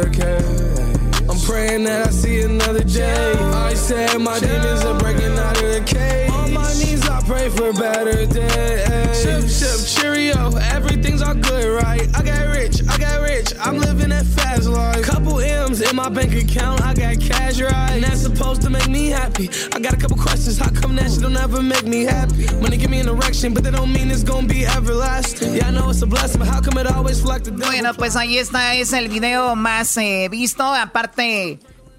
praying 1.45 1.83
that 1.83 2.07
I 2.07 2.09
see 2.09 2.41
another 2.41 2.83
day. 2.83 3.33
I 3.33 3.73
said 3.75 4.19
my 4.19 4.39
demons 4.39 4.83
are 4.83 4.97
breaking 4.99 5.37
out 5.37 5.55
of 5.61 5.69
the 5.73 5.83
cage. 5.85 6.31
On 6.31 6.51
my 6.53 6.73
knees, 6.73 7.07
I 7.07 7.21
pray 7.21 7.49
for 7.49 7.71
better 7.73 8.25
days. 8.25 9.21
Ship, 9.21 9.43
ship, 9.47 9.79
cheerio, 9.85 10.55
everything's 10.73 11.21
all 11.21 11.35
good, 11.35 11.81
right? 11.81 12.07
I 12.15 12.23
got 12.23 12.47
rich, 12.55 12.81
I 12.89 12.97
got 12.97 13.21
rich, 13.21 13.53
I'm 13.59 13.77
living 13.77 14.09
that 14.09 14.25
fast 14.25 14.67
life. 14.67 15.03
Couple 15.03 15.39
M's 15.39 15.81
in 15.81 15.95
my 15.95 16.09
bank 16.09 16.33
account, 16.33 16.81
I 16.81 16.93
got 16.93 17.19
cash, 17.19 17.61
right? 17.61 17.91
And 17.91 18.03
that's 18.03 18.21
supposed 18.21 18.61
to 18.63 18.69
make 18.69 18.87
me 18.89 19.09
happy. 19.09 19.49
I 19.73 19.79
got 19.79 19.93
a 19.93 19.97
couple 19.97 20.17
questions, 20.17 20.57
how 20.57 20.71
come 20.71 20.95
that 20.95 21.11
shit 21.11 21.21
don't 21.21 21.37
ever 21.37 21.61
make 21.61 21.85
me 21.85 22.03
happy? 22.03 22.45
Money 22.59 22.77
give 22.77 22.89
me 22.89 22.99
an 22.99 23.09
erection, 23.09 23.53
but 23.53 23.63
that 23.63 23.73
don't 23.73 23.93
mean 23.93 24.09
it's 24.09 24.23
gonna 24.23 24.47
be 24.47 24.65
everlasting. 24.65 25.55
Yeah, 25.55 25.67
I 25.67 25.71
know 25.71 25.89
it's 25.91 26.01
a 26.01 26.07
blessing, 26.07 26.39
but 26.39 26.47
how 26.47 26.61
come 26.61 26.77
it 26.79 26.87
always 26.87 27.23
like 27.23 27.43
the 27.43 27.51
devil? 27.51 27.67
Bueno, 27.67 27.93
pues 27.93 28.15
ahí 28.15 28.37
está, 28.37 28.75
es 28.75 28.93
el 28.93 29.09
video 29.09 29.55
más 29.55 29.95
eh, 29.97 30.27
visto. 30.29 30.63
Aparte, 30.63 31.34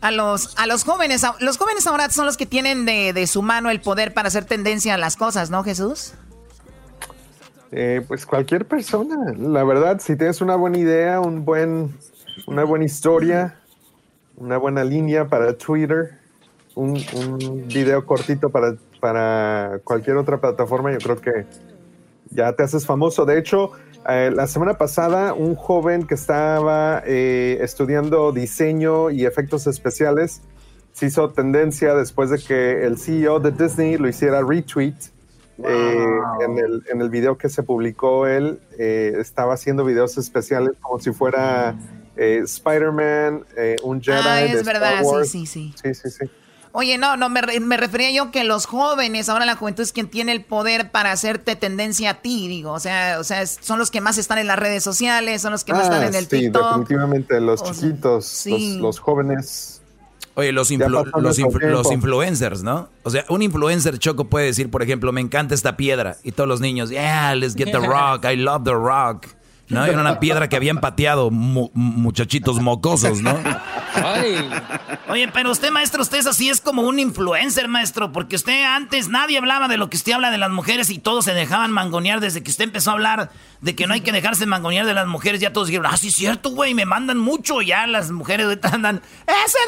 a 0.01 0.11
los, 0.11 0.57
a 0.59 0.67
los 0.67 0.85
jóvenes, 0.85 1.23
los 1.41 1.57
jóvenes 1.59 1.87
ahora 1.87 2.11
son 2.11 2.27
los 2.27 2.37
que 2.37 2.47
tienen 2.47 2.85
de, 2.85 3.13
de 3.13 3.27
su 3.27 3.43
mano 3.43 3.71
el 3.71 3.81
poder 3.81 4.15
para 4.15 4.29
hacer 4.29 4.45
tendencia 4.45 4.95
a 4.95 4.99
las 4.99 5.17
cosas, 5.17 5.51
¿no, 5.51 5.65
Jesús? 5.65 6.15
Eh, 7.73 8.05
pues 8.07 8.25
cualquier 8.27 8.65
persona, 8.67 9.35
la 9.37 9.65
verdad, 9.65 9.99
si 10.01 10.17
tienes 10.17 10.41
una 10.41 10.55
buena 10.55 10.79
idea, 10.79 11.21
un 11.21 11.45
buen, 11.45 11.97
una 12.47 12.65
buena 12.65 12.85
historia, 12.85 13.57
una 14.37 14.57
buena 14.57 14.85
línea 14.85 15.27
para 15.27 15.57
Twitter, 15.57 16.19
un, 16.75 17.03
un 17.15 17.67
video 17.67 18.05
cortito 18.07 18.51
para, 18.51 18.77
para 19.01 19.81
cualquier 19.83 20.17
otra 20.17 20.41
plataforma, 20.41 20.93
yo 20.93 20.99
creo 20.99 21.21
que 21.21 21.47
ya 22.31 22.53
te 22.53 22.63
haces 22.63 22.87
famoso. 22.87 23.25
De 23.25 23.39
hecho, 23.39 23.73
eh, 24.09 24.31
la 24.31 24.47
semana 24.47 24.79
pasada, 24.79 25.35
un 25.35 25.55
joven 25.55 26.07
que 26.07 26.15
estaba 26.15 27.03
eh, 27.07 27.59
estudiando 27.61 28.33
diseño 28.33 29.11
y 29.11 29.25
efectos 29.25 29.67
especiales 29.67 30.43
se 30.93 31.07
hizo 31.07 31.29
tendencia 31.31 31.95
después 31.95 32.31
de 32.31 32.39
que 32.39 32.87
el 32.87 32.99
CEO 32.99 33.39
de 33.41 33.51
Disney 33.51 33.97
lo 33.97 34.09
hiciera 34.09 34.43
retweet. 34.43 34.95
Eh, 35.59 36.19
en, 36.45 36.59
el, 36.59 36.85
en 36.91 37.01
el 37.01 37.09
video 37.09 37.39
que 37.39 37.49
se 37.49 37.63
publicó 37.63 38.27
él, 38.27 38.61
estaba 38.79 39.55
haciendo 39.55 39.85
videos 39.85 40.19
especiales 40.19 40.73
como 40.81 40.99
si 40.99 41.13
fuera 41.13 41.75
Spider-Man, 42.17 43.45
un 43.83 44.03
Jedi. 44.03 44.21
Ah, 44.23 44.43
es 44.43 44.53
de 44.53 44.59
Star 44.59 44.75
verdad, 44.75 45.03
sí, 45.25 45.47
sí, 45.47 45.47
sí. 45.47 45.75
Sí, 45.83 45.95
sí, 45.95 46.11
sí. 46.11 46.31
Oye, 46.79 46.99
no, 46.99 47.17
no, 47.17 47.31
me, 47.31 47.41
re- 47.41 47.59
me 47.61 47.79
refería 47.79 48.11
yo 48.11 48.31
que 48.31 48.45
los 48.45 48.67
jóvenes, 48.67 49.31
ahora 49.31 49.47
la 49.47 49.57
juventud 49.57 49.83
es 49.83 49.93
quien 49.93 50.09
tiene 50.09 50.33
el 50.33 50.45
poder 50.45 50.91
para 50.91 51.11
hacerte 51.11 51.57
tendencia 51.57 52.11
a 52.11 52.15
ti, 52.21 52.49
digo, 52.49 52.73
o 52.73 52.81
sea, 52.81 53.17
o 53.19 53.25
sea, 53.25 53.47
son 53.47 53.79
los 53.79 53.91
que 53.91 54.03
más 54.03 54.19
están 54.19 54.37
en 54.37 54.47
las 54.47 54.59
redes 54.59 54.85
sociales, 54.85 55.41
son 55.41 55.53
los 55.53 55.65
que 55.65 55.73
más 55.73 55.85
están 55.85 56.03
Ah, 56.03 56.07
en 56.09 56.15
el 56.15 56.25
sí, 56.25 56.39
TikTok. 56.43 56.69
definitivamente, 56.81 57.41
los 57.41 57.63
O 57.63 57.65
sea, 57.65 57.75
chiquitos, 57.75 58.27
sí. 58.27 58.73
los, 58.75 58.81
los 58.83 58.99
jóvenes. 59.01 59.81
Oye, 60.35 60.53
los, 60.53 60.71
influ- 60.71 61.11
los, 61.19 61.39
los 61.73 61.91
influencers, 61.91 62.63
¿no? 62.63 62.91
O 63.05 63.09
sea, 63.11 63.25
un 63.31 63.41
influencer 63.41 63.99
choco 63.99 64.27
puede 64.27 64.45
decir, 64.45 64.71
por 64.71 64.83
ejemplo, 64.83 65.11
me 65.13 65.23
encanta 65.23 65.55
esta 65.55 65.79
piedra. 65.79 66.19
Y 66.25 66.33
todos 66.33 66.47
los 66.47 66.61
niños, 66.61 66.91
yeah, 66.91 67.35
let's 67.35 67.55
get 67.57 67.71
the 67.73 67.79
rock, 67.87 68.27
I 68.31 68.37
love 68.37 68.65
the 68.65 68.75
rock. 68.75 69.29
No, 69.69 69.85
era 69.85 70.01
una 70.01 70.21
piedra 70.21 70.49
que 70.49 70.55
habían 70.57 70.79
pateado 70.81 71.31
mu- 71.31 71.71
muchachitos 71.75 72.61
mocosos, 72.61 73.21
¿no? 73.21 73.37
Oye, 75.09 75.29
pero 75.33 75.51
usted, 75.51 75.71
maestro, 75.71 76.03
usted 76.03 76.19
es 76.19 76.27
así, 76.27 76.49
es 76.49 76.61
como 76.61 76.83
un 76.83 76.99
influencer, 76.99 77.67
maestro, 77.69 78.13
porque 78.13 78.37
usted 78.37 78.65
antes 78.65 79.09
nadie 79.09 79.39
hablaba 79.39 79.69
de 79.69 79.77
lo 79.77 79.89
que 79.91 79.97
usted 79.97 80.13
habla 80.13 80.31
de 80.31 80.39
las 80.39 80.51
mujeres 80.51 80.91
y 80.91 80.99
todos 80.99 81.25
se 81.25 81.35
dejaban 81.35 81.73
mangonear 81.73 82.21
desde 82.21 82.43
que 82.43 82.51
usted 82.51 82.65
empezó 82.65 82.91
a 82.91 82.95
hablar 82.95 83.31
de 83.61 83.75
que 83.75 83.87
no 83.87 83.95
hay 83.95 84.03
que 84.03 84.13
dejarse 84.13 84.47
mangonear 84.47 84.87
de 84.87 84.95
las 84.95 85.07
mujeres, 85.07 85.41
ya 85.41 85.53
todos 85.53 85.69
dijeron, 85.69 85.87
ah, 85.93 85.97
sí, 85.97 86.09
es 86.09 86.15
cierto, 86.15 86.51
güey, 86.51 86.75
me 86.75 86.85
mandan 86.87 87.19
mucho, 87.19 87.63
ya 87.63 87.87
las 87.87 88.11
mujeres 88.11 88.47
ahorita 88.47 88.69
andan, 88.69 89.03
ese 89.27 89.59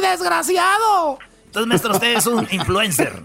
doggy, 0.00 0.10
desgraciado. 0.10 1.18
Entonces, 1.46 1.68
maestro, 1.68 1.92
usted 1.92 2.16
es 2.16 2.26
un 2.26 2.46
influencer. 2.50 3.24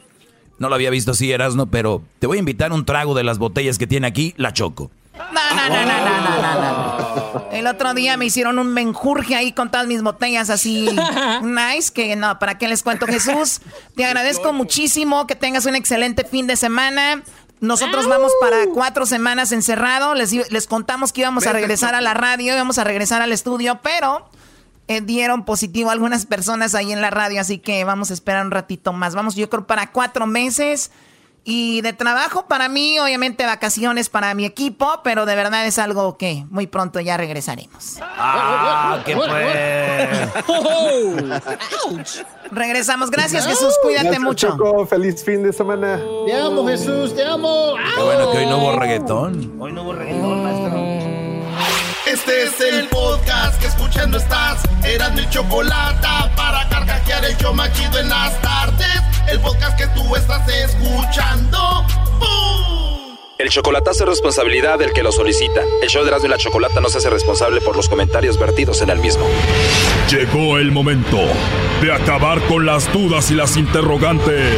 No 0.57 0.67
lo 0.67 0.75
había 0.75 0.89
visto 0.89 1.11
así, 1.11 1.31
Erasno, 1.31 1.67
pero 1.67 2.01
te 2.19 2.27
voy 2.27 2.37
a 2.37 2.39
invitar 2.39 2.73
un 2.73 2.83
trago 2.85 3.13
de 3.15 3.23
las 3.23 3.37
botellas 3.37 3.77
que 3.77 3.87
tiene 3.87 4.07
aquí, 4.07 4.33
la 4.37 4.51
Choco. 4.51 4.91
No, 5.31 5.55
no, 5.55 5.69
no, 5.69 5.85
no, 5.85 5.99
no, 6.05 6.21
no, 6.21 6.41
no, 6.41 6.61
no. 6.61 7.51
El 7.51 7.67
otro 7.67 7.93
día 7.93 8.17
me 8.17 8.25
hicieron 8.25 8.57
un 8.57 8.73
menjurje 8.73 9.35
ahí 9.35 9.51
con 9.51 9.69
todas 9.69 9.85
mis 9.85 10.01
botellas 10.01 10.49
así 10.49 10.89
nice, 11.43 11.91
que 11.91 12.15
no, 12.15 12.39
¿para 12.39 12.57
qué 12.57 12.67
les 12.67 12.83
cuento, 12.83 13.05
Jesús? 13.05 13.61
Te 13.95 14.05
agradezco 14.05 14.53
muchísimo, 14.53 15.27
que 15.27 15.35
tengas 15.35 15.65
un 15.65 15.75
excelente 15.75 16.23
fin 16.23 16.47
de 16.47 16.55
semana. 16.55 17.21
Nosotros 17.59 18.07
vamos 18.07 18.31
para 18.39 18.67
cuatro 18.73 19.05
semanas 19.05 19.51
encerrado. 19.51 20.15
Les, 20.15 20.31
les 20.31 20.67
contamos 20.67 21.11
que 21.11 21.21
íbamos 21.21 21.45
a 21.45 21.53
regresar 21.53 21.93
a 21.93 22.01
la 22.01 22.13
radio, 22.13 22.53
íbamos 22.53 22.77
a 22.77 22.85
regresar 22.85 23.21
al 23.21 23.33
estudio, 23.33 23.79
pero 23.83 24.29
eh, 24.87 25.01
dieron 25.01 25.43
positivo 25.43 25.89
a 25.89 25.93
algunas 25.93 26.25
personas 26.25 26.73
ahí 26.73 26.91
en 26.93 27.01
la 27.01 27.09
radio, 27.09 27.41
así 27.41 27.59
que 27.59 27.83
vamos 27.83 28.11
a 28.11 28.13
esperar 28.13 28.45
un 28.45 28.51
ratito 28.51 28.93
más. 28.93 29.13
Vamos, 29.13 29.35
yo 29.35 29.49
creo, 29.49 29.67
para 29.67 29.91
cuatro 29.91 30.25
meses. 30.25 30.91
Y 31.43 31.81
de 31.81 31.93
trabajo 31.93 32.45
para 32.47 32.69
mí, 32.69 32.99
obviamente 32.99 33.45
vacaciones 33.45 34.09
para 34.09 34.33
mi 34.33 34.45
equipo, 34.45 35.01
pero 35.03 35.25
de 35.25 35.35
verdad 35.35 35.65
es 35.65 35.79
algo 35.79 36.17
que 36.17 36.45
muy 36.49 36.67
pronto 36.67 36.99
ya 36.99 37.17
regresaremos. 37.17 37.97
Ah, 38.01 39.01
qué 39.05 39.15
Regresamos. 42.51 43.11
Gracias, 43.11 43.47
Jesús. 43.47 43.75
Cuídate 43.81 44.05
Gracias, 44.05 44.23
mucho. 44.23 44.47
Choco. 44.49 44.85
Feliz 44.85 45.23
fin 45.23 45.43
de 45.43 45.53
semana. 45.53 46.01
Te 46.25 46.33
amo, 46.33 46.67
Jesús, 46.67 47.15
te 47.15 47.23
amo. 47.23 47.75
Qué 47.95 48.03
bueno 48.03 48.31
que 48.31 48.37
hoy 48.39 48.45
no 48.45 48.57
hubo 48.57 48.75
reggaetón. 48.75 49.55
Hoy 49.59 49.71
no 49.71 49.83
hubo 49.83 49.93
reggaetón, 49.93 50.43
maestro. 50.43 50.98
Este 52.19 52.43
es 52.43 52.59
el 52.59 52.87
podcast 52.89 53.61
que 53.61 53.67
escuchando 53.67 54.17
estás. 54.17 54.61
Eran 54.83 55.15
mi 55.15 55.27
chocolate 55.29 56.05
para 56.35 56.67
carcajear 56.67 57.23
el 57.23 57.37
yo 57.37 57.53
machido 57.53 57.97
en 57.97 58.09
las 58.09 58.39
tardes. 58.41 59.01
El 59.31 59.39
podcast 59.39 59.77
que 59.77 59.87
tú 59.87 60.15
estás 60.17 60.45
escuchando. 60.49 61.57
¡Bum! 62.19 63.17
El 63.37 63.49
chocolatazo 63.49 64.03
es 64.03 64.09
responsabilidad 64.09 64.77
del 64.79 64.91
que 64.91 65.01
lo 65.01 65.13
solicita. 65.13 65.61
El 65.81 65.87
show 65.87 66.03
de 66.03 66.09
Erasmo 66.09 66.27
y 66.27 66.29
la 66.29 66.37
Chocolata 66.37 66.81
no 66.81 66.89
se 66.89 66.97
hace 66.97 67.09
responsable 67.09 67.61
por 67.61 67.77
los 67.77 67.87
comentarios 67.87 68.37
vertidos 68.37 68.81
en 68.81 68.89
el 68.89 68.99
mismo. 68.99 69.25
Llegó 70.11 70.57
el 70.57 70.73
momento 70.73 71.19
de 71.81 71.93
acabar 71.93 72.41
con 72.47 72.65
las 72.65 72.91
dudas 72.91 73.31
y 73.31 73.35
las 73.35 73.55
interrogantes. 73.55 74.57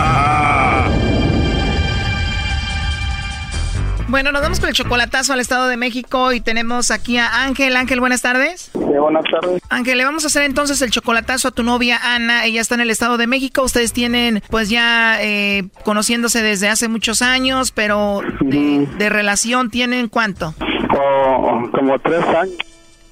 Bueno, 4.11 4.33
nos 4.33 4.41
vamos 4.41 4.59
con 4.59 4.67
el 4.67 4.75
chocolatazo 4.75 5.31
al 5.31 5.39
Estado 5.39 5.69
de 5.69 5.77
México 5.77 6.33
y 6.33 6.41
tenemos 6.41 6.91
aquí 6.91 7.17
a 7.17 7.43
Ángel. 7.45 7.77
Ángel, 7.77 8.01
buenas 8.01 8.21
tardes. 8.21 8.69
buenas 8.73 9.23
tardes. 9.23 9.61
Ángel, 9.69 9.97
le 9.97 10.03
vamos 10.03 10.25
a 10.25 10.27
hacer 10.27 10.43
entonces 10.43 10.81
el 10.81 10.91
chocolatazo 10.91 11.47
a 11.47 11.51
tu 11.51 11.63
novia 11.63 11.97
Ana. 12.03 12.43
Ella 12.43 12.59
está 12.59 12.75
en 12.75 12.81
el 12.81 12.89
Estado 12.89 13.15
de 13.15 13.25
México. 13.25 13.63
Ustedes 13.63 13.93
tienen, 13.93 14.43
pues 14.49 14.69
ya 14.69 15.15
eh, 15.21 15.63
conociéndose 15.85 16.43
desde 16.43 16.67
hace 16.67 16.89
muchos 16.89 17.21
años, 17.21 17.71
pero 17.71 18.19
de, 18.41 18.85
de 18.97 19.09
relación 19.09 19.69
tienen 19.69 20.09
cuánto? 20.09 20.55
Oh, 20.93 21.69
como 21.71 21.97
tres 21.99 22.25
años. 22.25 22.57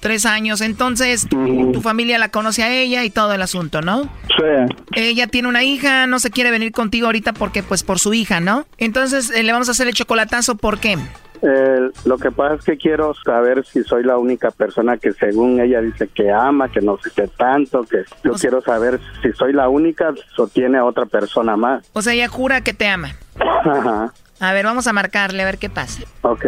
Tres 0.00 0.26
años. 0.26 0.60
Entonces, 0.62 1.28
tu, 1.28 1.72
tu 1.72 1.80
familia 1.82 2.18
la 2.18 2.30
conoce 2.30 2.62
a 2.62 2.72
ella 2.72 3.04
y 3.04 3.10
todo 3.10 3.34
el 3.34 3.42
asunto, 3.42 3.82
¿no? 3.82 4.04
Sí. 4.28 4.74
Ella 4.94 5.26
tiene 5.26 5.48
una 5.48 5.62
hija, 5.62 6.06
no 6.06 6.18
se 6.18 6.30
quiere 6.30 6.50
venir 6.50 6.72
contigo 6.72 7.06
ahorita 7.06 7.32
porque, 7.34 7.62
pues, 7.62 7.82
por 7.82 7.98
su 7.98 8.14
hija, 8.14 8.40
¿no? 8.40 8.66
Entonces, 8.78 9.30
eh, 9.30 9.42
le 9.42 9.52
vamos 9.52 9.68
a 9.68 9.72
hacer 9.72 9.86
el 9.88 9.94
chocolatazo, 9.94 10.56
¿por 10.56 10.78
qué? 10.78 10.96
Eh, 11.42 11.90
lo 12.04 12.18
que 12.18 12.30
pasa 12.30 12.56
es 12.56 12.64
que 12.64 12.76
quiero 12.76 13.14
saber 13.24 13.64
si 13.64 13.82
soy 13.82 14.02
la 14.04 14.18
única 14.18 14.50
persona 14.50 14.98
que 14.98 15.12
según 15.14 15.58
ella 15.58 15.80
dice 15.80 16.06
que 16.08 16.30
ama, 16.30 16.70
que 16.70 16.82
no 16.82 16.98
sé 17.02 17.10
qué 17.16 17.28
tanto, 17.28 17.82
que 17.84 17.98
yo 18.22 18.32
quiero 18.32 18.60
saber 18.60 19.00
si 19.22 19.32
soy 19.32 19.54
la 19.54 19.70
única 19.70 20.12
o 20.36 20.46
tiene 20.48 20.76
a 20.76 20.84
otra 20.84 21.06
persona 21.06 21.56
más. 21.56 21.88
O 21.94 22.02
sea, 22.02 22.12
ella 22.12 22.28
jura 22.28 22.60
que 22.60 22.74
te 22.74 22.86
ama. 22.88 23.14
Ajá, 23.64 24.12
A 24.38 24.52
ver, 24.52 24.66
vamos 24.66 24.86
a 24.86 24.92
marcarle, 24.92 25.42
a 25.42 25.46
ver 25.46 25.56
qué 25.58 25.70
pasa. 25.70 26.02
ok. 26.22 26.44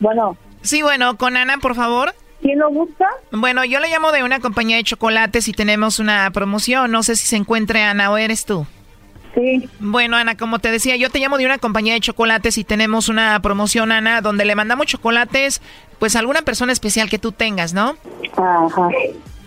Bueno. 0.00 0.36
Sí, 0.62 0.82
bueno, 0.82 1.16
con 1.16 1.36
Ana, 1.36 1.58
por 1.58 1.74
favor. 1.74 2.14
¿Quién 2.40 2.58
lo 2.58 2.70
busca? 2.70 3.08
Bueno, 3.32 3.64
yo 3.64 3.80
le 3.80 3.88
llamo 3.88 4.12
de 4.12 4.22
una 4.22 4.40
compañía 4.40 4.76
de 4.76 4.84
chocolates 4.84 5.48
y 5.48 5.52
tenemos 5.52 5.98
una 5.98 6.30
promoción. 6.30 6.90
No 6.90 7.02
sé 7.02 7.16
si 7.16 7.26
se 7.26 7.36
encuentre 7.36 7.82
Ana 7.82 8.10
o 8.10 8.16
eres 8.16 8.44
tú. 8.44 8.66
Sí. 9.34 9.68
Bueno, 9.80 10.16
Ana, 10.16 10.36
como 10.36 10.58
te 10.58 10.70
decía, 10.70 10.96
yo 10.96 11.10
te 11.10 11.18
llamo 11.18 11.36
de 11.38 11.46
una 11.46 11.58
compañía 11.58 11.94
de 11.94 12.00
chocolates 12.00 12.58
y 12.58 12.64
tenemos 12.64 13.08
una 13.08 13.40
promoción, 13.40 13.92
Ana, 13.92 14.20
donde 14.20 14.44
le 14.44 14.54
mandamos 14.54 14.86
chocolates, 14.86 15.60
pues 15.98 16.16
a 16.16 16.20
alguna 16.20 16.42
persona 16.42 16.72
especial 16.72 17.10
que 17.10 17.18
tú 17.18 17.32
tengas, 17.32 17.72
¿no? 17.74 17.96
Ajá. 18.36 18.88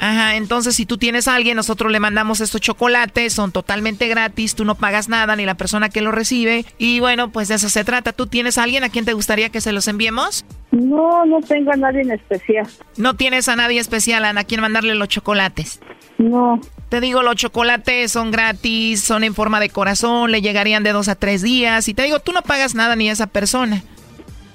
Ajá, 0.02 0.36
entonces 0.36 0.76
si 0.76 0.88
tú 0.88 0.98
tienes 0.98 1.28
a 1.28 1.36
alguien, 1.36 1.56
nosotros 1.56 1.92
le 1.92 2.00
mandamos 2.00 2.42
estos 2.42 2.60
chocolates, 2.60 3.34
son 3.34 3.52
totalmente 3.52 4.08
gratis, 4.08 4.56
tú 4.56 4.66
no 4.66 4.74
pagas 4.74 5.10
nada, 5.10 5.36
ni 5.36 5.46
la 5.46 5.54
persona 5.54 5.90
que 5.90 6.02
lo 6.02 6.12
recibe. 6.12 6.66
Y 6.80 7.00
bueno, 7.00 7.32
pues 7.32 7.50
de 7.50 7.56
eso 7.56 7.70
se 7.70 7.84
trata. 7.84 8.12
¿Tú 8.12 8.26
tienes 8.26 8.58
a 8.58 8.64
alguien 8.64 8.84
a 8.84 8.90
quien 8.90 9.06
te 9.06 9.14
gustaría 9.14 9.50
que 9.50 9.62
se 9.62 9.72
los 9.72 9.88
enviemos? 9.88 10.44
No, 10.72 11.24
no 11.28 11.40
tengo 11.42 11.72
a 11.72 11.76
nadie 11.76 12.02
en 12.02 12.14
especial. 12.14 12.68
No 12.98 13.16
tienes 13.16 13.48
a 13.48 13.56
nadie 13.56 13.80
especial, 13.80 14.26
Ana, 14.26 14.42
a 14.42 14.44
quien 14.44 14.62
mandarle 14.62 14.96
los 14.96 15.08
chocolates. 15.08 15.80
No. 16.18 16.60
Te 16.90 17.00
digo, 17.00 17.22
los 17.22 17.36
chocolates 17.36 18.12
son 18.12 18.32
gratis, 18.32 19.04
son 19.04 19.24
en 19.24 19.36
forma 19.36 19.60
de 19.60 19.70
corazón, 19.70 20.32
le 20.32 20.42
llegarían 20.42 20.82
de 20.82 20.94
dos 20.94 21.10
a 21.10 21.16
tres 21.16 21.44
días. 21.44 21.88
Y 21.88 21.94
te 21.94 22.02
digo, 22.02 22.20
tú 22.20 22.32
no 22.32 22.42
pagas 22.42 22.74
nada 22.74 22.96
ni 22.96 23.08
a 23.08 23.12
esa 23.12 23.28
persona. 23.28 23.84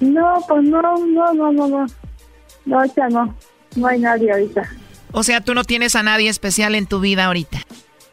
No, 0.01 0.43
pues 0.45 0.61
no, 0.65 0.81
no, 0.81 1.33
no, 1.33 1.53
no, 1.53 1.67
no. 1.69 1.85
No, 2.65 2.79
ahorita 2.79 3.07
no. 3.07 3.33
No 3.77 3.87
hay 3.87 3.99
nadie 3.99 4.29
ahorita. 4.29 4.69
O 5.11 5.23
sea, 5.23 5.41
tú 5.41 5.53
no 5.53 5.63
tienes 5.63 5.95
a 5.95 6.03
nadie 6.03 6.29
especial 6.29 6.75
en 6.75 6.87
tu 6.87 6.99
vida 6.99 7.25
ahorita. 7.25 7.59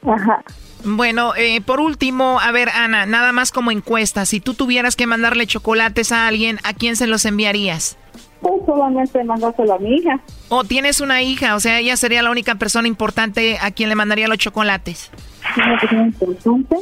Ajá. 0.06 0.42
Bueno, 0.84 1.34
eh, 1.34 1.62
por 1.62 1.80
último, 1.80 2.38
a 2.40 2.52
ver, 2.52 2.68
Ana, 2.68 3.06
nada 3.06 3.32
más 3.32 3.52
como 3.52 3.70
encuesta. 3.70 4.26
Si 4.26 4.40
tú 4.40 4.52
tuvieras 4.52 4.96
que 4.96 5.06
mandarle 5.06 5.46
chocolates 5.46 6.12
a 6.12 6.26
alguien, 6.26 6.58
¿a 6.62 6.74
quién 6.74 6.96
se 6.96 7.06
los 7.06 7.24
enviarías? 7.24 7.96
Pues 8.42 8.54
solamente 8.66 9.24
mandárselo 9.24 9.74
a 9.74 9.78
mi 9.78 9.96
hija. 9.96 10.20
O 10.50 10.64
tienes 10.64 11.00
una 11.00 11.22
hija, 11.22 11.54
o 11.54 11.60
sea, 11.60 11.78
ella 11.78 11.96
sería 11.96 12.22
la 12.22 12.30
única 12.30 12.56
persona 12.56 12.86
importante 12.86 13.56
a 13.58 13.70
quien 13.70 13.88
le 13.88 13.94
mandaría 13.94 14.28
los 14.28 14.36
chocolates. 14.36 15.10
Una 15.56 15.80
persona 15.80 16.06
importante. 16.06 16.76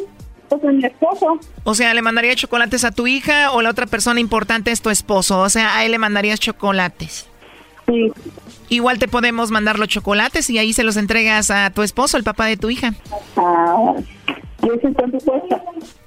Pues 0.48 0.64
a 0.64 0.72
mi 0.72 0.84
esposo. 0.84 1.38
O 1.62 1.74
sea, 1.74 1.94
¿le 1.94 2.02
mandaría 2.02 2.34
chocolates 2.34 2.84
a 2.84 2.90
tu 2.90 3.06
hija 3.06 3.52
o 3.52 3.62
la 3.62 3.70
otra 3.70 3.86
persona 3.86 4.18
importante 4.18 4.72
es 4.72 4.82
tu 4.82 4.90
esposo? 4.90 5.38
O 5.38 5.48
sea, 5.48 5.76
a 5.76 5.84
él 5.84 5.92
le 5.92 5.98
mandarías 5.98 6.40
chocolates. 6.40 7.28
Sí. 7.86 8.12
Igual 8.72 8.98
te 8.98 9.06
podemos 9.06 9.50
mandar 9.50 9.78
los 9.78 9.88
chocolates 9.88 10.48
y 10.48 10.56
ahí 10.56 10.72
se 10.72 10.82
los 10.82 10.96
entregas 10.96 11.50
a 11.50 11.68
tu 11.68 11.82
esposo, 11.82 12.16
el 12.16 12.24
papá 12.24 12.46
de 12.46 12.56
tu 12.56 12.70
hija. 12.70 12.94
Ah. 13.36 13.92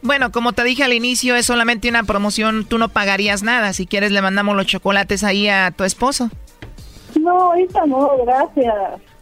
Bueno, 0.02 0.32
como 0.32 0.54
te 0.54 0.64
dije 0.64 0.84
al 0.84 0.94
inicio, 0.94 1.36
es 1.36 1.46
solamente 1.46 1.90
una 1.90 2.02
promoción, 2.06 2.66
tú 2.66 2.80
no 2.80 2.90
pagarías 2.90 3.44
nada. 3.44 3.72
Si 3.74 3.86
quieres, 3.86 4.12
le 4.12 4.20
mandamos 4.20 4.56
los 4.56 4.66
chocolates 4.66 5.24
ahí 5.24 5.48
a 5.48 5.70
tu 5.70 5.84
esposo. 5.84 6.32
No, 7.22 7.52
ahorita 7.52 7.86
no, 7.86 8.10
gracias. 8.26 8.74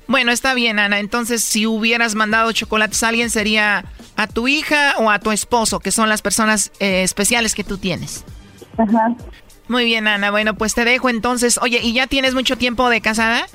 Bueno, 0.07 0.31
está 0.31 0.53
bien, 0.53 0.79
Ana. 0.79 0.99
Entonces, 0.99 1.43
si 1.43 1.67
hubieras 1.67 2.15
mandado 2.15 2.49
chocolates 2.53 3.03
a 3.03 3.09
alguien, 3.09 3.29
sería 3.29 3.83
a 4.15 4.27
tu 4.27 4.47
hija 4.47 4.93
o 4.99 5.11
a 5.11 5.19
tu 5.19 5.31
esposo, 5.31 5.81
que 5.81 5.91
son 5.91 6.07
las 6.07 6.21
personas 6.21 6.71
eh, 6.79 7.03
especiales 7.03 7.55
que 7.55 7.65
tú 7.65 7.77
tienes. 7.77 8.23
Ajá. 8.77 9.13
Muy 9.73 9.85
bien, 9.85 10.07
Ana. 10.07 10.29
Bueno, 10.29 10.53
pues 10.53 10.75
te 10.75 10.85
dejo 10.85 11.09
entonces. 11.09 11.59
Oye, 11.59 11.79
¿y 11.81 11.93
ya 11.93 12.05
tienes 12.05 12.35
mucho 12.35 12.59
tiempo 12.59 12.91
de 12.91 13.01
casada? 13.01 13.47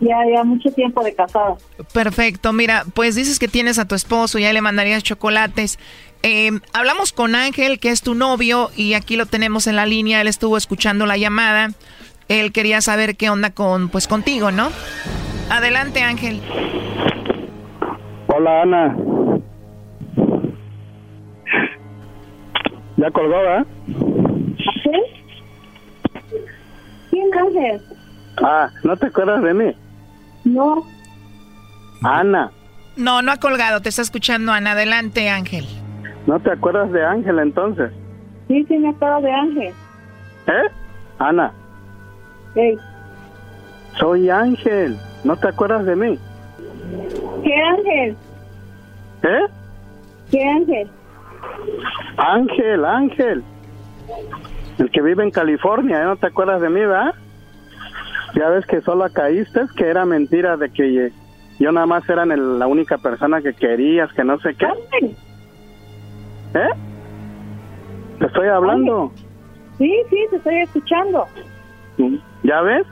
Ya, 0.00 0.16
ya 0.34 0.42
mucho 0.42 0.68
tiempo 0.72 1.04
de 1.04 1.14
casada. 1.14 1.58
Perfecto. 1.94 2.52
Mira, 2.52 2.82
pues 2.92 3.14
dices 3.14 3.38
que 3.38 3.46
tienes 3.46 3.78
a 3.78 3.86
tu 3.86 3.94
esposo, 3.94 4.40
ya 4.40 4.52
le 4.52 4.62
mandarías 4.62 5.04
chocolates. 5.04 5.78
Eh, 6.24 6.50
hablamos 6.72 7.12
con 7.12 7.36
Ángel, 7.36 7.78
que 7.78 7.90
es 7.90 8.02
tu 8.02 8.16
novio, 8.16 8.72
y 8.74 8.94
aquí 8.94 9.14
lo 9.14 9.26
tenemos 9.26 9.68
en 9.68 9.76
la 9.76 9.86
línea. 9.86 10.20
Él 10.20 10.26
estuvo 10.26 10.56
escuchando 10.56 11.06
la 11.06 11.16
llamada. 11.16 11.68
Él 12.26 12.50
quería 12.50 12.80
saber 12.80 13.14
qué 13.16 13.30
onda 13.30 13.50
con, 13.50 13.90
pues, 13.90 14.08
contigo, 14.08 14.50
¿no? 14.50 14.72
Adelante, 15.50 16.02
Ángel. 16.02 16.40
Hola, 18.26 18.62
Ana. 18.62 18.96
Ya 22.96 23.08
colgó, 23.12 23.36
¿verdad? 23.36 23.66
¿Sí? 24.82 25.19
¿Quién 27.10 27.28
Ángel? 27.36 27.80
Ah, 28.42 28.70
¿no 28.84 28.96
te 28.96 29.06
acuerdas 29.06 29.42
de 29.42 29.54
mí? 29.54 29.74
No. 30.44 30.84
Ana, 32.02 32.50
No, 32.96 33.20
no 33.22 33.32
ha 33.32 33.36
colgado, 33.36 33.80
te 33.82 33.90
está 33.90 34.02
escuchando 34.02 34.52
Ana. 34.52 34.72
Adelante, 34.72 35.28
Ángel. 35.28 35.66
¿no 36.26 36.38
te 36.40 36.50
acuerdas 36.52 36.90
de 36.92 37.04
Ángel 37.04 37.38
entonces? 37.38 37.90
Sí, 38.48 38.64
sí, 38.68 38.78
me 38.78 38.90
acuerdo 38.90 39.20
de 39.22 39.32
Ángel. 39.32 39.74
¿Eh? 40.46 40.68
Ana, 41.18 41.52
Ey, 42.54 42.76
soy 43.98 44.28
Ángel. 44.30 44.96
¿No 45.24 45.36
te 45.36 45.48
acuerdas 45.48 45.84
de 45.84 45.96
mí? 45.96 46.18
¿Qué 47.44 47.54
Ángel? 47.54 48.16
¿Eh? 49.22 49.46
¿Qué 50.30 50.44
Ángel? 50.48 50.90
Ángel, 52.16 52.84
Ángel. 52.84 53.44
El 54.80 54.90
que 54.90 55.02
vive 55.02 55.22
en 55.22 55.30
California, 55.30 56.02
¿eh? 56.02 56.04
¿no 56.04 56.16
te 56.16 56.26
acuerdas 56.26 56.60
de 56.60 56.68
mí, 56.70 56.80
verdad? 56.80 57.14
Ya 58.34 58.48
ves 58.48 58.64
que 58.66 58.80
solo 58.80 59.06
caíste, 59.12 59.60
que 59.76 59.86
era 59.86 60.04
mentira 60.04 60.56
de 60.56 60.70
que 60.70 61.12
yo 61.58 61.70
nada 61.72 61.86
más 61.86 62.08
era 62.08 62.22
el- 62.24 62.58
la 62.58 62.66
única 62.66 62.96
persona 62.98 63.40
que 63.42 63.52
querías, 63.52 64.10
que 64.14 64.24
no 64.24 64.38
sé 64.40 64.54
qué. 64.54 64.66
¿Eh? 66.54 66.68
Te 68.18 68.26
estoy 68.26 68.48
hablando. 68.48 69.12
Sí, 69.78 69.92
sí, 70.10 70.16
te 70.30 70.36
estoy 70.36 70.56
escuchando. 70.60 71.26
¿Ya 72.42 72.60
ves? 72.62 72.86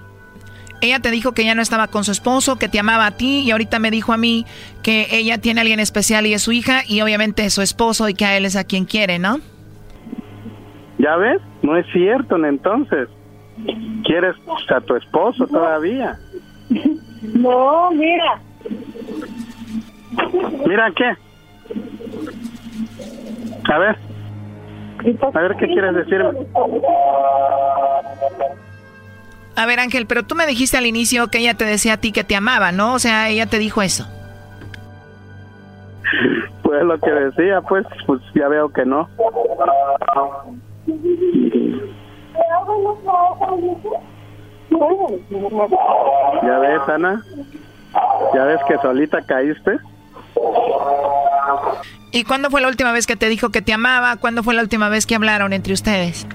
Ella 0.80 1.00
te 1.00 1.10
dijo 1.10 1.32
que 1.32 1.44
ya 1.44 1.54
no 1.54 1.62
estaba 1.62 1.88
con 1.88 2.04
su 2.04 2.12
esposo, 2.12 2.56
que 2.56 2.68
te 2.68 2.78
amaba 2.78 3.06
a 3.06 3.10
ti 3.12 3.40
y 3.40 3.50
ahorita 3.50 3.78
me 3.78 3.90
dijo 3.90 4.12
a 4.12 4.16
mí 4.16 4.46
que 4.82 5.08
ella 5.10 5.38
tiene 5.38 5.60
a 5.60 5.62
alguien 5.62 5.80
especial 5.80 6.26
y 6.26 6.34
es 6.34 6.42
su 6.42 6.52
hija 6.52 6.82
y 6.86 7.00
obviamente 7.00 7.44
es 7.44 7.54
su 7.54 7.62
esposo 7.62 8.08
y 8.08 8.14
que 8.14 8.26
a 8.26 8.36
él 8.36 8.44
es 8.44 8.54
a 8.56 8.64
quien 8.64 8.84
quiere, 8.84 9.18
¿no? 9.18 9.40
¿Ya 10.98 11.16
ves? 11.16 11.40
No 11.62 11.76
es 11.76 11.86
cierto, 11.92 12.36
entonces. 12.44 13.08
¿Quieres 14.04 14.36
a 14.68 14.80
tu 14.80 14.96
esposo 14.96 15.46
todavía? 15.46 16.18
No, 17.34 17.90
mira. 17.92 18.40
Mira, 20.66 20.92
¿qué? 20.96 21.16
A 23.72 23.78
ver. 23.78 23.98
A 25.34 25.40
ver, 25.40 25.56
¿qué 25.56 25.66
quieres 25.66 25.94
decirme? 25.94 26.30
A 29.56 29.66
ver, 29.66 29.80
Ángel, 29.80 30.06
pero 30.06 30.24
tú 30.24 30.34
me 30.34 30.46
dijiste 30.46 30.76
al 30.76 30.86
inicio 30.86 31.28
que 31.28 31.38
ella 31.38 31.54
te 31.54 31.64
decía 31.64 31.94
a 31.94 31.96
ti 31.96 32.12
que 32.12 32.24
te 32.24 32.36
amaba, 32.36 32.72
¿no? 32.72 32.94
O 32.94 32.98
sea, 32.98 33.28
ella 33.28 33.46
te 33.46 33.58
dijo 33.58 33.82
eso. 33.82 34.06
Pues 36.62 36.82
lo 36.82 36.98
que 36.98 37.10
decía, 37.10 37.60
pues, 37.62 37.86
pues 38.06 38.20
ya 38.34 38.48
veo 38.48 38.72
que 38.72 38.84
no. 38.84 39.08
¿Ya 46.42 46.58
ves, 46.58 46.80
Ana? 46.88 47.22
¿Ya 48.34 48.44
ves 48.44 48.60
que 48.68 48.76
solita 48.78 49.20
caíste? 49.22 49.78
¿Y 52.12 52.24
cuándo 52.24 52.50
fue 52.50 52.60
la 52.60 52.68
última 52.68 52.92
vez 52.92 53.06
que 53.06 53.16
te 53.16 53.28
dijo 53.28 53.50
que 53.50 53.62
te 53.62 53.72
amaba? 53.72 54.16
¿Cuándo 54.16 54.42
fue 54.42 54.54
la 54.54 54.62
última 54.62 54.88
vez 54.88 55.06
que 55.06 55.14
hablaron 55.14 55.52
entre 55.52 55.72
ustedes? 55.72 56.26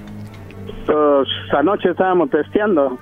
Pues 0.86 1.28
anoche 1.56 1.90
estábamos 1.90 2.30
testeando. 2.30 2.98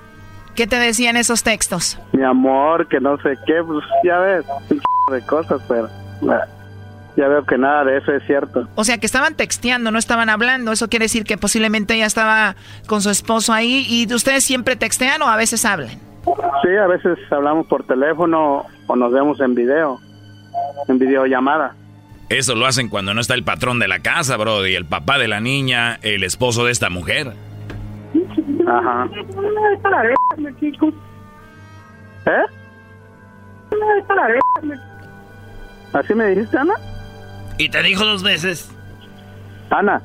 ¿Qué 0.55 0.67
te 0.67 0.77
decían 0.77 1.17
esos 1.17 1.43
textos? 1.43 1.99
Mi 2.11 2.23
amor, 2.23 2.87
que 2.87 2.99
no 2.99 3.17
sé 3.17 3.35
qué, 3.45 3.63
pues 3.63 3.83
ya 4.03 4.19
ves, 4.19 4.45
un 4.69 4.81
de 5.13 5.25
cosas, 5.25 5.61
pero 5.67 5.89
ya 7.15 7.27
veo 7.27 7.45
que 7.45 7.57
nada 7.57 7.83
de 7.85 7.97
eso 7.97 8.11
es 8.11 8.23
cierto. 8.25 8.67
O 8.75 8.83
sea, 8.83 8.97
que 8.97 9.05
estaban 9.05 9.35
texteando, 9.35 9.91
no 9.91 9.99
estaban 9.99 10.29
hablando. 10.29 10.71
Eso 10.71 10.89
quiere 10.89 11.05
decir 11.05 11.23
que 11.23 11.37
posiblemente 11.37 11.93
ella 11.93 12.05
estaba 12.05 12.55
con 12.87 13.01
su 13.01 13.09
esposo 13.09 13.53
ahí. 13.53 13.85
¿Y 13.87 14.11
ustedes 14.13 14.43
siempre 14.43 14.75
textean 14.75 15.21
o 15.21 15.27
a 15.27 15.35
veces 15.35 15.63
hablan? 15.65 15.99
Sí, 16.63 16.75
a 16.81 16.87
veces 16.87 17.19
hablamos 17.31 17.67
por 17.67 17.83
teléfono 17.85 18.65
o 18.87 18.95
nos 18.95 19.11
vemos 19.11 19.39
en 19.41 19.53
video, 19.53 19.99
en 20.87 20.97
videollamada. 20.97 21.75
Eso 22.29 22.55
lo 22.55 22.65
hacen 22.65 22.89
cuando 22.89 23.13
no 23.13 23.21
está 23.21 23.35
el 23.35 23.43
patrón 23.43 23.79
de 23.79 23.87
la 23.87 23.99
casa, 23.99 24.37
bro, 24.37 24.65
y 24.65 24.73
el 24.73 24.85
papá 24.85 25.19
de 25.19 25.27
la 25.27 25.39
niña, 25.39 25.99
el 26.01 26.23
esposo 26.23 26.65
de 26.65 26.71
esta 26.71 26.89
mujer. 26.89 27.33
Ajá. 28.65 29.07
¿Eh? 32.25 32.45
¿Así 35.93 36.15
me 36.15 36.27
dijiste, 36.29 36.57
Ana? 36.57 36.73
Y 37.57 37.69
te 37.69 37.81
dijo 37.83 38.05
dos 38.05 38.23
veces. 38.23 38.71
Ana. 39.69 40.01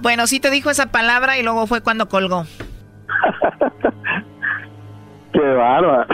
Bueno, 0.00 0.26
sí 0.26 0.40
te 0.40 0.50
dijo 0.50 0.70
esa 0.70 0.86
palabra 0.86 1.38
y 1.38 1.42
luego 1.42 1.66
fue 1.66 1.80
cuando 1.80 2.08
colgó. 2.08 2.46
Qué 5.32 5.40
bárbaro. 5.40 6.06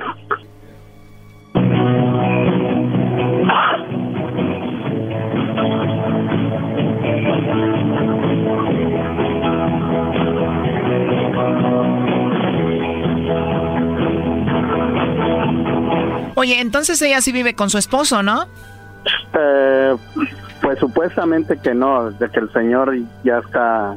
Oye, 16.34 16.60
entonces 16.60 17.00
ella 17.02 17.20
sí 17.20 17.30
vive 17.30 17.54
con 17.54 17.70
su 17.70 17.78
esposo, 17.78 18.24
¿no? 18.24 18.48
Eh, 19.38 19.94
pues 20.62 20.78
supuestamente 20.78 21.58
que 21.62 21.74
no, 21.74 22.10
de 22.12 22.30
que 22.30 22.40
el 22.40 22.52
señor 22.52 22.94
ya 23.24 23.38
está, 23.38 23.96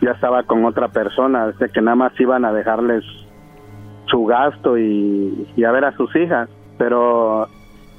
ya 0.00 0.10
estaba 0.12 0.42
con 0.42 0.64
otra 0.64 0.88
persona, 0.88 1.48
de 1.52 1.68
que 1.68 1.80
nada 1.82 1.94
más 1.96 2.12
iban 2.18 2.44
a 2.44 2.52
dejarles 2.52 3.04
su 4.06 4.24
gasto 4.24 4.76
y, 4.78 5.46
y 5.56 5.64
a 5.64 5.70
ver 5.70 5.84
a 5.84 5.96
sus 5.96 6.14
hijas, 6.16 6.48
pero 6.78 7.48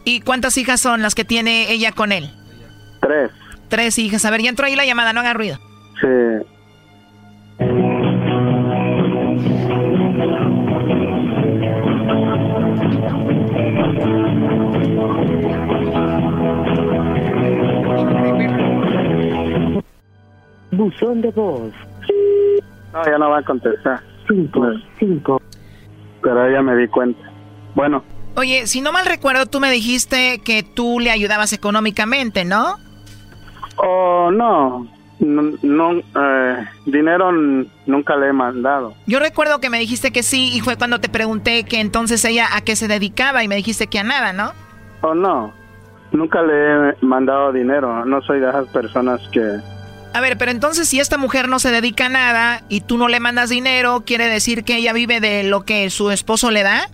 ¿Y 0.05 0.19
cuántas 0.21 0.57
hijas 0.57 0.81
son 0.81 1.01
las 1.01 1.15
que 1.15 1.23
tiene 1.23 1.71
ella 1.71 1.91
con 1.93 2.11
él? 2.11 2.29
tres, 2.99 3.31
Tres 3.69 3.97
hijas. 3.97 4.25
A 4.25 4.31
ver, 4.31 4.41
ya 4.41 4.49
entró 4.49 4.65
ahí 4.65 4.75
la 4.75 4.85
llamada, 4.85 5.13
no 5.13 5.21
haga 5.21 5.33
ruido. 5.33 5.57
sí. 6.01 6.45
Buzón 20.75 21.21
de 21.21 21.31
voz. 21.31 21.71
No, 22.93 23.05
ya 23.05 23.17
no 23.17 23.29
va 23.29 23.39
a 23.39 23.43
contestar. 23.43 24.01
Cinco, 24.27 24.71
cinco. 24.99 25.41
Pero 26.21 26.51
ya 26.51 26.61
me 26.61 26.75
di 26.75 26.87
cuenta. 26.87 27.21
Bueno, 27.75 28.03
Oye, 28.35 28.65
si 28.65 28.81
no 28.81 28.91
mal 28.91 29.05
recuerdo, 29.05 29.45
tú 29.45 29.59
me 29.59 29.69
dijiste 29.69 30.39
que 30.43 30.63
tú 30.63 30.99
le 30.99 31.11
ayudabas 31.11 31.53
económicamente, 31.53 32.45
¿no? 32.45 32.77
oh, 33.77 34.31
no, 34.31 34.87
no, 35.19 35.57
no, 35.61 35.91
eh, 35.99 36.65
dinero 36.85 37.31
nunca 37.85 38.15
le 38.15 38.29
he 38.29 38.33
mandado. 38.33 38.95
Yo 39.05 39.19
recuerdo 39.19 39.59
que 39.59 39.69
me 39.69 39.79
dijiste 39.79 40.11
que 40.11 40.23
sí 40.23 40.51
y 40.53 40.61
fue 40.61 40.77
cuando 40.77 40.99
te 40.99 41.09
pregunté 41.09 41.63
que 41.63 41.79
entonces 41.79 42.25
ella 42.25 42.47
a 42.53 42.61
qué 42.61 42.75
se 42.75 42.87
dedicaba 42.87 43.43
y 43.43 43.47
me 43.47 43.55
dijiste 43.55 43.87
que 43.87 43.99
a 43.99 44.03
nada, 44.03 44.33
¿no? 44.33 44.51
Oh, 45.01 45.13
no, 45.13 45.53
nunca 46.11 46.41
le 46.41 46.89
he 46.89 46.95
mandado 47.01 47.51
dinero. 47.51 48.03
No 48.05 48.21
soy 48.21 48.39
de 48.39 48.49
esas 48.49 48.67
personas 48.69 49.21
que... 49.31 49.59
A 50.13 50.21
ver, 50.21 50.37
pero 50.37 50.51
entonces 50.51 50.87
si 50.87 50.99
esta 50.99 51.17
mujer 51.17 51.49
no 51.49 51.57
se 51.59 51.71
dedica 51.71 52.05
a 52.05 52.09
nada 52.09 52.61
y 52.69 52.81
tú 52.81 52.97
no 52.97 53.07
le 53.07 53.19
mandas 53.19 53.49
dinero, 53.49 54.03
¿quiere 54.05 54.27
decir 54.27 54.63
que 54.63 54.77
ella 54.77 54.93
vive 54.93 55.19
de 55.19 55.43
lo 55.43 55.63
que 55.63 55.89
su 55.89 56.11
esposo 56.11 56.51
le 56.51 56.61
da? 56.61 56.87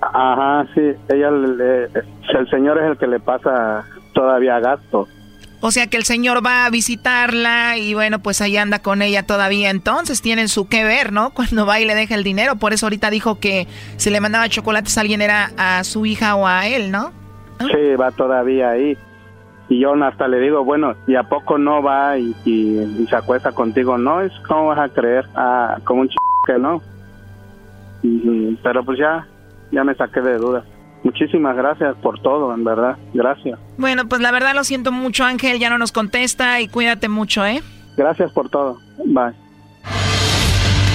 Ajá, 0.00 0.66
sí, 0.74 0.92
ella 1.08 1.30
le, 1.30 1.84
el 1.84 2.50
señor 2.50 2.78
es 2.78 2.90
el 2.90 2.98
que 2.98 3.06
le 3.08 3.18
pasa 3.18 3.84
todavía 4.12 4.60
gasto. 4.60 5.08
O 5.60 5.70
sea 5.70 5.88
que 5.88 5.96
el 5.96 6.04
señor 6.04 6.44
va 6.44 6.66
a 6.66 6.70
visitarla 6.70 7.78
y 7.78 7.94
bueno, 7.94 8.20
pues 8.20 8.40
ahí 8.40 8.56
anda 8.56 8.80
con 8.80 9.02
ella 9.02 9.24
todavía. 9.24 9.70
Entonces 9.70 10.22
tienen 10.22 10.48
su 10.48 10.68
que 10.68 10.84
ver, 10.84 11.12
¿no? 11.12 11.30
Cuando 11.34 11.66
va 11.66 11.80
y 11.80 11.84
le 11.84 11.94
deja 11.94 12.14
el 12.14 12.22
dinero. 12.22 12.56
Por 12.56 12.72
eso 12.72 12.86
ahorita 12.86 13.10
dijo 13.10 13.40
que 13.40 13.66
si 13.96 14.10
le 14.10 14.20
mandaba 14.20 14.48
chocolates 14.48 14.96
a 14.96 15.00
alguien 15.00 15.22
era 15.22 15.50
a 15.56 15.82
su 15.82 16.06
hija 16.06 16.36
o 16.36 16.46
a 16.46 16.68
él, 16.68 16.90
¿no? 16.90 17.12
Sí, 17.58 17.96
va 17.98 18.10
todavía 18.10 18.70
ahí. 18.70 18.96
Y 19.68 19.80
yo 19.80 19.94
hasta 20.04 20.28
le 20.28 20.38
digo, 20.40 20.64
bueno, 20.64 20.94
¿y 21.08 21.16
a 21.16 21.24
poco 21.24 21.58
no 21.58 21.82
va 21.82 22.16
y, 22.18 22.34
y- 22.44 23.02
y 23.02 23.06
se 23.08 23.16
acuesta 23.16 23.52
contigo? 23.52 23.98
No, 23.98 24.20
es 24.20 24.32
como 24.46 24.66
vas 24.68 24.78
a 24.78 24.88
creer, 24.88 25.26
ah, 25.34 25.78
como 25.84 26.02
un 26.02 26.08
ch 26.08 26.14
que 26.46 26.58
no. 26.58 26.80
Pero 28.62 28.84
pues 28.84 28.98
ya, 28.98 29.26
ya 29.72 29.82
me 29.82 29.94
saqué 29.96 30.20
de 30.20 30.36
dudas. 30.38 30.64
Muchísimas 31.02 31.56
gracias 31.56 31.96
por 31.96 32.20
todo, 32.20 32.54
en 32.54 32.64
verdad. 32.64 32.96
Gracias. 33.14 33.58
Bueno, 33.76 34.08
pues 34.08 34.20
la 34.20 34.30
verdad 34.32 34.54
lo 34.54 34.64
siento 34.64 34.92
mucho, 34.92 35.24
Ángel. 35.24 35.58
Ya 35.58 35.70
no 35.70 35.78
nos 35.78 35.92
contesta 35.92 36.60
y 36.60 36.68
cuídate 36.68 37.08
mucho, 37.08 37.44
¿eh? 37.44 37.60
Gracias 37.96 38.30
por 38.32 38.48
todo. 38.48 38.78
Bye. 39.04 39.34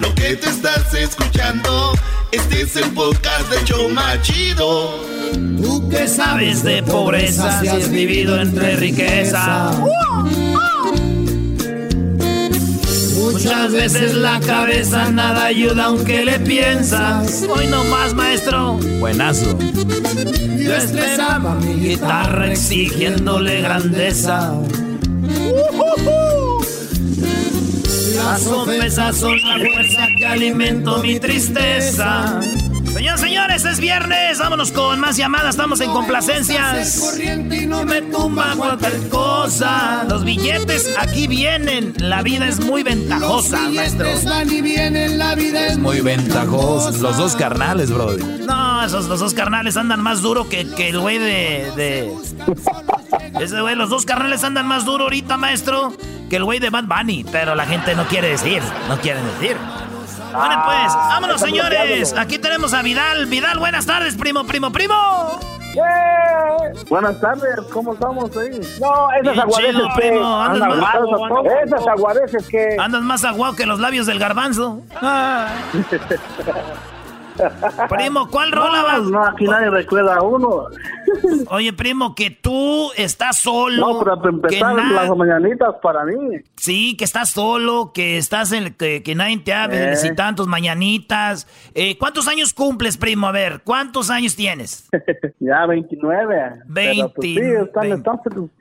Lo 0.00 0.14
que 0.14 0.36
te 0.36 0.48
estás 0.48 0.94
escuchando, 0.94 1.92
este 2.32 2.62
es 2.62 2.76
el 2.76 2.90
podcast 2.92 3.50
de 3.50 3.64
Choma 3.64 4.20
Chido. 4.22 5.04
¿Tú 5.60 5.88
qué 5.90 6.08
sabes 6.08 6.62
de 6.62 6.82
pobreza 6.82 7.60
si 7.60 7.68
has 7.68 7.90
vivido 7.90 8.40
entre 8.40 8.76
riqueza? 8.76 9.72
Muchas 13.18 13.72
veces 13.72 14.14
la 14.14 14.40
cabeza 14.40 15.10
nada 15.10 15.44
ayuda 15.44 15.84
aunque 15.86 16.24
le 16.24 16.40
piensas. 16.40 17.44
Hoy 17.48 17.66
no 17.66 17.84
más, 17.84 18.14
maestro. 18.14 18.78
Buenazo. 19.00 19.58
Yo 20.58 20.76
esperaba 20.76 21.56
mi 21.56 21.74
guitarra 21.74 22.50
exigiéndole 22.50 23.60
grandeza. 23.60 24.54
Las 28.24 28.46
ofensas 28.46 29.16
son 29.16 29.40
la 29.42 29.56
fuerza 29.56 30.06
que 30.16 30.26
alimento 30.26 30.98
mi 30.98 31.18
tristeza. 31.18 32.40
Señoras, 32.92 33.20
señores, 33.20 33.64
es 33.64 33.80
viernes. 33.80 34.38
Vámonos 34.38 34.72
con 34.72 35.00
más 35.00 35.16
llamadas. 35.16 35.50
Estamos 35.50 35.80
en 35.80 35.90
complacencias. 35.90 36.98
Corriente 37.00 37.62
y 37.62 37.66
no 37.66 37.84
me 37.84 38.02
tumba 38.02 38.54
cualquier 38.56 39.08
cosa. 39.08 40.04
Los 40.08 40.24
billetes 40.24 40.92
aquí 40.98 41.26
vienen. 41.26 41.94
La 41.98 42.22
vida 42.22 42.46
es 42.46 42.60
muy 42.60 42.82
ventajosa, 42.82 43.58
maestro. 43.70 44.06
y 44.50 44.60
vienen, 44.60 45.18
la 45.18 45.34
vida 45.34 45.68
es 45.68 45.78
muy 45.78 46.00
ventajoso. 46.00 46.90
Los 47.00 47.16
dos 47.16 47.36
carnales, 47.36 47.90
brody. 47.90 48.22
No, 48.44 48.84
esos 48.84 49.06
los 49.06 49.20
dos 49.20 49.34
carnales 49.34 49.76
andan 49.76 50.02
más 50.02 50.20
duro 50.20 50.48
que, 50.48 50.68
que 50.68 50.90
el 50.90 51.00
güey 51.00 51.18
de, 51.18 51.72
de... 51.76 52.12
Ese 53.38 53.60
güey, 53.60 53.74
los 53.76 53.90
dos 53.90 54.04
carnales 54.04 54.42
andan 54.44 54.66
más 54.66 54.84
duro 54.84 55.04
ahorita, 55.04 55.36
maestro, 55.36 55.92
que 56.28 56.36
el 56.36 56.44
güey 56.44 56.58
de 56.58 56.70
Bad 56.70 56.84
Bunny. 56.84 57.24
Pero 57.30 57.54
la 57.54 57.66
gente 57.66 57.94
no 57.94 58.04
quiere 58.04 58.28
decir, 58.30 58.62
no 58.88 58.96
quieren 58.98 59.24
decir. 59.38 59.56
Bueno, 60.32 60.62
pues, 60.64 60.94
vámonos, 60.94 61.40
señores. 61.40 62.14
Aquí 62.16 62.38
tenemos 62.38 62.72
a 62.74 62.82
Vidal. 62.82 63.26
Vidal, 63.26 63.58
buenas 63.58 63.86
tardes, 63.86 64.16
primo, 64.16 64.44
primo, 64.44 64.70
primo. 64.70 65.38
Buenas 66.88 67.20
tardes, 67.20 67.60
¿cómo 67.72 67.94
estamos 67.94 68.36
ahí? 68.36 68.60
No, 68.80 69.10
esas 69.12 69.22
Bien 69.22 69.40
aguadeces 69.40 69.74
chido, 69.76 69.88
que... 69.94 70.00
primo. 70.00 70.40
Andas 70.40 70.62
Andan 70.62 70.80
más- 70.80 71.30
mal, 71.30 71.46
Esas 71.64 71.86
aguadeces 71.86 72.48
que... 72.48 72.76
Andas 72.78 73.02
más 73.02 73.24
aguado 73.24 73.54
que 73.54 73.66
los 73.66 73.78
labios 73.78 74.06
del 74.06 74.18
garbanzo. 74.18 74.82
Ah. 75.00 75.48
Primo, 77.88 78.28
¿cuál 78.28 78.52
rola 78.52 78.82
vas? 78.82 79.02
No, 79.02 79.24
aquí 79.24 79.44
nadie 79.44 79.70
recuerda 79.70 80.16
a 80.16 80.22
uno. 80.22 80.64
Oye, 81.48 81.72
primo, 81.72 82.14
que 82.14 82.30
tú 82.30 82.90
estás 82.96 83.38
solo. 83.38 83.76
No, 83.94 83.98
pero 84.00 84.28
empezar, 84.28 84.76
que 84.76 84.82
na- 84.82 84.92
las 85.04 85.16
mañanitas 85.16 85.74
para 85.82 86.04
mí. 86.04 86.38
Sí, 86.56 86.96
que 86.96 87.04
estás 87.04 87.30
solo, 87.30 87.92
que 87.92 88.16
estás 88.18 88.52
en 88.52 88.74
que, 88.74 89.02
que 89.02 89.14
nadie 89.14 89.38
te 89.38 89.52
ha 89.52 89.64
Eh. 89.66 89.68
felicitado 89.70 90.34
tus 90.36 90.46
mañanitas. 90.46 91.46
Eh, 91.74 91.96
¿Cuántos 91.98 92.28
años 92.28 92.52
cumples, 92.54 92.96
primo? 92.96 93.26
A 93.26 93.32
ver, 93.32 93.60
¿cuántos 93.64 94.10
años 94.10 94.36
tienes? 94.36 94.88
Ya 95.40 95.66
29. 95.66 96.36
Pero, 96.74 97.12
pues, 97.14 97.26
sí, 97.26 97.38
están, 97.38 98.04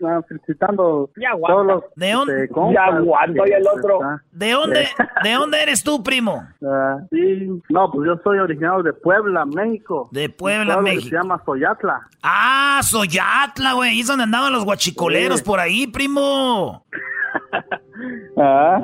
ah, 0.06 0.22
felicitando 0.28 1.10
todos 1.46 1.66
los... 1.66 1.84
¿De 1.96 2.12
dónde? 2.14 2.44
este, 2.46 2.54
este, 2.54 3.58
está. 3.76 4.24
¿De 4.32 4.52
dónde, 4.52 4.88
¿De 5.24 5.34
dónde 5.34 5.62
eres 5.62 5.84
tú, 5.84 6.02
primo? 6.02 6.44
Ah, 6.66 7.00
sí, 7.12 7.50
no, 7.70 7.92
pues 7.92 8.08
yo 8.08 8.16
soy 8.24 8.40
originario 8.40 8.82
de 8.84 8.94
Puebla, 8.94 9.46
México. 9.46 10.08
De 10.12 10.30
Puebla, 10.30 10.82
México. 10.82 11.10
Se 11.10 11.16
llama 11.16 11.42
Soyatla. 11.46 12.00
Ah, 12.24 12.39
Soyatla, 12.84 13.74
güey. 13.74 13.90
Ahí 13.92 14.00
es 14.02 14.08
donde 14.08 14.24
andaban 14.24 14.52
los 14.54 14.64
guachicoleros 14.66 15.40
Sí. 15.40 15.46
por 15.46 15.60
ahí, 15.60 15.88
primo. 15.88 16.86
Ah. 18.42 18.80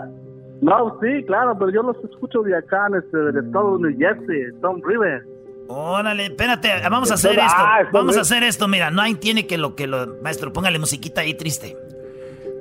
No, 0.61 0.97
sí, 1.01 1.23
claro, 1.27 1.55
pero 1.57 1.69
yo 1.71 1.83
los 1.83 1.95
escucho 2.09 2.41
de 2.41 2.57
acá, 2.57 2.87
en 2.89 2.95
este, 2.95 3.17
del 3.17 3.45
estado 3.45 3.77
de 3.77 3.89
New 3.89 3.97
Jersey, 3.99 4.59
Tom 4.61 4.81
River. 4.85 5.23
Órale, 5.67 6.25
espérate, 6.25 6.69
vamos 6.89 7.11
a 7.11 7.15
hacer 7.15 7.31
esto. 7.31 7.43
ah, 7.57 7.79
Vamos 7.91 8.17
a 8.17 8.21
hacer 8.21 8.43
esto, 8.43 8.67
mira, 8.67 8.91
no 8.91 9.01
hay 9.01 9.15
tiene 9.15 9.47
que 9.47 9.57
lo 9.57 9.75
que 9.75 9.87
lo 9.87 10.17
maestro, 10.21 10.51
póngale 10.53 10.79
musiquita 10.79 11.21
ahí 11.21 11.33
triste. 11.35 11.75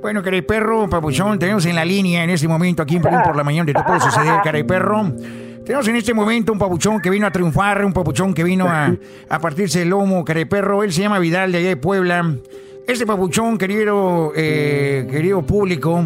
Bueno, 0.02 0.22
caray 0.22 0.42
perro, 0.42 0.88
papuchón, 0.88 1.38
tenemos 1.38 1.64
en 1.66 1.74
la 1.76 1.84
línea 1.84 2.24
en 2.24 2.30
este 2.30 2.46
momento 2.46 2.82
aquí 2.82 2.96
en 2.96 3.02
por 3.02 3.36
la 3.36 3.44
mañana, 3.44 3.72
te 3.72 3.82
puede 3.82 4.00
suceder, 4.00 4.40
caray 4.42 4.64
perro. 4.64 5.12
Tenemos 5.64 5.88
en 5.88 5.96
este 5.96 6.12
momento 6.12 6.52
un 6.52 6.58
papuchón 6.58 7.00
que 7.00 7.08
vino 7.08 7.26
a 7.26 7.30
triunfar, 7.30 7.84
un 7.86 7.92
papuchón 7.92 8.34
que 8.34 8.44
vino 8.44 8.68
a, 8.68 8.94
a 9.30 9.38
partirse 9.38 9.80
el 9.82 9.88
lomo, 9.88 10.22
caray 10.22 10.44
perro. 10.44 10.82
Él 10.82 10.92
se 10.92 11.00
llama 11.00 11.18
Vidal 11.18 11.52
de 11.52 11.58
allá 11.58 11.68
de 11.68 11.76
Puebla. 11.78 12.36
Este 12.86 13.06
papuchón, 13.06 13.56
querido, 13.56 14.32
eh, 14.36 15.08
querido 15.10 15.40
público, 15.40 16.04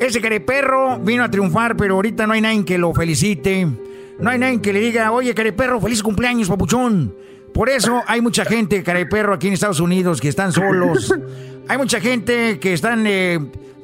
ese 0.00 0.22
caray 0.22 0.40
perro 0.40 0.98
vino 1.00 1.22
a 1.22 1.30
triunfar, 1.30 1.76
pero 1.76 1.96
ahorita 1.96 2.26
no 2.26 2.32
hay 2.32 2.40
nadie 2.40 2.64
que 2.64 2.78
lo 2.78 2.94
felicite. 2.94 3.66
No 4.18 4.30
hay 4.30 4.38
nadie 4.38 4.62
que 4.62 4.72
le 4.72 4.80
diga, 4.80 5.12
oye, 5.12 5.34
caray 5.34 5.52
perro, 5.52 5.80
feliz 5.82 6.02
cumpleaños, 6.02 6.48
papuchón. 6.48 7.14
Por 7.52 7.68
eso 7.68 8.02
hay 8.06 8.22
mucha 8.22 8.46
gente, 8.46 8.82
caray 8.82 9.04
perro, 9.04 9.34
aquí 9.34 9.48
en 9.48 9.52
Estados 9.52 9.80
Unidos 9.80 10.18
que 10.18 10.28
están 10.28 10.50
solos. 10.50 11.14
Hay 11.68 11.76
mucha 11.76 12.00
gente 12.00 12.58
que 12.58 12.72
están, 12.72 13.06
eh, 13.06 13.38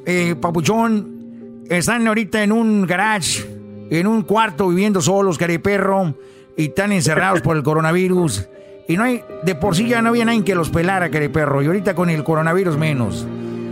eh, 0.07 0.35
papuchón, 0.41 1.65
están 1.69 2.07
ahorita 2.07 2.43
en 2.43 2.53
un 2.53 2.87
garage, 2.87 3.45
en 4.01 4.07
un 4.07 4.23
cuarto 4.23 4.69
viviendo 4.69 5.01
solos, 5.01 5.39
caray 5.39 5.59
perro, 5.59 6.15
y 6.57 6.67
están 6.67 6.93
encerrados 6.93 7.41
por 7.41 7.57
el 7.57 7.63
coronavirus. 7.65 8.49
Y 8.87 8.97
no 8.97 9.05
hay, 9.05 9.23
de 9.43 9.55
por 9.55 9.77
sí 9.77 9.89
ya 9.89 10.03
no 10.03 10.11
había 10.11 10.25
nadie 10.25 10.45
que 10.45 10.55
los 10.55 10.71
pelara, 10.71 11.11
caray 11.11 11.29
perro, 11.29 11.63
y 11.63 11.67
ahorita 11.67 11.95
con 11.95 12.11
el 12.11 12.23
coronavirus 12.25 12.77
menos. 12.77 13.27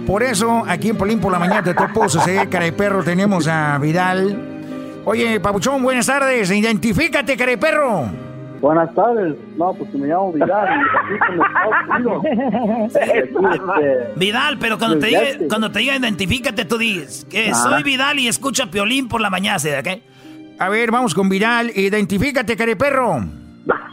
Por 0.07 0.23
eso, 0.23 0.65
aquí 0.67 0.91
en 0.91 0.97
Polín 0.97 1.21
por 1.21 1.33
la 1.33 1.39
mañana 1.39 1.63
te 1.63 1.75
puedo 1.75 2.09
suceder, 2.09 2.49
caray 2.51 2.73
perro, 2.73 3.05
tenemos 3.05 3.47
a 3.47 3.79
Vidal. 3.79 5.03
Oye, 5.05 5.41
papuchón, 5.41 5.83
buenas 5.83 6.07
tardes, 6.07 6.51
identifícate, 6.51 7.37
caray 7.37 7.57
perro. 7.57 8.32
Buenas 8.63 8.95
tardes. 8.95 9.35
No, 9.59 9.75
pues 9.75 9.93
me 9.93 10.07
llamo 10.07 10.33
Vidal. 10.33 10.69
este, 12.95 14.13
Vidal, 14.17 14.59
pero 14.59 14.79
cuando 14.79 14.99
te 14.99 15.07
diga, 15.09 15.21
cuando 15.49 15.71
te 15.71 15.81
diga 15.81 15.97
identifícate, 15.97 16.65
tú 16.65 16.79
dices 16.79 17.27
que 17.29 17.51
Ah. 17.51 17.55
soy 17.55 17.83
Vidal 17.83 18.19
y 18.21 18.29
escucha 18.29 18.67
Piolín 18.71 19.09
por 19.09 19.21
la 19.21 19.31
mañana, 19.31 19.59
¿sí? 19.59 19.69
¿qué? 19.83 20.03
A 20.59 20.69
ver, 20.69 20.91
vamos 20.91 21.15
con 21.15 21.29
Vidal, 21.29 21.71
identifícate, 21.75 22.57
caray 22.57 22.77
perro. 22.77 23.25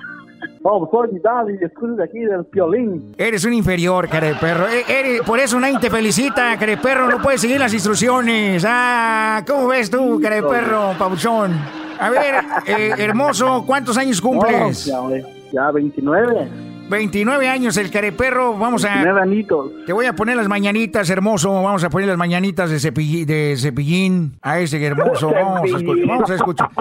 Pues 0.77 0.91
soy 0.91 1.09
Vidal 1.15 1.57
y 1.59 1.63
escucho 1.65 1.93
de 1.93 2.03
aquí 2.03 2.19
del 2.19 2.43
violín. 2.51 3.15
Eres 3.17 3.43
un 3.45 3.53
inferior, 3.53 4.07
care 4.07 4.35
perro. 4.39 4.67
E- 4.67 4.83
eres- 4.87 5.21
por 5.21 5.39
eso 5.39 5.59
nadie 5.59 5.79
te 5.79 5.89
felicita, 5.89 6.57
care 6.59 6.77
perro. 6.77 7.07
No 7.09 7.21
puedes 7.21 7.41
seguir 7.41 7.59
las 7.59 7.73
instrucciones. 7.73 8.63
Ah, 8.67 9.43
¿cómo 9.47 9.67
ves 9.67 9.89
tú, 9.89 10.19
care 10.21 10.43
perro, 10.43 10.93
pabuchón? 10.97 11.53
A 11.99 12.09
ver, 12.09 12.35
eh, 12.65 12.91
hermoso, 12.97 13.63
¿cuántos 13.65 13.97
años 13.97 14.21
cumples? 14.21 14.87
No, 14.87 15.15
ya, 15.15 15.23
ya 15.51 15.71
29. 15.71 16.47
29 16.89 17.47
años 17.47 17.77
el 17.77 17.91
careperro. 17.91 18.57
Vamos 18.57 18.83
a. 18.85 18.89
29 18.89 19.21
añitos. 19.21 19.71
Te 19.85 19.93
voy 19.93 20.05
a 20.07 20.13
poner 20.13 20.35
las 20.35 20.47
mañanitas, 20.47 21.09
hermoso. 21.09 21.51
Vamos 21.61 21.83
a 21.83 21.89
poner 21.89 22.07
las 22.07 22.17
mañanitas 22.17 22.69
de, 22.69 22.77
cepill- 22.77 23.25
de 23.25 23.55
cepillín 23.57 24.37
a 24.41 24.59
ese 24.59 24.83
hermoso. 24.83 25.29
Vamos 25.33 25.61
a 25.73 25.77
escuchar. 25.77 26.07
Vamos 26.07 26.29
a 26.31 26.35
escuchar. 26.35 26.69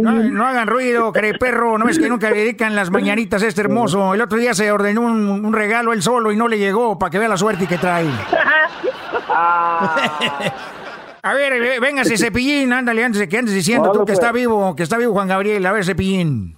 No, 0.00 0.12
no 0.12 0.46
hagan 0.46 0.66
ruido, 0.68 1.12
careperro. 1.12 1.76
No 1.76 1.88
es 1.88 1.98
que 1.98 2.08
nunca 2.08 2.30
le 2.30 2.38
dedican 2.38 2.74
las 2.74 2.90
mañanitas 2.90 3.42
a 3.42 3.46
este 3.48 3.60
hermoso. 3.60 4.14
El 4.14 4.20
otro 4.22 4.38
día 4.38 4.54
se 4.54 4.70
ordenó 4.72 5.02
un, 5.02 5.44
un 5.44 5.52
regalo 5.52 5.92
él 5.92 6.00
solo 6.02 6.32
y 6.32 6.36
no 6.36 6.48
le 6.48 6.58
llegó 6.58 6.98
para 6.98 7.10
que 7.10 7.18
vea 7.18 7.28
la 7.28 7.36
suerte 7.36 7.66
que 7.66 7.76
trae. 7.76 8.06
A 11.22 11.34
ver, 11.34 11.80
véngase, 11.80 12.16
cepillín, 12.16 12.72
ándale, 12.72 13.04
antes 13.04 13.20
de 13.20 13.28
que 13.28 13.36
andes 13.38 13.54
diciendo 13.54 13.92
tú 13.92 14.04
que 14.06 14.12
está 14.12 14.32
vivo, 14.32 14.74
que 14.74 14.82
está 14.82 14.96
vivo 14.96 15.12
Juan 15.12 15.28
Gabriel. 15.28 15.64
A 15.66 15.72
ver, 15.72 15.84
cepillín. 15.84 16.56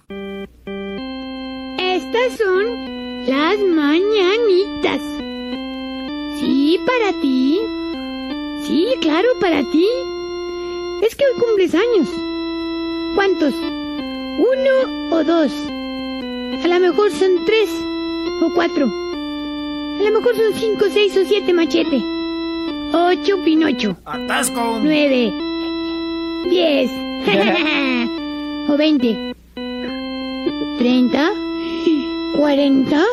Estas 1.77 2.37
son 2.37 2.92
las 3.27 3.59
mañanitas. 3.59 5.01
Sí, 6.39 6.79
para 6.85 7.13
ti. 7.21 7.59
Sí, 8.63 8.87
claro, 9.01 9.27
para 9.39 9.63
ti. 9.71 9.87
Es 11.01 11.15
que 11.15 11.25
hoy 11.25 11.39
cumples 11.39 11.73
años. 11.75 12.09
¿Cuántos? 13.15 13.53
¿Uno 13.53 15.15
o 15.15 15.23
dos? 15.23 15.51
A 16.63 16.67
lo 16.67 16.79
mejor 16.79 17.11
son 17.11 17.45
tres 17.45 17.69
o 18.41 18.53
cuatro. 18.55 18.85
A 18.87 20.03
lo 20.03 20.11
mejor 20.11 20.35
son 20.35 20.53
cinco, 20.55 20.85
seis 20.91 21.15
o 21.17 21.25
siete 21.25 21.53
machete. 21.53 22.01
Ocho 22.93 23.43
Pinocho. 23.43 23.95
Atasco. 24.05 24.79
Nueve. 24.81 25.31
Diez. 26.49 26.91
o 28.69 28.77
20? 28.77 29.35
30, 30.77 31.31
40, 32.37 33.03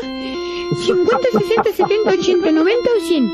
50, 0.87 1.31
60, 1.33 1.73
70, 1.73 2.11
80, 2.11 2.53
90 2.53 2.91
o 2.91 3.01
100. 3.01 3.25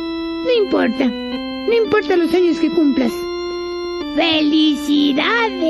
No 0.45 0.53
importa. 0.65 1.07
No 1.07 1.73
importa 1.73 2.17
los 2.17 2.33
años 2.35 2.59
que 2.59 2.71
cumplas. 2.71 3.13
¡Felicidades! 4.15 5.61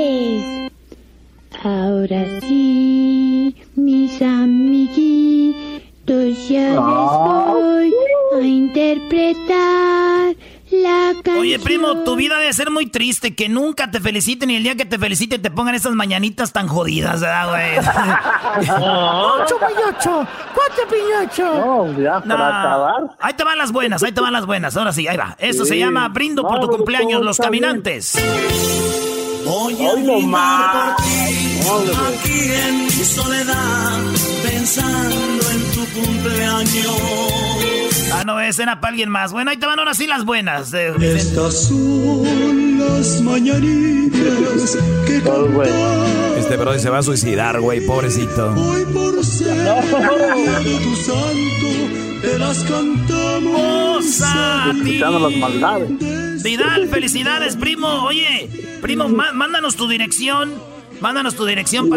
Ahora 1.63 2.39
sí, 2.41 3.55
mis 3.75 4.21
amiguitos, 4.21 5.57
ya 6.47 6.69
les 6.69 6.79
voy 6.79 7.93
a 8.33 8.41
interpretar 8.45 10.36
la 10.83 11.13
canción. 11.23 11.37
Oye, 11.39 11.59
primo, 11.59 12.03
tu 12.03 12.15
vida 12.15 12.37
debe 12.39 12.53
ser 12.53 12.71
muy 12.71 12.87
triste, 12.87 13.35
que 13.35 13.49
nunca 13.49 13.89
te 13.91 13.99
feliciten 13.99 14.49
y 14.51 14.55
el 14.57 14.63
día 14.63 14.75
que 14.75 14.85
te 14.85 14.97
feliciten 14.97 15.41
te 15.41 15.51
pongan 15.51 15.75
esas 15.75 15.93
mañanitas 15.93 16.51
tan 16.53 16.67
jodidas, 16.67 17.21
¿verdad, 17.21 17.49
güey? 17.49 17.77
Ocho 18.69 19.55
piñocho, 19.59 20.27
cuatro 20.53 20.83
piñocho. 20.89 21.53
No, 21.53 21.99
ya, 22.01 22.19
No. 22.25 22.35
para 22.37 22.59
acabar. 22.61 23.15
Ahí 23.19 23.33
te 23.33 23.43
van 23.43 23.57
las 23.57 23.71
buenas, 23.71 24.01
ahí 24.03 24.11
te 24.11 24.21
van 24.21 24.33
las 24.33 24.45
buenas. 24.45 24.75
Ahora 24.77 24.91
sí, 24.91 25.07
ahí 25.07 25.17
va. 25.17 25.35
Esto 25.39 25.65
se 25.65 25.73
Sí. 25.73 25.79
llama 25.79 26.07
Brindo 26.09 26.43
por 26.43 26.59
tu 26.59 26.67
No, 26.67 26.77
cumpleaños, 26.77 27.21
los 27.23 27.37
caminantes. 27.37 28.13
Voy 29.45 30.25
más. 30.25 30.95
aquí 30.99 32.51
en 32.67 32.83
mi 32.85 32.89
soledad, 32.89 33.99
pensando 34.43 35.49
en 35.51 35.71
tu 35.71 35.85
cumpleaños. 36.01 37.46
Ah, 38.13 38.23
no, 38.25 38.39
esa 38.39 38.63
era 38.63 38.79
para 38.79 38.91
alguien 38.91 39.09
más. 39.09 39.31
Bueno, 39.31 39.51
ahí 39.51 39.57
te 39.57 39.65
van 39.65 39.77
ahora 39.79 39.93
sí 39.93 40.07
las 40.07 40.25
buenas. 40.25 40.73
eh. 40.73 40.93
Estas 41.01 41.67
son 41.67 42.79
las 42.79 43.21
mañanitas 43.21 44.77
que 45.05 45.17
Este 46.39 46.57
bro 46.57 46.77
se 46.79 46.89
va 46.89 46.99
a 46.99 47.03
suicidar, 47.03 47.59
güey, 47.59 47.85
pobrecito. 47.85 48.53
hoy 48.53 48.85
por 48.85 49.23
ser 49.25 49.47
de 49.55 50.79
tu 50.83 50.95
santo, 50.95 52.21
te 52.21 52.39
las 52.39 52.59
cantamos 52.63 54.21
a 54.23 54.71
ti. 54.73 54.79
Escuchando 54.95 55.29
las 55.29 55.37
maldades. 55.37 56.43
Vidal, 56.43 56.87
felicidades, 56.89 57.55
primo. 57.55 57.87
Oye, 58.05 58.49
primo, 58.81 59.09
má- 59.09 59.33
mándanos 59.33 59.75
tu 59.75 59.87
dirección. 59.87 60.53
Mándanos 61.01 61.35
tu 61.35 61.45
dirección 61.45 61.89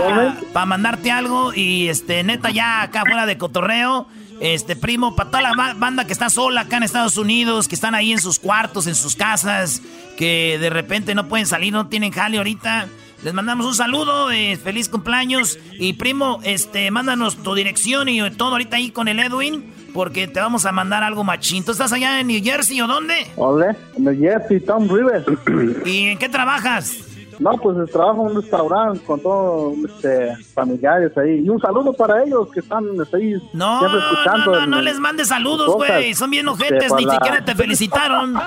para 0.53 0.67
mandarte 0.67 1.11
algo. 1.11 1.55
Y 1.55 1.89
este, 1.89 2.23
neta, 2.23 2.51
ya 2.51 2.83
acá 2.83 3.03
fuera 3.07 3.25
de 3.27 3.39
cotorreo. 3.39 4.07
Este, 4.41 4.75
primo, 4.75 5.15
para 5.15 5.31
toda 5.31 5.43
la 5.43 5.53
ba- 5.55 5.75
banda 5.75 6.07
que 6.07 6.13
está 6.15 6.31
sola 6.31 6.63
acá 6.63 6.79
en 6.79 6.83
Estados 6.83 7.17
Unidos, 7.19 7.69
que 7.69 7.75
están 7.75 7.95
ahí 7.95 8.11
en 8.13 8.21
sus 8.21 8.39
cuartos, 8.39 8.87
en 8.87 8.95
sus 8.95 9.15
casas, 9.15 9.83
que 10.17 10.57
de 10.59 10.71
repente 10.71 11.15
no 11.15 11.29
pueden 11.29 11.47
salir, 11.47 11.73
no 11.73 11.89
tienen 11.89 12.11
jale 12.11 12.39
ahorita. 12.39 12.89
Les 13.23 13.35
mandamos 13.35 13.67
un 13.67 13.75
saludo, 13.75 14.31
eh, 14.31 14.57
feliz 14.57 14.89
cumpleaños. 14.89 15.59
Y 15.79 15.93
primo, 15.93 16.41
este, 16.43 16.91
mándanos 16.91 17.37
tu 17.43 17.55
dirección 17.55 18.09
y 18.09 18.31
todo 18.31 18.53
ahorita 18.53 18.77
ahí 18.79 18.91
con 18.91 19.09
el 19.09 19.21
Edwin, 19.21 19.75
porque 19.93 20.27
te 20.27 20.41
vamos 20.41 20.65
a 20.65 20.73
mandar 20.73 21.03
algo 21.03 21.23
machín. 21.23 21.63
¿Tú 21.63 21.73
estás 21.73 21.93
allá 21.93 22.19
en 22.21 22.29
New 22.29 22.43
Jersey 22.43 22.81
o 22.81 22.87
dónde? 22.87 23.27
Ole, 23.37 23.77
me 23.99 24.17
Jesse, 24.17 24.65
Tom 24.65 24.89
Rivers. 24.89 25.27
¿Y 25.85 26.07
en 26.07 26.19
qué 26.19 26.31
trabajas? 26.31 26.95
No, 27.41 27.53
pues 27.53 27.91
trabajo 27.91 28.27
en 28.29 28.37
un 28.37 28.43
restaurante 28.43 29.01
con 29.05 29.19
todos 29.21 29.73
este, 29.89 30.37
familiares 30.55 31.17
ahí. 31.17 31.43
Y 31.45 31.49
un 31.49 31.59
saludo 31.61 31.93
para 31.95 32.23
ellos 32.23 32.49
que 32.53 32.61
están 32.61 32.85
este, 33.03 33.17
ahí 33.17 33.33
No, 33.55 33.79
siempre 33.81 33.99
no, 34.01 34.07
escuchando. 34.13 34.53
no, 34.53 34.59
el- 34.65 34.71
no 34.71 34.83
les 34.83 35.01
mandes 35.01 35.29
saludos, 35.29 35.75
güey. 35.75 36.13
Son 36.15 36.31
bien 36.31 36.47
ojetes, 36.49 36.93
ni 36.95 37.07
la- 37.07 37.15
siquiera 37.15 37.43
te 37.45 37.55
felicitaron. 37.55 38.35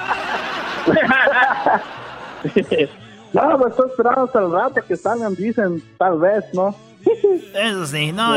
no, 3.34 3.58
pues 3.58 3.72
estoy 3.72 3.90
esperando 3.90 4.24
hasta 4.26 4.40
el 4.40 4.52
rato 4.52 4.82
que 4.88 4.96
salgan, 4.96 5.34
dicen, 5.36 5.82
tal 5.98 6.20
vez, 6.20 6.44
¿no? 6.54 6.76
Eso 7.54 7.86
sí, 7.86 8.12
no. 8.12 8.36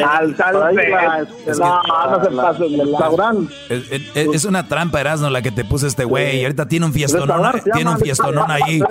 Es 4.14 4.44
una 4.44 4.68
trampa, 4.68 5.00
Erasmo, 5.00 5.30
la 5.30 5.42
que 5.42 5.50
te 5.50 5.64
puso 5.64 5.86
este 5.86 6.04
güey. 6.04 6.40
Y 6.40 6.42
ahorita 6.44 6.66
tiene 6.66 6.86
un 6.86 6.92
fiestonón, 6.92 7.60
tiene 7.72 7.90
un 7.90 7.98
fiestonón 7.98 8.50
ahí. 8.50 8.82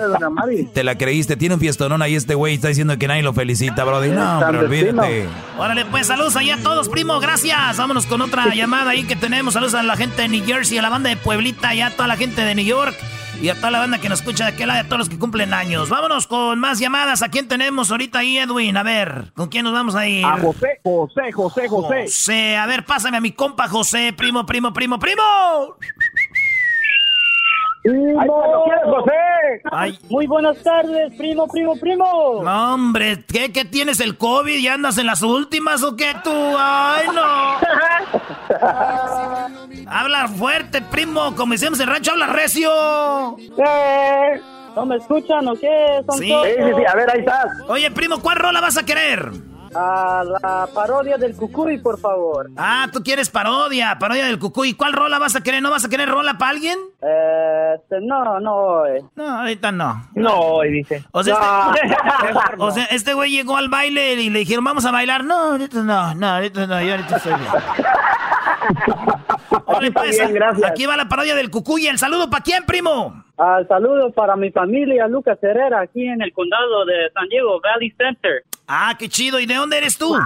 Te 0.72 0.84
la 0.84 0.96
creíste, 0.96 1.36
tiene 1.36 1.54
un 1.54 1.60
fiestonón 1.60 2.02
ahí 2.02 2.14
este 2.14 2.34
güey. 2.34 2.54
Está 2.54 2.68
diciendo 2.68 2.98
que 2.98 3.06
nadie 3.08 3.22
lo 3.22 3.32
felicita, 3.32 3.84
brody. 3.84 4.10
No, 4.10 4.42
pero 4.46 4.60
olvídate. 4.60 5.28
Órale, 5.58 5.84
pues 5.86 6.06
saludos 6.06 6.36
ahí 6.36 6.50
a 6.50 6.58
todos, 6.58 6.88
primo. 6.88 7.20
Gracias. 7.20 7.76
Vámonos 7.76 8.06
con 8.06 8.20
otra 8.20 8.46
llamada 8.54 8.90
ahí 8.90 9.04
que 9.04 9.16
tenemos. 9.16 9.54
Saludos 9.54 9.74
a 9.74 9.82
la 9.82 9.96
gente 9.96 10.22
de 10.22 10.28
New 10.28 10.44
Jersey, 10.44 10.78
a 10.78 10.82
la 10.82 10.90
banda 10.90 11.10
de 11.10 11.16
Pueblita 11.16 11.74
y 11.74 11.80
a 11.80 11.90
toda 11.90 12.08
la 12.08 12.16
gente 12.16 12.42
de 12.42 12.54
New 12.54 12.64
York. 12.64 12.96
Y 13.40 13.50
a 13.50 13.54
toda 13.54 13.70
la 13.70 13.78
banda 13.80 13.98
que 13.98 14.08
nos 14.08 14.20
escucha 14.20 14.44
de 14.44 14.52
aquel 14.52 14.68
lado, 14.68 14.80
a 14.80 14.84
todos 14.84 14.98
los 14.98 15.08
que 15.08 15.18
cumplen 15.18 15.52
años. 15.52 15.90
Vámonos 15.90 16.26
con 16.26 16.58
más 16.58 16.78
llamadas. 16.78 17.22
¿A 17.22 17.28
quién 17.28 17.48
tenemos 17.48 17.90
ahorita 17.90 18.20
ahí, 18.20 18.38
Edwin? 18.38 18.76
A 18.76 18.82
ver, 18.82 19.32
¿con 19.34 19.48
quién 19.48 19.64
nos 19.64 19.74
vamos 19.74 19.94
a 19.94 20.08
ir? 20.08 20.24
A 20.24 20.38
José, 20.38 20.80
José, 20.82 21.32
José, 21.32 21.68
José. 21.68 22.02
José, 22.04 22.56
a 22.56 22.66
ver, 22.66 22.84
pásame 22.86 23.18
a 23.18 23.20
mi 23.20 23.32
compa 23.32 23.68
José, 23.68 24.14
primo, 24.16 24.46
primo, 24.46 24.72
primo, 24.72 24.98
primo. 24.98 25.22
Ahí 27.88 28.28
cuando 28.28 28.64
quieras, 28.64 28.84
José. 28.84 29.12
Ay. 29.70 29.98
Muy 30.08 30.26
buenas 30.26 30.56
tardes, 30.62 31.14
primo, 31.16 31.46
primo, 31.46 31.76
primo. 31.76 32.42
No, 32.42 32.74
hombre, 32.74 33.24
¿qué, 33.26 33.52
¿qué 33.52 33.64
tienes 33.64 34.00
el 34.00 34.16
COVID? 34.16 34.60
¿Ya 34.60 34.74
andas 34.74 34.98
en 34.98 35.06
las 35.06 35.22
últimas 35.22 35.82
o 35.82 35.96
qué 35.96 36.14
tú? 36.22 36.30
¡Ay, 36.32 37.06
no! 37.14 37.22
habla 39.90 40.28
fuerte, 40.28 40.82
primo, 40.82 41.34
como 41.36 41.52
decimos 41.52 41.78
en 41.80 41.88
el 41.88 41.94
rancho, 41.94 42.12
habla 42.12 42.26
recio. 42.28 42.70
Eh, 43.38 44.40
¿No 44.74 44.84
me 44.84 44.96
escuchan 44.96 45.46
o 45.48 45.54
qué? 45.54 46.02
Son 46.08 46.18
Sí. 46.18 46.26
Sí, 46.26 46.34
sí, 46.58 46.70
sí, 46.76 46.82
a 46.86 46.94
ver, 46.94 47.10
ahí 47.10 47.20
estás. 47.20 47.46
Oye, 47.68 47.90
primo, 47.90 48.20
¿cuál 48.20 48.36
rola 48.36 48.60
vas 48.60 48.76
a 48.76 48.84
querer? 48.84 49.30
A 49.78 50.24
la 50.24 50.66
parodia 50.74 51.18
del 51.18 51.36
Cucuy, 51.36 51.76
por 51.78 51.98
favor. 52.00 52.48
Ah, 52.56 52.86
tú 52.92 53.02
quieres 53.02 53.28
parodia, 53.28 53.98
parodia 53.98 54.24
del 54.26 54.38
cucuy. 54.38 54.72
¿Cuál 54.74 54.92
rola 54.94 55.18
vas 55.18 55.36
a 55.36 55.42
querer? 55.42 55.60
¿No 55.62 55.70
vas 55.70 55.84
a 55.84 55.88
querer 55.90 56.08
rola 56.08 56.38
para 56.38 56.52
alguien? 56.52 56.78
Eh, 57.02 57.74
este, 57.76 58.00
no, 58.00 58.40
no 58.40 58.54
hoy. 58.54 59.00
No, 59.16 59.40
ahorita 59.40 59.72
no. 59.72 60.08
No 60.14 60.34
hoy, 60.40 60.70
dice. 60.72 61.04
O 61.12 61.22
sea, 61.22 61.34
No. 61.34 61.74
este, 61.74 62.56
o 62.58 62.70
sea, 62.70 62.84
este 62.86 63.12
güey 63.14 63.30
llegó 63.32 63.56
al 63.58 63.68
baile 63.68 64.14
y 64.14 64.30
le 64.30 64.38
dijeron, 64.38 64.64
vamos 64.64 64.86
a 64.86 64.92
bailar. 64.92 65.24
No, 65.24 65.52
ahorita 65.52 65.82
no, 65.82 66.14
no, 66.14 66.26
ahorita 66.26 66.66
no, 66.66 66.80
yo 66.82 66.92
ahorita 66.92 67.16
estoy 67.16 67.34
bien. 67.34 67.50
Órale, 69.66 69.92
pues, 69.92 70.18
bien, 70.18 70.32
gracias. 70.32 70.70
Aquí 70.70 70.86
va 70.86 70.96
la 70.96 71.06
parodia 71.08 71.34
del 71.34 71.50
cucuy. 71.50 71.86
¿El 71.86 71.98
saludo 71.98 72.30
para 72.30 72.42
quién, 72.42 72.64
primo? 72.64 73.24
Ah, 73.38 73.58
saludos 73.68 74.12
para 74.14 74.34
mi 74.36 74.50
familia, 74.50 75.06
Lucas 75.08 75.38
Herrera, 75.42 75.80
aquí 75.82 76.06
en 76.06 76.22
el 76.22 76.32
condado 76.32 76.84
de 76.86 77.10
San 77.12 77.28
Diego, 77.28 77.60
Valley 77.60 77.90
Center. 77.90 78.44
Ah, 78.66 78.96
qué 78.98 79.08
chido. 79.08 79.38
¿Y 79.38 79.46
de 79.46 79.54
dónde 79.54 79.78
eres 79.78 79.96
tú? 79.96 80.16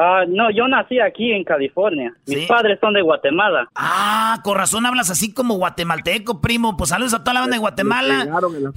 Ah, 0.00 0.22
no, 0.28 0.48
yo 0.52 0.68
nací 0.68 1.00
aquí 1.00 1.32
en 1.32 1.42
California. 1.42 2.14
Mis 2.26 2.46
padres 2.46 2.78
son 2.80 2.94
de 2.94 3.02
Guatemala. 3.02 3.68
Ah, 3.74 4.38
con 4.44 4.56
razón 4.56 4.86
hablas 4.86 5.10
así 5.10 5.34
como 5.34 5.54
guatemalteco, 5.54 6.40
primo. 6.40 6.76
Pues 6.76 6.90
saludos 6.90 7.14
a 7.14 7.18
toda 7.24 7.34
la 7.34 7.40
banda 7.40 7.56
de 7.56 7.60
Guatemala. 7.60 8.28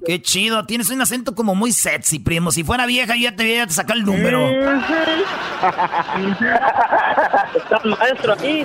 Qué 0.04 0.20
chido. 0.20 0.66
Tienes 0.66 0.90
un 0.90 1.00
acento 1.00 1.36
como 1.36 1.54
muy 1.54 1.74
sexy, 1.74 2.18
primo. 2.18 2.50
Si 2.50 2.64
fuera 2.64 2.88
vieja, 2.88 3.16
yo 3.16 3.30
ya 3.30 3.36
te 3.36 3.44
hubiera 3.44 3.70
sacado 3.70 4.00
el 4.00 4.06
número. 4.06 4.50
Está 7.56 7.82
el 7.84 7.90
maestro 7.92 8.34
aquí. 8.34 8.64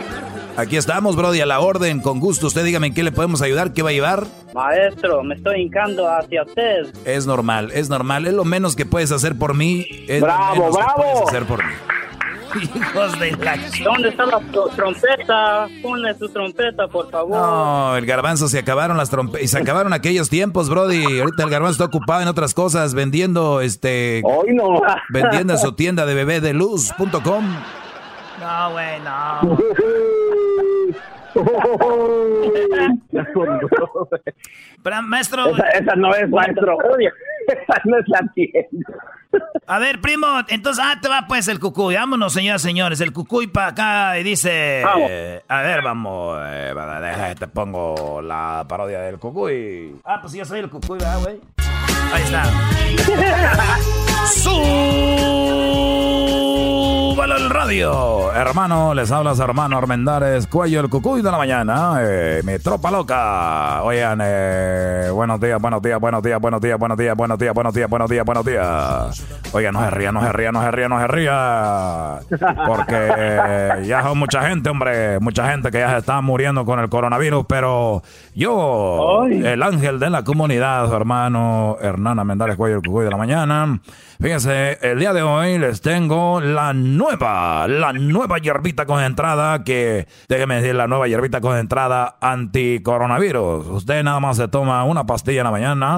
Aquí 0.56 0.76
estamos, 0.78 1.16
brody, 1.16 1.40
a 1.42 1.46
la 1.46 1.60
orden. 1.60 2.00
Con 2.00 2.20
gusto, 2.20 2.46
usted 2.46 2.64
dígame 2.64 2.86
en 2.86 2.94
qué 2.94 3.02
le 3.02 3.12
podemos 3.12 3.42
ayudar, 3.42 3.74
qué 3.74 3.82
va 3.82 3.90
a 3.90 3.92
llevar. 3.92 4.24
Maestro, 4.54 5.22
me 5.22 5.34
estoy 5.34 5.60
hincando 5.60 6.08
hacia 6.08 6.42
usted. 6.44 6.86
Es 7.04 7.26
normal, 7.26 7.70
es 7.74 7.90
normal. 7.90 8.26
Es 8.26 8.32
lo 8.32 8.44
menos 8.44 8.74
que 8.76 8.86
puedes 8.86 9.12
hacer 9.12 9.36
por 9.36 9.52
mí. 9.54 9.86
Es 10.08 10.20
lo 10.20 10.26
Bravo, 10.26 10.54
menos 10.54 10.76
que 10.76 10.82
bravo. 10.82 11.02
puedes 11.02 11.28
hacer 11.28 11.44
por 11.44 11.62
mí. 11.64 11.72
Hijos 12.54 13.18
de 13.18 13.32
la... 13.32 13.56
¿Dónde 13.84 14.08
está 14.08 14.26
la 14.26 14.38
tro- 14.40 14.70
trompeta? 14.74 15.66
Ponle 15.82 16.14
su 16.14 16.28
trompeta, 16.28 16.86
por 16.88 17.10
favor. 17.10 17.30
No, 17.36 17.96
el 17.96 18.06
garbanzo 18.06 18.48
se 18.48 18.58
acabaron 18.58 18.96
las 18.96 19.10
trompetas 19.10 19.42
y 19.44 19.48
se 19.48 19.58
acabaron 19.58 19.92
aquellos 19.92 20.28
tiempos, 20.30 20.68
Brody. 20.68 21.20
Ahorita 21.20 21.42
el 21.44 21.50
garbanzo 21.50 21.72
está 21.72 21.84
ocupado 21.84 22.22
en 22.22 22.28
otras 22.28 22.54
cosas, 22.54 22.94
vendiendo 22.94 23.60
este 23.60 24.22
Hoy 24.24 24.54
no. 24.54 24.80
vendiendo 25.10 25.54
en 25.54 25.58
su 25.58 25.72
tienda 25.72 26.06
de 26.06 26.14
bebédeluz.com. 26.14 27.44
No, 28.40 28.70
güey, 28.72 29.00
no. 29.00 29.58
Pero, 34.82 35.02
maestro, 35.02 35.46
esa, 35.48 35.68
esa 35.70 35.94
no 35.96 36.14
es, 36.14 36.28
maestro. 36.28 36.78
Esa 37.48 37.80
no 37.84 37.98
es 37.98 38.04
la 38.08 38.20
tienda. 38.34 38.94
a 39.66 39.78
ver, 39.78 40.00
primo, 40.00 40.26
entonces, 40.48 40.84
ah, 40.84 40.98
te 41.00 41.08
va 41.08 41.26
pues 41.28 41.48
el 41.48 41.60
cucuy. 41.60 41.94
Vámonos, 41.94 42.32
señoras 42.32 42.64
y 42.64 42.68
señores. 42.68 43.00
El 43.00 43.12
cucuy 43.12 43.46
para 43.46 43.68
acá 43.68 44.18
y 44.18 44.22
dice... 44.22 44.82
Vamos. 44.84 45.08
eh, 45.10 45.42
a 45.46 45.62
ver, 45.62 45.82
vamos. 45.82 46.38
eh, 46.44 47.34
te 47.38 47.46
pongo 47.48 48.20
la 48.22 48.64
parodia 48.68 49.00
del 49.00 49.18
cucuy. 49.18 49.96
Ah, 50.04 50.18
pues 50.20 50.32
yo 50.32 50.44
soy 50.44 50.60
el 50.60 50.70
cucuy, 50.70 50.98
¿verdad, 50.98 51.20
güey? 51.22 51.40
Ahí 52.12 52.22
está. 52.22 52.44
¡Súbalo 57.16 57.36
el 57.36 57.50
radio! 57.50 58.32
Hermano, 58.32 58.92
les 58.94 59.10
habla 59.10 59.34
su 59.34 59.42
hermano 59.42 59.78
Armendares, 59.78 60.46
cuello 60.46 60.80
el 60.80 60.88
cucuy 60.90 61.22
de 61.22 61.30
la 61.30 61.38
mañana. 61.38 61.96
Eh, 62.00 62.42
mi 62.44 62.58
tropa 62.58 62.90
loca. 62.90 63.82
Oigan, 63.82 64.20
eh, 64.22 65.08
buenos 65.12 65.40
días, 65.40 65.60
buenos 65.60 65.80
días, 65.80 65.98
buenos 65.98 66.22
días, 66.22 66.38
buenos 66.40 66.60
días, 66.60 66.78
buenos 66.78 66.98
días, 66.98 67.14
buenos 67.16 67.38
días, 67.38 67.54
buenos 67.54 67.74
días, 67.74 67.88
buenos 67.88 68.10
días, 68.10 68.24
buenos 68.24 68.44
días. 68.44 69.24
Oigan, 69.52 69.74
no 69.74 69.80
se 69.80 69.90
ría, 69.90 70.12
no 70.12 70.20
se 70.20 70.32
ría, 70.32 70.52
no 70.52 70.62
se 70.62 70.70
ría, 70.70 70.88
no 70.88 71.00
se 71.00 71.06
ría. 71.06 72.18
Porque 72.66 73.82
ya 73.86 74.02
son 74.02 74.18
mucha 74.18 74.42
gente, 74.48 74.68
hombre, 74.68 75.18
mucha 75.20 75.50
gente 75.50 75.70
que 75.70 75.78
ya 75.78 75.90
se 75.90 75.98
está 75.98 76.20
muriendo 76.20 76.64
con 76.66 76.78
el 76.78 76.88
coronavirus, 76.90 77.46
pero 77.48 78.02
yo, 78.34 79.24
el 79.26 79.62
ángel 79.62 79.98
de 79.98 80.10
la 80.10 80.24
comunidad, 80.24 80.88
su 80.88 80.94
hermano 80.94 81.78
Hernán 81.96 82.18
Armendares, 82.18 82.56
cuello 82.56 82.76
el 82.76 82.82
cucuy 82.82 83.04
de 83.04 83.10
la 83.10 83.16
mañana. 83.16 83.80
Fíjense, 84.20 84.78
el 84.82 84.98
día 84.98 85.12
de 85.12 85.22
hoy 85.22 85.58
les 85.58 85.80
tengo 85.80 86.40
la 86.40 86.72
nueva, 86.72 87.66
la 87.68 87.92
nueva 87.94 88.38
hierbita 88.38 88.86
concentrada 88.86 89.64
que, 89.64 90.06
déjeme 90.28 90.56
decir, 90.56 90.74
la 90.74 90.86
nueva 90.86 91.08
hierbita 91.08 91.40
concentrada 91.40 92.16
anti-coronavirus. 92.20 93.66
Usted 93.68 94.02
nada 94.04 94.20
más 94.20 94.36
se 94.36 94.48
toma 94.48 94.84
una 94.84 95.04
pastilla 95.06 95.40
en 95.40 95.44
la 95.44 95.50
mañana, 95.50 95.96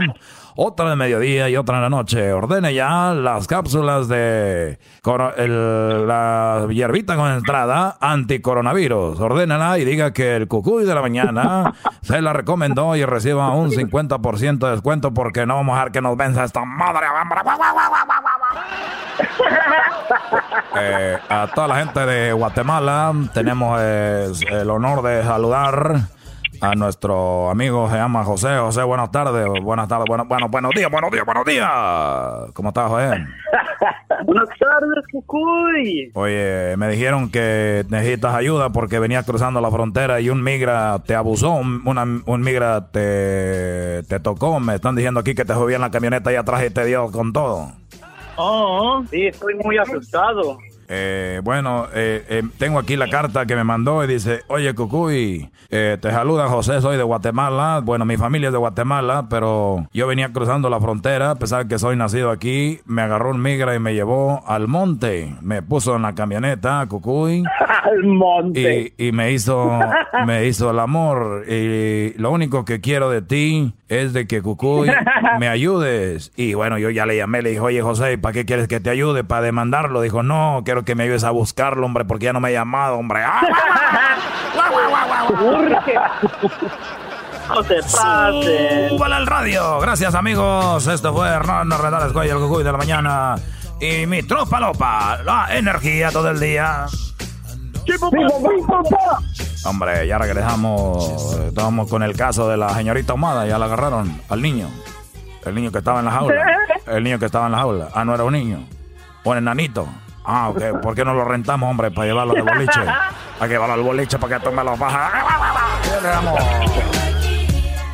otra 0.60 0.90
de 0.90 0.96
mediodía 0.96 1.48
y 1.48 1.56
otra 1.56 1.76
en 1.76 1.82
la 1.82 1.88
noche. 1.88 2.32
Ordene 2.32 2.74
ya 2.74 3.12
las 3.14 3.46
cápsulas 3.46 4.08
de 4.08 4.80
el- 5.36 6.06
la 6.08 6.66
hierbita 6.68 7.14
concentrada 7.14 7.96
anti-coronavirus. 8.00 9.20
Ordénala 9.20 9.78
y 9.78 9.84
diga 9.84 10.12
que 10.12 10.34
el 10.34 10.48
cucuy 10.48 10.84
de 10.84 10.94
la 10.96 11.00
mañana 11.00 11.74
se 12.02 12.20
la 12.20 12.32
recomendó 12.32 12.96
y 12.96 13.04
reciba 13.04 13.50
un 13.52 13.70
50% 13.70 14.58
de 14.66 14.72
descuento 14.72 15.14
porque 15.14 15.46
no 15.46 15.54
vamos 15.54 15.74
a 15.74 15.76
dejar 15.76 15.92
que 15.92 16.00
nos 16.00 16.16
venza 16.16 16.42
esta 16.42 16.64
madre. 16.64 17.06
Eh, 20.80 21.18
a 21.28 21.48
toda 21.54 21.66
la 21.68 21.76
gente 21.76 22.00
de 22.06 22.32
Guatemala 22.32 23.12
tenemos 23.32 23.78
eh, 23.82 24.30
el 24.50 24.70
honor 24.70 25.02
de 25.02 25.22
saludar 25.24 26.00
a 26.60 26.74
nuestro 26.74 27.50
amigo 27.50 27.88
se 27.90 27.96
llama 27.96 28.24
José. 28.24 28.56
José, 28.58 28.82
buenas 28.82 29.10
tardes, 29.10 29.46
buenas 29.62 29.88
tardes, 29.88 30.06
bueno, 30.08 30.24
bueno, 30.26 30.48
buenos 30.48 30.72
días, 30.74 30.90
buenos 30.90 31.10
días, 31.10 31.24
buenos 31.24 31.44
días. 31.44 31.68
¿Cómo 32.54 32.68
estás, 32.70 32.88
José? 32.88 33.10
Buenas 34.24 34.48
tardes, 34.58 35.04
Cucuy. 35.12 36.10
Oye, 36.14 36.74
me 36.76 36.88
dijeron 36.88 37.30
que 37.30 37.84
necesitas 37.88 38.34
ayuda 38.34 38.70
porque 38.70 38.98
venías 38.98 39.24
cruzando 39.24 39.60
la 39.60 39.70
frontera 39.70 40.20
y 40.20 40.28
un 40.28 40.42
migra 40.42 40.98
te 41.06 41.14
abusó, 41.14 41.52
un, 41.52 41.82
una- 41.86 42.02
un 42.26 42.40
migra 42.40 42.88
te, 42.90 44.02
te 44.08 44.18
tocó. 44.20 44.58
Me 44.58 44.74
están 44.74 44.96
diciendo 44.96 45.20
aquí 45.20 45.34
que 45.34 45.44
te 45.44 45.54
subí 45.54 45.74
en 45.74 45.80
la 45.82 45.90
camioneta 45.92 46.30
ahí 46.30 46.36
atrás 46.36 46.64
y 46.66 46.70
te 46.70 46.84
dio 46.84 47.10
con 47.12 47.32
todo. 47.32 47.70
Oh, 48.36 49.02
sí, 49.10 49.26
estoy 49.28 49.54
muy 49.54 49.78
asustado. 49.78 50.58
Eh, 50.88 51.40
bueno, 51.44 51.86
eh, 51.94 52.24
eh, 52.28 52.42
tengo 52.58 52.78
aquí 52.78 52.96
la 52.96 53.08
carta 53.08 53.44
que 53.46 53.54
me 53.54 53.62
mandó 53.64 54.02
y 54.02 54.06
dice, 54.06 54.40
oye 54.48 54.74
Cucuy, 54.74 55.50
eh, 55.70 55.98
te 56.00 56.10
saluda 56.10 56.48
José, 56.48 56.80
soy 56.80 56.96
de 56.96 57.02
Guatemala. 57.02 57.80
Bueno, 57.84 58.04
mi 58.06 58.16
familia 58.16 58.48
es 58.48 58.52
de 58.52 58.58
Guatemala, 58.58 59.26
pero 59.28 59.86
yo 59.92 60.06
venía 60.06 60.32
cruzando 60.32 60.70
la 60.70 60.80
frontera, 60.80 61.32
a 61.32 61.34
pesar 61.34 61.68
que 61.68 61.78
soy 61.78 61.96
nacido 61.96 62.30
aquí, 62.30 62.80
me 62.86 63.02
agarró 63.02 63.30
un 63.30 63.42
migra 63.42 63.74
y 63.74 63.78
me 63.78 63.92
llevó 63.94 64.42
al 64.46 64.66
monte. 64.66 65.34
Me 65.42 65.60
puso 65.62 65.94
en 65.96 66.02
la 66.02 66.14
camioneta, 66.14 66.86
Cucuy. 66.88 67.44
Al 67.88 68.04
monte. 68.04 68.92
Y, 68.98 69.08
y 69.08 69.12
me 69.12 69.32
hizo 69.32 69.78
me 70.26 70.46
hizo 70.46 70.70
el 70.70 70.78
amor 70.78 71.44
y 71.48 72.12
lo 72.18 72.30
único 72.30 72.64
que 72.64 72.80
quiero 72.80 73.08
de 73.08 73.22
ti 73.22 73.72
es 73.88 74.12
de 74.12 74.26
que 74.26 74.42
Cucuy 74.42 74.90
me 75.38 75.48
ayudes 75.48 76.32
y 76.36 76.54
bueno 76.54 76.78
yo 76.78 76.90
ya 76.90 77.06
le 77.06 77.16
llamé 77.16 77.40
le 77.40 77.50
dije 77.50 77.60
oye 77.60 77.80
José 77.80 78.18
¿para 78.18 78.32
qué 78.32 78.44
quieres 78.44 78.68
que 78.68 78.80
te 78.80 78.90
ayude 78.90 79.24
para 79.24 79.42
demandarlo? 79.42 80.00
dijo 80.02 80.22
no 80.22 80.62
quiero 80.64 80.77
que 80.84 80.94
me 80.94 81.04
ayudes 81.04 81.24
a 81.24 81.30
buscarlo 81.30 81.86
hombre 81.86 82.04
porque 82.04 82.26
ya 82.26 82.32
no 82.32 82.40
me 82.40 82.48
ha 82.48 82.52
llamado 82.52 82.96
hombre 82.96 83.22
¡Ah! 83.24 83.40
No 87.48 87.62
te 87.62 87.76
pases. 87.76 88.90
¡Súbale 88.90 89.14
al 89.14 89.26
radio! 89.26 89.80
Gracias 89.80 90.14
amigos 90.14 90.86
esto 90.86 91.14
fue 91.14 91.28
Hernán 91.28 91.72
Arrendales 91.72 92.12
Cuello 92.12 92.36
el 92.36 92.42
Cucuy 92.42 92.62
de 92.62 92.72
la 92.72 92.76
mañana 92.78 93.36
y 93.80 94.06
mi 94.06 94.22
tropa 94.22 94.60
lopa 94.60 95.18
la 95.24 95.56
energía 95.56 96.10
todo 96.10 96.30
el 96.30 96.40
día 96.40 96.86
Hombre, 99.64 100.06
ya 100.06 100.18
regresamos. 100.18 101.38
Estábamos 101.46 101.88
con 101.88 102.02
el 102.02 102.14
caso 102.16 102.48
de 102.48 102.56
la 102.56 102.70
señorita 102.74 103.14
Humada. 103.14 103.46
Ya 103.46 103.58
la 103.58 103.64
agarraron 103.64 104.20
al 104.28 104.42
niño. 104.42 104.68
El 105.44 105.54
niño 105.54 105.72
que 105.72 105.78
estaba 105.78 106.00
en 106.00 106.04
la 106.04 106.10
jaula. 106.12 106.58
El 106.86 107.02
niño 107.02 107.18
que 107.18 107.26
estaba 107.26 107.46
en 107.46 107.52
la 107.52 107.58
jaula. 107.58 107.88
Ah, 107.94 108.04
no 108.04 108.14
era 108.14 108.24
un 108.24 108.34
niño. 108.34 108.58
Un 109.24 109.38
enanito. 109.38 109.88
Ah, 110.30 110.50
ok. 110.50 110.80
¿Por 110.82 110.94
qué 110.94 111.06
no 111.06 111.14
lo 111.14 111.24
rentamos, 111.24 111.70
hombre, 111.70 111.90
para 111.90 112.06
llevarlo 112.06 112.34
al 112.34 112.42
boliche? 112.42 112.80
Que 113.40 113.46
llevarlo 113.46 113.74
al 113.74 113.82
boliche 113.82 114.18
para 114.18 114.36
que 114.36 114.44
tome 114.44 114.64
los 114.64 114.76
bajas. 114.76 115.12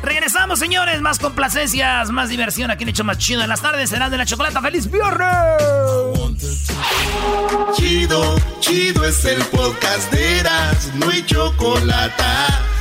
Regresamos, 0.01 0.57
señores. 0.57 1.01
Más 1.01 1.19
complacencias, 1.19 2.09
más 2.09 2.29
diversión. 2.29 2.71
Aquí 2.71 2.81
en 2.83 2.89
Hecho 2.89 3.03
Más 3.03 3.19
Chido 3.19 3.43
en 3.43 3.49
las 3.49 3.61
tardes. 3.61 3.91
Serán 3.91 4.09
de 4.09 4.17
la 4.17 4.25
chocolata. 4.25 4.59
¡Feliz 4.59 4.89
viernes! 4.89 6.65
Chido, 7.75 8.35
chido 8.59 9.05
es 9.05 9.23
el 9.25 9.41
podcast 9.45 10.11
de 10.11 10.39
Eras, 10.39 10.91
no 10.95 11.09
hay 11.09 11.23
chocolate. 11.25 12.23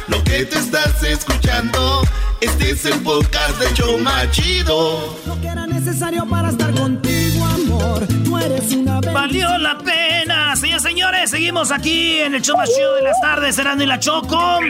Lo 0.09 0.23
que 0.25 0.45
te 0.45 0.59
estás 0.59 1.03
escuchando, 1.03 2.03
este 2.41 2.71
es 2.71 2.85
el 2.87 3.01
podcast 3.01 3.59
de 3.59 3.73
Choma 3.75 4.31
Chido. 4.31 5.19
Lo 5.27 5.41
que 5.41 5.49
era 5.49 5.67
necesario 5.67 6.27
para 6.27 6.51
estar 6.51 6.73
contigo, 6.75 7.24
Valió 9.13 9.57
la 9.59 9.79
pena. 9.79 10.55
Señores, 10.57 10.83
señores, 10.83 11.31
seguimos 11.31 11.71
aquí 11.71 12.19
en 12.19 12.35
el 12.35 12.43
show 12.43 12.57
más 12.57 12.69
chido 12.75 12.95
de 12.97 13.03
las 13.03 13.21
tardes, 13.21 13.57
Serán 13.57 13.81
y 13.81 13.87
la 13.87 13.99
Choco. 13.99 14.61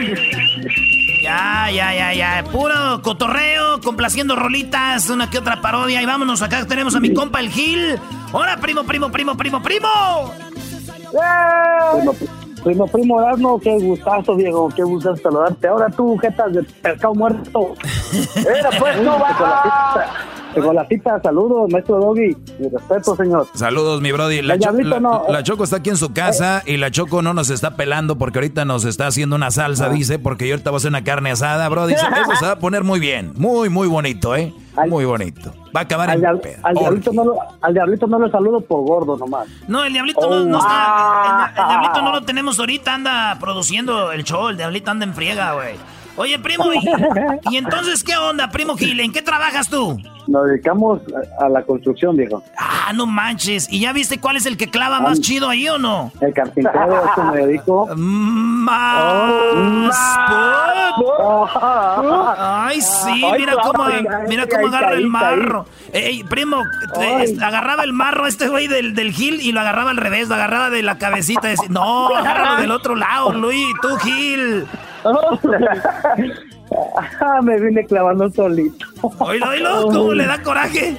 Ya, 1.21 1.69
ya, 1.71 1.93
ya, 1.93 2.13
ya. 2.13 2.43
Puro 2.51 3.01
cotorreo, 3.01 3.81
complaciendo 3.81 4.35
rolitas, 4.35 5.09
una 5.09 5.29
que 5.29 5.39
otra 5.39 5.61
parodia. 5.61 6.01
Y 6.01 6.05
vámonos, 6.05 6.41
acá 6.41 6.65
tenemos 6.65 6.95
a 6.95 6.99
mi 6.99 7.13
compa 7.13 7.39
el 7.39 7.49
Gil. 7.49 7.99
Hola, 8.31 8.57
primo, 8.57 8.83
primo, 8.83 9.11
primo, 9.11 9.35
primo, 9.35 9.61
primo. 9.61 10.31
Primo, 11.11 12.15
primo, 12.63 12.87
primo 12.87 13.21
Erasmo, 13.21 13.59
qué 13.59 13.77
gustazo, 13.77 14.35
Diego, 14.35 14.69
qué 14.75 14.83
gustazo 14.83 15.17
saludarte. 15.17 15.67
Ahora 15.67 15.89
tú, 15.89 16.17
jetas 16.17 16.53
de 16.53 16.63
pescado 16.63 17.13
muerto. 17.13 17.73
Era 18.35 18.69
pues, 18.79 19.01
no 19.01 19.19
va. 19.19 20.05
Chocolatita, 20.55 21.21
saludos, 21.21 21.69
maestro 21.71 21.97
Doggy. 21.99 22.35
Mi 22.59 22.69
respeto, 22.69 23.15
señor. 23.15 23.47
Saludos, 23.53 24.01
mi 24.01 24.11
Brody. 24.11 24.41
La, 24.41 24.55
El 24.55 24.59
Cho- 24.61 24.71
la- 24.71 24.99
no. 24.99 25.23
la 25.29 25.43
Choco 25.43 25.63
está 25.63 25.77
aquí 25.77 25.89
en 25.89 25.97
su 25.97 26.13
casa 26.13 26.63
y 26.65 26.77
la 26.77 26.91
Choco 26.91 27.21
no 27.21 27.33
nos 27.33 27.49
está 27.49 27.75
pelando 27.75 28.17
porque 28.17 28.39
ahorita 28.39 28.65
nos 28.65 28.85
está 28.85 29.07
haciendo 29.07 29.35
una 29.35 29.51
salsa, 29.51 29.89
dice, 29.89 30.19
porque 30.19 30.47
yo 30.47 30.53
ahorita 30.55 30.69
voy 30.71 30.77
a 30.77 30.79
hacer 30.79 30.89
una 30.89 31.03
carne 31.03 31.31
asada, 31.31 31.67
Brody. 31.69 31.93
Eso 31.93 32.05
eso 32.07 32.35
se 32.39 32.45
va 32.45 32.53
a 32.53 32.59
poner 32.59 32.83
muy 32.83 32.99
bien. 32.99 33.33
Muy, 33.35 33.69
muy 33.69 33.87
bonito, 33.87 34.35
¿eh? 34.35 34.53
Muy 34.89 35.05
bonito. 35.05 35.53
Va 35.75 35.81
a 35.81 35.83
acabar 35.83 36.09
Al, 36.09 36.23
en 36.23 36.39
pedo. 36.39 36.57
al 36.63 36.75
diablito 36.75 37.13
no 37.13 37.23
lo, 37.25 37.35
al 37.61 37.73
diablito 37.73 38.07
no 38.07 38.19
lo 38.19 38.29
saludo 38.29 38.59
por 38.61 38.85
gordo 38.85 39.17
nomás. 39.17 39.47
No, 39.67 39.83
el 39.85 39.93
diablito 39.93 40.29
no, 40.29 40.43
no 40.45 40.57
está. 40.57 41.51
El, 41.55 41.61
el 41.61 41.67
diablito 41.69 42.01
no 42.01 42.11
lo 42.13 42.21
tenemos 42.23 42.59
ahorita, 42.59 42.93
anda 42.93 43.37
produciendo 43.39 44.11
el 44.11 44.23
show. 44.25 44.49
El 44.49 44.57
diablito 44.57 44.91
anda 44.91 45.05
en 45.05 45.13
friega, 45.13 45.53
güey. 45.53 45.75
Oye, 46.17 46.39
primo, 46.39 46.71
y, 46.73 46.79
y 47.51 47.57
entonces 47.57 48.03
qué 48.03 48.15
onda, 48.15 48.49
primo 48.49 48.75
Gil? 48.77 48.99
¿En 49.01 49.11
qué 49.11 49.21
trabajas 49.21 49.69
tú? 49.69 49.99
Nos 50.27 50.47
dedicamos 50.47 51.01
a, 51.39 51.45
a 51.45 51.49
la 51.49 51.61
construcción, 51.63 52.15
viejo. 52.17 52.41
Ah, 52.57 52.91
no 52.95 53.05
manches. 53.05 53.67
¿Y 53.69 53.81
ya 53.81 53.93
viste 53.93 54.19
cuál 54.19 54.37
es 54.37 54.45
el 54.47 54.57
que 54.57 54.69
clava 54.71 54.99
más 54.99 55.21
chido 55.21 55.49
ahí 55.49 55.67
o 55.69 55.77
no? 55.77 56.11
El 56.19 56.33
carpintero, 56.33 57.03
eso 57.11 57.23
me 57.25 57.45
dedico. 57.45 57.87
Más. 57.95 59.93
Ay, 62.37 62.81
sí, 62.81 63.23
Ay, 63.23 63.39
mira 63.39 63.53
cómo, 63.61 63.85
mira 64.27 64.47
cómo 64.47 64.67
agarra 64.67 64.93
el 64.93 65.07
marro. 65.07 65.65
Ey, 65.93 66.23
primo, 66.23 66.63
te- 66.95 67.43
agarraba 67.43 67.83
el 67.83 67.93
marro 67.93 68.25
este 68.27 68.47
güey 68.47 68.67
del, 68.67 68.95
del 68.95 69.11
Gil 69.13 69.41
y 69.41 69.51
lo 69.51 69.59
agarraba 69.59 69.91
al 69.91 69.97
revés, 69.97 70.27
lo 70.29 70.35
agarraba 70.35 70.69
de 70.69 70.81
la 70.81 70.97
cabecita. 70.97 71.47
decía, 71.47 71.67
no, 71.69 72.07
agárralo 72.15 72.61
del 72.61 72.71
otro 72.71 72.95
lado, 72.95 73.31
Luis, 73.33 73.67
tú 73.81 73.95
Gil. 73.97 74.65
Ah, 77.21 77.41
me 77.43 77.59
vine 77.59 77.85
clavando 77.85 78.29
solito. 78.31 78.85
Oílo, 79.19 79.47
oílo, 79.49 79.87
cómo 79.91 80.13
le 80.13 80.25
da 80.25 80.41
coraje. 80.41 80.97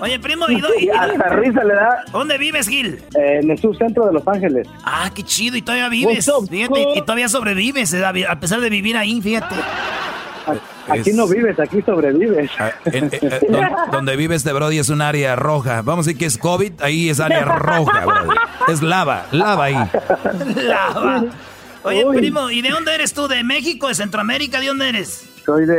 Oye, 0.00 0.18
primo, 0.20 0.46
¿y, 0.48 0.60
do- 0.60 0.68
y- 0.78 0.88
Hasta 0.96 1.28
risa 1.30 1.64
le 1.64 1.74
da. 1.74 2.04
¿Dónde 2.12 2.38
vives, 2.38 2.68
Gil? 2.68 3.00
Eh, 3.18 3.40
en 3.42 3.50
el 3.50 3.58
subcentro 3.58 4.06
de 4.06 4.12
Los 4.12 4.26
Ángeles. 4.28 4.68
Ah, 4.84 5.10
qué 5.14 5.22
chido, 5.24 5.56
y 5.56 5.62
todavía 5.62 5.88
vives. 5.88 6.28
Up, 6.28 6.48
Fíjate, 6.48 6.80
y, 6.94 6.98
y 6.98 7.00
todavía 7.02 7.28
sobrevives, 7.28 7.92
eh, 7.94 8.04
a 8.28 8.38
pesar 8.40 8.60
de 8.60 8.70
vivir 8.70 8.96
ahí, 8.96 9.20
fíjate. 9.20 9.54
Aquí 10.88 11.12
no 11.12 11.26
vives, 11.26 11.58
aquí 11.58 11.82
sobrevives. 11.82 12.48
Ah, 12.58 12.70
en- 12.84 13.04
en- 13.06 13.10
en- 13.22 13.52
don- 13.52 13.90
donde 13.90 14.14
vive 14.16 14.36
este 14.36 14.52
Brody 14.52 14.78
es 14.78 14.88
un 14.88 15.02
área 15.02 15.34
roja. 15.34 15.82
Vamos 15.82 16.06
a 16.06 16.08
decir 16.08 16.18
que 16.18 16.26
es 16.26 16.38
COVID, 16.38 16.80
ahí 16.80 17.10
es 17.10 17.18
área 17.18 17.44
roja, 17.44 18.04
Brody. 18.06 18.36
Es 18.68 18.82
lava, 18.82 19.24
lava 19.32 19.64
ahí. 19.64 19.90
Lava. 20.64 21.24
Oye, 21.86 22.04
Uy. 22.04 22.16
primo, 22.18 22.50
¿y 22.50 22.62
de 22.62 22.70
dónde 22.70 22.94
eres 22.94 23.12
tú? 23.14 23.28
¿De 23.28 23.42
México? 23.44 23.88
¿De 23.88 23.94
Centroamérica? 23.94 24.60
¿De 24.60 24.66
dónde 24.66 24.88
eres? 24.88 25.28
Soy 25.44 25.66
de, 25.66 25.74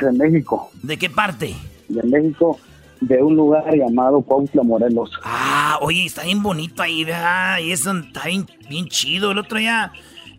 de 0.00 0.12
México. 0.12 0.70
¿De 0.82 0.98
qué 0.98 1.08
parte? 1.08 1.54
De 1.88 2.02
México. 2.02 2.58
de 3.00 3.22
un 3.22 3.34
lugar 3.34 3.64
llamado 3.74 4.20
Cuautla, 4.20 4.62
Morelos. 4.62 5.10
Ah, 5.24 5.78
oye, 5.80 6.04
está 6.04 6.24
bien 6.24 6.42
bonito 6.42 6.82
ahí, 6.82 7.04
¿verdad? 7.04 7.58
Y 7.60 7.72
eso 7.72 7.92
está 7.96 8.26
bien, 8.26 8.46
bien 8.68 8.88
chido. 8.88 9.30
El 9.30 9.38
otro 9.38 9.58
día 9.58 9.90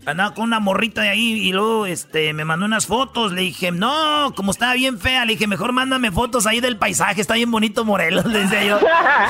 andaba 0.06 0.34
con 0.34 0.46
una 0.46 0.60
morrita 0.60 1.02
de 1.02 1.10
ahí 1.10 1.34
y 1.34 1.52
luego 1.52 1.86
este, 1.86 2.34
me 2.34 2.46
mandó 2.46 2.66
unas 2.66 2.88
fotos. 2.88 3.32
Le 3.32 3.42
dije, 3.42 3.72
no, 3.72 4.34
como 4.36 4.52
estaba 4.52 4.74
bien 4.74 5.00
fea, 5.00 5.26
le 5.26 5.34
dije, 5.34 5.48
mejor 5.48 5.72
mándame 5.74 6.12
fotos 6.12 6.48
ahí 6.48 6.60
del 6.60 6.78
paisaje, 6.78 7.22
está 7.22 7.36
bien 7.36 7.52
bonito 7.52 7.86
Morelos, 7.86 8.26
le 8.28 8.40
decía 8.40 8.64
yo. 8.64 8.80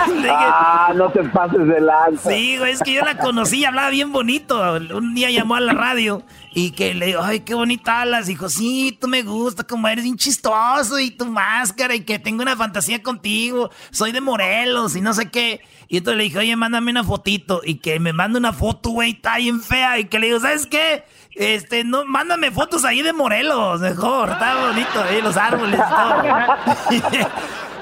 Le 0.07 0.15
dije, 0.15 0.30
ah, 0.31 0.93
no 0.95 1.10
te 1.10 1.23
pases 1.23 1.68
de 1.68 1.81
lanza. 1.81 2.30
Sí, 2.30 2.57
güey, 2.57 2.72
es 2.72 2.81
que 2.81 2.93
yo 2.93 3.03
la 3.03 3.18
conocí 3.18 3.60
y 3.60 3.65
hablaba 3.65 3.89
bien 3.89 4.11
bonito. 4.11 4.73
Un 4.95 5.14
día 5.14 5.30
llamó 5.30 5.56
a 5.56 5.60
la 5.60 5.73
radio 5.73 6.23
y 6.53 6.71
que 6.71 6.93
le 6.93 7.07
digo, 7.07 7.21
ay, 7.21 7.41
qué 7.41 7.53
bonita 7.53 8.01
hablas. 8.01 8.27
Dijo, 8.27 8.49
sí, 8.49 8.97
tú 8.99 9.07
me 9.07 9.23
gusta, 9.23 9.63
como 9.63 9.87
eres 9.87 10.03
bien 10.03 10.17
chistoso 10.17 10.99
y 10.99 11.11
tu 11.11 11.25
máscara 11.25 11.95
y 11.95 12.01
que 12.01 12.19
tengo 12.19 12.41
una 12.41 12.57
fantasía 12.57 13.01
contigo. 13.01 13.71
Soy 13.91 14.11
de 14.11 14.19
Morelos 14.19 14.95
y 14.95 15.01
no 15.01 15.13
sé 15.13 15.29
qué. 15.29 15.61
Y 15.87 15.97
entonces 15.97 16.17
le 16.17 16.23
dije, 16.25 16.39
oye, 16.39 16.55
mándame 16.55 16.91
una 16.91 17.03
fotito. 17.03 17.61
Y 17.63 17.75
que 17.75 17.99
me 17.99 18.11
manda 18.11 18.37
una 18.37 18.53
foto, 18.53 18.89
güey, 18.89 19.11
está 19.11 19.37
bien 19.37 19.61
fea. 19.61 19.99
Y 19.99 20.05
que 20.05 20.19
le 20.19 20.27
digo, 20.27 20.39
¿sabes 20.39 20.65
qué? 20.65 21.03
Este, 21.33 21.83
no, 21.83 22.03
mándame 22.05 22.51
fotos 22.51 22.83
ahí 22.85 23.01
de 23.01 23.13
Morelos, 23.13 23.79
mejor. 23.81 24.29
Está 24.29 24.67
bonito 24.67 25.01
ahí, 25.01 25.21
los 25.21 25.37
árboles 25.37 25.79
todo. 25.79 27.27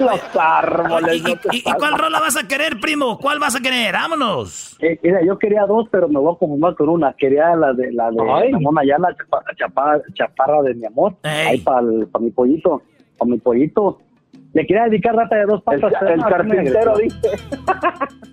Los 0.00 0.20
árboles. 0.34 1.22
¿Y, 1.52 1.56
y- 1.56 1.58
y 1.68 1.72
cuál 1.74 1.92
rola 1.98 2.20
vas 2.20 2.34
a 2.34 2.48
querer, 2.48 2.80
primo? 2.80 3.18
¿Cuál 3.18 3.38
vas 3.38 3.54
a 3.54 3.60
querer? 3.60 3.92
Vámonos. 3.92 4.78
Eh, 4.80 4.98
mira, 5.02 5.20
yo 5.22 5.38
quería 5.38 5.66
dos, 5.66 5.88
pero 5.90 6.08
me 6.08 6.18
voy 6.18 6.34
a 6.34 6.38
conformar 6.38 6.74
con 6.74 6.88
una. 6.88 7.12
Quería 7.12 7.54
la 7.54 7.74
de 7.74 7.92
la 7.92 8.10
de 8.10 8.16
Ay. 8.32 8.50
Ramón 8.52 8.78
Ayala, 8.78 9.14
chapa- 9.14 9.44
chapa- 9.58 10.00
chaparra 10.14 10.62
de 10.62 10.74
mi 10.74 10.86
amor. 10.86 11.16
Ahí 11.22 11.58
para 11.60 11.82
mi 11.82 12.30
pollito, 12.30 12.80
para 13.18 13.30
mi 13.30 13.36
pollito. 13.38 14.00
Le 14.54 14.66
quería 14.66 14.84
dedicar 14.84 15.14
rata 15.14 15.36
de 15.36 15.44
dos 15.44 15.62
patas. 15.62 15.92
El- 16.00 16.08
el 16.12 16.22
carpintero, 16.24 16.96
dice. 16.96 17.28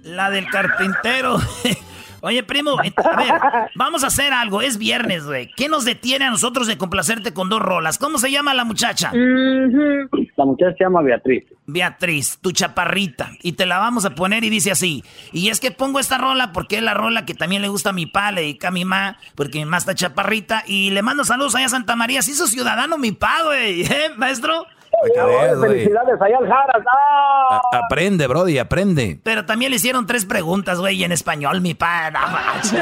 La 0.03 0.29
del 0.29 0.47
carpintero. 0.49 1.35
Oye, 2.27 2.43
primo, 2.43 2.81
eh, 2.83 2.93
a 2.97 3.15
ver, 3.15 3.31
vamos 3.75 4.03
a 4.03 4.07
hacer 4.07 4.33
algo. 4.33 4.61
Es 4.61 4.77
viernes, 4.77 5.25
güey. 5.25 5.49
¿Qué 5.55 5.69
nos 5.69 5.85
detiene 5.85 6.25
a 6.25 6.29
nosotros 6.29 6.67
de 6.67 6.77
complacerte 6.77 7.33
con 7.33 7.47
dos 7.47 7.61
rolas? 7.61 7.97
¿Cómo 7.97 8.17
se 8.17 8.29
llama 8.29 8.53
la 8.53 8.65
muchacha? 8.65 9.13
La 9.13 10.45
muchacha 10.45 10.75
se 10.77 10.83
llama 10.83 11.01
Beatriz. 11.01 11.45
Beatriz, 11.67 12.37
tu 12.41 12.51
chaparrita. 12.51 13.31
Y 13.41 13.53
te 13.53 13.65
la 13.65 13.79
vamos 13.79 14.03
a 14.03 14.09
poner 14.09 14.43
y 14.43 14.49
dice 14.49 14.71
así. 14.71 15.05
Y 15.31 15.47
es 15.47 15.61
que 15.61 15.71
pongo 15.71 16.01
esta 16.01 16.17
rola 16.17 16.51
porque 16.51 16.77
es 16.77 16.83
la 16.83 16.93
rola 16.93 17.25
que 17.25 17.33
también 17.33 17.61
le 17.61 17.69
gusta 17.69 17.91
a 17.91 17.93
mi 17.93 18.07
pa, 18.07 18.33
le 18.33 18.41
dedica 18.41 18.67
a 18.67 18.71
mi 18.71 18.83
ma, 18.83 19.17
porque 19.35 19.59
mi 19.59 19.65
ma 19.65 19.77
está 19.77 19.95
chaparrita. 19.95 20.63
Y 20.67 20.89
le 20.89 21.01
mando 21.03 21.23
saludos 21.23 21.55
allá 21.55 21.67
a 21.67 21.69
Santa 21.69 21.95
María. 21.95 22.21
Se 22.21 22.31
hizo 22.31 22.45
ciudadano 22.47 22.97
mi 22.97 23.13
pa, 23.13 23.43
güey. 23.45 23.81
¿Eh, 23.89 24.11
maestro? 24.17 24.65
Veas, 25.03 25.57
güey. 25.57 25.71
Felicidades 25.71 26.21
allá 26.21 26.37
al 26.37 26.47
Jaras. 26.47 26.83
¡Ah! 26.91 27.61
Aprende, 27.73 28.27
Brody, 28.27 28.57
aprende. 28.57 29.19
Pero 29.23 29.45
también 29.45 29.71
le 29.71 29.77
hicieron 29.77 30.05
tres 30.05 30.25
preguntas, 30.25 30.79
güey, 30.79 31.03
en 31.03 31.11
español, 31.11 31.61
mi 31.61 31.73
pa. 31.73 32.11
No 32.11 32.19
manches. 32.19 32.81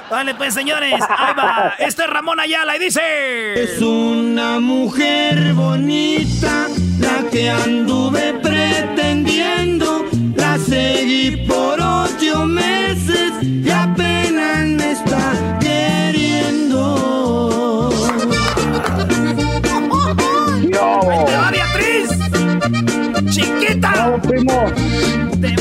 Vale, 0.10 0.34
pues, 0.34 0.54
señores, 0.54 0.94
ahí 1.08 1.34
va. 1.36 1.74
Este 1.78 2.02
es 2.04 2.10
Ramón 2.10 2.40
Ayala 2.40 2.76
y 2.76 2.78
dice... 2.78 3.62
Es 3.62 3.80
una 3.80 4.60
mujer 4.60 5.52
bonita, 5.54 6.66
la 7.00 7.30
que 7.30 7.50
anduve 7.50 8.34
pretendiendo. 8.42 10.04
La 10.36 10.58
seguí 10.58 11.46
por 11.46 11.80
ocho 11.80 12.44
meses 12.46 13.32
y 13.42 13.70
apenas 13.70 14.66
me 14.66 14.92
está 14.92 15.32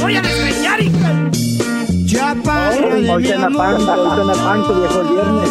voy 0.06 0.16
a 0.16 0.22
desgreñar, 0.22 0.82
hija! 0.82 1.32
Chaparra 2.06 2.96
de 2.96 3.10
Hoy 3.10 3.26
cena 3.26 3.50
panza, 3.50 3.98
hoy 3.98 4.18
cena 4.20 4.34
panza, 4.34 4.72
viejo, 4.74 5.02
el 5.02 5.08
viernes. 5.08 5.50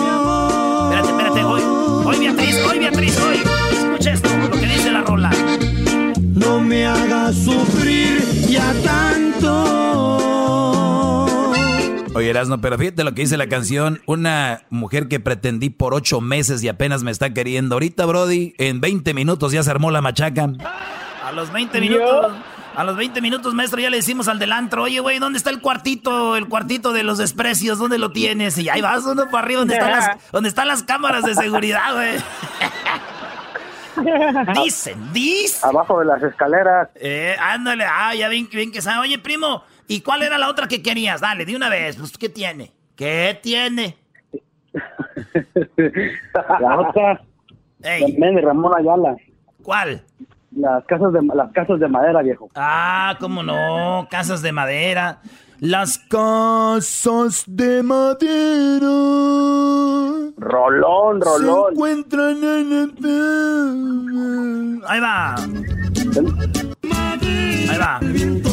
Espérate, 0.84 1.08
espérate, 1.08 1.44
hoy, 1.44 1.62
hoy 2.04 2.18
Beatriz, 2.20 2.64
hoy 2.70 2.78
Beatriz, 2.78 3.20
hoy. 3.20 3.40
Escucha 3.72 4.12
esto, 4.12 4.28
lo 4.36 4.50
que 4.52 4.66
dice 4.66 4.92
la 4.92 5.00
rola. 5.02 5.30
No 6.34 6.60
me 6.60 6.86
hagas 6.86 7.34
sufrir 7.34 8.22
ya 8.48 8.72
tanto. 8.84 9.64
Oye, 12.14 12.30
Erasno, 12.30 12.60
pero 12.60 12.78
fíjate 12.78 13.02
lo 13.02 13.12
que 13.12 13.22
dice 13.22 13.36
la 13.36 13.48
canción. 13.48 14.02
Una 14.06 14.62
mujer 14.70 15.08
que 15.08 15.18
pretendí 15.18 15.70
por 15.70 15.94
ocho 15.94 16.20
meses 16.20 16.62
y 16.62 16.68
apenas 16.68 17.02
me 17.02 17.10
está 17.10 17.34
queriendo. 17.34 17.74
Ahorita, 17.74 18.06
Brody, 18.06 18.54
en 18.58 18.80
20 18.80 19.14
minutos 19.14 19.50
ya 19.50 19.64
se 19.64 19.70
armó 19.72 19.90
la 19.90 20.00
machaca. 20.00 20.52
A 21.24 21.32
los 21.32 21.52
20 21.52 21.80
minutos, 21.80 22.32
a 22.76 22.84
los 22.84 22.96
20 22.96 23.20
minutos, 23.20 23.54
maestro, 23.54 23.80
ya 23.80 23.90
le 23.90 23.98
decimos 23.98 24.28
al 24.28 24.38
del 24.38 24.52
antro, 24.52 24.82
oye, 24.82 25.00
güey, 25.00 25.18
¿dónde 25.18 25.38
está 25.38 25.50
el 25.50 25.60
cuartito, 25.60 26.36
el 26.36 26.48
cuartito 26.48 26.92
de 26.92 27.04
los 27.04 27.18
desprecios? 27.18 27.78
¿Dónde 27.78 27.98
lo 27.98 28.10
tienes? 28.10 28.58
Y 28.58 28.68
ahí 28.68 28.80
vas 28.80 29.04
uno 29.04 29.30
para 29.30 29.44
arriba, 29.44 29.60
donde 29.60 29.74
están 29.74 29.90
las, 29.90 30.10
donde 30.32 30.48
están 30.48 30.68
las 30.68 30.82
cámaras 30.82 31.24
de 31.24 31.34
seguridad, 31.34 31.94
güey. 31.94 32.16
Dicen, 34.64 35.12
dicen. 35.12 35.68
Abajo 35.68 36.00
de 36.00 36.06
las 36.06 36.20
escaleras. 36.20 36.88
Eh, 36.96 37.36
ándale, 37.40 37.84
ah, 37.84 38.12
ya 38.12 38.28
bien, 38.28 38.48
bien 38.50 38.72
que 38.72 38.82
sabe. 38.82 38.98
Oye, 38.98 39.20
primo, 39.20 39.62
¿y 39.86 40.00
cuál 40.00 40.22
era 40.22 40.36
la 40.36 40.48
otra 40.48 40.66
que 40.66 40.82
querías? 40.82 41.20
Dale, 41.20 41.44
de 41.44 41.54
una 41.54 41.68
vez, 41.68 41.96
pues, 41.96 42.18
¿qué 42.18 42.28
tiene? 42.28 42.72
¿Qué 42.96 43.38
tiene? 43.40 43.96
La 46.60 46.80
otra. 46.80 47.22
También 47.80 48.34
de 48.34 48.40
Ramón 48.40 48.72
Ayala. 48.76 49.16
¿Cuál? 49.62 50.02
Las 50.56 50.84
casas 50.84 51.12
de 51.12 51.20
las 51.34 51.50
casas 51.52 51.80
de 51.80 51.88
madera, 51.88 52.22
viejo. 52.22 52.48
Ah, 52.54 53.16
cómo 53.20 53.42
no, 53.42 54.06
casas 54.10 54.40
de 54.42 54.52
madera. 54.52 55.18
Las 55.60 55.98
casas 55.98 57.44
de 57.46 57.82
madera. 57.82 58.86
Rolón, 60.36 61.20
rolón. 61.20 61.66
Se 61.68 61.72
encuentran 61.74 62.44
en 62.44 62.72
el... 63.04 64.82
Ahí 64.86 65.00
va. 65.00 65.34
Ahí 67.70 67.78
va. 67.78 68.00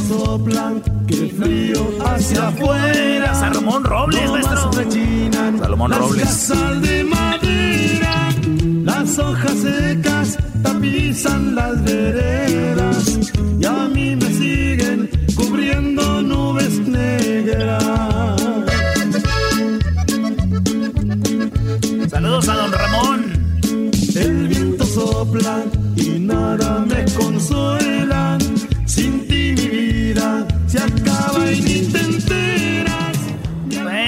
Soplan, 0.07 0.81
que 1.07 1.13
el 1.15 1.31
frío 1.31 1.81
hacia 2.05 2.47
afuera. 2.47 3.33
Salomón 3.35 3.83
Robles, 3.83 4.31
maestro. 4.31 4.71
Salomón 5.59 5.91
Las 5.91 5.99
Robles. 5.99 6.23
casas 6.23 6.81
de 6.81 7.03
madera, 7.03 8.00
las 9.01 9.17
hojas 9.17 9.57
secas 9.57 10.37
tapizan 10.61 11.55
las 11.55 11.83
veredas 11.83 13.19
y 13.59 13.65
a 13.65 13.87
mí 13.87 14.15
me 14.15 14.29
siguen 14.41 15.09
cubriendo 15.35 16.21
nubes 16.21 16.77
negras. 16.87 17.83
Saludos 22.11 22.47
a 22.49 22.53
don 22.53 22.71
Ramón. 22.71 23.19
El 24.13 24.47
viento 24.47 24.85
sopla 24.85 25.63
y 25.95 26.19
nada 26.19 26.85
me 26.87 27.03
consuela. 27.13 28.37
Sin 28.85 29.27
ti 29.27 29.55
mi 29.57 29.67
vida 29.77 30.47
se 30.67 30.77
acaba 30.77 31.51
y 31.51 31.61
ni 31.61 31.79
te 31.91 31.99
enteras. 32.01 32.50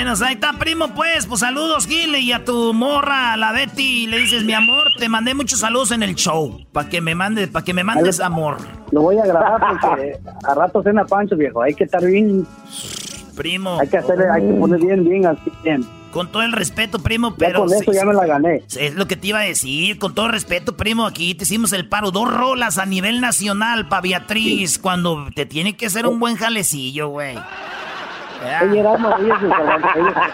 Bueno, 0.04 0.18
ahí 0.26 0.34
está, 0.34 0.52
primo, 0.60 0.90
pues. 0.90 1.26
Pues 1.28 1.40
saludos, 1.40 1.88
Gil, 1.88 2.14
y 2.18 2.34
a 2.34 2.44
tu 2.44 2.74
morra, 2.74 3.38
la 3.38 3.54
Betty. 3.54 4.06
Le 4.08 4.18
dices, 4.18 4.44
mi 4.44 4.52
amor, 4.52 4.84
te 5.00 5.08
mandé 5.08 5.34
muchos 5.34 5.62
saludos 5.62 5.92
en 5.92 6.04
el 6.04 6.16
show. 6.16 6.60
Para 6.74 6.90
que 6.90 7.00
me 7.00 7.16
mandes, 7.16 7.48
para 7.48 7.64
que 7.64 7.74
me 7.74 7.86
mandes 7.86 8.20
amor. 8.20 8.58
Lo 8.92 9.02
voy 9.04 9.18
a 9.18 9.26
grabar 9.26 9.62
porque 9.82 10.20
a 10.46 10.56
rato 10.56 10.84
cena 10.84 11.06
pancho, 11.06 11.38
viejo. 11.38 11.62
Hay 11.62 11.74
que 11.74 11.86
estar 11.86 12.04
bien. 12.04 12.46
Primo. 13.38 13.80
Hay 13.80 13.88
que 13.88 13.98
hacerle, 13.98 14.26
hay 14.30 14.42
que 14.42 14.54
poner 14.56 14.82
bien, 14.82 15.06
bien, 15.06 15.26
así 15.26 15.50
bien. 15.64 15.88
Con 16.12 16.30
todo 16.30 16.44
el 16.44 16.52
respeto, 16.52 17.00
primo, 17.00 17.30
Ya 17.30 17.36
pero... 17.38 17.60
con 17.62 17.72
eso 17.72 17.90
sí, 17.90 17.98
ya 17.98 18.04
me 18.04 18.14
la 18.14 18.26
gané. 18.26 18.62
Es 18.76 18.96
lo 18.96 19.08
que 19.08 19.16
te 19.16 19.28
iba 19.28 19.40
a 19.40 19.44
decir, 19.44 20.00
con 20.00 20.14
todo 20.14 20.28
respeto, 20.28 20.76
primo, 20.76 21.06
aquí 21.06 21.34
te 21.34 21.46
hicimos 21.46 21.72
el 21.72 21.88
paro, 21.88 22.12
dos 22.12 22.30
rolas 22.30 22.78
a 22.78 22.86
nivel 22.86 23.22
nacional 23.22 23.88
para 23.88 24.02
Beatriz, 24.02 24.80
cuando 24.80 25.28
te 25.34 25.46
tiene 25.46 25.78
que 25.78 25.86
hacer 25.86 26.06
un 26.06 26.20
buen 26.20 26.36
jalecillo, 26.36 27.08
güey. 27.08 27.38
Ella 28.44 28.80
era 28.80 28.94
ella 28.95 29.36
es 29.36 29.41
de 29.41 29.49
Salvador. 29.49 29.91
Ella, 29.95 30.34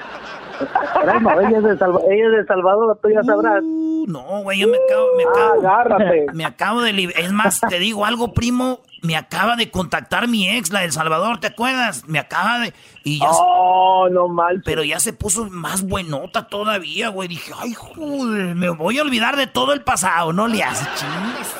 Erasmo, 1.04 1.32
ella 1.40 1.58
es 1.58 1.64
de 1.64 1.78
Salvador, 1.78 2.04
ella 2.12 2.26
es 2.26 2.32
de 2.38 2.46
Salvador, 2.46 3.00
tú 3.02 3.10
ya 3.10 3.24
sabrás. 3.24 3.64
No, 3.64 4.42
güey, 4.44 4.60
yo 4.60 4.68
me 4.68 4.78
acabo, 4.78 5.06
me 5.16 5.24
acabo, 5.24 5.54
agárrate. 5.60 6.26
me 6.34 6.46
acabo 6.46 6.82
de, 6.82 7.14
es 7.16 7.32
más, 7.32 7.62
te 7.62 7.80
digo 7.80 8.06
algo, 8.06 8.34
primo, 8.34 8.80
me 9.02 9.16
acaba 9.16 9.56
de 9.56 9.72
contactar 9.72 10.28
mi 10.28 10.50
ex, 10.50 10.72
la 10.74 10.82
del 10.82 10.92
Salvador, 10.92 11.40
¿te 11.40 11.48
acuerdas? 11.48 12.04
Me 12.08 12.20
acaba 12.20 12.60
de, 12.60 12.74
y 13.04 13.20
ya, 13.20 13.28
Oh, 13.32 14.10
no 14.12 14.28
mal. 14.28 14.62
pero 14.66 14.84
ya 14.84 15.00
se 15.00 15.14
puso 15.14 15.46
más 15.50 15.84
buenota 15.84 16.48
todavía, 16.48 17.08
güey, 17.10 17.30
dije, 17.30 17.54
ay, 17.58 17.74
joder, 17.74 18.56
me 18.56 18.70
voy 18.70 18.98
a 18.98 19.04
olvidar 19.04 19.38
de 19.38 19.48
todo 19.48 19.72
el 19.74 19.82
pasado, 19.84 20.34
no 20.34 20.48
le 20.48 20.62
hace 20.64 20.86
chingues. 20.96 21.56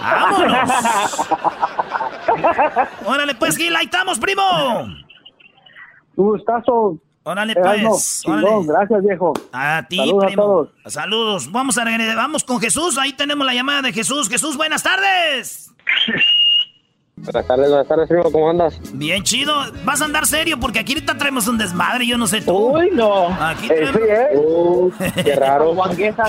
¡Vámonos! 0.00 1.28
Órale, 3.04 3.34
pues, 3.34 3.56
Gil, 3.56 3.74
ahí 3.76 3.86
estamos, 3.86 4.18
primo. 4.18 4.42
Un 6.18 6.30
gustazo. 6.30 6.98
Órale, 7.22 7.54
pues. 7.54 8.22
órale. 8.26 8.66
gracias, 8.66 9.02
viejo. 9.04 9.32
A 9.52 9.86
ti, 9.88 9.98
Saludos 9.98 10.24
a 10.24 10.26
primo. 10.26 10.42
todos. 10.42 10.68
Saludos. 10.86 11.52
Vamos 11.52 11.78
a 11.78 11.84
regresar. 11.84 12.16
Vamos 12.16 12.42
con 12.42 12.58
Jesús. 12.58 12.98
Ahí 12.98 13.12
tenemos 13.12 13.46
la 13.46 13.54
llamada 13.54 13.82
de 13.82 13.92
Jesús. 13.92 14.28
Jesús, 14.28 14.56
buenas 14.56 14.82
tardes. 14.82 15.72
Buenas 17.24 17.46
tardes, 17.46 17.68
buenas 17.68 17.86
tardes, 17.88 18.08
primo, 18.08 18.30
¿cómo 18.32 18.48
andas? 18.50 18.80
Bien 18.94 19.22
chido. 19.22 19.54
Vas 19.84 20.00
a 20.00 20.06
andar 20.06 20.26
serio 20.26 20.58
porque 20.58 20.78
aquí 20.78 20.94
ahorita 20.94 21.18
traemos 21.18 21.46
un 21.48 21.58
desmadre, 21.58 22.06
yo 22.06 22.16
no 22.16 22.26
sé 22.26 22.40
tú. 22.40 22.76
Uy, 22.76 22.90
no. 22.92 23.26
Aquí 23.26 23.66
Eh, 23.70 23.86
sí, 23.92 23.98
¿eh? 24.08 24.38
Uh, 24.38 24.90
qué 25.24 25.34
raro. 25.36 25.74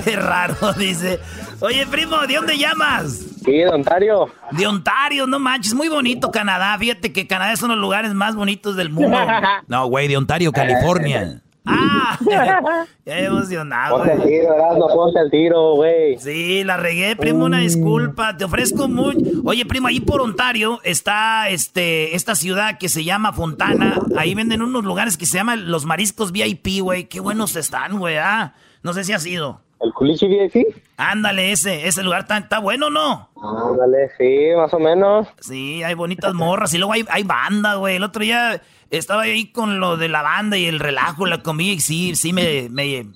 qué 0.03 0.15
raro, 0.15 0.55
dice. 0.77 1.19
Oye, 1.61 1.85
primo, 1.87 2.17
¿de 2.27 2.35
dónde 2.35 2.57
llamas? 2.57 3.25
Sí, 3.45 3.51
de 3.51 3.69
Ontario. 3.69 4.27
De 4.51 4.67
Ontario, 4.67 5.25
no 5.27 5.39
manches, 5.39 5.73
muy 5.73 5.87
bonito 5.87 6.31
Canadá. 6.31 6.77
Fíjate 6.77 7.13
que 7.13 7.27
Canadá 7.27 7.53
es 7.53 7.61
uno 7.61 7.73
de 7.73 7.77
los 7.77 7.83
lugares 7.83 8.13
más 8.13 8.35
bonitos 8.35 8.75
del 8.75 8.89
mundo. 8.89 9.17
No, 9.67 9.87
güey, 9.87 10.07
de 10.07 10.17
Ontario, 10.17 10.51
California. 10.51 11.41
Ah, 11.71 12.17
ya 13.05 13.19
emocionado. 13.19 13.97
Ponte 13.97 14.13
el 14.13 14.17
güey. 14.19 14.29
tiro, 14.29 14.53
Erasmo, 14.53 14.87
ponte 14.87 15.19
el 15.19 15.29
tiro, 15.29 15.75
güey. 15.75 16.17
Sí, 16.17 16.63
la 16.63 16.77
regué, 16.77 17.15
primo, 17.15 17.45
una 17.45 17.59
disculpa. 17.59 18.35
Te 18.35 18.45
ofrezco 18.45 18.87
muy. 18.87 19.41
Oye, 19.45 19.65
primo, 19.65 19.87
ahí 19.87 19.99
por 19.99 20.21
Ontario 20.21 20.79
está 20.83 21.49
este 21.49 22.15
esta 22.15 22.35
ciudad 22.35 22.77
que 22.77 22.89
se 22.89 23.03
llama 23.03 23.33
Fontana. 23.33 23.99
Ahí 24.17 24.33
venden 24.33 24.61
unos 24.61 24.83
lugares 24.83 25.17
que 25.17 25.25
se 25.25 25.37
llaman 25.37 25.69
los 25.69 25.85
mariscos 25.85 26.31
VIP, 26.31 26.81
güey. 26.81 27.05
Qué 27.05 27.19
buenos 27.19 27.55
están, 27.55 27.99
güey. 27.99 28.17
Ah, 28.17 28.53
no 28.83 28.93
sé 28.93 29.03
si 29.03 29.13
has 29.13 29.25
ido. 29.25 29.61
¿El 29.79 29.93
culichi 29.93 30.27
VIP? 30.27 30.75
Ándale, 30.97 31.53
ese, 31.53 31.87
ese 31.87 32.03
lugar 32.03 32.21
está, 32.21 32.37
está 32.37 32.59
bueno, 32.59 32.89
¿no? 32.89 33.29
Ándale, 33.41 34.09
sí, 34.17 34.49
más 34.57 34.73
o 34.73 34.79
menos. 34.79 35.27
Sí, 35.39 35.81
hay 35.83 35.93
bonitas 35.93 36.33
morras 36.33 36.73
y 36.73 36.77
luego 36.77 36.91
hay, 36.91 37.05
hay 37.09 37.23
banda, 37.23 37.75
güey. 37.75 37.95
El 37.95 38.03
otro 38.03 38.21
día 38.21 38.61
estaba 38.89 39.23
ahí 39.23 39.51
con 39.51 39.79
lo 39.79 39.97
de 39.97 40.09
la 40.09 40.21
banda 40.21 40.57
y 40.57 40.65
el 40.65 40.79
relajo, 40.79 41.25
la 41.25 41.41
comida 41.41 41.73
y 41.73 41.79
sí, 41.79 42.15
sí 42.15 42.33
me, 42.33 42.69
me... 42.69 43.07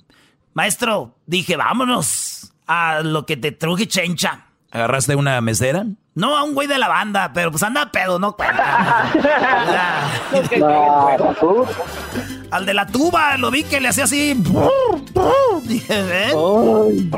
Maestro, 0.53 1.15
dije, 1.25 1.57
vámonos 1.57 2.53
a 2.67 3.01
lo 3.01 3.25
que 3.25 3.37
te 3.37 3.51
truje 3.51 3.87
chencha. 3.87 4.45
¿Agarraste 4.71 5.15
una 5.15 5.39
mesera? 5.41 5.85
No, 6.15 6.37
a 6.37 6.43
un 6.43 6.53
güey 6.53 6.67
de 6.67 6.77
la 6.77 6.87
banda, 6.87 7.31
pero 7.33 7.49
pues 7.49 7.63
anda 7.63 7.91
pedo, 7.91 8.19
no 8.19 8.35
cuenta. 8.37 9.11
Al 12.51 12.65
de 12.67 12.73
la 12.73 12.85
tuba, 12.85 13.37
lo 13.37 13.49
vi 13.49 13.63
que 13.63 13.79
le 13.79 13.87
hacía 13.89 14.03
así. 14.03 14.35
Dije, 15.63 16.03
ven. 16.03 17.11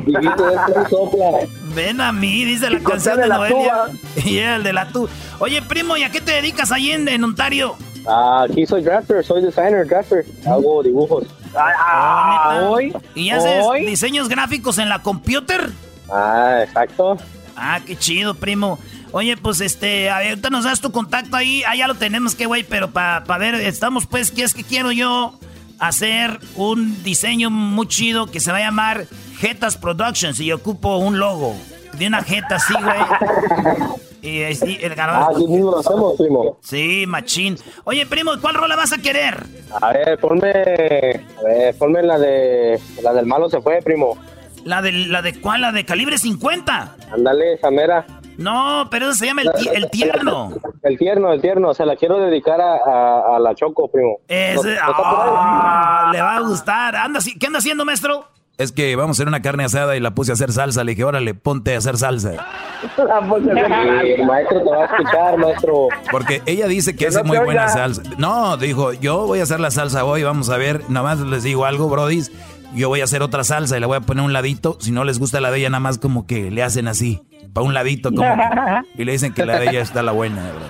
Ven 1.75 1.99
a 1.99 2.11
mí, 2.13 2.45
dice 2.45 2.69
la 2.69 2.79
canción 2.79 3.17
de 3.17 3.23
de 3.23 3.27
la 3.27 3.37
Noelia. 3.37 3.73
Y 4.25 4.37
el 4.37 4.63
de 4.63 4.71
la 4.71 4.87
tuba. 4.87 5.09
Oye, 5.39 5.61
primo, 5.61 5.97
¿y 5.97 6.03
a 6.03 6.11
qué 6.11 6.21
te 6.21 6.31
dedicas 6.31 6.71
ahí 6.71 6.91
en, 6.91 7.07
en 7.09 7.23
Ontario? 7.23 7.75
Ah, 8.07 8.45
aquí 8.49 8.65
soy 8.65 8.83
drafter, 8.83 9.23
soy 9.23 9.41
designer, 9.41 9.87
drafter. 9.87 10.25
Hago 10.45 10.83
dibujos. 10.83 11.25
Ah, 11.55 12.51
¿neta? 12.53 12.69
hoy. 12.69 12.93
¿Y 13.15 13.29
haces 13.29 13.63
hoy. 13.65 13.85
diseños 13.85 14.29
gráficos 14.29 14.77
en 14.77 14.89
la 14.89 15.01
computer? 15.01 15.69
Ah, 16.11 16.59
exacto. 16.63 17.17
Ah, 17.55 17.79
qué 17.85 17.97
chido, 17.97 18.35
primo. 18.35 18.77
Oye, 19.11 19.37
pues 19.37 19.61
este, 19.61 20.09
a 20.09 20.19
ver, 20.19 20.29
ahorita 20.29 20.49
nos 20.49 20.65
das 20.65 20.81
tu 20.81 20.91
contacto 20.91 21.37
ahí. 21.37 21.63
Ah, 21.67 21.75
ya 21.75 21.87
lo 21.87 21.95
tenemos, 21.95 22.35
que 22.35 22.45
güey, 22.45 22.63
pero 22.63 22.91
para 22.91 23.37
ver, 23.37 23.55
estamos 23.55 24.05
pues, 24.05 24.31
¿qué 24.31 24.43
es 24.43 24.53
que 24.53 24.63
quiero 24.63 24.91
yo 24.91 25.39
hacer 25.79 26.39
un 26.55 27.03
diseño 27.03 27.49
muy 27.49 27.87
chido 27.87 28.27
que 28.27 28.39
se 28.39 28.51
va 28.51 28.57
a 28.57 28.61
llamar 28.61 29.07
Jetas 29.37 29.77
Productions 29.77 30.39
y 30.39 30.51
ocupo 30.51 30.97
un 30.97 31.19
logo 31.19 31.55
de 31.97 32.07
una 32.07 32.23
jeta 32.23 32.55
así, 32.55 32.73
güey. 32.73 33.95
Y 34.25 34.55
sí, 34.55 34.77
el 34.81 34.93
Ah, 34.93 34.95
ganador. 34.95 35.35
aquí 35.35 35.47
mismo 35.47 35.71
lo 35.71 35.79
hacemos, 35.79 36.17
primo. 36.17 36.57
Sí, 36.61 37.05
machín. 37.07 37.57
Oye, 37.83 38.05
primo, 38.05 38.31
¿cuál 38.41 38.55
rola 38.55 38.75
vas 38.75 38.91
a 38.93 38.97
querer? 38.97 39.43
A 39.81 39.93
ver, 39.93 40.19
ponme, 40.19 40.49
a 40.51 41.43
ver, 41.43 41.77
ponme 41.77 42.01
la 42.01 42.17
de, 42.17 42.79
la 43.03 43.13
del 43.13 43.25
malo 43.25 43.49
se 43.49 43.61
fue, 43.61 43.81
primo. 43.81 44.17
¿La 44.63 44.81
de, 44.81 44.91
la 44.91 45.21
de 45.21 45.39
cuál? 45.39 45.61
¿La 45.61 45.71
de 45.71 45.85
calibre 45.85 46.17
50? 46.17 46.95
Ándale, 47.13 47.53
esa 47.53 47.69
mera. 47.69 48.03
No, 48.37 48.87
pero 48.91 49.05
eso 49.09 49.15
se 49.19 49.27
llama 49.27 49.43
el, 49.43 49.51
ti- 49.53 49.69
el 49.73 49.89
tierno. 49.91 50.51
El 50.83 50.97
tierno, 50.99 51.33
el 51.33 51.41
tierno, 51.41 51.73
se 51.73 51.83
la 51.83 51.95
quiero 51.95 52.19
dedicar 52.19 52.61
a, 52.61 52.75
a, 52.75 53.35
a 53.37 53.39
la 53.39 53.55
Choco, 53.55 53.87
primo. 53.89 54.17
Ese, 54.27 54.77
ah, 54.79 56.09
le 56.13 56.21
va 56.21 56.35
a 56.35 56.39
gustar. 56.41 56.95
Anda, 56.95 57.19
¿Qué 57.39 57.47
anda 57.47 57.57
haciendo, 57.59 57.85
maestro? 57.85 58.27
Es 58.57 58.71
que 58.71 58.95
vamos 58.95 59.09
a 59.09 59.21
hacer 59.21 59.27
una 59.27 59.41
carne 59.41 59.65
asada 59.65 59.97
y 59.97 59.99
la 59.99 60.11
puse 60.15 60.31
a 60.31 60.33
hacer 60.35 60.51
salsa. 60.53 60.83
Le 60.85 60.91
dije, 60.91 61.03
órale, 61.03 61.33
ponte 61.33 61.75
a 61.75 61.77
hacer 61.77 61.97
salsa. 61.97 62.31
Sí, 62.81 64.11
el 64.17 64.25
maestro 64.25 64.63
te 64.63 64.69
va 64.69 64.83
a 64.83 64.85
escuchar, 64.85 65.37
maestro. 65.37 65.87
Porque 66.09 66.41
ella 66.45 66.67
dice 66.67 66.95
que 66.95 67.07
hace 67.07 67.17
no 67.19 67.25
muy 67.25 67.37
buena 67.39 67.63
oiga. 67.63 67.73
salsa. 67.73 68.01
No, 68.17 68.55
dijo, 68.55 68.93
yo 68.93 69.25
voy 69.27 69.39
a 69.41 69.43
hacer 69.43 69.59
la 69.59 69.71
salsa 69.71 70.05
hoy, 70.05 70.23
vamos 70.23 70.49
a 70.49 70.57
ver. 70.57 70.81
Nada 70.89 71.03
más 71.03 71.19
les 71.19 71.43
digo 71.43 71.65
algo, 71.65 71.89
brodis. 71.89 72.31
Yo 72.73 72.87
voy 72.89 73.01
a 73.01 73.05
hacer 73.05 73.21
otra 73.21 73.43
salsa 73.43 73.77
y 73.77 73.79
la 73.81 73.87
voy 73.87 73.97
a 73.97 74.01
poner 74.01 74.21
a 74.21 74.25
un 74.25 74.33
ladito. 74.33 74.77
Si 74.79 74.91
no 74.91 75.03
les 75.03 75.19
gusta 75.19 75.41
la 75.41 75.51
de 75.51 75.59
ella, 75.59 75.69
nada 75.69 75.79
más 75.81 75.97
como 75.97 76.25
que 76.25 76.49
le 76.49 76.63
hacen 76.63 76.87
así. 76.87 77.21
Para 77.53 77.65
un 77.65 77.73
ladito, 77.73 78.09
como 78.11 78.21
que- 78.23 78.81
Y 79.01 79.05
le 79.05 79.11
dicen 79.13 79.33
que 79.33 79.45
la 79.45 79.59
de 79.59 79.69
ella 79.69 79.81
está 79.81 80.01
la 80.01 80.11
buena, 80.13 80.41
bro. 80.41 80.65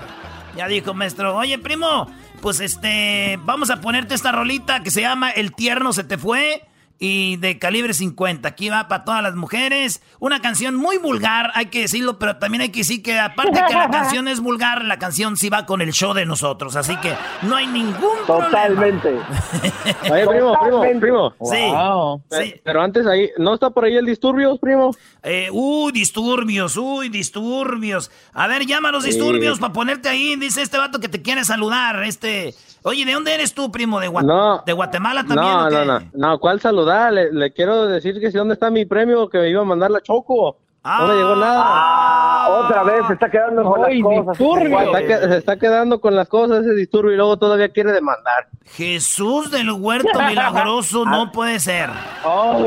Ya 0.57 0.68
dijo, 0.68 0.94
maestro. 0.95 1.36
Oye, 1.36 1.60
primo, 1.60 2.07
pues 2.41 2.60
este, 2.62 3.38
vamos 3.44 3.70
a 3.70 3.82
ponerte 3.82 4.16
esta 4.16 4.32
rolita 4.32 4.82
que 4.82 4.90
se 4.91 5.02
llama 5.02 5.30
El 5.30 5.53
tierno 5.53 5.94
se 5.94 6.03
te 6.03 6.18
fue. 6.18 6.64
Y 6.98 7.36
de 7.38 7.60
calibre 7.60 7.94
50. 7.94 8.48
Aquí 8.48 8.70
va 8.70 8.88
para 8.88 9.04
todas 9.04 9.22
las 9.22 9.36
mujeres. 9.36 10.02
Una 10.20 10.40
canción 10.42 10.76
muy 10.76 10.98
vulgar, 10.98 11.52
hay 11.54 11.66
que 11.66 11.82
decirlo, 11.82 12.18
pero 12.20 12.38
también 12.38 12.62
hay 12.62 12.70
que 12.70 12.80
decir 12.80 13.04
que 13.04 13.20
aparte 13.20 13.62
que 13.68 13.74
la 13.74 13.90
canción 13.90 14.30
es 14.30 14.40
vulgar, 14.40 14.86
la 14.86 14.98
canción 14.98 15.36
sí 15.36 15.50
va 15.50 15.66
con 15.66 15.82
el 15.82 15.92
show 15.92 16.14
de 16.14 16.26
nosotros. 16.26 16.78
Así 16.78 16.96
que 16.98 17.14
no 17.42 17.58
hay 17.58 17.68
ningún 17.68 18.16
Totalmente. 18.26 19.10
problema. 19.10 20.12
Oye, 20.12 20.28
primo, 20.28 20.58
primo, 20.62 21.00
primo. 21.02 21.34
Sí. 21.52 21.70
Wow. 21.70 22.22
Sí. 22.32 22.56
Pero 22.64 22.82
antes 22.82 23.06
ahí, 23.08 23.30
¿no 23.38 23.54
está 23.56 23.70
por 23.72 23.84
ahí 23.84 23.96
el 23.98 24.06
disturbios, 24.06 24.58
primo? 24.60 24.92
Eh, 25.22 25.50
uy, 25.52 25.92
disturbios, 25.92 26.78
uy, 26.78 27.10
disturbios. 27.10 28.10
A 28.34 28.48
ver, 28.48 28.66
llama 28.66 28.90
a 28.90 28.92
los 28.94 29.04
Sí. 29.04 29.10
disturbios 29.12 29.60
para 29.60 29.74
ponerte 29.74 30.08
ahí. 30.10 30.36
Dice 30.38 30.62
este 30.62 30.78
vato 30.78 31.00
que 31.00 31.10
te 31.10 31.22
quiere 31.22 31.44
saludar. 31.44 32.04
Este. 32.04 32.56
Oye, 32.84 33.04
¿de 33.04 33.14
dónde 33.14 33.34
eres 33.34 33.54
tú, 33.56 33.72
primo? 33.72 34.00
¿De, 34.00 34.08
Gua- 34.10 34.24
No. 34.24 34.62
¿De 34.66 34.72
Guatemala 34.74 35.22
también? 35.26 35.42
No, 35.52 35.66
o 35.66 35.70
qué? 35.70 35.76
no, 35.76 35.86
no, 35.86 36.00
no, 36.14 36.40
¿cuál 36.40 36.62
saludar? 36.86 37.14
Le, 37.14 37.32
le 37.34 37.52
quiero 37.53 37.88
decir 37.88 38.20
que 38.20 38.32
si 38.32 38.38
dónde 38.38 38.53
está 38.53 38.70
mi 38.70 38.86
premio 38.86 39.28
que 39.30 39.38
me 39.40 39.49
iba 39.49 39.62
a 39.62 39.66
mandar 39.66 39.91
la 39.91 40.02
Choco. 40.02 40.57
No 40.84 41.07
me 41.07 41.14
llegó 41.16 41.36
nada. 41.38 42.48
Otra 42.60 42.84
vez 42.84 43.07
se 43.07 43.14
está 43.14 43.30
quedando 43.32 43.64
con 43.64 43.82
las 43.82 43.90
cosas. 44.03 44.38
Está 44.86 45.30
se 45.30 45.38
está 45.38 45.57
quedando 45.57 45.99
con 45.99 46.16
las 46.16 46.28
cosas 46.30 46.64
ese 46.64 46.76
disturbio 46.76 47.12
y 47.14 47.16
luego 47.16 47.38
todavía 47.38 47.70
quiere 47.70 47.91
demandar. 47.91 48.48
Jesús 48.66 49.49
del 49.49 49.72
huerto 49.72 50.10
milagroso, 50.28 51.03
no 51.06 51.32
puede 51.32 51.60
ser. 51.60 51.90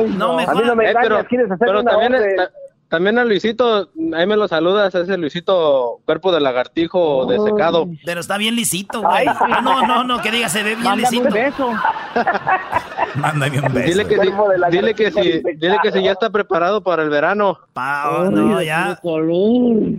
no, 0.09 0.35
mejor. 0.37 0.65
Eh, 0.85 0.95
pero, 1.01 1.25
pero 1.61 1.85
también, 1.85 2.13
ta- 2.37 2.51
también 2.89 3.19
a 3.19 3.25
Luisito, 3.25 3.91
ahí 4.15 4.27
me 4.27 4.37
lo 4.37 4.49
saludas, 4.49 4.95
a 4.95 5.01
ese 5.01 5.19
Luisito 5.19 6.01
cuerpo 6.07 6.33
de 6.33 6.41
lagartijo 6.41 7.27
de 7.27 7.39
secado. 7.41 7.87
Pero 8.05 8.21
está 8.21 8.39
bien 8.39 8.57
lisito, 8.57 9.03
güey. 9.03 9.27
Ah, 9.29 9.61
no, 9.63 9.87
no, 9.87 10.05
no, 10.05 10.23
que 10.23 10.31
diga, 10.31 10.49
se 10.49 10.63
ve 10.63 10.75
bien 10.75 10.97
lisito. 10.97 11.29
Mándame 13.17 13.61
un 13.61 13.73
beso. 13.73 13.89
Dile 13.89 14.07
que, 14.07 14.21
si, 14.21 14.31
dile, 14.71 14.95
que 14.95 15.11
si, 15.11 15.21
dile 15.57 15.79
que 15.83 15.93
si 15.93 16.03
ya 16.03 16.13
está 16.13 16.31
preparado 16.31 16.83
para 16.83 17.03
el 17.03 17.11
verano. 17.11 17.59
Pa- 17.73 18.11
oh, 18.11 18.31
no, 18.31 18.63
ya. 18.63 18.99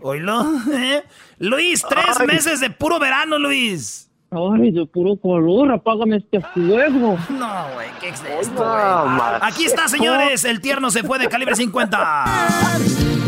Oílo. 0.02 0.42
¿eh? 0.74 1.04
Luis, 1.38 1.86
tres 1.88 2.20
meses 2.26 2.60
de 2.60 2.70
puro 2.70 3.00
verano, 3.00 3.38
Luis. 3.38 4.09
Ay, 4.32 4.72
de 4.72 4.86
puro 4.86 5.16
color, 5.16 5.72
apágame 5.72 6.18
este 6.18 6.40
fuego. 6.40 7.18
No, 7.30 7.48
güey, 7.74 7.88
¿qué 8.00 8.10
es 8.10 8.24
esto, 8.42 8.64
güey? 8.64 9.40
Aquí 9.42 9.66
está, 9.66 9.88
señores. 9.88 10.46
El 10.46 10.62
tierno 10.62 10.92
se 10.92 11.02
fue 11.02 11.18
de 11.18 11.28
calibre 11.28 11.56
50. 11.56 11.98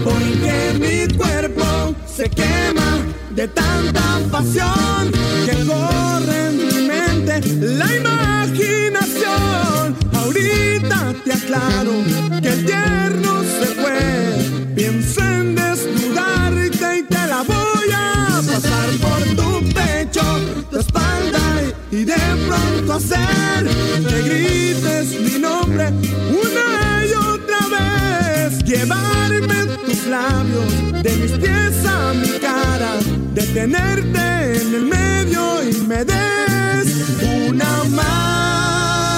Porque 0.03 0.73
mi 0.79 1.07
cuerpo 1.17 1.95
se 2.05 2.29
quema 2.29 2.99
de 3.31 3.47
tanta 3.47 4.01
pasión 4.31 5.11
que 5.45 5.65
corre 5.65 6.49
en 6.49 6.57
mi 6.57 6.87
mente 6.87 7.41
la 7.59 7.95
imaginación. 7.95 9.95
Ahorita 10.13 11.15
te 11.25 11.33
aclaro 11.33 11.93
que 12.43 12.49
el 12.49 12.63
tierno 12.65 13.41
se 13.41 13.65
fue. 13.65 14.75
Pienso 14.75 15.19
en 15.21 15.55
desnudarte 15.55 16.99
y 16.99 17.03
te 17.03 17.27
la 17.27 17.41
voy 17.41 17.70
y 21.91 22.05
de 22.05 22.15
pronto 22.47 22.93
hacer 22.93 23.67
que 24.07 24.21
grites 24.21 25.19
mi 25.19 25.37
nombre 25.39 25.89
una 25.89 27.05
y 27.05 27.13
otra 27.13 27.59
vez. 27.75 28.63
Llevarme 28.63 29.65
tus 29.85 30.05
labios 30.07 31.03
de 31.03 31.11
mis 31.17 31.31
pies 31.33 31.85
a 31.85 32.13
mi 32.13 32.39
cara, 32.39 32.99
detenerte 33.33 34.61
en 34.61 34.75
el 34.75 34.85
medio 34.85 35.69
y 35.69 35.73
me 35.81 36.05
des 36.05 36.87
una 37.49 37.83
manera 37.83 39.17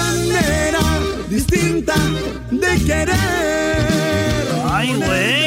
distinta 1.30 1.94
de 2.50 2.84
querer. 2.84 3.14
Ay, 4.66 4.94
güey. 4.96 5.43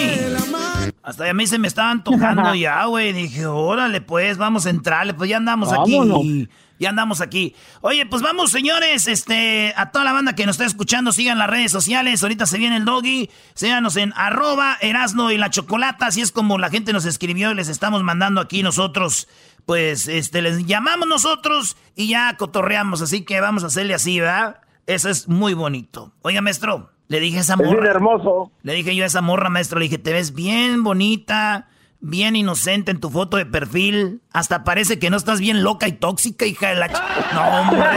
Hasta 1.07 1.29
a 1.29 1.33
mí 1.33 1.47
se 1.47 1.57
me 1.57 1.69
estaba 1.69 1.89
antojando 1.89 2.53
ya, 2.55 2.83
güey. 2.83 3.13
Dije, 3.13 3.45
órale, 3.45 4.01
pues, 4.01 4.37
vamos 4.37 4.65
a 4.65 4.71
entrarle. 4.71 5.13
Pues 5.13 5.29
ya 5.29 5.37
andamos 5.37 5.71
Vámonos. 5.71 6.19
aquí 6.19 6.49
Ya 6.79 6.89
andamos 6.89 7.21
aquí. 7.21 7.55
Oye, 7.79 8.05
pues 8.05 8.21
vamos, 8.21 8.51
señores, 8.51 9.07
este, 9.07 9.73
a 9.77 9.89
toda 9.91 10.03
la 10.03 10.11
banda 10.11 10.35
que 10.35 10.45
nos 10.45 10.55
está 10.55 10.65
escuchando, 10.65 11.13
sigan 11.13 11.37
las 11.37 11.49
redes 11.49 11.71
sociales. 11.71 12.21
Ahorita 12.21 12.45
se 12.45 12.57
viene 12.57 12.75
el 12.75 12.83
doggy. 12.83 13.29
Síganos 13.53 13.95
en 13.95 14.11
arroba 14.17 14.77
Erasno 14.81 15.31
y 15.31 15.37
la 15.37 15.49
Chocolata. 15.49 16.07
Así 16.07 16.19
es 16.19 16.33
como 16.33 16.57
la 16.57 16.69
gente 16.69 16.91
nos 16.91 17.05
escribió 17.05 17.51
y 17.51 17.55
les 17.55 17.69
estamos 17.69 18.03
mandando 18.03 18.41
aquí 18.41 18.61
nosotros. 18.61 19.29
Pues, 19.65 20.09
este, 20.09 20.41
les 20.41 20.65
llamamos 20.65 21.07
nosotros 21.07 21.77
y 21.95 22.09
ya 22.09 22.35
cotorreamos. 22.35 23.01
Así 23.01 23.23
que 23.23 23.39
vamos 23.39 23.63
a 23.63 23.67
hacerle 23.67 23.93
así, 23.93 24.19
¿verdad? 24.19 24.59
Eso 24.87 25.07
es 25.07 25.29
muy 25.29 25.53
bonito. 25.53 26.13
Oiga, 26.21 26.41
maestro, 26.41 26.91
le 27.07 27.19
dije 27.19 27.37
a 27.37 27.41
esa 27.41 27.55
morra. 27.55 27.83
Es 27.83 27.89
hermoso. 27.89 28.51
Le 28.63 28.73
dije 28.73 28.95
yo 28.95 29.03
a 29.03 29.07
esa 29.07 29.21
morra, 29.21 29.49
maestro, 29.49 29.79
le 29.79 29.85
dije, 29.85 29.97
te 29.97 30.13
ves 30.13 30.33
bien 30.33 30.83
bonita 30.83 31.67
bien 31.99 32.35
inocente 32.35 32.91
en 32.91 32.99
tu 32.99 33.09
foto 33.09 33.37
de 33.37 33.45
perfil. 33.45 34.21
Hasta 34.31 34.63
parece 34.63 34.99
que 34.99 35.09
no 35.09 35.17
estás 35.17 35.39
bien 35.39 35.63
loca 35.63 35.87
y 35.87 35.93
tóxica, 35.93 36.45
hija 36.45 36.69
de 36.69 36.75
la... 36.75 36.87
No, 37.33 37.61
hombre. 37.61 37.79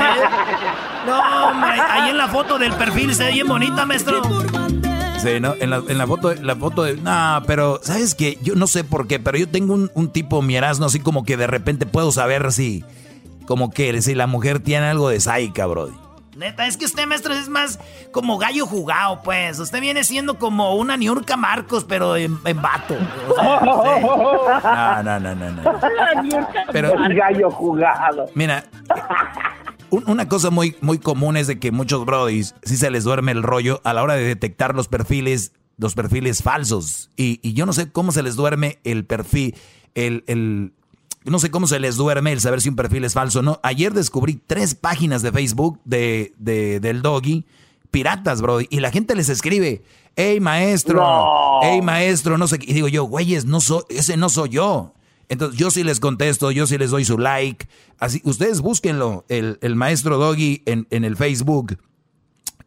No, 1.06 1.48
hombre. 1.48 1.70
Ahí 1.70 2.10
en 2.10 2.18
la 2.18 2.28
foto 2.28 2.58
del 2.58 2.74
perfil 2.74 3.14
se 3.14 3.24
ve 3.24 3.32
bien 3.32 3.48
bonita, 3.48 3.86
maestro. 3.86 4.20
Sí, 5.16 5.40
¿no? 5.40 5.54
En 5.58 5.70
la, 5.70 5.82
en 5.88 5.96
la 5.96 6.06
foto, 6.06 6.34
la 6.34 6.54
foto 6.54 6.82
de... 6.82 6.98
No, 6.98 7.42
pero, 7.46 7.80
¿sabes 7.82 8.14
qué? 8.14 8.38
Yo 8.42 8.54
no 8.54 8.66
sé 8.66 8.84
por 8.84 9.06
qué, 9.08 9.18
pero 9.18 9.38
yo 9.38 9.48
tengo 9.48 9.72
un, 9.72 9.90
un 9.94 10.12
tipo 10.12 10.42
mierazno 10.42 10.84
así 10.84 11.00
como 11.00 11.24
que 11.24 11.38
de 11.38 11.46
repente 11.46 11.86
puedo 11.86 12.12
saber 12.12 12.52
si... 12.52 12.84
Como 13.46 13.70
que 13.70 14.02
si 14.02 14.14
la 14.14 14.26
mujer 14.26 14.60
tiene 14.60 14.88
algo 14.88 15.08
de 15.08 15.20
saica, 15.20 15.64
brody. 15.64 15.94
Neta, 16.40 16.66
es 16.66 16.78
que 16.78 16.86
usted, 16.86 17.06
maestro, 17.06 17.34
es 17.34 17.50
más 17.50 17.78
como 18.12 18.38
gallo 18.38 18.64
jugado, 18.64 19.20
pues. 19.22 19.58
Usted 19.58 19.78
viene 19.78 20.04
siendo 20.04 20.38
como 20.38 20.74
una 20.74 20.96
Niurka 20.96 21.36
Marcos, 21.36 21.84
pero 21.84 22.16
en, 22.16 22.40
vato. 22.42 22.96
No, 23.42 25.02
no, 25.02 25.20
no, 25.20 25.34
no, 25.34 25.50
no. 25.50 25.78
Pero, 26.72 26.94
gallo 27.14 27.50
jugado. 27.50 28.26
Mira, 28.34 28.64
una 29.90 30.28
cosa 30.28 30.48
muy, 30.48 30.76
muy 30.80 30.98
común 30.98 31.36
es 31.36 31.46
de 31.46 31.58
que 31.58 31.72
muchos 31.72 32.06
brodis 32.06 32.54
si 32.62 32.78
se 32.78 32.90
les 32.90 33.04
duerme 33.04 33.32
el 33.32 33.42
rollo 33.42 33.82
a 33.84 33.92
la 33.92 34.02
hora 34.02 34.14
de 34.14 34.24
detectar 34.24 34.74
los 34.74 34.88
perfiles, 34.88 35.52
los 35.76 35.94
perfiles 35.94 36.42
falsos. 36.42 37.10
Y, 37.16 37.40
y 37.42 37.52
yo 37.52 37.66
no 37.66 37.74
sé 37.74 37.92
cómo 37.92 38.12
se 38.12 38.22
les 38.22 38.34
duerme 38.34 38.78
el 38.84 39.04
perfil, 39.04 39.54
el, 39.94 40.24
el, 40.26 40.72
no 41.24 41.38
sé 41.38 41.50
cómo 41.50 41.66
se 41.66 41.80
les 41.80 41.96
duerme 41.96 42.32
el 42.32 42.40
saber 42.40 42.60
si 42.60 42.70
un 42.70 42.76
perfil 42.76 43.04
es 43.04 43.14
falso 43.14 43.40
o 43.40 43.42
no. 43.42 43.60
Ayer 43.62 43.92
descubrí 43.92 44.40
tres 44.46 44.74
páginas 44.74 45.22
de 45.22 45.32
Facebook 45.32 45.78
de, 45.84 46.32
del 46.38 47.02
doggy, 47.02 47.44
piratas, 47.90 48.40
bro, 48.40 48.60
y 48.60 48.80
la 48.80 48.90
gente 48.90 49.14
les 49.14 49.28
escribe, 49.28 49.82
hey 50.16 50.40
maestro, 50.40 51.02
hey 51.62 51.82
maestro, 51.82 52.38
no 52.38 52.48
sé 52.48 52.58
qué. 52.58 52.70
Y 52.70 52.74
digo 52.74 52.88
yo, 52.88 53.04
güeyes, 53.04 53.44
no 53.44 53.60
soy, 53.60 53.82
ese 53.90 54.16
no 54.16 54.28
soy 54.28 54.50
yo. 54.50 54.94
Entonces 55.28 55.58
yo 55.58 55.70
sí 55.70 55.84
les 55.84 56.00
contesto, 56.00 56.50
yo 56.50 56.66
sí 56.66 56.78
les 56.78 56.90
doy 56.90 57.04
su 57.04 57.18
like. 57.18 57.68
Así, 57.98 58.20
ustedes 58.24 58.62
búsquenlo, 58.62 59.24
el, 59.28 59.58
el 59.60 59.76
maestro 59.76 60.18
doggy 60.18 60.62
en, 60.66 60.86
en 60.90 61.04
el 61.04 61.16
Facebook. 61.16 61.78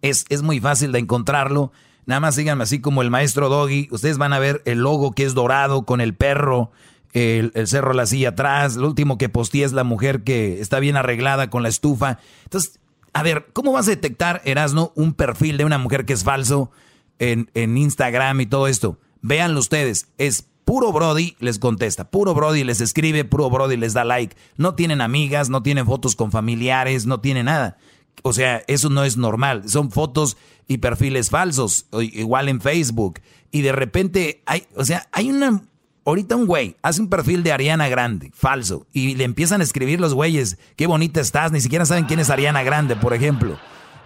Es, 0.02 0.26
es 0.30 0.44
muy 0.44 0.60
fácil 0.60 0.92
de 0.92 1.00
encontrarlo. 1.00 1.72
Nada 2.06 2.20
más 2.20 2.36
síganme 2.36 2.64
así 2.64 2.80
como 2.80 3.02
el 3.02 3.10
maestro 3.10 3.50
doggy. 3.50 3.88
Ustedes 3.92 4.18
van 4.18 4.34
a 4.34 4.40
ver 4.40 4.62
el 4.66 4.80
logo 4.80 5.12
que 5.12 5.24
es 5.26 5.34
dorado 5.34 5.86
con 5.86 6.02
el 6.02 6.14
perro 6.14 6.72
el, 7.14 7.52
cerro 7.68 7.94
la 7.94 8.06
silla 8.06 8.30
atrás, 8.30 8.76
lo 8.76 8.88
último 8.88 9.18
que 9.18 9.30
posteé 9.30 9.64
es 9.64 9.72
la 9.72 9.84
mujer 9.84 10.24
que 10.24 10.60
está 10.60 10.80
bien 10.80 10.98
arreglada 10.98 11.50
con 11.50 11.64
la 11.64 11.70
estufa. 11.70 12.20
Entonces, 12.44 12.80
a 13.14 13.24
ver, 13.24 13.48
¿cómo 13.54 13.72
vas 13.72 13.88
a 13.88 13.92
detectar, 13.92 14.42
Erasno, 14.46 14.92
un 14.96 15.14
perfil 15.14 15.58
de 15.58 15.66
una 15.66 15.78
mujer 15.78 16.06
que 16.06 16.14
es 16.14 16.24
falso 16.24 16.72
en, 17.20 17.50
en 17.54 17.78
Instagram 17.78 18.42
y 18.42 18.46
todo 18.48 18.68
esto? 18.68 19.00
Véanlo 19.22 19.60
ustedes, 19.60 20.08
es 20.18 20.48
puro 20.66 20.92
Brody 20.92 21.36
les 21.40 21.60
contesta, 21.60 22.10
puro 22.10 22.34
Brody 22.34 22.64
les 22.64 22.82
escribe, 22.82 23.26
puro 23.26 23.50
Brody 23.50 23.78
les 23.78 23.94
da 23.94 24.04
like. 24.04 24.36
No 24.58 24.76
tienen 24.76 25.02
amigas, 25.02 25.50
no 25.50 25.62
tienen 25.62 25.86
fotos 25.86 26.16
con 26.16 26.32
familiares, 26.32 27.06
no 27.06 27.20
tienen 27.20 27.46
nada. 27.46 27.78
O 28.24 28.34
sea, 28.34 28.64
eso 28.68 28.90
no 28.90 29.04
es 29.04 29.18
normal. 29.18 29.70
Son 29.70 29.92
fotos 29.92 30.38
y 30.68 30.78
perfiles 30.78 31.30
falsos, 31.30 31.88
igual 32.00 32.50
en 32.50 32.62
Facebook. 32.62 33.20
Y 33.52 33.62
de 33.62 33.72
repente 33.72 34.42
hay, 34.46 34.66
o 34.76 34.86
sea, 34.86 35.08
hay 35.12 35.30
una 35.30 35.64
Ahorita 36.06 36.36
un 36.36 36.46
güey 36.46 36.76
hace 36.82 37.02
un 37.02 37.10
perfil 37.10 37.44
de 37.44 37.54
Ariana 37.54 37.88
Grande, 37.88 38.32
falso, 38.34 38.88
y 38.92 39.16
le 39.16 39.24
empiezan 39.24 39.62
a 39.62 39.64
escribir 39.64 40.02
los 40.02 40.14
güeyes, 40.14 40.58
qué 40.76 40.86
bonita 40.86 41.22
estás, 41.22 41.52
ni 41.52 41.62
siquiera 41.62 41.86
saben 41.86 42.06
quién 42.06 42.20
es 42.20 42.30
Ariana 42.30 42.62
Grande, 42.64 42.96
por 42.96 43.14
ejemplo. 43.14 43.58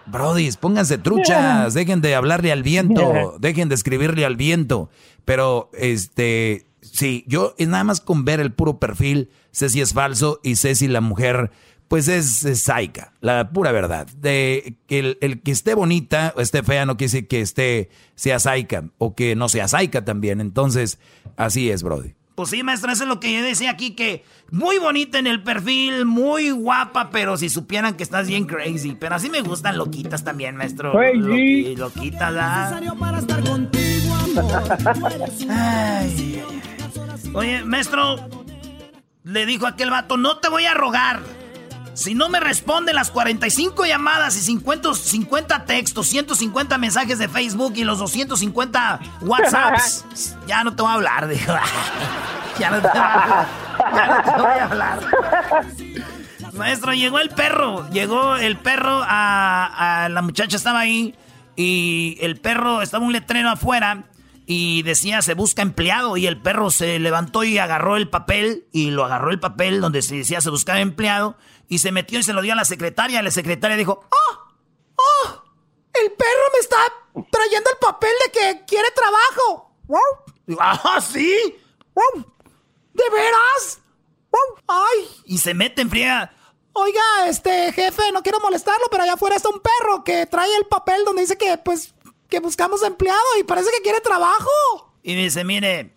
Brodis, 0.05 0.57
pónganse 0.57 0.97
truchas, 0.97 1.73
dejen 1.73 2.01
de 2.01 2.15
hablarle 2.15 2.51
al 2.51 2.63
viento, 2.63 3.35
dejen 3.39 3.67
de 3.67 3.75
escribirle 3.75 4.25
al 4.25 4.35
viento. 4.35 4.89
Pero, 5.25 5.69
este, 5.73 6.67
sí, 6.81 7.25
yo 7.27 7.55
es 7.57 7.67
nada 7.67 7.83
más 7.83 7.99
con 7.99 8.25
ver 8.25 8.39
el 8.39 8.53
puro 8.53 8.79
perfil, 8.79 9.29
sé 9.51 9.69
si 9.69 9.81
es 9.81 9.93
falso 9.93 10.39
y 10.43 10.55
sé 10.55 10.75
si 10.75 10.87
la 10.87 11.01
mujer, 11.01 11.51
pues 11.87 12.07
es, 12.07 12.43
es 12.43 12.69
la 13.21 13.49
pura 13.51 13.71
verdad. 13.71 14.07
De 14.07 14.75
el, 14.89 15.17
el 15.21 15.41
que 15.41 15.51
esté 15.51 15.73
bonita 15.73 16.33
o 16.35 16.41
esté 16.41 16.63
fea 16.63 16.85
no 16.85 16.97
quiere 16.97 17.11
decir 17.11 17.27
que 17.27 17.41
esté, 17.41 17.89
sea 18.15 18.39
saica 18.39 18.85
o 18.97 19.15
que 19.15 19.35
no 19.35 19.49
sea 19.49 19.67
saica 19.67 20.03
también. 20.03 20.41
Entonces, 20.41 20.99
Así 21.37 21.69
es, 21.69 21.83
Brody. 21.83 22.15
Pues 22.35 22.49
sí, 22.49 22.61
maestro, 22.61 22.91
eso 22.91 23.03
es 23.03 23.09
lo 23.09 23.19
que 23.19 23.33
yo 23.33 23.41
decía 23.41 23.71
aquí, 23.71 23.91
que 23.91 24.23
muy 24.51 24.77
bonita 24.77 25.17
en 25.17 25.25
el 25.25 25.41
perfil, 25.41 26.05
muy 26.05 26.51
guapa, 26.51 27.09
pero 27.09 27.37
si 27.37 27.49
supieran 27.49 27.95
que 27.95 28.03
estás 28.03 28.27
bien 28.27 28.45
crazy. 28.45 28.95
Pero 28.99 29.15
así 29.15 29.29
me 29.29 29.41
gustan 29.41 29.77
loquitas 29.77 30.23
también, 30.23 30.55
maestro. 30.55 30.91
Crazy. 30.91 31.75
loquitas, 31.75 32.33
¿ah? 32.37 32.79
Oye, 37.33 37.63
maestro, 37.63 38.29
le 39.23 39.45
dijo 39.47 39.65
aquel 39.65 39.89
vato, 39.89 40.17
no 40.17 40.37
te 40.37 40.49
voy 40.49 40.65
a 40.65 40.75
rogar. 40.75 41.36
Si 41.97 42.13
no 42.13 42.29
me 42.29 42.39
responden 42.39 42.93
las 42.93 43.09
45 43.09 43.87
llamadas 43.87 44.37
y 44.37 44.41
50, 44.41 44.93
50 44.93 45.65
textos, 45.65 46.05
150 46.05 46.77
mensajes 46.77 47.17
de 47.17 47.27
Facebook 47.27 47.73
y 47.75 47.83
los 47.83 47.97
250 47.97 48.99
WhatsApps, 49.21 50.05
ya 50.47 50.63
no 50.63 50.75
te 50.75 50.83
voy 50.83 50.91
a 50.91 50.93
hablar, 50.93 51.27
dijo. 51.27 51.51
ya 52.59 52.69
no 52.69 52.81
te 52.83 52.87
voy 52.87 52.97
a 52.99 53.13
hablar. 53.13 53.47
Ya 53.79 54.07
no 54.07 54.23
te 54.23 54.41
voy 54.41 54.51
a 54.51 54.63
hablar. 54.65 54.99
Maestro, 56.53 56.93
llegó 56.93 57.17
el 57.17 57.29
perro. 57.29 57.89
Llegó 57.89 58.35
el 58.35 58.57
perro 58.57 59.01
a, 59.03 60.03
a 60.03 60.09
la 60.09 60.21
muchacha, 60.21 60.55
estaba 60.55 60.81
ahí. 60.81 61.15
Y 61.55 62.19
el 62.21 62.39
perro, 62.39 62.83
estaba 62.83 63.03
un 63.03 63.11
letrero 63.11 63.49
afuera 63.49 64.03
y 64.49 64.81
decía 64.81 65.21
se 65.21 65.33
busca 65.33 65.61
empleado 65.61 66.15
y 66.15 66.25
el 66.25 66.41
perro 66.41 66.71
se 66.71 66.97
levantó 66.99 67.43
y 67.43 67.57
agarró 67.57 67.97
el 67.97 68.09
papel 68.09 68.65
y 68.71 68.91
lo 68.91 69.03
agarró 69.03 69.29
el 69.29 69.41
papel 69.41 69.81
donde 69.81 70.01
se 70.01 70.15
decía 70.15 70.39
se 70.39 70.49
buscaba 70.49 70.79
empleado 70.79 71.37
y 71.67 71.79
se 71.79 71.91
metió 71.91 72.17
y 72.17 72.23
se 72.23 72.33
lo 72.33 72.41
dio 72.41 72.53
a 72.53 72.55
la 72.55 72.65
secretaria. 72.65 73.21
La 73.21 73.31
secretaria 73.31 73.75
dijo, 73.75 74.05
¡Oh! 74.09 74.55
¡Oh! 74.95 75.43
El 75.93 76.11
perro 76.13 76.43
me 76.53 76.59
está 76.59 76.77
trayendo 77.29 77.69
el 77.69 77.77
papel 77.77 78.11
de 78.25 78.31
que 78.31 78.65
quiere 78.65 78.87
trabajo. 78.91 79.75
¡Wow! 79.87 80.57
¡Ah, 80.59 81.01
sí! 81.01 81.59
¿De 82.93 83.03
veras? 83.11 83.81
¡Ay! 84.67 85.09
Y 85.25 85.37
se 85.39 85.53
mete 85.53 85.81
en 85.81 85.89
fría. 85.89 86.31
Oiga, 86.73 87.27
este 87.27 87.73
jefe, 87.73 88.11
no 88.13 88.21
quiero 88.21 88.39
molestarlo, 88.39 88.85
pero 88.91 89.03
allá 89.03 89.13
afuera 89.13 89.35
está 89.35 89.49
un 89.49 89.59
perro 89.59 90.03
que 90.03 90.27
trae 90.27 90.55
el 90.57 90.67
papel 90.67 91.03
donde 91.05 91.23
dice 91.23 91.37
que, 91.37 91.57
pues, 91.57 91.95
que 92.29 92.39
buscamos 92.39 92.83
empleado 92.83 93.19
y 93.39 93.43
parece 93.43 93.69
que 93.75 93.83
quiere 93.83 94.01
trabajo. 94.01 94.93
Y 95.03 95.15
me 95.15 95.23
dice, 95.23 95.43
mire, 95.43 95.95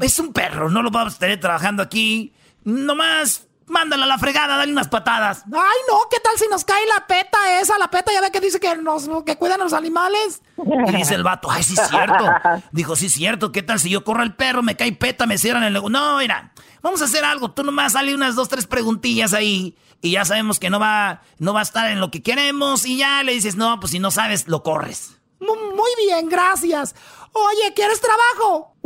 es 0.00 0.18
un 0.18 0.32
perro, 0.32 0.70
no 0.70 0.82
lo 0.82 0.90
vamos 0.90 1.16
a 1.16 1.18
tener 1.18 1.40
trabajando 1.40 1.82
aquí. 1.82 2.32
Nomás 2.64 3.46
mándala 3.66 4.04
a 4.04 4.08
la 4.08 4.18
fregada, 4.18 4.56
dale 4.56 4.72
unas 4.72 4.88
patadas. 4.88 5.44
Ay, 5.46 5.78
no, 5.88 5.98
¿qué 6.10 6.18
tal 6.20 6.38
si 6.38 6.46
nos 6.48 6.64
cae 6.64 6.84
la 6.86 7.06
peta 7.06 7.60
esa? 7.60 7.78
La 7.78 7.90
peta 7.90 8.12
ya 8.12 8.20
ve 8.20 8.30
que 8.30 8.40
dice 8.40 8.60
que 8.60 8.76
nos 8.76 9.08
que 9.24 9.36
cuidan 9.36 9.60
a 9.60 9.64
los 9.64 9.72
animales. 9.72 10.42
Y 10.88 10.92
dice 10.96 11.14
el 11.14 11.22
vato, 11.22 11.50
ay, 11.50 11.62
sí 11.62 11.74
es 11.74 11.88
cierto. 11.88 12.24
Dijo, 12.72 12.96
sí 12.96 13.06
es 13.06 13.12
cierto, 13.12 13.50
¿qué 13.50 13.62
tal 13.62 13.80
si 13.80 13.90
yo 13.90 14.04
corro 14.04 14.22
el 14.22 14.34
perro, 14.34 14.62
me 14.62 14.76
cae 14.76 14.92
peta, 14.92 15.26
me 15.26 15.38
cierran 15.38 15.64
el... 15.64 15.74
No, 15.74 16.18
mira, 16.18 16.52
vamos 16.82 17.02
a 17.02 17.06
hacer 17.06 17.24
algo. 17.24 17.50
Tú 17.50 17.64
nomás 17.64 17.92
sale 17.92 18.14
unas 18.14 18.34
dos, 18.34 18.48
tres 18.48 18.66
preguntillas 18.66 19.32
ahí 19.32 19.76
y 20.00 20.12
ya 20.12 20.24
sabemos 20.24 20.58
que 20.58 20.70
no 20.70 20.78
va, 20.78 21.22
no 21.38 21.54
va 21.54 21.60
a 21.60 21.64
estar 21.64 21.90
en 21.90 22.00
lo 22.00 22.10
que 22.10 22.22
queremos 22.22 22.84
y 22.84 22.98
ya 22.98 23.22
le 23.22 23.32
dices, 23.32 23.56
no, 23.56 23.80
pues 23.80 23.92
si 23.92 23.98
no 23.98 24.10
sabes, 24.10 24.48
lo 24.48 24.62
corres. 24.62 25.16
Muy 25.42 25.90
bien, 25.98 26.28
gracias. 26.28 26.94
Oye, 27.32 27.72
¿quieres 27.74 28.00
trabajo? 28.00 28.76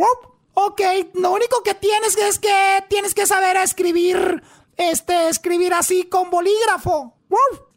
Ok, 0.54 0.80
lo 1.14 1.32
único 1.32 1.62
que 1.62 1.74
tienes 1.74 2.16
es 2.16 2.38
que 2.38 2.84
tienes 2.88 3.14
que 3.14 3.26
saber 3.26 3.56
escribir, 3.58 4.42
este, 4.76 5.28
escribir 5.28 5.74
así 5.74 6.04
con 6.04 6.30
bolígrafo. 6.30 7.14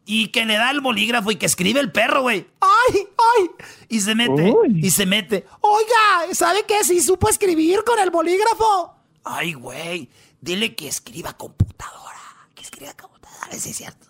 Y 0.05 0.29
que 0.29 0.45
le 0.45 0.55
da 0.55 0.71
el 0.71 0.81
bolígrafo 0.81 1.29
y 1.31 1.35
que 1.35 1.45
escribe 1.45 1.81
el 1.81 1.91
perro, 1.91 2.21
güey. 2.21 2.47
¡Ay, 2.61 3.07
ay! 3.37 3.51
Y 3.89 3.99
se 3.99 4.15
mete, 4.15 4.53
y 4.73 4.89
se 4.91 5.05
mete. 5.05 5.45
Oiga, 5.61 6.33
¿sabe 6.33 6.63
qué? 6.65 6.83
Si 6.83 7.01
supo 7.01 7.29
escribir 7.29 7.83
con 7.83 7.99
el 7.99 8.09
bolígrafo. 8.09 8.95
Ay, 9.23 9.53
güey, 9.53 10.09
dile 10.39 10.73
que 10.75 10.87
escriba 10.87 11.33
computadora. 11.33 12.17
Que 12.55 12.63
escriba 12.63 12.93
computadora, 12.93 13.51
sí 13.51 13.69
es 13.69 13.75
cierto. 13.75 14.07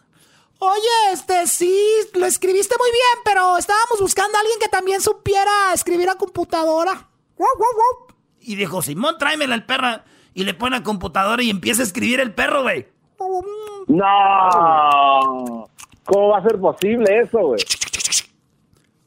Oye, 0.62 1.14
este, 1.14 1.48
sí, 1.48 1.74
lo 2.14 2.26
escribiste 2.26 2.76
muy 2.78 2.92
bien, 2.92 3.24
pero 3.24 3.58
estábamos 3.58 4.02
buscando 4.02 4.38
a 4.38 4.42
alguien 4.42 4.60
que 4.60 4.68
también 4.68 5.00
supiera 5.00 5.74
escribir 5.74 6.10
a 6.10 6.16
computadora. 6.16 7.08
Y 8.42 8.56
dijo, 8.56 8.82
Simón, 8.82 9.18
tráemela 9.18 9.56
el 9.56 9.66
perro. 9.66 10.02
Y 10.34 10.44
le 10.44 10.54
pone 10.54 10.76
a 10.76 10.84
computadora 10.84 11.42
y 11.42 11.50
empieza 11.50 11.82
a 11.82 11.86
escribir 11.86 12.20
el 12.20 12.34
perro, 12.34 12.64
güey. 12.64 12.88
No. 13.88 15.70
¿Cómo 16.06 16.28
va 16.30 16.40
a 16.40 16.44
ser 16.44 16.60
posible 16.60 17.20
eso, 17.20 17.40
güey? 17.40 17.62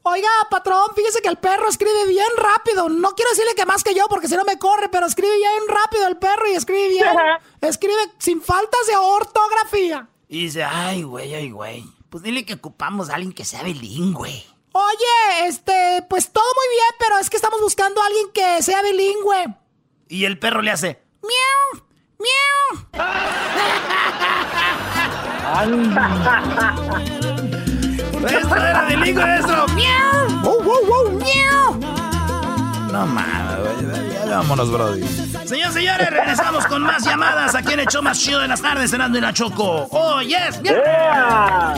Oiga, 0.05 0.29
patrón, 0.49 0.89
fíjese 0.95 1.21
que 1.21 1.29
el 1.29 1.37
perro 1.37 1.69
escribe 1.69 2.07
bien 2.07 2.27
rápido. 2.35 2.89
No 2.89 3.11
quiero 3.11 3.29
decirle 3.29 3.53
que 3.55 3.65
más 3.65 3.83
que 3.83 3.93
yo 3.93 4.07
porque 4.09 4.27
si 4.27 4.35
no 4.35 4.43
me 4.43 4.57
corre, 4.57 4.89
pero 4.89 5.05
escribe 5.05 5.37
bien 5.37 5.63
rápido 5.67 6.07
el 6.07 6.17
perro 6.17 6.49
y 6.51 6.55
escribe 6.55 6.89
bien. 6.89 7.07
escribe 7.61 8.01
sin 8.17 8.41
faltas 8.41 8.87
de 8.87 8.97
ortografía. 8.97 10.09
Y 10.33 10.45
dice, 10.45 10.63
ay, 10.63 11.03
güey, 11.03 11.35
ay, 11.35 11.51
güey. 11.51 11.85
Pues 12.09 12.23
dile 12.23 12.43
que 12.43 12.55
ocupamos 12.55 13.11
a 13.11 13.13
alguien 13.13 13.33
que 13.33 13.45
sea 13.45 13.61
bilingüe. 13.61 14.43
Oye, 14.71 15.45
este, 15.45 16.03
pues 16.09 16.31
todo 16.31 16.43
muy 16.55 16.65
bien, 16.75 16.89
pero 16.97 17.19
es 17.19 17.29
que 17.29 17.35
estamos 17.35 17.61
buscando 17.61 18.01
a 18.01 18.07
alguien 18.07 18.31
que 18.33 18.63
sea 18.63 18.81
bilingüe. 18.81 19.55
Y 20.09 20.25
el 20.25 20.39
perro 20.39 20.63
le 20.63 20.71
hace, 20.71 21.03
miau, 21.21 21.83
miau. 22.17 22.87
¡Esto 28.27 28.55
era 28.55 28.85
bilingüe, 28.85 29.37
eso! 29.37 29.67
¡Miau! 29.67 30.41
¡Wow, 30.41 30.63
wow, 30.63 30.83
wow! 30.87 31.11
¡Miau! 31.19 32.02
No 32.93 33.07
mames, 33.07 34.29
vámonos, 34.29 34.71
Brody. 34.71 35.01
Señores, 35.47 35.73
señores, 35.73 36.11
regresamos 36.11 36.63
con 36.67 36.83
más 36.83 37.03
llamadas 37.03 37.55
aquí 37.55 37.73
en 37.73 37.79
el 37.79 37.87
show 37.87 38.03
más 38.03 38.19
chido 38.19 38.39
de 38.39 38.47
las 38.47 38.61
tardes, 38.61 38.91
cenando 38.91 39.17
en 39.17 39.23
la 39.23 39.33
Choco. 39.33 39.87
¡Oh, 39.89 40.21
yes! 40.21 40.61
Yeah. 40.61 41.73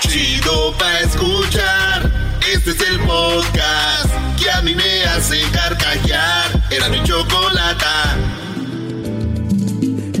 Chido 0.00 0.72
pa' 0.76 0.98
escuchar. 1.02 2.10
Este 2.52 2.70
es 2.70 2.80
el 2.80 2.98
podcast 2.98 4.10
que 4.42 4.50
a 4.50 4.60
mí 4.62 4.74
me 4.74 5.04
hace 5.04 5.40
carcajear. 5.52 6.64
Era 6.68 6.88
mi 6.88 7.00
chocolata. 7.04 8.16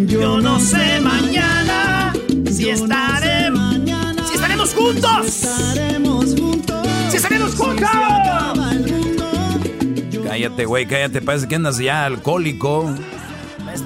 Yo 0.06 0.40
no 0.40 0.60
sé 0.60 1.00
mañana 1.00 2.12
si 2.52 2.70
estaremos, 2.70 3.74
si 4.28 4.34
estaremos 4.36 4.72
juntos. 4.74 6.05
Cállate, 10.36 10.64
güey, 10.66 10.86
cállate. 10.86 11.22
Parece 11.22 11.48
que 11.48 11.54
andas 11.54 11.78
ya 11.78 12.04
alcohólico. 12.04 12.92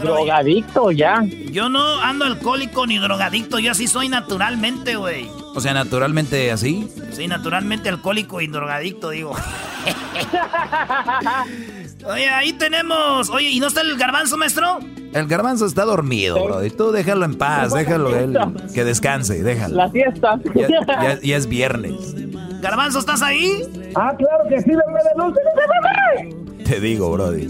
Drogadicto 0.02 0.90
ya. 0.90 1.22
Yo 1.52 1.68
no 1.68 2.01
ando 2.02 2.24
alcohólico 2.24 2.86
ni 2.86 2.98
drogadicto, 2.98 3.59
yo 3.59 3.72
así 3.72 3.86
soy 3.86 4.09
naturalmente, 4.09 4.97
güey. 4.97 5.28
O 5.55 5.60
sea, 5.60 5.74
naturalmente 5.74 6.51
así. 6.52 6.89
Sí, 7.12 7.27
naturalmente 7.28 7.89
alcohólico 7.89 8.40
y 8.40 8.47
drogadicto, 8.48 9.10
digo. 9.10 9.32
Oye, 12.06 12.28
ahí 12.28 12.52
tenemos. 12.55 13.28
Oye, 13.31 13.51
¿y 13.51 13.60
no 13.60 13.66
está 13.68 13.81
el 13.82 13.97
garbanzo, 13.97 14.36
maestro? 14.36 14.78
El 15.12 15.27
garbanzo 15.27 15.66
está 15.66 15.85
dormido, 15.85 16.43
bro. 16.44 16.64
Y 16.64 16.70
tú 16.70 16.90
déjalo 16.93 17.24
en 17.24 17.35
paz, 17.36 17.72
déjalo 17.74 18.16
él, 18.16 18.39
que 18.74 18.85
descanse, 18.85 19.43
déjalo. 19.43 19.77
La 19.77 19.90
fiesta. 19.90 20.39
Ya, 20.55 20.68
ya- 20.68 21.20
ya 21.20 21.36
es 21.36 21.47
viernes. 21.47 22.14
Garbanzo, 22.61 22.99
¿estás 22.99 23.23
ahí? 23.23 23.62
Ah, 23.95 24.12
claro 24.16 24.45
que 24.49 24.61
sí, 24.61 24.70
bebé 24.70 25.01
de 25.05 25.23
luz. 25.23 26.65
Te 26.65 26.81
digo, 26.81 27.11
Brody. 27.12 27.49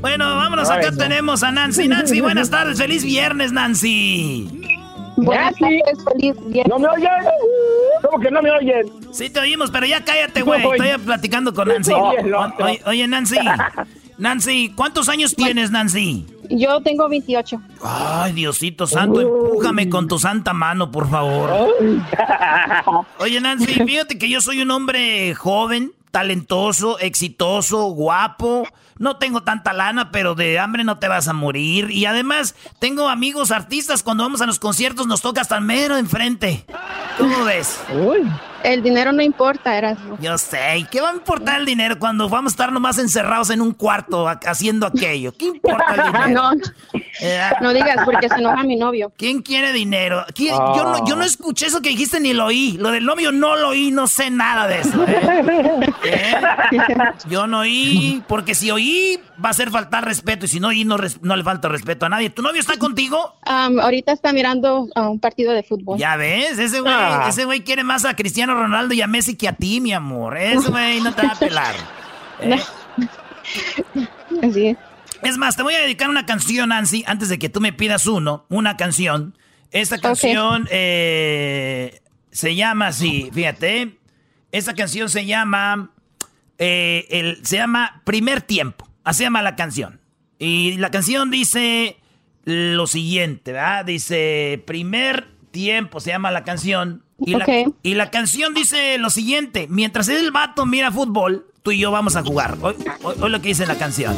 Bueno, 0.00 0.24
vámonos. 0.36 0.70
Acá 0.70 0.90
tenemos 0.92 1.42
a 1.42 1.52
Nancy. 1.52 1.88
Nancy, 1.88 2.20
buenas 2.22 2.50
tardes. 2.50 2.78
Feliz 2.78 3.04
viernes, 3.04 3.52
Nancy. 3.52 4.60
Buenas 5.16 5.54
tardes, 5.58 6.04
feliz 6.10 6.34
¿No 6.68 6.78
me 6.78 6.88
oyen? 6.88 7.10
¿Cómo 8.02 8.22
que 8.22 8.30
no 8.30 8.40
me 8.42 8.50
oyen? 8.50 8.86
Sí 9.12 9.28
te 9.28 9.40
oímos, 9.40 9.70
pero 9.70 9.86
ya 9.86 10.04
cállate, 10.04 10.42
güey. 10.42 10.62
Estoy 10.62 11.04
platicando 11.04 11.52
con 11.52 11.68
Nancy. 11.68 11.92
Oye, 12.86 13.06
Nancy. 13.06 13.36
Nancy, 14.22 14.72
¿cuántos 14.76 15.08
años 15.08 15.34
tienes, 15.34 15.72
Nancy? 15.72 16.24
Yo 16.48 16.80
tengo 16.80 17.08
28. 17.08 17.60
Ay, 17.82 18.32
Diosito 18.32 18.86
santo, 18.86 19.20
empújame 19.20 19.88
con 19.88 20.06
tu 20.06 20.16
santa 20.16 20.52
mano, 20.52 20.92
por 20.92 21.10
favor. 21.10 21.50
Oye, 23.18 23.40
Nancy, 23.40 23.84
fíjate 23.84 24.18
que 24.18 24.28
yo 24.28 24.40
soy 24.40 24.62
un 24.62 24.70
hombre 24.70 25.34
joven, 25.34 25.90
talentoso, 26.12 27.00
exitoso, 27.00 27.86
guapo. 27.86 28.62
No 29.02 29.16
tengo 29.16 29.42
tanta 29.42 29.72
lana, 29.72 30.10
pero 30.12 30.34
de 30.34 30.58
hambre 30.58 30.84
no 30.84 30.98
te 30.98 31.08
vas 31.08 31.26
a 31.28 31.32
morir. 31.32 31.90
Y 31.90 32.06
además, 32.06 32.54
tengo 32.78 33.08
amigos 33.08 33.50
artistas. 33.50 34.02
Cuando 34.02 34.22
vamos 34.22 34.40
a 34.40 34.46
los 34.46 34.58
conciertos 34.58 35.06
nos 35.06 35.20
toca 35.20 35.40
hasta 35.40 35.56
el 35.58 35.64
mero 35.64 35.96
enfrente. 35.96 36.64
¿Cómo 37.18 37.44
ves? 37.44 37.78
El 38.62 38.80
dinero 38.82 39.10
no 39.10 39.22
importa, 39.22 39.76
eras. 39.76 39.98
Yo 40.20 40.38
sé, 40.38 40.78
¿y 40.78 40.84
qué 40.84 41.00
va 41.00 41.10
a 41.10 41.14
importar 41.14 41.58
el 41.58 41.66
dinero 41.66 41.98
cuando 41.98 42.28
vamos 42.28 42.52
a 42.52 42.54
estar 42.54 42.70
nomás 42.72 42.96
encerrados 42.98 43.50
en 43.50 43.60
un 43.60 43.72
cuarto 43.72 44.28
ha- 44.28 44.38
haciendo 44.46 44.86
aquello? 44.86 45.32
¿Qué 45.36 45.46
importa 45.46 45.94
el 45.96 46.02
dinero? 46.12 46.28
No, 46.28 46.52
Eh, 47.20 47.40
no 47.60 47.72
digas 47.74 47.96
porque 48.04 48.28
se 48.28 48.36
enoja 48.36 48.62
mi 48.62 48.76
novio. 48.76 49.12
¿Quién 49.18 49.42
quiere 49.42 49.72
dinero? 49.72 50.24
¿Quién- 50.34 50.54
Yo, 50.54 50.84
no, 50.84 51.04
yo 51.06 51.16
no 51.16 51.24
escuché 51.24 51.66
eso 51.66 51.82
que 51.82 51.88
dijiste 51.88 52.20
ni 52.20 52.32
lo 52.34 52.46
oí. 52.46 52.76
Lo 52.78 52.92
del 52.92 53.04
novio 53.04 53.32
no 53.32 53.56
lo 53.56 53.70
oí, 53.70 53.90
no 53.90 54.06
sé 54.06 54.30
nada 54.30 54.68
de 54.68 54.80
eso. 54.80 55.04
¿eh? 55.08 55.90
¿Eh? 56.04 56.34
Yo 57.28 57.48
no 57.48 57.60
oí, 57.60 58.22
porque 58.28 58.54
si 58.54 58.70
oí 58.70 58.91
va 59.44 59.50
a 59.50 59.52
ser 59.52 59.70
faltar 59.70 60.04
respeto 60.04 60.44
y 60.46 60.48
si 60.48 60.60
no 60.60 60.68
oí 60.68 60.84
no, 60.84 60.96
le 60.98 61.44
falta 61.44 61.68
respeto 61.68 62.06
a 62.06 62.08
nadie. 62.08 62.30
¿Tu 62.30 62.42
novio 62.42 62.60
está 62.60 62.76
contigo? 62.78 63.34
Ahorita 63.42 64.12
está 64.12 64.32
mirando 64.32 64.88
a 64.94 65.08
un 65.08 65.20
partido 65.20 65.52
de 65.52 65.62
fútbol. 65.62 65.98
Ya 65.98 66.16
ves, 66.16 66.58
ese 66.58 66.80
güey, 66.80 66.92
Ah. 66.94 67.26
ese 67.28 67.44
güey 67.44 67.62
quiere 67.62 67.84
más 67.84 68.04
a 68.04 68.14
Cristiano 68.16 68.54
Ronaldo 68.54 68.94
y 68.94 69.02
a 69.02 69.06
Messi 69.06 69.36
que 69.36 69.48
a 69.48 69.52
ti, 69.54 69.80
mi 69.80 69.92
amor. 69.92 70.36
Ese 70.36 70.70
güey 70.70 71.00
no 71.00 71.14
te 71.14 71.26
va 71.26 71.32
a 71.32 71.38
pelar. 71.38 71.74
¿eh? 72.40 72.60
Así 74.42 74.66
es. 74.68 74.76
Es 75.22 75.38
más, 75.38 75.56
te 75.56 75.62
voy 75.62 75.74
a 75.74 75.80
dedicar 75.80 76.08
una 76.10 76.26
canción, 76.26 76.70
Nancy, 76.70 77.04
antes 77.06 77.28
de 77.28 77.38
que 77.38 77.48
tú 77.48 77.60
me 77.60 77.72
pidas 77.72 78.06
uno, 78.06 78.44
una 78.48 78.76
canción. 78.76 79.36
Esta 79.70 79.98
canción 79.98 80.66
eh, 80.70 82.00
se 82.30 82.54
llama 82.56 82.88
así, 82.88 83.30
fíjate. 83.32 83.98
Esta 84.50 84.74
canción 84.74 85.08
se 85.08 85.24
llama, 85.24 85.90
eh, 86.58 87.06
el, 87.10 87.44
se 87.44 87.56
llama 87.56 88.02
Primer 88.04 88.42
Tiempo. 88.42 88.88
Así 89.04 89.18
se 89.18 89.24
llama 89.24 89.42
la 89.42 89.56
canción. 89.56 90.00
Y 90.38 90.76
la 90.78 90.90
canción 90.90 91.30
dice 91.30 91.96
lo 92.44 92.86
siguiente, 92.86 93.52
¿verdad? 93.52 93.84
Dice 93.84 94.62
Primer 94.66 95.28
Tiempo, 95.50 96.00
se 96.00 96.10
llama 96.10 96.30
la 96.30 96.44
canción. 96.44 97.04
Y, 97.18 97.32
la, 97.32 97.44
y 97.82 97.94
la 97.94 98.10
canción 98.10 98.52
dice 98.54 98.98
lo 98.98 99.10
siguiente, 99.10 99.66
mientras 99.70 100.08
el 100.08 100.32
vato 100.32 100.66
mira 100.66 100.90
fútbol, 100.90 101.46
tú 101.62 101.70
y 101.70 101.78
yo 101.78 101.90
vamos 101.92 102.16
a 102.16 102.22
jugar. 102.24 102.58
Hoy, 102.60 102.74
hoy- 103.02 103.14
hoy 103.20 103.30
lo 103.30 103.40
que 103.40 103.48
dice 103.48 103.66
la 103.66 103.76
canción. 103.78 104.16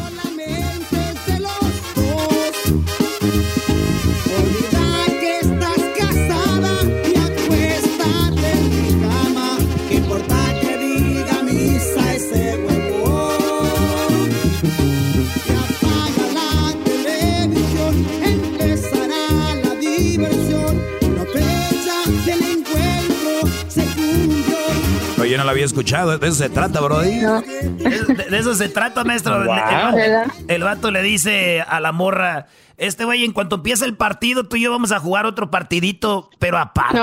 Escuchado. 25.75 26.17
De 26.19 26.27
eso 26.29 26.37
se 26.37 26.49
trata, 26.49 26.81
Brody. 26.81 27.19
De, 27.21 28.27
de 28.31 28.39
eso 28.39 28.55
se 28.55 28.69
trata, 28.69 29.05
maestro. 29.05 29.43
El- 29.43 29.47
Wow. 29.49 29.99
El, 29.99 30.51
el 30.51 30.63
vato 30.63 30.91
le 30.91 31.03
dice 31.03 31.61
a 31.63 31.81
la 31.81 31.93
morra, 31.93 32.47
este 32.77 33.05
güey, 33.05 33.25
en 33.25 33.33
cuanto 33.33 33.57
empiece 33.57 33.85
el 33.85 33.97
partido, 33.97 34.45
tú 34.49 34.57
y 34.57 34.63
yo 34.63 34.71
vamos 34.71 34.91
a 34.93 34.99
jugar 35.01 35.27
otro 35.27 35.51
partidito, 35.51 36.31
pero 36.39 36.59
aparte. 36.59 36.99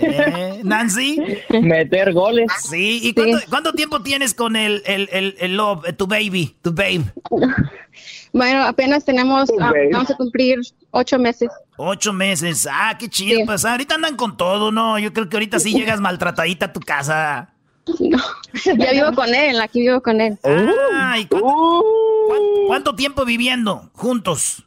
¿Eh, 0.00 0.60
Nancy? 0.64 1.18
Meter 1.62 2.12
goles. 2.12 2.46
Sí, 2.68 3.00
¿y 3.02 3.12
cuánto, 3.14 3.38
cuánto 3.48 3.72
tiempo 3.72 4.02
tienes 4.02 4.34
con 4.34 4.56
el, 4.56 4.82
el, 4.86 5.08
el, 5.12 5.36
el 5.38 5.56
love, 5.56 5.86
eh, 5.86 5.92
tu 5.92 6.06
baby, 6.06 6.56
tu 6.62 6.72
babe? 6.72 7.04
Bueno, 8.32 8.64
apenas 8.64 9.04
tenemos, 9.04 9.48
ah, 9.60 9.72
vamos 9.92 10.10
a 10.10 10.16
cumplir 10.16 10.58
ocho 10.90 11.18
meses. 11.18 11.48
Ocho 11.76 12.12
meses. 12.12 12.68
Ah, 12.70 12.96
qué 12.98 13.08
chido. 13.08 13.40
Pues 13.46 13.64
ahorita 13.64 13.94
andan 13.94 14.16
con 14.16 14.36
todo, 14.36 14.72
¿no? 14.72 14.98
Yo 14.98 15.12
creo 15.12 15.28
que 15.28 15.36
ahorita 15.36 15.58
sí 15.60 15.72
llegas 15.72 16.00
maltratadita 16.00 16.66
a 16.66 16.72
tu 16.72 16.80
casa. 16.80 17.50
Ya 18.78 18.92
vivo 18.92 19.12
con 19.14 19.34
él, 19.34 19.60
aquí 19.60 19.80
vivo 19.80 20.00
con 20.00 20.20
él. 20.20 20.38
Ah, 20.44 21.18
¿y 21.18 21.26
cuánto, 21.26 21.46
cuán- 22.28 22.40
cuánto 22.66 22.94
tiempo 22.94 23.24
viviendo 23.24 23.90
juntos? 23.94 24.64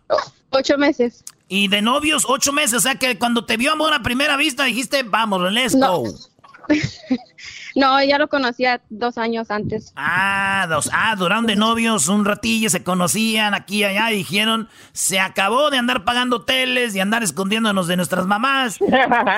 Ocho 0.51 0.77
meses. 0.77 1.23
Y 1.47 1.67
de 1.69 1.81
novios, 1.81 2.25
ocho 2.27 2.51
meses. 2.53 2.73
O 2.75 2.79
sea 2.81 2.95
que 2.95 3.17
cuando 3.17 3.45
te 3.45 3.57
vio 3.57 3.71
amor 3.71 3.93
a 3.93 4.01
primera 4.03 4.35
vista 4.37 4.63
dijiste, 4.65 5.03
vamos, 5.03 5.51
let's 5.51 5.75
No. 5.75 5.99
go. 5.99 6.13
No, 7.77 8.03
ya 8.03 8.17
lo 8.17 8.27
conocía 8.27 8.81
dos 8.89 9.19
años 9.19 9.51
antes. 9.51 9.93
Ah, 9.95 10.65
dos, 10.67 10.89
ah, 10.91 11.15
duraron 11.15 11.45
de 11.45 11.55
novios 11.55 12.07
un 12.07 12.25
ratillo, 12.25 12.71
se 12.71 12.83
conocían 12.83 13.53
aquí 13.53 13.81
y 13.81 13.83
allá 13.83 14.11
y 14.11 14.17
dijeron, 14.17 14.67
se 14.93 15.19
acabó 15.19 15.69
de 15.69 15.77
andar 15.77 16.03
pagando 16.03 16.37
hoteles 16.37 16.95
y 16.95 16.99
andar 16.99 17.21
escondiéndonos 17.21 17.85
de 17.87 17.95
nuestras 17.95 18.25
mamás. 18.25 18.79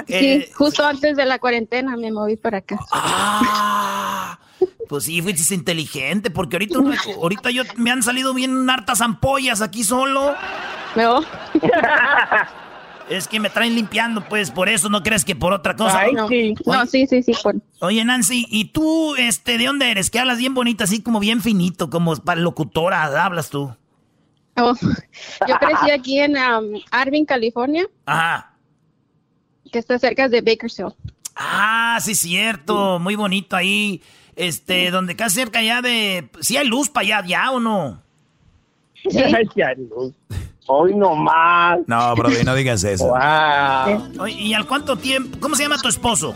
Eh, 0.07 0.45
Sí, 0.47 0.51
justo 0.53 0.85
antes 0.85 1.17
de 1.17 1.25
la 1.25 1.39
cuarentena 1.39 1.97
me 1.97 2.11
moví 2.11 2.37
para 2.37 2.59
acá. 2.59 2.79
Ah, 2.91 4.39
pues 4.87 5.03
sí, 5.03 5.21
fuiste 5.21 5.53
inteligente, 5.53 6.31
porque 6.31 6.55
ahorita, 6.55 6.79
ahorita 7.21 7.51
yo 7.51 7.63
me 7.75 7.91
han 7.91 8.01
salido 8.03 8.33
bien 8.33 8.69
hartas 8.69 9.01
ampollas 9.01 9.61
aquí 9.61 9.83
solo. 9.83 10.33
No. 10.95 11.21
Es 13.09 13.27
que 13.27 13.39
me 13.39 13.49
traen 13.49 13.73
limpiando, 13.73 14.23
pues, 14.29 14.51
por 14.51 14.69
eso 14.69 14.87
no 14.87 15.01
crees 15.01 15.25
que 15.25 15.35
por 15.35 15.51
otra 15.51 15.75
cosa. 15.75 16.03
no. 16.13 16.27
sí. 16.27 16.53
No, 16.65 16.85
sí, 16.85 17.07
sí, 17.07 17.23
sí. 17.23 17.33
Oye, 17.79 18.05
Nancy, 18.05 18.45
¿y 18.49 18.65
tú, 18.65 19.15
este, 19.15 19.57
de 19.57 19.65
dónde 19.65 19.89
eres? 19.89 20.11
Que 20.11 20.19
hablas 20.19 20.37
bien 20.37 20.53
bonito, 20.53 20.83
así 20.83 21.01
como 21.01 21.19
bien 21.19 21.41
finito, 21.41 21.89
como 21.89 22.15
para 22.17 22.39
locutora, 22.39 23.03
hablas 23.23 23.49
tú. 23.49 23.75
Oh, 24.57 24.75
yo 25.47 25.57
crecí 25.57 25.91
aquí 25.91 26.19
en 26.19 26.33
um, 26.37 26.79
Arvin, 26.91 27.25
California. 27.25 27.87
Ajá. 28.05 28.53
Que 29.71 29.79
está 29.79 29.97
cerca 29.97 30.29
de 30.29 30.41
Bakersfield. 30.41 30.93
Ah, 31.35 31.97
sí, 32.01 32.15
cierto. 32.15 32.99
Muy 32.99 33.15
bonito 33.15 33.55
ahí. 33.55 34.01
Este, 34.35 34.91
donde 34.91 35.15
casi 35.15 35.35
cerca 35.35 35.61
ya 35.61 35.81
de. 35.81 36.29
¿Sí 36.41 36.57
hay 36.57 36.67
luz 36.67 36.89
para 36.89 37.19
allá 37.19 37.27
ya 37.27 37.51
o 37.51 37.59
no? 37.59 38.01
Sí. 39.09 39.17
hay 39.19 39.75
luz. 39.77 40.13
Hoy 40.71 40.93
no 40.95 41.15
más. 41.15 41.79
No, 41.87 42.15
bro, 42.15 42.29
no 42.45 42.55
digas 42.55 42.83
eso. 42.83 43.05
Wow. 43.09 44.21
Oye, 44.23 44.33
¿Y 44.39 44.53
al 44.53 44.65
cuánto 44.67 44.95
tiempo? 44.97 45.37
¿Cómo 45.39 45.55
se 45.55 45.63
llama 45.63 45.77
tu 45.81 45.87
esposo? 45.89 46.35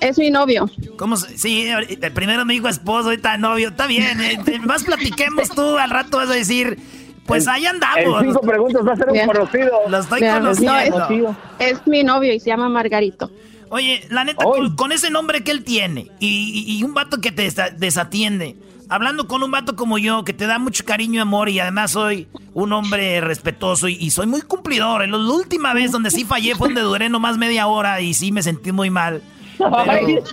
Es 0.00 0.18
mi 0.18 0.30
novio. 0.30 0.68
¿Cómo 0.96 1.16
se- 1.16 1.36
sí, 1.38 1.66
el 1.68 2.12
primero 2.12 2.44
me 2.44 2.54
dijo 2.54 2.68
esposo, 2.68 3.08
ahorita 3.10 3.36
novio. 3.38 3.68
Está 3.68 3.86
bien, 3.86 4.20
eh, 4.20 4.38
más 4.64 4.84
platiquemos 4.84 5.48
tú, 5.50 5.76
al 5.78 5.90
rato 5.90 6.16
vas 6.18 6.30
a 6.30 6.34
decir, 6.34 6.78
pues 7.26 7.46
ahí 7.48 7.66
andamos. 7.66 8.20
En 8.22 8.28
cinco 8.28 8.40
preguntas 8.40 8.82
va 8.86 8.92
a 8.92 8.96
ser 8.96 9.06
un 9.08 9.12
Bien. 9.14 9.26
conocido. 9.26 9.70
Lo 9.88 9.98
estoy 9.98 10.20
no, 10.22 10.32
conociendo. 10.34 11.36
es, 11.58 11.72
es 11.72 11.86
mi 11.86 12.02
novio 12.04 12.32
y 12.32 12.40
se 12.40 12.46
llama 12.50 12.68
Margarito. 12.68 13.30
Oye, 13.70 14.04
la 14.10 14.24
neta, 14.24 14.44
con, 14.44 14.76
con 14.76 14.92
ese 14.92 15.08
nombre 15.10 15.42
que 15.44 15.50
él 15.50 15.64
tiene 15.64 16.10
y, 16.20 16.64
y- 16.66 16.78
y 16.78 16.84
un 16.84 16.94
vato 16.94 17.20
que 17.20 17.32
te 17.32 17.46
desa- 17.48 17.70
desatiende, 17.74 18.56
hablando 18.94 19.26
con 19.26 19.42
un 19.42 19.50
vato 19.50 19.74
como 19.74 19.98
yo 19.98 20.24
que 20.24 20.32
te 20.32 20.46
da 20.46 20.58
mucho 20.58 20.84
cariño 20.84 21.14
y 21.14 21.18
amor 21.22 21.48
y 21.48 21.58
además 21.60 21.92
soy 21.92 22.28
un 22.54 22.72
hombre 22.72 23.20
respetuoso 23.20 23.88
y, 23.88 23.94
y 23.94 24.10
soy 24.10 24.26
muy 24.26 24.42
cumplidor. 24.42 25.08
La 25.08 25.16
última 25.16 25.72
vez 25.72 25.92
donde 25.92 26.10
sí 26.10 26.24
fallé 26.24 26.54
fue 26.54 26.68
donde 26.68 26.82
duré 26.82 27.08
nomás 27.08 27.38
media 27.38 27.66
hora 27.66 28.00
y 28.00 28.12
sí 28.14 28.32
me 28.32 28.42
sentí 28.42 28.70
muy 28.72 28.90
mal. 28.90 29.22
Pero, 29.58 30.24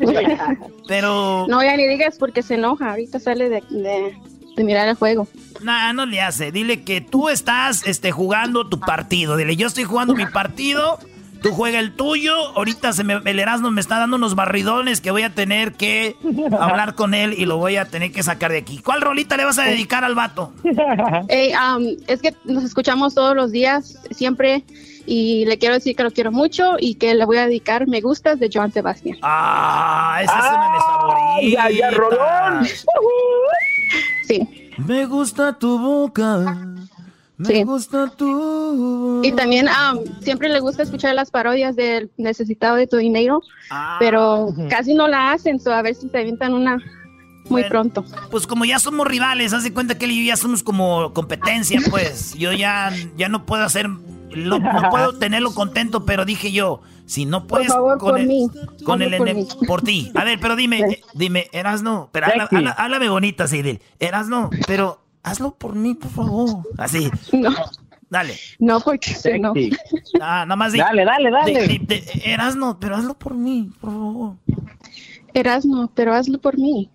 pero 0.87 1.45
No, 1.47 1.63
ya 1.63 1.77
ni 1.77 1.87
digas 1.87 2.17
porque 2.17 2.41
se 2.41 2.55
enoja. 2.55 2.91
Ahorita 2.91 3.19
sale 3.19 3.49
de, 3.49 3.63
de, 3.69 4.17
de 4.55 4.63
mirar 4.63 4.87
el 4.87 4.95
juego. 4.95 5.27
Nah, 5.61 5.93
no 5.93 6.05
le 6.05 6.21
hace. 6.21 6.51
Dile 6.51 6.83
que 6.83 7.01
tú 7.01 7.29
estás 7.29 7.85
este, 7.85 8.11
jugando 8.11 8.67
tu 8.67 8.79
partido. 8.79 9.37
Dile, 9.37 9.55
yo 9.55 9.67
estoy 9.67 9.83
jugando 9.83 10.15
mi 10.15 10.25
partido. 10.25 10.99
Tú 11.41 11.51
juega 11.51 11.79
el 11.79 11.93
tuyo. 11.93 12.33
Ahorita 12.55 12.93
se 12.93 13.03
me, 13.03 13.21
el 13.25 13.39
Erasmo 13.39 13.71
me 13.71 13.81
está 13.81 13.97
dando 13.99 14.17
unos 14.17 14.35
barridones 14.35 15.01
que 15.01 15.11
voy 15.11 15.23
a 15.23 15.29
tener 15.33 15.73
que 15.73 16.15
hablar 16.59 16.95
con 16.95 17.13
él 17.13 17.33
y 17.37 17.45
lo 17.45 17.57
voy 17.57 17.77
a 17.77 17.85
tener 17.85 18.11
que 18.11 18.23
sacar 18.23 18.51
de 18.51 18.59
aquí. 18.59 18.79
¿Cuál 18.79 19.01
rolita 19.01 19.37
le 19.37 19.45
vas 19.45 19.59
a 19.59 19.63
dedicar 19.63 20.03
al 20.03 20.15
vato? 20.15 20.51
Ey, 21.29 21.53
um, 21.53 21.97
es 22.07 22.21
que 22.21 22.33
nos 22.45 22.63
escuchamos 22.63 23.15
todos 23.15 23.35
los 23.35 23.51
días, 23.51 23.99
siempre. 24.11 24.63
Y 25.05 25.45
le 25.45 25.57
quiero 25.57 25.73
decir 25.73 25.95
que 25.95 26.03
lo 26.03 26.11
quiero 26.11 26.31
mucho 26.31 26.75
y 26.79 26.95
que 26.95 27.15
le 27.15 27.25
voy 27.25 27.37
a 27.37 27.47
dedicar 27.47 27.87
Me 27.87 27.99
Gustas 27.99 28.39
de 28.39 28.49
Joan 28.53 28.71
Sebastián. 28.71 29.17
Ah, 29.23 30.19
esa 30.21 30.39
es 30.39 30.45
una 30.45 30.63
de 30.65 30.71
mis 30.71 30.83
favoritas. 30.83 31.71
ya, 31.71 31.79
ya, 31.79 31.91
Rolón. 31.91 32.65
Sí. 34.27 34.69
Me 34.77 35.05
gusta 35.07 35.57
tu 35.57 35.79
boca. 35.79 36.57
Me 37.39 37.45
Sí. 37.47 37.63
gusta 37.63 38.09
tu. 38.17 39.21
Y 39.23 39.31
también 39.31 39.67
um, 39.67 40.03
siempre 40.21 40.49
le 40.49 40.59
gusta 40.59 40.83
escuchar 40.83 41.15
las 41.15 41.31
parodias 41.31 41.75
del 41.75 42.11
Necesitado 42.17 42.75
de 42.75 42.85
tu 42.85 42.97
dinero, 42.97 43.41
pero 43.97 44.49
casi 44.69 44.93
no 44.93 45.07
la 45.07 45.31
hacen, 45.31 45.59
so 45.59 45.71
a 45.73 45.81
ver 45.81 45.95
si 45.95 46.09
se 46.09 46.17
avientan 46.17 46.53
una 46.53 46.77
muy 47.47 47.63
pronto. 47.63 48.03
Pues 48.29 48.45
como 48.45 48.65
ya 48.65 48.77
somos 48.77 49.07
rivales, 49.07 49.53
haz 49.53 49.63
de 49.63 49.73
cuenta 49.73 49.97
que 49.97 50.05
él 50.05 50.11
y 50.11 50.19
yo 50.25 50.27
ya 50.27 50.37
somos 50.37 50.61
como 50.63 51.13
competencia, 51.13 51.79
pues. 51.89 52.33
Yo 52.35 52.51
ya, 52.51 52.91
ya 53.17 53.29
no 53.29 53.45
puedo 53.45 53.63
hacer, 53.63 53.87
lo- 54.31 54.59
no 54.59 54.89
puedo 54.91 55.13
tenerlo 55.19 55.53
contento, 55.53 56.05
pero 56.05 56.25
dije 56.25 56.51
yo, 56.51 56.81
si 57.05 57.25
no 57.25 57.47
puedes 57.47 57.69
favor, 57.69 57.97
con 57.97 58.09
por 58.11 58.19
el, 58.19 58.27
mí. 58.27 58.47
con 58.83 59.01
el 59.01 59.15
por 59.17 59.33
mí. 59.33 59.47
por 59.65 59.81
ti. 59.81 60.11
A 60.13 60.25
ver, 60.25 60.39
pero 60.41 60.55
dime, 60.57 60.79
eh, 60.81 61.01
dime, 61.13 61.47
Erasno, 61.53 62.09
pero 62.11 62.27
habla- 62.27 62.71
háblame 62.77 63.07
bonita 63.09 63.45
así, 63.45 63.61
dile, 63.61 63.81
Erasno, 63.99 64.49
pero 64.67 64.99
hazlo 65.23 65.51
por 65.55 65.75
mí, 65.75 65.95
por 65.95 66.11
favor. 66.11 66.63
Así. 66.77 67.09
No. 67.33 67.53
Dale. 68.09 68.35
No, 68.57 68.79
porque 68.79 69.13
se 69.13 69.37
no. 69.37 69.53
Ah, 70.19 70.43
nada 70.45 70.55
más 70.55 70.71
di- 70.73 70.79
Dale, 70.79 71.05
dale, 71.05 71.29
dale. 71.29 71.67
di- 71.67 72.03
Erasno, 72.23 72.79
pero 72.79 72.95
hazlo 72.95 73.13
por 73.13 73.35
mí, 73.35 73.69
por 73.79 73.91
favor. 73.91 74.35
Erasmo, 75.33 75.91
pero 75.93 76.15
hazlo 76.15 76.39
por 76.39 76.57
mí. 76.57 76.89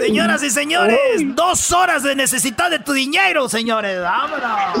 Señoras 0.00 0.42
y 0.42 0.50
señores, 0.50 0.98
dos 1.34 1.72
horas 1.72 2.02
de 2.02 2.14
necesidad 2.14 2.70
de 2.70 2.78
tu 2.78 2.92
dinero, 2.92 3.48
señores. 3.48 4.00
Vámonos. 4.00 4.78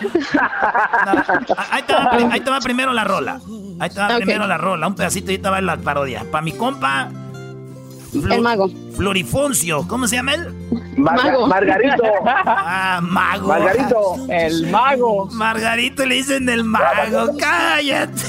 No, 0.00 1.54
ahí, 1.70 1.82
te 1.82 1.92
va, 1.94 2.10
pri- 2.10 2.28
ahí 2.30 2.40
te 2.40 2.50
va 2.50 2.60
primero 2.60 2.92
la 2.92 3.04
rola. 3.04 3.40
Ahí 3.78 3.88
te 3.90 4.00
va 4.00 4.08
primero 4.16 4.46
la 4.46 4.58
rola. 4.58 4.86
Un 4.86 4.94
pedacito 4.94 5.30
y 5.30 5.36
ahí 5.36 5.40
te 5.40 5.48
va 5.48 5.60
la 5.60 5.76
parodia. 5.78 6.24
Para 6.30 6.42
mi 6.42 6.52
compa. 6.52 7.10
El 8.12 8.40
mago. 8.42 8.70
Florifoncio. 8.96 9.86
¿Cómo 9.88 10.06
se 10.08 10.16
llama 10.16 10.34
él? 10.34 10.48
Marga- 10.96 11.46
Margarito. 11.46 12.02
Ah, 12.26 13.00
mago. 13.02 13.48
Margarito. 13.48 14.26
El 14.28 14.70
mago. 14.70 15.26
Margarito 15.32 16.04
le 16.04 16.16
dicen 16.16 16.48
el 16.48 16.64
mago. 16.64 17.36
Cállate. 17.38 18.20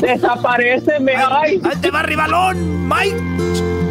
Desapareceme, 0.00 1.12
ay. 1.16 1.60
Ahí 1.64 1.76
te 1.80 1.90
va 1.90 2.02
rivalón. 2.02 2.88
Mike. 2.88 3.16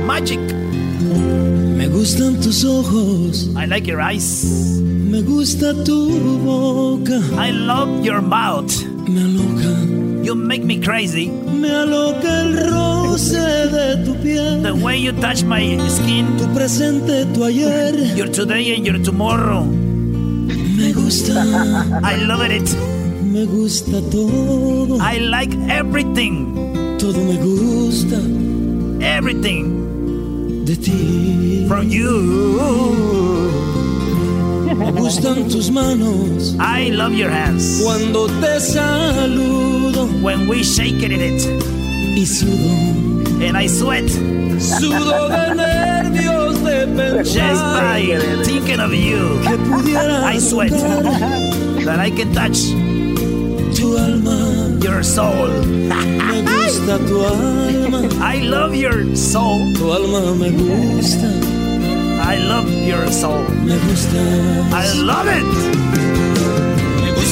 Magic. 0.06 0.40
Me 0.40 1.88
gustan 1.88 2.40
tus 2.42 2.64
ojos. 2.64 3.50
I 3.56 3.66
like 3.68 3.88
your 3.90 4.02
eyes. 4.02 4.80
Me 4.84 5.22
gusta 5.22 5.74
tu 5.84 6.10
boca. 6.44 7.20
I 7.42 7.52
love 7.52 8.04
your 8.04 8.22
mouth. 8.22 8.72
Me 9.08 9.22
aloca. 9.22 10.24
You 10.26 10.36
make 10.36 10.64
me 10.64 10.80
crazy. 10.80 11.32
Me 11.66 11.72
aloca 11.72 12.42
el 12.42 12.58
roce 12.70 13.40
de 13.40 14.06
tu 14.06 14.14
piel. 14.22 14.62
The 14.62 14.74
way 14.74 15.00
you 15.00 15.12
touch 15.14 15.44
my 15.44 15.80
skin. 15.90 16.38
Tu 16.38 16.46
presente, 16.54 17.26
tu 17.34 17.44
ayer. 17.44 18.16
Your 18.16 18.30
today 18.30 18.76
and 18.76 18.86
your 18.86 19.00
tomorrow. 19.02 19.64
Me 19.66 20.94
gusta. 20.94 21.34
I 22.04 22.18
love 22.18 22.46
it. 22.52 22.70
Me 23.24 23.48
gusta 23.48 24.00
todo. 24.12 25.00
I 25.02 25.18
like 25.18 25.58
everything. 25.68 26.54
Todo 27.00 27.18
me 27.18 27.38
gusta. 27.42 28.22
Everything. 29.02 30.66
De 30.66 30.76
ti. 30.76 31.66
From 31.68 31.90
you. 31.90 33.50
Me 34.70 34.92
gustan 34.92 35.50
tus 35.50 35.72
manos. 35.72 36.56
I 36.60 36.92
love 36.92 37.16
your 37.16 37.32
hands. 37.32 37.82
Cuando 37.82 38.28
te 38.40 38.60
saludo. 38.60 39.75
When 40.22 40.48
we 40.48 40.64
shake 40.64 41.02
it 41.04 41.12
in 41.12 41.22
it. 41.22 41.42
Y 42.16 42.26
sudo. 42.26 43.42
And 43.42 43.58
I 43.58 43.68
sweat. 43.68 44.10
Sudo 44.60 45.30
de 45.30 45.56
nervios 45.56 46.64
de 46.64 47.24
Just 47.24 47.62
by 47.62 48.44
thinking 48.44 48.80
of 48.80 48.94
you. 48.94 49.40
Que 49.44 49.58
pudiera 49.58 50.24
I 50.24 50.40
sweat. 50.40 50.72
That 51.86 52.00
I 52.00 52.10
can 52.12 52.34
touch 52.34 52.72
tu 53.76 53.98
alma. 53.98 54.80
your 54.82 55.04
soul. 55.04 55.50
Me 56.30 56.42
gusta 56.44 56.98
tu 57.08 57.20
alma. 57.20 58.08
I 58.22 58.40
love 58.42 58.74
your 58.76 59.16
soul. 59.16 59.74
Tu 59.74 59.92
alma 59.92 60.36
me 60.36 60.52
gusta. 60.52 61.28
I 62.22 62.38
love 62.38 62.70
your 62.72 63.12
soul. 63.12 63.44
Me 63.68 63.78
gusta. 63.88 64.22
I 64.72 64.86
love 65.04 65.28
it. 65.28 66.05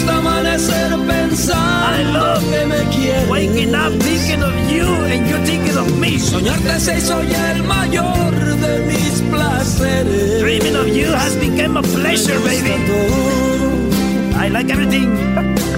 Gusta 0.03 0.17
amanecer 0.17 0.89
pensando 1.07 1.95
I 1.95 2.03
love 2.11 2.43
que 2.51 2.65
me 2.65 2.83
quieres. 2.93 3.29
Waking 3.29 3.73
up 3.73 3.93
thinking 4.03 4.43
of 4.43 4.53
you 4.69 4.83
and 4.83 5.29
you 5.29 5.37
thinking 5.45 5.77
of 5.77 5.97
me. 5.97 6.19
Soñarte 6.19 6.77
se 6.79 6.97
hizo 6.97 7.23
ya 7.23 7.51
el 7.53 7.63
mayor 7.63 8.31
de 8.59 8.79
mis 8.85 9.21
placeres. 9.31 10.41
Dreaming 10.41 10.75
of 10.75 10.87
you 10.87 11.09
has 11.13 11.35
become 11.37 11.77
a 11.77 11.81
pleasure, 11.81 12.37
baby. 12.39 12.75
Todo, 12.85 14.43
I 14.43 14.49
like 14.49 14.69
everything. 14.69 15.09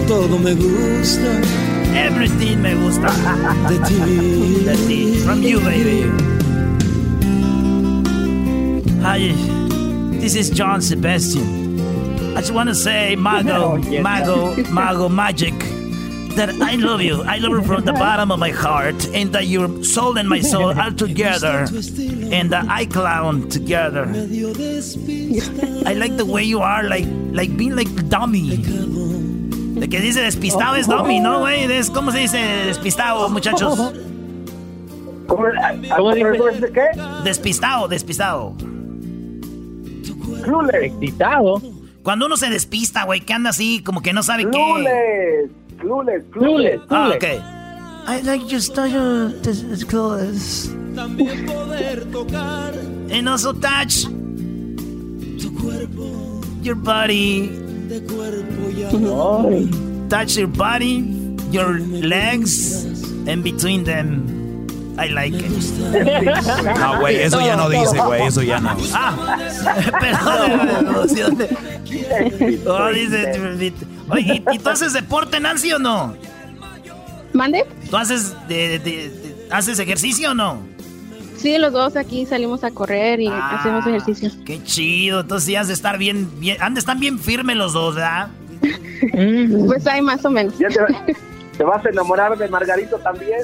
todo 0.08 0.38
me 0.38 0.54
gusta 0.54 1.42
Everything 1.96 2.62
me 2.64 2.74
gusta. 2.74 3.08
de 3.70 3.78
ti. 3.86 4.66
De 4.66 4.76
ti. 4.88 5.18
From 5.24 5.44
you, 5.44 5.60
baby. 5.60 6.10
Hi, 9.04 9.34
this 10.20 10.36
is 10.36 10.50
John 10.50 10.82
Sebastian. 10.82 11.65
I 12.36 12.42
just 12.42 12.52
want 12.52 12.68
to 12.68 12.76
say, 12.76 13.16
Mago, 13.16 13.78
Mago, 14.02 14.56
Mago 14.72 15.08
Magic, 15.08 15.54
that 16.36 16.50
I 16.62 16.76
love 16.76 17.02
you. 17.02 17.24
I 17.24 17.38
love 17.38 17.52
you 17.52 17.64
from 17.64 17.86
the 17.86 17.94
bottom 17.94 18.30
of 18.30 18.40
my 18.40 18.52
heart, 18.52 19.08
and 19.14 19.32
that 19.32 19.48
your 19.48 19.84
soul 19.84 20.18
and 20.18 20.28
my 20.28 20.42
soul 20.42 20.78
are 20.78 20.92
together, 20.92 21.66
and 22.32 22.50
that 22.52 22.66
I 22.70 22.86
clown 22.88 23.48
together. 23.48 24.04
I 25.86 25.94
like 25.94 26.18
the 26.18 26.26
way 26.26 26.44
you 26.44 26.60
are, 26.60 26.84
like, 26.84 27.06
like 27.32 27.56
being 27.56 27.76
like 27.76 28.10
dummy. 28.10 28.58
De 29.80 29.88
que 29.88 30.00
dice 30.02 30.22
despistado 30.22 30.76
es 30.76 30.88
dummy, 30.88 31.20
¿no, 31.20 31.40
güey? 31.40 31.68
¿Cómo 31.94 32.12
se 32.12 32.20
dice 32.20 32.38
despistado, 32.66 33.30
muchachos? 33.30 33.78
¿Cómo, 35.28 35.48
cómo 35.96 36.14
dices 36.14 36.72
qué? 36.74 37.02
Despistado, 37.24 37.88
despistado. 37.88 38.56
clules. 40.46 40.84
Excitado. 40.84 41.62
Cuando 42.06 42.28
uno 42.28 42.38
se 42.38 42.52
despista, 42.52 43.04
güey, 43.04 43.22
que 43.22 43.34
anda 43.34 43.50
así, 43.50 43.82
como 43.82 44.04
que 44.04 44.14
no 44.14 44.22
sabe 44.22 44.44
qué. 44.44 44.52
Clules, 44.52 45.50
clules, 45.80 46.24
clules. 46.32 46.80
Ah, 46.92 47.12
ok. 47.16 47.24
I 48.08 48.22
like 48.22 48.46
your 48.48 48.62
style, 48.62 49.34
this 49.42 49.84
clothes. 49.84 50.70
También 50.94 51.48
poder 51.48 52.06
tocar 52.12 52.76
And 53.12 53.28
also 53.28 53.54
touch 53.54 54.04
tu 55.42 55.52
cuerpo 55.60 56.42
your 56.62 56.76
body. 56.76 57.50
de 57.90 58.00
cuerpo. 58.04 59.68
Touch 60.08 60.38
your 60.38 60.48
body, 60.48 61.36
your 61.52 61.80
legs, 61.80 62.86
and 63.28 63.44
between 63.44 63.84
them. 63.84 64.35
I 64.98 65.10
like 65.10 65.36
it. 65.38 65.52
No, 66.80 67.00
güey, 67.00 67.18
eso 67.22 67.40
ya 67.42 67.56
no 67.56 67.70
dice, 67.70 68.00
güey, 68.00 68.24
eso 68.28 68.42
ya 68.42 68.60
no. 68.60 68.76
Ah, 68.94 69.38
perdón. 70.00 71.10
¿sí, 71.10 71.22
dónde? 71.22 71.50
Oh, 72.68 72.90
dice, 72.90 73.74
Oye, 74.10 74.44
¿y, 74.52 74.56
y 74.56 74.60
tú 74.60 74.70
haces 74.70 74.94
deporte, 74.94 75.40
Nancy, 75.40 75.72
o 75.74 75.80
no? 75.80 76.16
¿Mande? 77.34 77.66
¿Tú 77.90 77.98
haces, 77.98 78.34
de, 78.48 78.80
de- 78.80 79.10
de- 79.10 79.48
haces 79.52 79.80
ejercicio 79.80 80.32
o 80.32 80.34
no? 80.34 80.60
Sí, 81.38 81.58
los 81.58 81.74
dos 81.74 81.96
aquí 81.98 82.26
salimos 82.26 82.64
a 82.64 82.72
correr 82.72 83.20
y 83.20 83.28
Ah. 83.28 83.58
hacemos 83.60 83.86
ejercicio. 83.86 84.32
Qué 84.46 84.64
chido. 84.64 85.20
Entonces 85.22 85.46
sí 85.46 85.56
has 85.56 85.68
de 85.68 85.74
estar 85.74 85.98
bien, 85.98 86.40
bien, 86.40 86.58
han 86.62 86.74
de 86.74 86.80
estar 86.80 86.98
bien 86.98 87.20
firmes 87.20 87.56
los 87.58 87.74
dos, 87.74 87.96
¿verdad? 87.96 88.30
Pues 89.68 89.86
hay 89.88 90.02
más 90.02 90.24
o 90.26 90.30
menos. 90.32 90.58
¿Ya 90.58 90.70
te, 90.70 91.16
te 91.58 91.64
vas 91.64 91.86
a 91.86 91.90
enamorar 91.90 92.38
de 92.38 92.48
Margarito 92.48 92.98
también? 93.00 93.42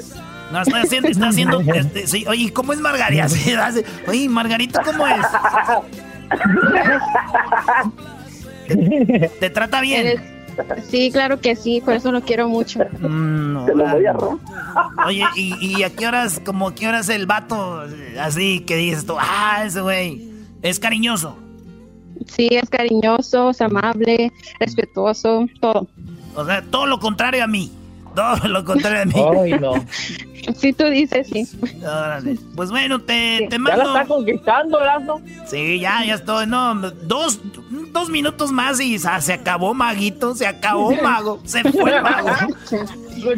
No, 0.52 0.60
estoy 0.62 0.80
haciendo, 0.82 1.08
está 1.08 1.28
haciendo, 1.28 1.60
este, 1.74 2.06
sí, 2.06 2.24
oye, 2.28 2.52
¿cómo 2.52 2.72
es 2.72 2.80
Margarita? 2.80 3.28
Sí, 3.28 3.52
hace- 3.52 3.84
Oye, 4.06 4.28
Margarito, 4.28 4.80
¿cómo 4.84 5.06
es? 5.06 5.16
¿Te, 8.68 9.28
te 9.40 9.50
trata 9.50 9.80
bien? 9.80 10.06
Eres- 10.06 10.20
Sí, 10.90 11.10
claro 11.10 11.40
que 11.40 11.56
sí, 11.56 11.80
por 11.82 11.94
eso 11.94 12.12
lo 12.12 12.20
quiero 12.20 12.46
mucho. 12.46 12.80
Mm, 13.00 13.52
no, 13.54 13.64
Te 13.64 13.74
lo 13.74 13.88
voy 13.88 14.04
a. 14.04 14.14
Oye, 15.06 15.24
¿y, 15.34 15.78
y 15.78 15.82
a 15.82 15.88
qué 15.88 16.06
horas, 16.06 16.42
como 16.44 16.68
a 16.68 16.74
qué 16.74 16.86
horas 16.88 17.08
el 17.08 17.24
vato 17.26 17.82
así 18.20 18.60
que 18.60 18.76
dices 18.76 19.06
tú, 19.06 19.16
ah, 19.18 19.62
ese 19.64 19.80
güey 19.80 20.28
es 20.60 20.78
cariñoso? 20.78 21.38
Sí, 22.26 22.48
es 22.50 22.68
cariñoso, 22.68 23.48
es 23.50 23.62
amable, 23.62 24.30
respetuoso, 24.60 25.46
todo. 25.58 25.88
O 26.34 26.44
sea, 26.44 26.60
todo 26.60 26.86
lo 26.86 27.00
contrario 27.00 27.42
a 27.42 27.46
mí. 27.46 27.72
Todo 28.14 28.36
lo 28.48 28.64
contrario 28.64 29.02
a 29.02 29.04
mí. 29.04 29.14
Ay, 29.42 29.52
no. 29.60 29.74
Si 30.56 30.72
tú 30.72 30.84
dices, 30.86 31.28
sí. 31.32 31.46
Órale. 31.82 32.36
Pues 32.56 32.70
bueno, 32.70 32.98
te, 33.00 33.46
te 33.48 33.52
¿Ya 33.52 33.58
mando. 33.58 33.84
la 33.84 34.00
está 34.02 34.06
conquistando, 34.14 34.80
Erasmo? 34.80 35.20
Sí, 35.46 35.78
ya, 35.80 36.04
ya 36.04 36.14
estoy. 36.14 36.46
No, 36.46 36.74
dos, 36.74 37.40
dos 37.92 38.10
minutos 38.10 38.50
más 38.50 38.80
y 38.80 38.98
sa- 38.98 39.20
se 39.20 39.34
acabó, 39.34 39.72
maguito. 39.72 40.34
Se 40.34 40.46
acabó, 40.46 40.92
mago. 41.02 41.40
Se 41.44 41.62
fue 41.70 42.00
mago. 42.02 42.30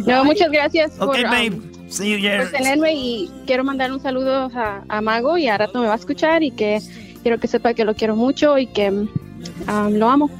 No, 0.06 0.24
muchas 0.24 0.50
gracias 0.50 0.92
Ok, 0.98 1.06
por, 1.06 1.16
um, 1.18 1.22
babe. 1.24 1.60
See 1.90 2.10
you, 2.10 2.16
por 2.16 2.22
Jerry. 2.22 2.50
tenerme 2.52 2.94
y 2.94 3.30
quiero 3.46 3.62
mandar 3.64 3.92
un 3.92 4.00
saludo 4.00 4.50
a, 4.54 4.82
a 4.88 5.00
Mago 5.02 5.36
y 5.36 5.46
a 5.48 5.58
rato 5.58 5.80
me 5.80 5.86
va 5.86 5.92
a 5.92 5.96
escuchar 5.96 6.42
y 6.42 6.50
que 6.50 6.80
quiero 7.22 7.38
que 7.38 7.46
sepa 7.46 7.74
que 7.74 7.84
lo 7.84 7.94
quiero 7.94 8.16
mucho 8.16 8.56
y 8.58 8.66
que 8.66 8.88
um, 8.90 9.08
lo 9.90 10.08
amo. 10.08 10.30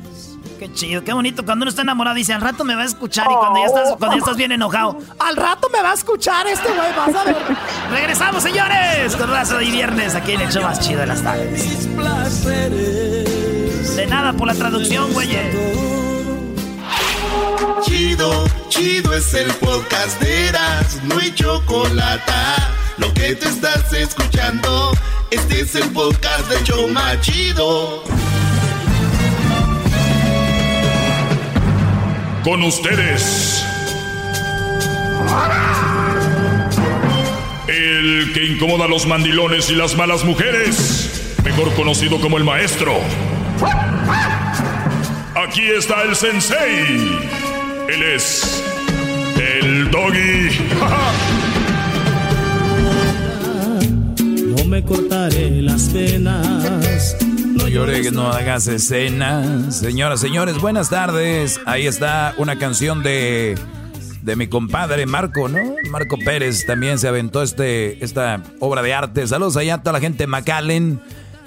Qué 0.59 0.73
chido, 0.73 1.03
qué 1.05 1.13
bonito. 1.13 1.45
Cuando 1.45 1.65
uno 1.65 1.71
está 1.71 1.83
enamorado 1.83 2.17
dice, 2.17 2.33
al 2.33 2.41
rato 2.41 2.65
me 2.65 2.75
va 2.75 2.83
a 2.83 2.87
escuchar. 2.87 3.27
Y 3.31 3.35
cuando 3.35 3.59
ya 3.59 3.67
estás, 3.67 3.89
cuando 3.99 4.17
ya 4.17 4.21
estás 4.21 4.37
bien 4.37 4.53
enojado, 4.53 4.99
Al 5.19 5.37
rato 5.37 5.69
me 5.73 5.83
va 5.83 5.91
a 5.91 5.95
escuchar 5.95 6.47
este 6.47 6.69
güey, 6.69 6.93
vas 6.97 7.15
a 7.15 7.25
ver. 7.25 7.37
regresamos, 7.91 8.43
señores. 8.43 9.17
Con 9.17 9.31
Razo 9.31 9.61
y 9.61 9.71
Viernes 9.71 10.15
aquí 10.15 10.33
en 10.33 10.43
el 10.43 10.51
show 10.51 10.63
más 10.63 10.81
chido 10.81 11.01
de 11.01 11.07
las 11.07 11.23
tardes. 11.23 11.89
De 13.97 14.07
nada 14.07 14.33
por 14.33 14.47
la 14.47 14.55
traducción, 14.55 15.13
güey. 15.13 15.29
Chido, 17.83 18.45
chido 18.69 19.15
es 19.15 19.35
el 19.35 19.53
podcast 19.55 20.21
de 20.21 20.49
Eras, 20.49 21.01
no 21.05 21.19
hay 21.19 21.35
chocolate. 21.35 22.33
Lo 22.97 23.13
que 23.13 23.35
te 23.35 23.49
estás 23.49 23.93
escuchando, 23.93 24.93
este 25.31 25.61
es 25.61 25.75
el 25.75 25.91
podcast 25.91 26.49
de 26.49 26.63
Choma 26.65 27.21
Chido. 27.21 28.03
Con 32.45 32.63
ustedes. 32.63 33.65
El 37.67 38.33
que 38.35 38.45
incomoda 38.45 38.85
a 38.85 38.89
los 38.89 39.07
mandilones 39.07 39.71
y 39.71 39.75
las 39.75 39.97
malas 39.97 40.25
mujeres. 40.25 41.37
Mejor 41.43 41.73
conocido 41.73 42.21
como 42.21 42.37
el 42.37 42.45
maestro. 42.45 42.93
Aquí 45.35 45.63
está 45.71 46.03
el 46.03 46.15
sensei. 46.15 47.19
Él 47.89 48.03
es 48.15 48.63
el 49.37 49.91
doggy. 49.91 50.51
No 54.57 54.65
me 54.67 54.83
cortaré 54.83 55.63
las 55.63 55.93
venas. 55.93 57.17
No 57.55 57.69
llores, 57.69 58.13
no 58.13 58.29
hagas 58.29 58.67
escena. 58.67 59.71
Señoras, 59.71 60.21
señores, 60.21 60.61
buenas 60.61 60.91
tardes. 60.91 61.61
Ahí 61.67 61.87
está 61.87 62.35
una 62.37 62.59
canción 62.59 63.03
de, 63.03 63.57
de 64.23 64.37
mi 64.37 64.49
compadre 64.49 65.07
Marco, 65.07 65.49
¿no? 65.49 65.77
Marco 65.91 66.19
Pérez 66.19 66.67
también 66.67 66.99
se 66.99 67.07
aventó 67.07 67.43
este, 67.43 68.05
esta 68.05 68.43
obra 68.59 68.83
de 68.83 68.93
arte. 68.93 69.27
Saludos 69.27 69.57
allá 69.57 69.75
a 69.75 69.79
toda 69.83 69.93
la 69.95 70.01
gente 70.01 70.25
de 70.25 70.27
McAllen. 70.27 71.01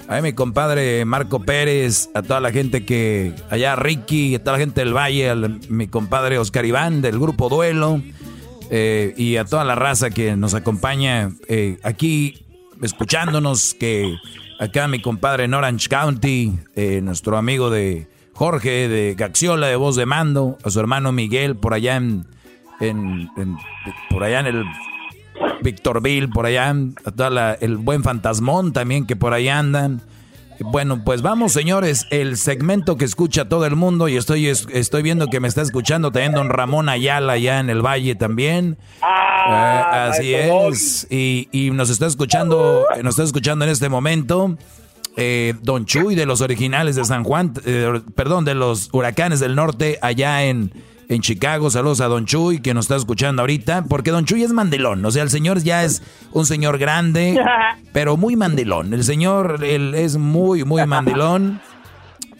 A 0.08 0.22
mi 0.22 0.32
compadre 0.32 1.04
Marco 1.04 1.40
Pérez, 1.40 2.08
a 2.14 2.22
toda 2.22 2.40
la 2.40 2.50
gente 2.50 2.86
que, 2.86 3.34
allá 3.50 3.76
Ricky, 3.76 4.34
a 4.34 4.38
toda 4.38 4.52
la 4.52 4.60
gente 4.60 4.80
del 4.80 4.96
Valle, 4.96 5.28
a 5.30 5.36
mi 5.68 5.88
compadre 5.88 6.38
Oscar 6.38 6.64
Iván 6.64 7.02
del 7.02 7.18
grupo 7.18 7.50
Duelo, 7.50 8.00
eh, 8.70 9.12
y 9.18 9.36
a 9.36 9.44
toda 9.44 9.64
la 9.64 9.74
raza 9.74 10.08
que 10.08 10.34
nos 10.34 10.54
acompaña 10.54 11.32
eh, 11.48 11.78
aquí 11.82 12.46
escuchándonos, 12.82 13.74
que 13.74 14.16
acá 14.58 14.88
mi 14.88 15.00
compadre 15.00 15.44
en 15.44 15.54
Orange 15.54 15.88
County, 15.88 16.58
eh, 16.74 17.00
nuestro 17.02 17.36
amigo 17.36 17.70
de 17.70 18.08
Jorge 18.34 18.88
de 18.88 19.14
Gaxiola 19.16 19.66
de 19.66 19.76
Voz 19.76 19.96
de 19.96 20.06
Mando, 20.06 20.58
a 20.64 20.70
su 20.70 20.78
hermano 20.80 21.12
Miguel 21.12 21.56
por 21.56 21.74
allá 21.74 21.96
en, 21.96 22.26
en- 22.80 23.28
por 24.10 24.22
allá 24.24 24.40
en 24.40 24.46
el 24.46 24.64
Victorville, 25.62 26.28
por 26.28 26.46
allá, 26.46 26.70
a 27.04 27.10
toda 27.10 27.30
la- 27.30 27.54
el 27.54 27.76
buen 27.76 28.02
fantasmón 28.02 28.72
también 28.72 29.06
que 29.06 29.16
por 29.16 29.32
ahí 29.34 29.48
andan. 29.48 30.02
Bueno, 30.60 31.04
pues 31.04 31.22
vamos, 31.22 31.52
señores, 31.52 32.06
el 32.10 32.36
segmento 32.36 32.96
que 32.96 33.04
escucha 33.04 33.48
todo 33.48 33.64
el 33.66 33.76
mundo 33.76 34.08
y 34.08 34.16
estoy, 34.16 34.48
es- 34.48 34.66
estoy 34.72 35.02
viendo 35.02 35.28
que 35.28 35.38
me 35.40 35.46
está 35.48 35.62
escuchando 35.62 36.10
también 36.10 36.32
don 36.32 36.48
Ramón 36.48 36.88
Ayala 36.88 37.34
allá 37.34 37.60
en 37.60 37.70
el 37.70 37.80
Valle 37.84 38.14
también. 38.16 38.76
Eh, 39.00 39.82
así 40.10 40.34
es. 40.34 41.06
Y, 41.10 41.48
y 41.52 41.70
nos 41.70 41.90
está 41.90 42.06
escuchando, 42.06 42.84
nos 43.02 43.12
está 43.14 43.22
escuchando 43.24 43.64
en 43.64 43.70
este 43.70 43.88
momento. 43.88 44.56
eh, 45.16 45.54
Don 45.62 45.84
Chuy 45.84 46.14
de 46.14 46.26
los 46.26 46.40
originales 46.40 46.94
de 46.96 47.04
San 47.04 47.24
Juan, 47.24 47.52
eh, 47.64 48.00
perdón, 48.14 48.44
de 48.44 48.54
los 48.54 48.88
huracanes 48.92 49.40
del 49.40 49.54
norte 49.56 49.98
allá 50.02 50.44
en, 50.44 50.72
en 51.08 51.20
Chicago. 51.20 51.70
Saludos 51.70 52.00
a 52.00 52.06
Don 52.06 52.26
Chuy 52.26 52.60
que 52.60 52.74
nos 52.74 52.84
está 52.84 52.96
escuchando 52.96 53.42
ahorita, 53.42 53.84
porque 53.88 54.10
Don 54.10 54.24
Chuy 54.24 54.42
es 54.42 54.52
mandilón. 54.52 55.04
O 55.04 55.10
sea, 55.10 55.22
el 55.22 55.30
señor 55.30 55.62
ya 55.62 55.84
es 55.84 56.02
un 56.32 56.46
señor 56.46 56.78
grande, 56.78 57.40
pero 57.92 58.16
muy 58.16 58.36
mandilón. 58.36 58.94
El 58.94 59.04
señor, 59.04 59.64
él 59.64 59.94
es 59.94 60.16
muy, 60.16 60.64
muy 60.64 60.86
mandilón. 60.86 61.60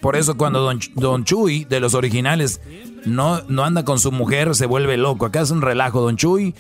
Por 0.01 0.15
eso 0.15 0.37
cuando 0.37 0.73
Don 0.95 1.25
Chuy, 1.25 1.65
de 1.65 1.81
los 1.81 1.95
originales, 1.95 2.61
no, 3.05 3.43
no 3.49 3.65
anda 3.65 3.85
con 3.85 3.99
su 3.99 4.13
mujer, 4.13 4.55
se 4.55 4.67
vuelve 4.67 4.97
loco. 4.97 5.27
Acá 5.27 5.41
es 5.41 5.51
un 5.51 5.63
relajo, 5.63 6.01
Don 6.01 6.17
Chuy. 6.17 6.55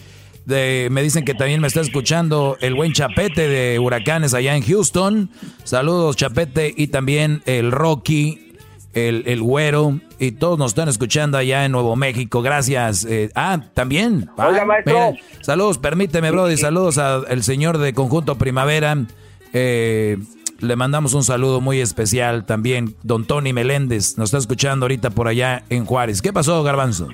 De, 0.44 0.88
me 0.90 1.02
dicen 1.02 1.26
que 1.26 1.34
también 1.34 1.60
me 1.60 1.68
está 1.68 1.82
escuchando 1.82 2.56
el 2.60 2.74
buen 2.74 2.94
Chapete 2.94 3.48
de 3.48 3.78
Huracanes 3.78 4.32
allá 4.32 4.56
en 4.56 4.62
Houston. 4.62 5.30
Saludos, 5.62 6.16
Chapete. 6.16 6.72
Y 6.74 6.86
también 6.86 7.42
el 7.44 7.70
Rocky, 7.70 8.47
el, 8.94 9.22
el 9.26 9.42
Güero. 9.42 10.00
Y 10.18 10.32
todos 10.32 10.58
nos 10.58 10.72
están 10.72 10.88
escuchando 10.88 11.38
allá 11.38 11.64
en 11.64 11.72
Nuevo 11.72 11.94
México. 11.96 12.42
Gracias. 12.42 13.04
eh, 13.04 13.30
ah, 13.34 13.60
también. 13.74 14.28
Ah, 14.36 14.48
Oiga, 14.48 14.64
maestro. 14.64 14.94
mira, 15.12 15.22
saludos, 15.42 15.78
permíteme, 15.78 16.30
Brody. 16.30 16.56
Saludos 16.56 16.98
al 16.98 17.42
señor 17.42 17.78
de 17.78 17.92
Conjunto 17.94 18.36
Primavera. 18.36 18.96
Eh, 19.52 20.18
le 20.60 20.74
mandamos 20.76 21.14
un 21.14 21.22
saludo 21.22 21.60
muy 21.60 21.80
especial 21.80 22.44
también. 22.44 22.96
Don 23.02 23.24
Tony 23.24 23.52
Meléndez 23.52 24.18
nos 24.18 24.30
está 24.30 24.38
escuchando 24.38 24.84
ahorita 24.86 25.10
por 25.10 25.28
allá 25.28 25.62
en 25.70 25.84
Juárez. 25.84 26.20
¿Qué 26.20 26.32
pasó, 26.32 26.62
Garbanzo? 26.64 27.08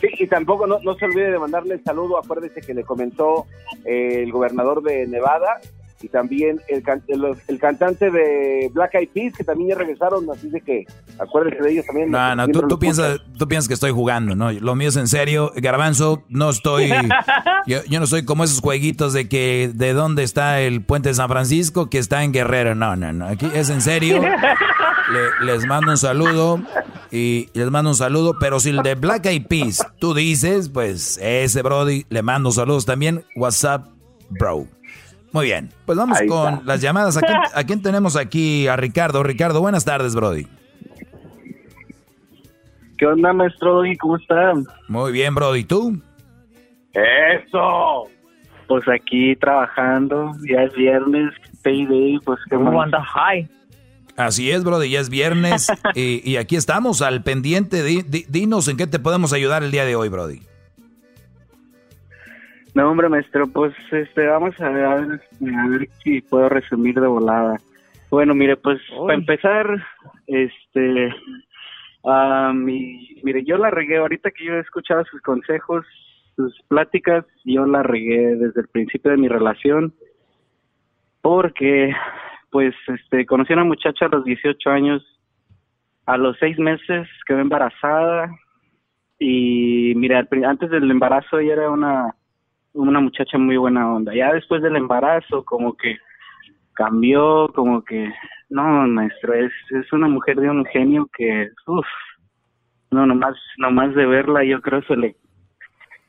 Sí, 0.00 0.08
y 0.18 0.26
tampoco 0.26 0.66
no, 0.66 0.78
no 0.80 0.94
se 0.96 1.04
olvide 1.04 1.30
de 1.30 1.38
mandarle 1.38 1.74
el 1.74 1.84
saludo. 1.84 2.18
Acuérdese 2.18 2.60
que 2.60 2.74
le 2.74 2.82
comentó 2.82 3.46
eh, 3.84 4.24
el 4.24 4.32
gobernador 4.32 4.82
de 4.82 5.06
Nevada 5.06 5.60
y 6.02 6.08
también 6.08 6.60
el, 6.68 6.82
el, 7.48 7.58
cantante 7.58 8.10
de 8.10 8.70
Black 8.74 8.94
Eyed 8.94 9.08
Peas, 9.14 9.32
que 9.34 9.44
también 9.44 9.70
ya 9.70 9.76
regresaron, 9.76 10.28
así 10.30 10.48
de 10.48 10.60
que 10.60 10.84
acuérdense 11.18 11.62
de 11.62 11.72
ellos 11.72 11.86
también. 11.86 12.10
No, 12.10 12.34
no, 12.34 12.48
tú, 12.48 12.78
piensas, 12.78 13.20
tú 13.38 13.46
piensas 13.46 13.68
que 13.68 13.74
estoy 13.74 13.92
jugando, 13.92 14.34
¿no? 14.34 14.50
Lo 14.52 14.74
mío 14.74 14.88
es 14.88 14.96
en 14.96 15.08
serio. 15.08 15.52
Garbanzo, 15.56 16.24
no 16.28 16.50
estoy, 16.50 16.90
yo, 17.66 17.80
no 17.88 18.06
soy 18.06 18.24
como 18.24 18.44
esos 18.44 18.60
jueguitos 18.60 19.12
de 19.12 19.28
que 19.28 19.70
de 19.72 19.92
dónde 19.92 20.24
está 20.24 20.60
el 20.60 20.82
puente 20.82 21.10
de 21.10 21.14
San 21.14 21.28
Francisco, 21.28 21.88
que 21.88 21.98
está 21.98 22.24
en 22.24 22.32
Guerrero. 22.32 22.74
No, 22.74 22.96
no, 22.96 23.12
no, 23.12 23.26
aquí 23.26 23.48
es 23.54 23.70
en 23.70 23.80
serio. 23.80 24.20
les 25.42 25.66
mando 25.66 25.92
un 25.92 25.98
saludo 25.98 26.60
y 27.10 27.48
les 27.52 27.70
mando 27.70 27.90
un 27.90 27.96
saludo, 27.96 28.36
pero 28.40 28.58
si 28.60 28.70
el 28.70 28.78
de 28.78 28.94
Black 28.94 29.26
Eyed 29.26 29.46
Peas 29.46 29.86
tú 29.98 30.14
dices, 30.14 30.68
pues 30.68 31.18
ese 31.22 31.62
Brody, 31.62 32.06
le 32.08 32.22
mando 32.22 32.50
saludos 32.50 32.86
también. 32.86 33.24
WhatsApp, 33.36 33.88
bro. 34.30 34.66
Muy 35.32 35.46
bien, 35.46 35.70
pues 35.86 35.96
vamos 35.96 36.18
con 36.28 36.66
las 36.66 36.80
llamadas. 36.80 37.16
¿A 37.54 37.64
quién, 37.64 37.82
tenemos 37.82 38.16
aquí? 38.16 38.68
A 38.68 38.76
Ricardo. 38.76 39.22
Ricardo, 39.22 39.60
buenas 39.60 39.84
tardes, 39.84 40.14
Brody. 40.14 40.46
¿Qué 42.98 43.06
onda, 43.06 43.32
maestro? 43.32 43.82
¿Cómo 43.98 44.16
están? 44.16 44.64
Muy 44.88 45.10
bien, 45.12 45.34
Brody. 45.34 45.60
¿Y 45.60 45.64
tú? 45.64 46.00
¡Eso! 46.92 48.08
Pues 48.68 48.84
aquí 48.88 49.34
trabajando, 49.36 50.32
ya 50.48 50.62
es 50.62 50.74
viernes, 50.74 51.34
payday, 51.62 52.18
pues 52.24 52.38
¿cómo 52.48 52.80
anda? 52.80 53.02
Hi. 53.02 53.48
Así 54.16 54.50
es, 54.50 54.62
Brody, 54.62 54.90
ya 54.90 55.00
es 55.00 55.08
viernes 55.08 55.68
y, 55.94 56.36
aquí 56.36 56.56
estamos 56.56 57.02
al 57.02 57.22
pendiente. 57.22 57.82
dinos 57.82 58.68
en 58.68 58.76
qué 58.76 58.86
te 58.86 58.98
podemos 58.98 59.32
ayudar 59.32 59.62
el 59.62 59.70
día 59.70 59.84
de 59.84 59.96
hoy, 59.96 60.08
Brody. 60.08 60.42
No, 62.74 62.90
hombre, 62.90 63.08
maestro, 63.10 63.46
pues 63.48 63.74
este, 63.90 64.26
vamos 64.26 64.58
a 64.58 64.70
ver, 64.70 64.84
a 64.86 64.94
ver, 64.96 65.20
si 66.02 66.22
puedo 66.22 66.48
resumir 66.48 66.98
de 66.98 67.06
volada. 67.06 67.58
Bueno, 68.10 68.34
mire, 68.34 68.56
pues 68.56 68.80
para 68.98 69.14
empezar, 69.14 69.66
este, 70.26 71.14
mire, 72.54 73.44
yo 73.44 73.58
la 73.58 73.70
regué, 73.70 73.98
ahorita 73.98 74.30
que 74.30 74.44
yo 74.46 74.54
he 74.54 74.60
escuchado 74.60 75.04
sus 75.04 75.20
consejos, 75.20 75.84
sus 76.34 76.58
pláticas, 76.68 77.26
yo 77.44 77.66
la 77.66 77.82
regué 77.82 78.36
desde 78.36 78.62
el 78.62 78.68
principio 78.68 79.10
de 79.10 79.18
mi 79.18 79.28
relación, 79.28 79.92
porque, 81.20 81.94
pues, 82.50 82.74
este, 82.88 83.26
conocí 83.26 83.52
a 83.52 83.56
una 83.56 83.64
muchacha 83.64 84.06
a 84.06 84.08
los 84.16 84.24
18 84.24 84.70
años, 84.70 85.20
a 86.06 86.16
los 86.16 86.38
seis 86.38 86.58
meses 86.58 87.06
quedó 87.26 87.38
embarazada, 87.38 88.34
y 89.18 89.92
mira, 89.94 90.26
antes 90.46 90.70
del 90.70 90.90
embarazo 90.90 91.38
ella 91.38 91.52
era 91.52 91.70
una 91.70 92.14
una 92.74 93.00
muchacha 93.00 93.38
muy 93.38 93.56
buena 93.56 93.92
onda. 93.92 94.14
Ya 94.14 94.32
después 94.32 94.62
del 94.62 94.76
embarazo, 94.76 95.44
como 95.44 95.76
que 95.76 95.96
cambió, 96.74 97.48
como 97.54 97.82
que, 97.84 98.10
no, 98.48 98.62
maestro, 98.86 99.34
es, 99.34 99.52
es 99.70 99.92
una 99.92 100.08
mujer 100.08 100.36
de 100.36 100.50
un 100.50 100.64
genio 100.66 101.08
que, 101.16 101.48
uff, 101.66 101.86
no, 102.90 103.06
nomás, 103.06 103.34
nomás 103.58 103.94
de 103.94 104.06
verla, 104.06 104.44
yo 104.44 104.60
creo 104.60 104.82
se 104.82 104.96
le, 104.96 105.16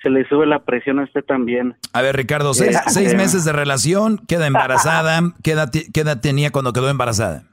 se 0.01 0.09
le 0.09 0.27
sube 0.27 0.45
la 0.45 0.63
presión 0.63 0.99
a 0.99 1.03
usted 1.03 1.23
también. 1.23 1.75
A 1.93 2.01
ver, 2.01 2.15
Ricardo, 2.15 2.53
seis, 2.53 2.77
seis 2.87 3.15
meses 3.15 3.45
de 3.45 3.53
relación, 3.53 4.19
queda 4.27 4.47
embarazada, 4.47 5.19
¿qué 5.43 5.51
edad, 5.51 5.69
¿qué 5.71 6.01
edad 6.01 6.21
tenía 6.21 6.51
cuando 6.51 6.73
quedó 6.73 6.89
embarazada? 6.89 7.43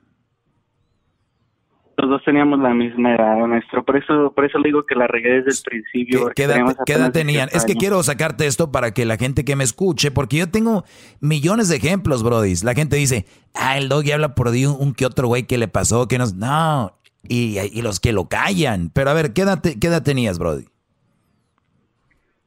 Los 2.00 2.10
dos 2.10 2.22
teníamos 2.24 2.58
la 2.60 2.74
misma 2.74 3.14
edad, 3.14 3.36
maestro. 3.46 3.84
Por 3.84 3.96
eso, 3.96 4.32
por 4.34 4.44
eso 4.44 4.58
le 4.58 4.68
digo 4.68 4.84
que 4.84 4.94
la 4.94 5.06
regué 5.06 5.42
desde 5.42 5.50
el 5.50 5.58
principio. 5.64 6.30
¿Qué, 6.34 6.44
edad, 6.44 7.12
tenían? 7.12 7.48
Es 7.52 7.64
que 7.64 7.74
quiero 7.74 8.02
sacarte 8.02 8.46
esto 8.46 8.72
para 8.72 8.92
que 8.92 9.04
la 9.04 9.16
gente 9.16 9.44
que 9.44 9.56
me 9.56 9.64
escuche, 9.64 10.10
porque 10.10 10.38
yo 10.38 10.50
tengo 10.50 10.84
millones 11.20 11.68
de 11.68 11.76
ejemplos, 11.76 12.22
Brody. 12.22 12.54
La 12.62 12.74
gente 12.74 12.96
dice, 12.96 13.26
ah, 13.54 13.78
el 13.78 13.88
doggy 13.88 14.12
habla 14.12 14.34
por 14.34 14.48
un, 14.48 14.76
un 14.78 14.94
que 14.94 15.06
otro 15.06 15.28
güey 15.28 15.44
que 15.44 15.58
le 15.58 15.68
pasó, 15.68 16.08
que 16.08 16.18
no. 16.18 16.24
No, 16.36 16.92
y, 17.28 17.82
los 17.82 18.00
que 18.00 18.12
lo 18.12 18.28
callan. 18.28 18.90
Pero 18.92 19.10
a 19.10 19.14
ver, 19.14 19.32
¿qué 19.32 19.42
edad, 19.42 19.60
qué 19.62 19.86
edad 19.86 20.02
tenías, 20.02 20.38
Brody? 20.38 20.66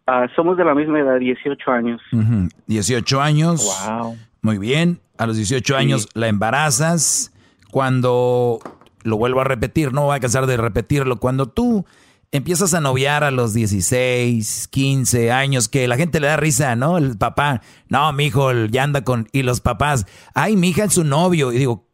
Ah, 0.05 0.27
somos 0.35 0.57
de 0.57 0.65
la 0.65 0.75
misma 0.75 0.99
edad, 0.99 1.17
18 1.19 1.71
años. 1.71 2.01
18 2.67 3.21
años. 3.21 3.87
Wow. 3.87 4.17
Muy 4.41 4.57
bien. 4.57 4.99
A 5.17 5.25
los 5.25 5.37
18 5.37 5.77
años 5.77 6.09
la 6.13 6.27
embarazas. 6.27 7.31
Cuando 7.71 8.59
lo 9.03 9.17
vuelvo 9.17 9.41
a 9.41 9.45
repetir, 9.45 9.93
no 9.93 10.05
voy 10.05 10.15
a 10.15 10.19
cansar 10.19 10.47
de 10.47 10.57
repetirlo, 10.57 11.19
cuando 11.19 11.47
tú 11.47 11.85
empiezas 12.31 12.73
a 12.73 12.81
noviar 12.81 13.23
a 13.23 13.31
los 13.31 13.53
16, 13.53 14.67
15 14.69 15.31
años, 15.31 15.69
que 15.69 15.87
la 15.87 15.97
gente 15.97 16.19
le 16.19 16.27
da 16.27 16.37
risa, 16.37 16.75
¿no? 16.75 16.97
El 16.97 17.17
papá, 17.17 17.61
no, 17.89 18.11
mi 18.11 18.25
hijo 18.25 18.51
ya 18.65 18.83
anda 18.83 19.03
con, 19.03 19.27
y 19.31 19.43
los 19.43 19.61
papás, 19.61 20.07
ay, 20.33 20.55
mi 20.55 20.69
hija 20.69 20.85
es 20.85 20.93
su 20.93 21.03
novio, 21.03 21.51
y 21.51 21.59
digo, 21.59 21.87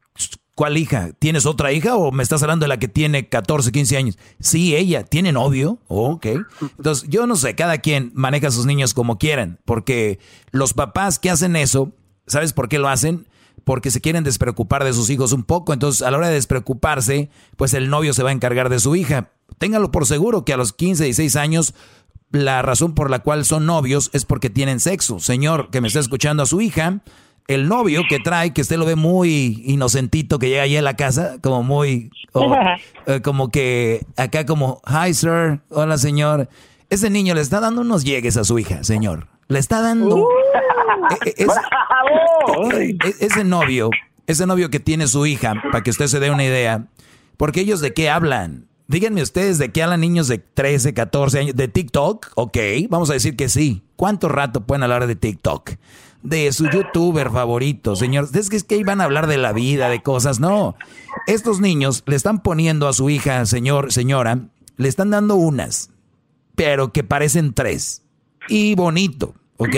¿cuál 0.56 0.78
hija? 0.78 1.12
¿Tienes 1.20 1.46
otra 1.46 1.72
hija 1.74 1.96
o 1.96 2.12
me 2.12 2.24
estás 2.24 2.42
hablando 2.42 2.66
de 2.66 2.68
la 2.68 2.80
que 2.80 2.88
tiene 2.88 3.28
14, 3.28 3.72
15 3.72 3.98
años? 3.98 4.18
Sí, 4.40 4.76
ella, 4.76 5.04
¿tiene 5.04 5.32
novio? 5.32 5.80
ok. 5.88 6.26
Entonces, 6.78 7.10
yo 7.10 7.28
no 7.28 7.36
sé, 7.36 7.56
cada 7.56 7.78
quien 7.80 8.12
maneja 8.14 8.48
a 8.48 8.52
sus 8.52 8.66
niños 8.66 8.94
como 8.94 9.18
quieran, 9.18 9.60
porque 9.66 10.20
los 10.52 10.74
papás 10.74 11.20
que 11.20 11.30
hacen 11.30 11.56
eso, 11.56 11.92
¿sabes 12.28 12.54
por 12.54 12.70
qué 12.70 12.80
lo 12.80 12.88
hacen? 12.88 13.28
Porque 13.70 13.92
se 13.92 14.02
quieren 14.02 14.24
despreocupar 14.24 14.84
de 14.84 14.94
sus 14.94 15.12
hijos 15.12 15.32
un 15.32 15.44
poco. 15.44 15.74
Entonces, 15.74 16.02
a 16.02 16.10
la 16.10 16.18
hora 16.18 16.30
de 16.30 16.34
despreocuparse, 16.34 17.30
pues 17.56 17.76
el 17.76 17.92
novio 17.92 18.14
se 18.14 18.24
va 18.24 18.32
a 18.32 18.34
encargar 18.34 18.68
de 18.68 18.80
su 18.80 18.96
hija. 18.96 19.30
Téngalo 19.60 19.92
por 19.92 20.08
seguro 20.08 20.44
que 20.44 20.54
a 20.54 20.58
los 20.58 20.74
15, 20.74 21.04
16 21.04 21.36
años, 21.36 21.76
la 22.32 22.64
razón 22.64 22.96
por 22.96 23.12
la 23.12 23.20
cual 23.20 23.46
son 23.46 23.68
novios 23.68 24.10
es 24.12 24.26
porque 24.26 24.50
tienen 24.50 24.80
sexo. 24.80 25.20
Señor 25.20 25.70
que 25.70 25.82
me 25.82 25.88
está 25.88 26.00
escuchando 26.00 26.42
a 26.42 26.48
su 26.48 26.62
hija, 26.62 27.02
el 27.48 27.68
novio 27.68 28.02
que 28.10 28.18
trae, 28.18 28.54
que 28.54 28.62
usted 28.62 28.78
lo 28.78 28.86
ve 28.88 28.96
muy 28.96 29.62
inocentito, 29.64 30.40
que 30.40 30.50
llega 30.50 30.64
allí 30.64 30.78
a 30.78 30.82
la 30.82 30.96
casa, 30.96 31.38
como 31.40 31.62
muy, 31.62 32.10
eh, 33.06 33.22
como 33.22 33.52
que 33.52 34.04
acá 34.18 34.48
como, 34.48 34.82
hi 34.88 35.14
sir, 35.14 35.62
hola 35.70 36.00
señor. 36.00 36.50
Ese 36.90 37.10
niño 37.10 37.36
le 37.36 37.42
está 37.42 37.60
dando 37.60 37.82
unos 37.82 38.04
llegues 38.04 38.36
a 38.38 38.44
su 38.44 38.58
hija, 38.58 38.84
señor. 38.84 39.28
Le 39.48 39.60
está 39.60 39.82
dando... 39.82 40.16
Uh. 40.16 40.28
E, 41.26 41.44
e, 41.44 42.98
e, 43.04 43.16
ese 43.20 43.44
novio, 43.44 43.90
ese 44.26 44.46
novio 44.46 44.70
que 44.70 44.80
tiene 44.80 45.08
su 45.08 45.26
hija, 45.26 45.54
para 45.72 45.84
que 45.84 45.92
usted 45.92 46.08
se 46.08 46.20
dé 46.20 46.32
una 46.32 46.44
idea, 46.44 46.88
porque 47.38 47.62
ellos 47.62 47.80
de 47.80 47.94
qué 47.94 48.10
hablan. 48.10 48.68
Díganme 48.88 49.22
ustedes 49.22 49.60
de 49.60 49.72
qué 49.72 49.84
hablan 49.84 50.02
niños 50.02 50.28
de 50.28 50.40
13, 50.40 50.96
14 50.96 51.40
años. 51.40 51.56
¿De 51.56 51.68
TikTok? 51.68 52.32
Ok, 52.36 52.58
vamos 52.90 53.12
a 53.12 53.14
decir 53.14 53.36
que 53.36 53.50
sí. 53.50 53.84
¿Cuánto 53.96 54.28
rato 54.30 54.66
pueden 54.66 54.82
hablar 54.82 55.06
de 55.06 55.16
TikTok? 55.16 55.72
De 56.24 56.52
su 56.52 56.68
youtuber 56.70 57.30
favorito, 57.30 57.96
señor. 57.96 58.28
Es 58.34 58.50
que, 58.50 58.56
es 58.56 58.64
que 58.64 58.78
iban 58.78 59.00
a 59.00 59.04
hablar 59.04 59.28
de 59.28 59.38
la 59.38 59.54
vida, 59.54 59.90
de 59.90 60.02
cosas. 60.02 60.40
No. 60.40 60.76
Estos 61.28 61.62
niños 61.62 62.04
le 62.08 62.16
están 62.16 62.42
poniendo 62.42 62.88
a 62.88 62.94
su 62.94 63.12
hija, 63.12 63.46
señor, 63.46 63.94
señora, 63.94 64.40
le 64.78 64.88
están 64.88 65.12
dando 65.12 65.36
unas, 65.36 65.92
pero 66.60 66.92
que 66.92 67.06
parecen 67.06 67.54
tres. 67.54 68.02
Y 68.50 68.76
bonito, 68.76 69.34
¿ok? 69.56 69.76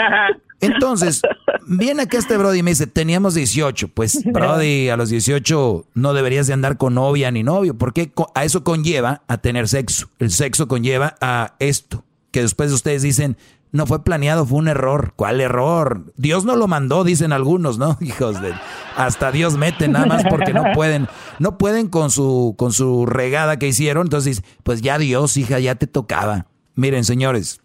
Entonces, 0.62 1.20
viene 1.66 2.04
acá 2.04 2.16
este 2.16 2.38
Brody 2.38 2.60
y 2.60 2.62
me 2.62 2.70
dice, 2.70 2.86
teníamos 2.86 3.34
18. 3.34 3.88
Pues, 3.88 4.24
Brody, 4.32 4.88
a 4.88 4.96
los 4.96 5.10
18 5.10 5.84
no 5.92 6.14
deberías 6.14 6.46
de 6.46 6.54
andar 6.54 6.78
con 6.78 6.94
novia 6.94 7.30
ni 7.30 7.42
novio, 7.42 7.76
porque 7.76 8.10
a 8.34 8.44
eso 8.46 8.64
conlleva 8.64 9.20
a 9.28 9.36
tener 9.36 9.68
sexo. 9.68 10.08
El 10.18 10.30
sexo 10.30 10.66
conlleva 10.66 11.14
a 11.20 11.56
esto, 11.58 12.04
que 12.30 12.40
después 12.40 12.72
ustedes 12.72 13.02
dicen, 13.02 13.36
no 13.74 13.86
fue 13.86 14.04
planeado, 14.04 14.46
fue 14.46 14.58
un 14.58 14.68
error. 14.68 15.14
¿Cuál 15.16 15.40
error? 15.40 16.12
Dios 16.16 16.44
no 16.44 16.54
lo 16.54 16.68
mandó, 16.68 17.02
dicen 17.02 17.32
algunos, 17.32 17.76
¿no? 17.76 17.98
Hijos 18.00 18.40
de... 18.40 18.54
Hasta 18.96 19.32
Dios 19.32 19.56
mete 19.56 19.88
nada 19.88 20.06
más 20.06 20.22
porque 20.30 20.52
no 20.52 20.62
pueden. 20.74 21.08
No 21.40 21.58
pueden 21.58 21.88
con 21.88 22.12
su, 22.12 22.54
con 22.56 22.72
su 22.72 23.04
regada 23.04 23.58
que 23.58 23.66
hicieron. 23.66 24.06
Entonces, 24.06 24.44
pues 24.62 24.80
ya 24.80 24.96
Dios, 24.96 25.36
hija, 25.36 25.58
ya 25.58 25.74
te 25.74 25.88
tocaba. 25.88 26.46
Miren, 26.76 27.02
señores, 27.04 27.62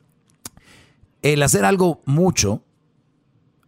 el 1.22 1.44
hacer 1.44 1.64
algo 1.64 2.02
mucho 2.08 2.64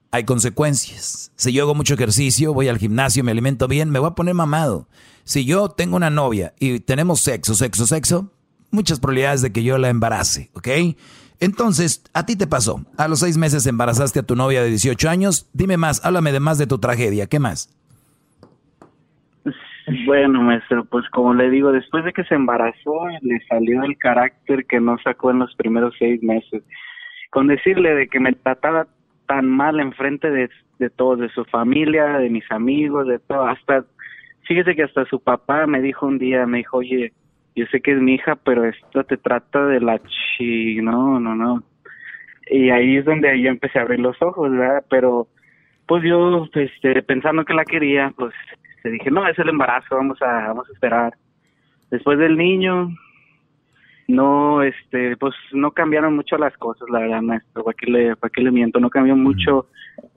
hay 0.10 0.24
consecuencias. 0.24 1.32
Si 1.36 1.54
yo 1.54 1.62
hago 1.62 1.76
mucho 1.76 1.94
ejercicio, 1.94 2.56
voy 2.56 2.70
al 2.70 2.80
gimnasio, 2.80 3.24
me 3.24 3.30
alimento 3.30 3.68
bien, 3.68 3.92
me 3.92 4.00
voy 4.00 4.10
a 4.10 4.16
poner 4.16 4.34
mamado. 4.34 4.88
Si 5.26 5.46
yo 5.46 5.70
tengo 5.70 5.96
una 5.96 6.10
novia 6.10 6.56
y 6.60 6.80
tenemos 6.80 7.20
sexo, 7.20 7.54
sexo, 7.54 7.86
sexo, 7.86 8.32
muchas 8.72 9.00
probabilidades 9.00 9.44
de 9.44 9.52
que 9.52 9.62
yo 9.62 9.78
la 9.78 9.90
embarace, 9.90 10.50
¿ok? 10.56 10.68
Entonces, 11.42 12.04
a 12.14 12.26
ti 12.26 12.38
te 12.38 12.46
pasó. 12.46 12.86
A 12.98 13.08
los 13.08 13.20
seis 13.20 13.36
meses 13.36 13.66
embarazaste 13.66 14.20
a 14.20 14.24
tu 14.24 14.36
novia 14.36 14.62
de 14.62 14.70
18 14.70 15.10
años. 15.10 15.50
Dime 15.54 15.76
más, 15.76 16.06
háblame 16.06 16.32
de 16.32 16.40
más 16.40 16.60
de 16.60 16.68
tu 16.68 16.78
tragedia. 16.78 17.26
¿Qué 17.26 17.40
más? 17.40 17.76
Bueno, 20.06 20.42
maestro, 20.44 20.86
pues 20.86 21.10
como 21.10 21.34
le 21.34 21.50
digo, 21.50 21.72
después 21.72 22.06
de 22.06 22.14
que 22.14 22.24
se 22.26 22.36
embarazó, 22.36 23.08
le 23.22 23.44
salió 23.50 23.84
el 23.84 23.98
carácter 23.98 24.66
que 24.68 24.80
no 24.80 24.98
sacó 25.04 25.32
en 25.32 25.40
los 25.40 25.54
primeros 25.56 25.96
seis 25.98 26.22
meses. 26.22 26.64
Con 27.32 27.48
decirle 27.48 27.96
de 27.96 28.08
que 28.08 28.20
me 28.20 28.34
trataba 28.34 28.86
tan 29.26 29.48
mal 29.48 29.80
enfrente 29.80 30.30
de, 30.30 30.48
de 30.78 30.90
todos, 30.92 31.20
de 31.20 31.30
su 31.30 31.44
familia, 31.46 32.20
de 32.20 32.30
mis 32.30 32.50
amigos, 32.52 33.08
de 33.08 33.18
todo, 33.18 33.48
hasta, 33.48 33.84
fíjese 34.48 34.76
que 34.76 34.84
hasta 34.84 35.06
su 35.06 35.20
papá 35.20 35.66
me 35.66 35.82
dijo 35.82 36.06
un 36.06 36.20
día, 36.20 36.46
me 36.46 36.60
dijo, 36.60 36.78
oye, 36.78 37.14
yo 37.56 37.66
sé 37.68 37.82
que 37.82 37.92
es 37.92 38.02
mi 38.02 38.16
hija, 38.16 38.36
pero 38.36 38.66
esto 38.66 39.04
te 39.04 39.18
trata 39.18 39.66
de 39.66 39.80
la 39.80 40.00
chi, 40.00 40.82
no, 40.82 41.20
no, 41.20 41.36
no. 41.36 41.64
Y 42.50 42.70
ahí 42.70 42.98
es 42.98 43.06
donde 43.06 43.40
yo 43.42 43.50
empecé 43.50 43.80
a 43.80 43.84
abrir 43.84 44.00
los 44.00 44.22
ojos, 44.22 44.52
¿verdad? 44.52 44.84
Pero 44.90 45.28
pues 45.86 46.04
yo, 46.04 46.48
este, 46.54 47.02
pensando 47.04 47.44
que 47.44 47.54
la 47.54 47.66
quería, 47.66 48.14
pues 48.16 48.34
te 48.82 48.90
dije, 48.90 49.12
no, 49.12 49.28
es 49.28 49.38
el 49.40 49.50
embarazo, 49.50 49.96
vamos 49.96 50.22
a, 50.22 50.48
vamos 50.48 50.70
a 50.70 50.74
esperar. 50.74 51.14
Después 51.90 52.18
del 52.18 52.38
niño, 52.38 52.90
no, 54.08 54.64
este, 54.64 55.18
pues 55.18 55.36
no 55.52 55.72
cambiaron 55.72 56.16
mucho 56.16 56.38
las 56.38 56.56
cosas, 56.58 56.90
la 56.90 57.00
verdad, 57.00 57.22
maestro, 57.22 57.64
¿para 57.64 57.76
qué 57.78 57.92
le, 57.92 58.16
para 58.16 58.32
qué 58.32 58.42
le 58.42 58.52
miento? 58.52 58.80
No 58.80 58.90
cambió 58.90 59.16
mucho 59.16 59.68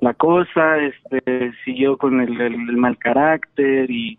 la 0.00 0.14
cosa, 0.14 0.78
este, 0.78 1.52
siguió 1.64 1.96
con 1.96 2.20
el, 2.20 2.40
el, 2.40 2.76
mal 2.76 2.98
carácter 2.98 3.90
y, 3.90 4.18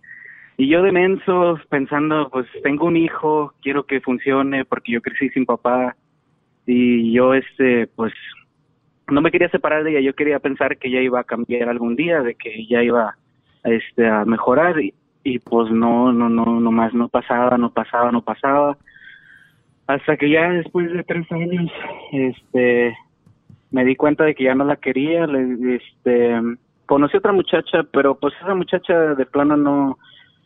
y 0.57 0.69
yo 0.69 0.81
de 0.81 0.91
menso 0.91 1.59
pensando, 1.69 2.29
pues 2.29 2.47
tengo 2.63 2.85
un 2.85 2.95
hijo, 2.95 3.53
quiero 3.61 3.85
que 3.85 3.99
funcione 3.99 4.63
porque 4.63 4.93
yo 4.93 5.01
crecí 5.01 5.29
sin 5.29 5.45
papá. 5.45 5.95
Y 6.65 7.11
yo, 7.11 7.33
este, 7.33 7.87
pues 7.87 8.13
no 9.07 9.21
me 9.21 9.31
quería 9.31 9.49
separar 9.49 9.83
de 9.83 9.91
ella, 9.91 9.99
yo 9.99 10.15
quería 10.15 10.39
pensar 10.39 10.77
que 10.77 10.87
ella 10.87 11.01
iba 11.01 11.19
a 11.19 11.25
cambiar 11.25 11.69
algún 11.69 11.95
día, 11.95 12.21
de 12.21 12.35
que 12.35 12.53
ella 12.55 12.81
iba 12.83 13.15
este 13.63 14.07
a 14.07 14.23
mejorar. 14.25 14.79
Y, 14.79 14.93
y 15.23 15.39
pues 15.39 15.69
no 15.71 16.13
no 16.13 16.29
no 16.29 16.45
no 16.45 16.71
más 16.71 16.93
no 16.93 17.09
pasaba, 17.09 17.57
no 17.57 17.71
pasaba, 17.71 18.11
no 18.11 18.21
pasaba. 18.21 18.77
Hasta 19.87 20.17
que 20.17 20.29
ya 20.29 20.49
después 20.49 20.91
de 20.91 21.03
tres 21.03 21.29
años 21.31 21.71
este 22.13 22.95
me 23.71 23.83
di 23.83 23.95
cuenta 23.95 24.23
de 24.23 24.33
que 24.35 24.45
ya 24.45 24.55
no 24.55 24.63
la 24.63 24.77
quería, 24.77 25.27
le, 25.27 25.75
este 25.75 26.39
conocí 26.85 27.17
otra 27.17 27.33
muchacha, 27.33 27.83
pero 27.91 28.15
pues 28.15 28.33
esa 28.41 28.55
muchacha 28.55 29.15
de 29.15 29.25
plano 29.25 29.57
no 29.57 29.97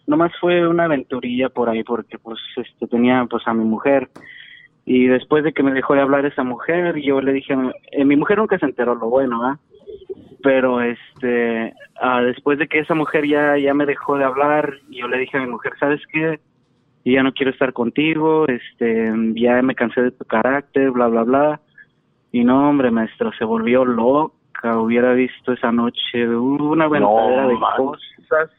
nomás 0.10 0.32
fue 0.42 0.68
una 0.68 0.86
aventurilla 0.86 1.50
por 1.50 1.70
ahí 1.70 1.84
porque 1.84 2.18
pues 2.18 2.40
este 2.56 2.88
tenía 2.88 3.26
pues 3.30 3.48
a 3.48 3.54
mi 3.54 3.64
mujer 3.64 4.10
y 4.84 5.06
después 5.06 5.44
de 5.44 5.54
que 5.54 5.62
me 5.62 5.72
dejó 5.72 5.94
de 5.94 6.02
hablar 6.02 6.26
esa 6.26 6.44
mujer, 6.44 7.00
yo 7.00 7.22
le 7.22 7.32
dije, 7.32 7.56
eh, 7.92 8.04
mi 8.06 8.16
mujer 8.16 8.40
nunca 8.40 8.58
se 8.58 8.66
enteró 8.66 8.96
lo 8.96 9.08
bueno, 9.08 9.46
¿ah? 9.46 9.60
Pero 10.42 10.82
este, 10.82 11.74
ah, 12.02 12.22
después 12.22 12.58
de 12.58 12.68
que 12.68 12.80
esa 12.80 12.96
mujer 12.96 13.28
ya, 13.28 13.56
ya 13.56 13.76
me 13.76 13.86
dejó 13.86 14.18
de 14.18 14.24
hablar, 14.24 14.74
yo 14.90 15.08
le 15.08 15.20
dije 15.20 15.38
a 15.38 15.42
mi 15.42 15.48
mujer, 15.48 15.74
¿sabes 15.80 16.02
qué? 16.12 16.40
Yo 17.06 17.14
ya 17.14 17.22
no 17.22 17.34
quiero 17.34 17.52
estar 17.52 17.72
contigo, 17.72 18.48
este, 18.48 19.14
ya 19.36 19.62
me 19.62 19.76
cansé 19.76 20.02
de 20.02 20.12
tu 20.12 20.26
carácter, 20.26 20.90
bla, 20.90 21.08
bla, 21.08 21.22
bla. 21.22 21.62
Y 22.32 22.44
no, 22.44 22.68
hombre, 22.70 22.90
maestro, 22.90 23.32
se 23.38 23.46
volvió 23.46 23.86
loca, 23.86 24.80
hubiera 24.80 25.14
visto 25.14 25.54
esa 25.54 25.72
noche 25.72 26.28
una 26.28 26.86
aventadera 26.86 27.48
de 27.48 27.60
cosas, 27.78 28.50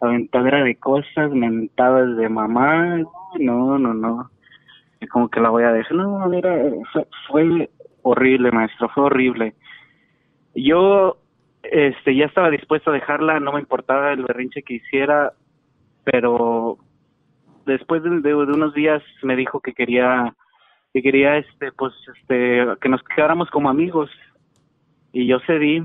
aventadera 0.00 0.62
de 0.62 0.76
cosas, 0.76 1.30
mentadas 1.30 2.16
de 2.16 2.28
mamá, 2.28 2.98
no, 3.38 3.78
no, 3.78 3.94
no 3.94 4.30
como 5.06 5.28
que 5.28 5.40
la 5.40 5.50
voy 5.50 5.62
a 5.62 5.72
dejar. 5.72 5.96
No, 5.96 6.26
mira, 6.28 6.56
fue, 7.28 7.70
horrible, 8.02 8.50
maestro, 8.50 8.88
fue 8.88 9.04
horrible. 9.04 9.54
Yo 10.54 11.18
este 11.62 12.16
ya 12.16 12.24
estaba 12.24 12.50
dispuesto 12.50 12.90
a 12.90 12.94
dejarla, 12.94 13.40
no 13.40 13.52
me 13.52 13.60
importaba 13.60 14.12
el 14.12 14.22
berrinche 14.22 14.62
que 14.62 14.74
hiciera, 14.74 15.32
pero 16.04 16.78
después 17.66 18.02
de, 18.02 18.20
de, 18.20 18.34
unos 18.34 18.74
días 18.74 19.02
me 19.22 19.36
dijo 19.36 19.60
que 19.60 19.74
quería 19.74 20.34
que 20.92 21.02
quería 21.02 21.36
este 21.36 21.70
pues 21.72 21.92
este 22.16 22.64
que 22.80 22.88
nos 22.88 23.02
quedáramos 23.02 23.50
como 23.50 23.68
amigos 23.68 24.10
y 25.12 25.26
yo 25.26 25.38
cedí 25.40 25.84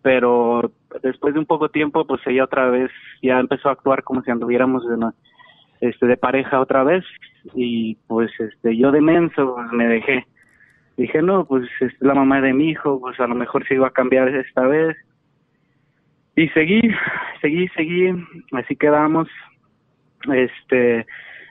pero 0.00 0.70
después 1.02 1.34
de 1.34 1.40
un 1.40 1.46
poco 1.46 1.68
tiempo 1.68 2.06
pues 2.06 2.20
ella 2.26 2.44
otra 2.44 2.68
vez 2.70 2.90
ya 3.22 3.38
empezó 3.38 3.68
a 3.68 3.72
actuar 3.72 4.02
como 4.02 4.22
si 4.22 4.30
anduviéramos 4.30 4.86
de, 4.86 5.10
este 5.80 6.06
de 6.06 6.16
pareja 6.16 6.60
otra 6.60 6.84
vez. 6.84 7.04
Y 7.54 7.96
pues 8.06 8.30
este 8.38 8.76
yo 8.76 8.90
de 8.90 9.00
menso 9.00 9.54
pues, 9.54 9.72
me 9.72 9.86
dejé. 9.86 10.26
Dije 10.96 11.22
no 11.22 11.44
pues 11.44 11.68
es 11.80 11.92
la 12.00 12.14
mamá 12.14 12.40
de 12.40 12.52
mi 12.52 12.70
hijo 12.70 13.00
pues 13.00 13.18
a 13.20 13.26
lo 13.26 13.34
mejor 13.34 13.66
se 13.66 13.74
iba 13.74 13.86
a 13.86 13.92
cambiar 13.92 14.28
esta 14.28 14.66
vez. 14.66 14.96
Y 16.36 16.48
seguí 16.50 16.80
seguí 17.40 17.68
seguí. 17.68 18.12
Así 18.52 18.76
quedamos. 18.76 19.28
Este 20.32 21.06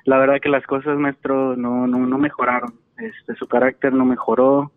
la 0.05 0.17
verdad 0.17 0.39
que 0.41 0.49
las 0.49 0.65
cosas 0.65 0.97
maestro 0.97 1.55
no 1.55 1.87
no 1.87 1.99
no 1.99 2.17
mejoraron. 2.17 2.73
Este 2.97 3.35
su 3.35 3.47
carácter 3.47 3.93
no 3.93 4.05
mejoró. 4.05 4.71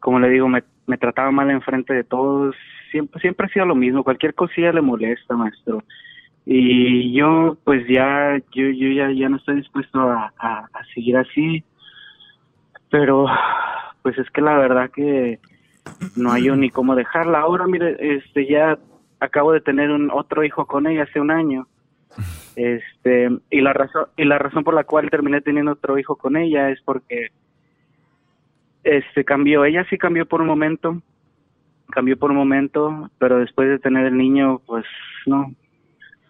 Como 0.00 0.18
le 0.18 0.28
digo 0.28 0.48
me, 0.48 0.64
me 0.86 0.98
trataba 0.98 1.30
mal 1.30 1.50
enfrente 1.50 1.94
de 1.94 2.04
todos 2.04 2.56
siempre 2.92 3.20
siempre 3.20 3.46
hacía 3.46 3.64
lo 3.64 3.74
mismo 3.74 4.04
cualquier 4.04 4.34
cosilla 4.34 4.72
le 4.72 4.80
molesta 4.80 5.36
maestro. 5.36 5.82
Y 6.44 7.12
yo 7.12 7.56
pues 7.64 7.86
ya 7.88 8.38
yo 8.52 8.68
yo 8.70 8.88
ya 8.90 9.10
ya 9.10 9.28
no 9.28 9.38
estoy 9.38 9.56
dispuesto 9.56 10.00
a, 10.00 10.32
a, 10.38 10.84
seguir 10.94 11.16
así. 11.16 11.64
Pero 12.90 13.26
pues 14.02 14.16
es 14.18 14.30
que 14.30 14.40
la 14.40 14.56
verdad 14.58 14.90
que 14.90 15.40
no 16.16 16.30
hay 16.30 16.48
ni 16.50 16.70
cómo 16.70 16.94
dejarla. 16.94 17.40
Ahora 17.40 17.66
mire 17.66 17.96
este 17.98 18.46
ya 18.46 18.78
acabo 19.18 19.52
de 19.52 19.60
tener 19.60 19.90
un 19.90 20.10
otro 20.10 20.44
hijo 20.44 20.66
con 20.66 20.86
ella 20.86 21.04
hace 21.04 21.20
un 21.20 21.30
año. 21.30 21.66
Este 22.56 23.30
y 23.50 23.60
la 23.62 23.72
razón 23.72 24.06
y 24.16 24.24
la 24.24 24.38
razón 24.38 24.64
por 24.64 24.74
la 24.74 24.84
cual 24.84 25.10
terminé 25.10 25.40
teniendo 25.40 25.72
otro 25.72 25.98
hijo 25.98 26.16
con 26.16 26.36
ella 26.36 26.70
es 26.70 26.80
porque 26.82 27.28
este 28.84 29.24
cambió 29.24 29.64
ella 29.64 29.86
sí 29.88 29.96
cambió 29.96 30.26
por 30.26 30.42
un 30.42 30.48
momento 30.48 31.00
cambió 31.92 32.18
por 32.18 32.32
un 32.32 32.38
momento 32.38 33.10
pero 33.18 33.38
después 33.38 33.68
de 33.68 33.78
tener 33.78 34.06
el 34.06 34.16
niño 34.16 34.60
pues 34.66 34.84
no 35.26 35.54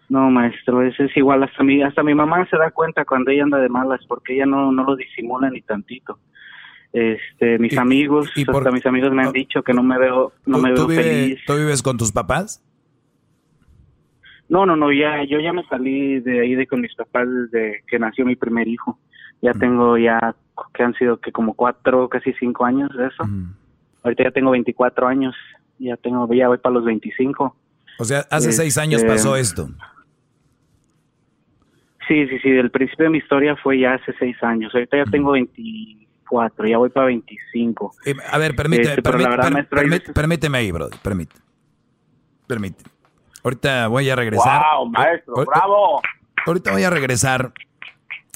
no, 0.09 0.29
maestro, 0.29 0.83
ese 0.83 1.05
es 1.05 1.17
igual. 1.17 1.41
Hasta 1.41 1.63
mi, 1.63 1.81
hasta 1.81 2.03
mi 2.03 2.13
mamá 2.13 2.45
se 2.47 2.55
da 2.55 2.69
cuenta 2.69 3.03
cuando 3.03 3.31
ella 3.31 3.43
anda 3.43 3.57
de 3.57 3.67
malas, 3.67 3.99
porque 4.07 4.35
ella 4.35 4.45
no, 4.45 4.71
no 4.71 4.83
lo 4.83 4.95
disimula 4.95 5.49
ni 5.49 5.61
tantito. 5.61 6.19
Este, 6.91 7.57
mis 7.57 7.75
amigos, 7.77 8.31
hasta 8.47 8.71
mis 8.71 8.85
amigos 8.85 9.11
me 9.11 9.23
han 9.23 9.31
dicho 9.31 9.63
que 9.63 9.73
no 9.73 9.81
me 9.81 9.97
veo, 9.97 10.33
no 10.45 10.59
me 10.59 10.71
veo 10.71 10.87
feliz. 10.87 11.39
¿Tú 11.47 11.55
vives 11.55 11.81
con 11.81 11.97
tus 11.97 12.11
papás? 12.11 12.63
No, 14.47 14.67
no, 14.67 14.75
no, 14.75 14.91
ya, 14.91 15.23
yo 15.23 15.39
ya 15.39 15.51
me 15.51 15.63
salí 15.63 16.19
de 16.19 16.41
ahí 16.41 16.53
de 16.53 16.67
con 16.67 16.81
mis 16.81 16.93
papás 16.93 17.27
desde 17.27 17.83
que 17.87 17.97
nació 17.97 18.25
mi 18.25 18.35
primer 18.35 18.67
hijo. 18.67 18.99
Ya 19.41 19.53
tengo 19.53 19.97
ya, 19.97 20.35
que 20.73 20.83
han 20.83 20.93
sido 20.93 21.17
que 21.17 21.31
como 21.31 21.55
cuatro, 21.55 22.07
casi 22.07 22.33
cinco 22.33 22.65
años 22.65 22.95
de 22.95 23.07
eso. 23.07 23.23
Ahorita 24.03 24.23
ya 24.23 24.31
tengo 24.31 24.51
24 24.51 25.07
años, 25.07 25.35
ya 25.79 25.97
tengo, 25.97 26.31
ya 26.33 26.47
voy 26.47 26.57
para 26.57 26.73
los 26.73 26.85
25. 26.85 27.55
O 27.99 28.05
sea, 28.05 28.25
hace 28.29 28.51
seis 28.51 28.77
años 28.77 29.01
este, 29.01 29.13
pasó 29.13 29.35
esto. 29.35 29.69
Sí, 32.07 32.27
sí, 32.27 32.39
sí, 32.39 32.49
del 32.51 32.69
principio 32.69 33.05
de 33.05 33.11
mi 33.11 33.17
historia 33.19 33.55
fue 33.55 33.79
ya 33.79 33.93
hace 33.93 34.13
seis 34.19 34.35
años. 34.43 34.73
Ahorita 34.73 34.97
ya 34.97 35.05
tengo 35.05 35.31
24, 35.31 36.67
ya 36.67 36.77
voy 36.77 36.89
para 36.89 37.05
25. 37.07 37.95
Eh, 38.05 38.15
a 38.29 38.37
ver, 38.37 38.55
permíteme, 38.55 38.95
este, 38.95 40.13
permíteme 40.13 40.57
ahí, 40.57 40.71
bro. 40.71 40.89
Permíteme. 41.01 41.41
Permíteme. 42.45 42.89
Ahorita 43.43 43.87
voy 43.87 44.09
a 44.09 44.15
regresar. 44.15 44.61
¡Wow, 44.75 44.89
maestro! 44.89 45.45
¡Bravo! 45.45 46.01
Ahorita 46.45 46.71
voy 46.71 46.83
a 46.83 46.89
regresar. 46.89 47.53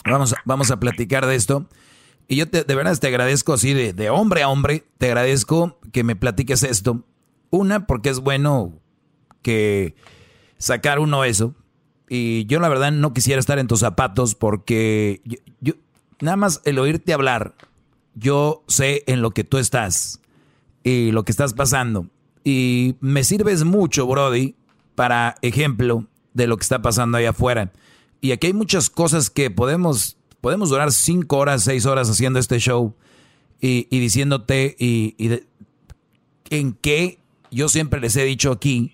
Vamos 0.06 0.34
a, 0.34 0.38
vamos 0.46 0.72
a 0.72 0.80
platicar 0.80 1.26
de 1.26 1.36
esto. 1.36 1.66
Y 2.28 2.36
yo 2.36 2.50
te, 2.50 2.64
de 2.64 2.76
verdad 2.76 2.98
te 2.98 3.08
agradezco 3.08 3.54
así 3.54 3.74
de, 3.74 3.94
de 3.94 4.10
hombre 4.10 4.44
a 4.44 4.50
hombre. 4.50 4.84
Te 4.98 5.08
agradezco 5.08 5.80
que 5.92 6.04
me 6.04 6.16
platiques 6.16 6.64
esto. 6.64 7.06
Una, 7.50 7.88
porque 7.88 8.10
es 8.10 8.20
bueno 8.20 8.74
que 9.42 9.96
sacar 10.58 11.00
uno 11.00 11.24
eso 11.24 11.56
y 12.10 12.46
yo 12.46 12.60
la 12.60 12.70
verdad 12.70 12.92
no 12.92 13.14
quisiera 13.14 13.40
estar 13.40 13.60
en 13.60 13.68
tus 13.68 13.82
zapatos 13.82 14.36
porque 14.36 15.22
yo, 15.60 15.74
nada 16.20 16.38
más 16.38 16.62
el 16.64 16.80
oírte 16.80 17.14
hablar, 17.14 17.56
yo 18.16 18.64
sé 18.68 19.04
en 19.08 19.22
lo 19.22 19.32
que 19.32 19.44
tú 19.44 19.58
estás 19.58 20.22
y 20.84 21.12
lo 21.12 21.24
que 21.24 21.32
estás 21.32 21.54
pasando. 21.54 22.08
Y 22.44 22.96
me 23.02 23.24
sirves 23.26 23.66
mucho, 23.66 24.08
Brody, 24.08 24.56
para 24.96 25.36
ejemplo 25.42 26.08
de 26.34 26.48
lo 26.48 26.56
que 26.56 26.64
está 26.64 26.82
pasando 26.82 27.18
allá 27.18 27.32
afuera. 27.32 27.74
Y 28.22 28.32
aquí 28.32 28.48
hay 28.48 28.54
muchas 28.54 28.90
cosas 28.90 29.30
que 29.30 29.52
podemos, 29.52 30.17
podemos 30.42 30.70
durar 30.70 30.92
cinco 30.92 31.38
horas, 31.38 31.64
seis 31.64 31.86
horas 31.86 32.10
haciendo 32.10 32.40
este 32.40 32.60
show 32.60 32.96
y, 33.60 33.84
diciéndote 33.90 34.76
y, 34.80 35.16
y 35.18 35.42
en 36.50 36.74
qué 36.74 37.20
yo 37.52 37.70
siempre 37.70 38.00
les 38.00 38.16
he 38.16 38.24
dicho 38.24 38.52
aquí 38.52 38.94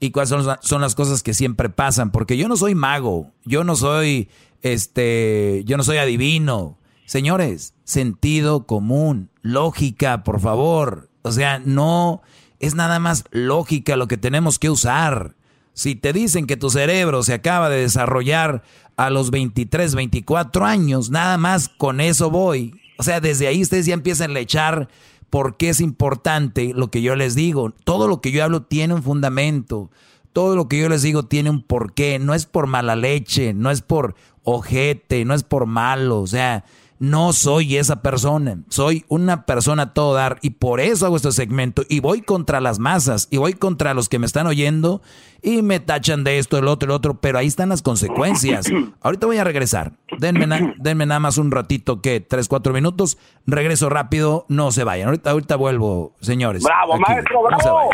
y 0.00 0.10
cuáles 0.10 0.30
son, 0.62 0.80
las 0.80 0.94
cosas 0.96 1.22
que 1.22 1.32
siempre 1.32 1.68
pasan, 1.70 2.10
porque 2.10 2.36
yo 2.36 2.48
no 2.48 2.56
soy 2.56 2.74
mago, 2.74 3.30
yo 3.44 3.62
no 3.62 3.76
soy 3.76 4.28
este, 4.62 5.62
yo 5.64 5.76
no 5.76 5.84
soy 5.84 5.98
adivino. 5.98 6.76
Señores, 7.06 7.74
sentido 7.84 8.66
común, 8.66 9.30
lógica, 9.42 10.24
por 10.24 10.40
favor. 10.40 11.08
O 11.22 11.30
sea, 11.30 11.60
no 11.60 12.22
es 12.58 12.74
nada 12.74 12.98
más 12.98 13.24
lógica 13.30 13.94
lo 13.94 14.08
que 14.08 14.16
tenemos 14.16 14.58
que 14.58 14.70
usar. 14.70 15.36
Si 15.72 15.94
te 15.94 16.12
dicen 16.12 16.46
que 16.46 16.56
tu 16.56 16.68
cerebro 16.68 17.22
se 17.22 17.34
acaba 17.34 17.68
de 17.68 17.82
desarrollar 17.82 18.64
a 18.96 19.10
los 19.10 19.30
23, 19.30 19.94
24 19.94 20.64
años, 20.64 21.10
nada 21.10 21.38
más 21.38 21.68
con 21.68 22.00
eso 22.00 22.30
voy. 22.30 22.74
O 22.98 23.02
sea, 23.02 23.20
desde 23.20 23.46
ahí 23.48 23.62
ustedes 23.62 23.86
ya 23.86 23.94
empiezan 23.94 24.36
a 24.36 24.40
echar 24.40 24.88
por 25.30 25.56
qué 25.56 25.70
es 25.70 25.80
importante 25.80 26.72
lo 26.74 26.90
que 26.90 27.02
yo 27.02 27.16
les 27.16 27.34
digo. 27.34 27.72
Todo 27.84 28.06
lo 28.06 28.20
que 28.20 28.32
yo 28.32 28.44
hablo 28.44 28.62
tiene 28.62 28.94
un 28.94 29.02
fundamento. 29.02 29.90
Todo 30.32 30.56
lo 30.56 30.68
que 30.68 30.78
yo 30.78 30.88
les 30.88 31.02
digo 31.02 31.24
tiene 31.24 31.50
un 31.50 31.62
porqué. 31.62 32.18
No 32.18 32.34
es 32.34 32.46
por 32.46 32.66
mala 32.66 32.96
leche, 32.96 33.54
no 33.54 33.70
es 33.70 33.80
por 33.80 34.14
ojete, 34.44 35.24
no 35.24 35.34
es 35.34 35.42
por 35.42 35.66
malo. 35.66 36.20
O 36.20 36.26
sea, 36.26 36.64
No 37.02 37.32
soy 37.32 37.78
esa 37.78 38.00
persona, 38.00 38.58
soy 38.68 39.04
una 39.08 39.44
persona 39.44 39.92
todo 39.92 40.14
dar 40.14 40.38
y 40.40 40.50
por 40.50 40.78
eso 40.78 41.04
hago 41.04 41.16
este 41.16 41.32
segmento 41.32 41.82
y 41.88 41.98
voy 41.98 42.22
contra 42.22 42.60
las 42.60 42.78
masas 42.78 43.26
y 43.28 43.38
voy 43.38 43.54
contra 43.54 43.92
los 43.92 44.08
que 44.08 44.20
me 44.20 44.26
están 44.26 44.46
oyendo 44.46 45.02
y 45.42 45.62
me 45.62 45.80
tachan 45.80 46.22
de 46.22 46.38
esto, 46.38 46.58
el 46.58 46.68
otro, 46.68 46.86
el 46.86 46.92
otro, 46.92 47.14
pero 47.20 47.40
ahí 47.40 47.48
están 47.48 47.70
las 47.70 47.82
consecuencias. 47.82 48.66
Ahorita 49.02 49.26
voy 49.26 49.38
a 49.38 49.42
regresar. 49.42 49.94
Denme, 50.16 50.74
denme 50.78 51.04
nada 51.04 51.18
más 51.18 51.38
un 51.38 51.50
ratito, 51.50 52.00
que 52.00 52.20
tres, 52.20 52.46
cuatro 52.46 52.72
minutos. 52.72 53.18
Regreso 53.48 53.88
rápido, 53.88 54.46
no 54.48 54.70
se 54.70 54.84
vayan. 54.84 55.08
Ahorita, 55.08 55.32
ahorita 55.32 55.56
vuelvo, 55.56 56.14
señores. 56.20 56.62
Bravo, 56.62 57.00
maestro, 57.00 57.42
bravo. 57.42 57.90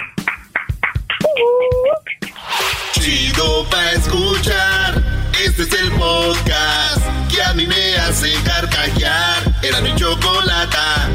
Chido 2.93 3.65
pa 3.71 3.93
escuchar. 3.93 5.08
Este 5.59 5.75
es 5.75 5.83
el 5.83 5.91
podcast 5.99 7.03
que 7.29 7.43
a 7.43 7.53
mí 7.53 7.67
me 7.67 7.97
hace 7.97 8.29
carcajear. 8.45 9.57
Era 9.61 9.81
mi 9.81 9.93
chocolata. 9.97 11.09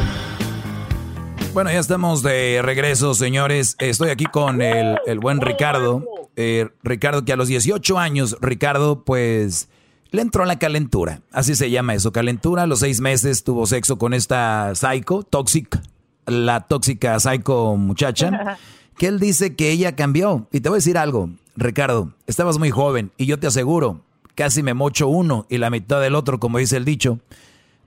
Bueno, 1.54 1.72
ya 1.72 1.80
estamos 1.80 2.24
de 2.24 2.60
regreso, 2.62 3.14
señores. 3.14 3.78
Estoy 3.80 4.10
aquí 4.10 4.26
con 4.26 4.62
el, 4.62 5.00
el 5.06 5.20
buen 5.20 5.40
Ricardo. 5.40 6.04
Eh, 6.36 6.68
Ricardo, 6.84 7.24
que 7.24 7.32
a 7.32 7.38
los 7.38 7.48
18 7.48 7.98
años, 7.98 8.36
Ricardo, 8.42 9.06
pues 9.06 9.70
le 10.12 10.22
entró 10.22 10.44
la 10.44 10.60
calentura. 10.60 11.22
Así 11.32 11.56
se 11.56 11.72
llama 11.72 11.94
eso, 11.94 12.12
calentura. 12.12 12.64
A 12.64 12.68
los 12.68 12.80
seis 12.80 13.00
meses 13.00 13.46
tuvo 13.46 13.66
sexo 13.66 13.98
con 13.98 14.14
esta 14.14 14.76
psycho, 14.76 15.24
toxic, 15.24 15.80
la 16.26 16.68
tóxica 16.68 17.18
psycho 17.22 17.78
muchacha, 17.78 18.58
que 18.98 19.08
él 19.08 19.22
dice 19.22 19.56
que 19.56 19.72
ella 19.72 19.96
cambió. 19.96 20.50
Y 20.52 20.60
te 20.60 20.68
voy 20.68 20.76
a 20.76 20.80
decir 20.80 20.98
algo, 20.98 21.30
Ricardo, 21.56 22.12
estabas 22.28 22.60
muy 22.60 22.72
joven 22.72 23.14
y 23.16 23.26
yo 23.26 23.40
te 23.40 23.48
aseguro, 23.48 24.02
casi 24.36 24.64
me 24.64 24.74
mocho 24.74 25.08
uno 25.08 25.46
y 25.50 25.58
la 25.58 25.70
mitad 25.70 26.02
del 26.02 26.16
otro, 26.16 26.40
como 26.40 26.58
dice 26.58 26.78
el 26.78 26.86
dicho. 26.86 27.20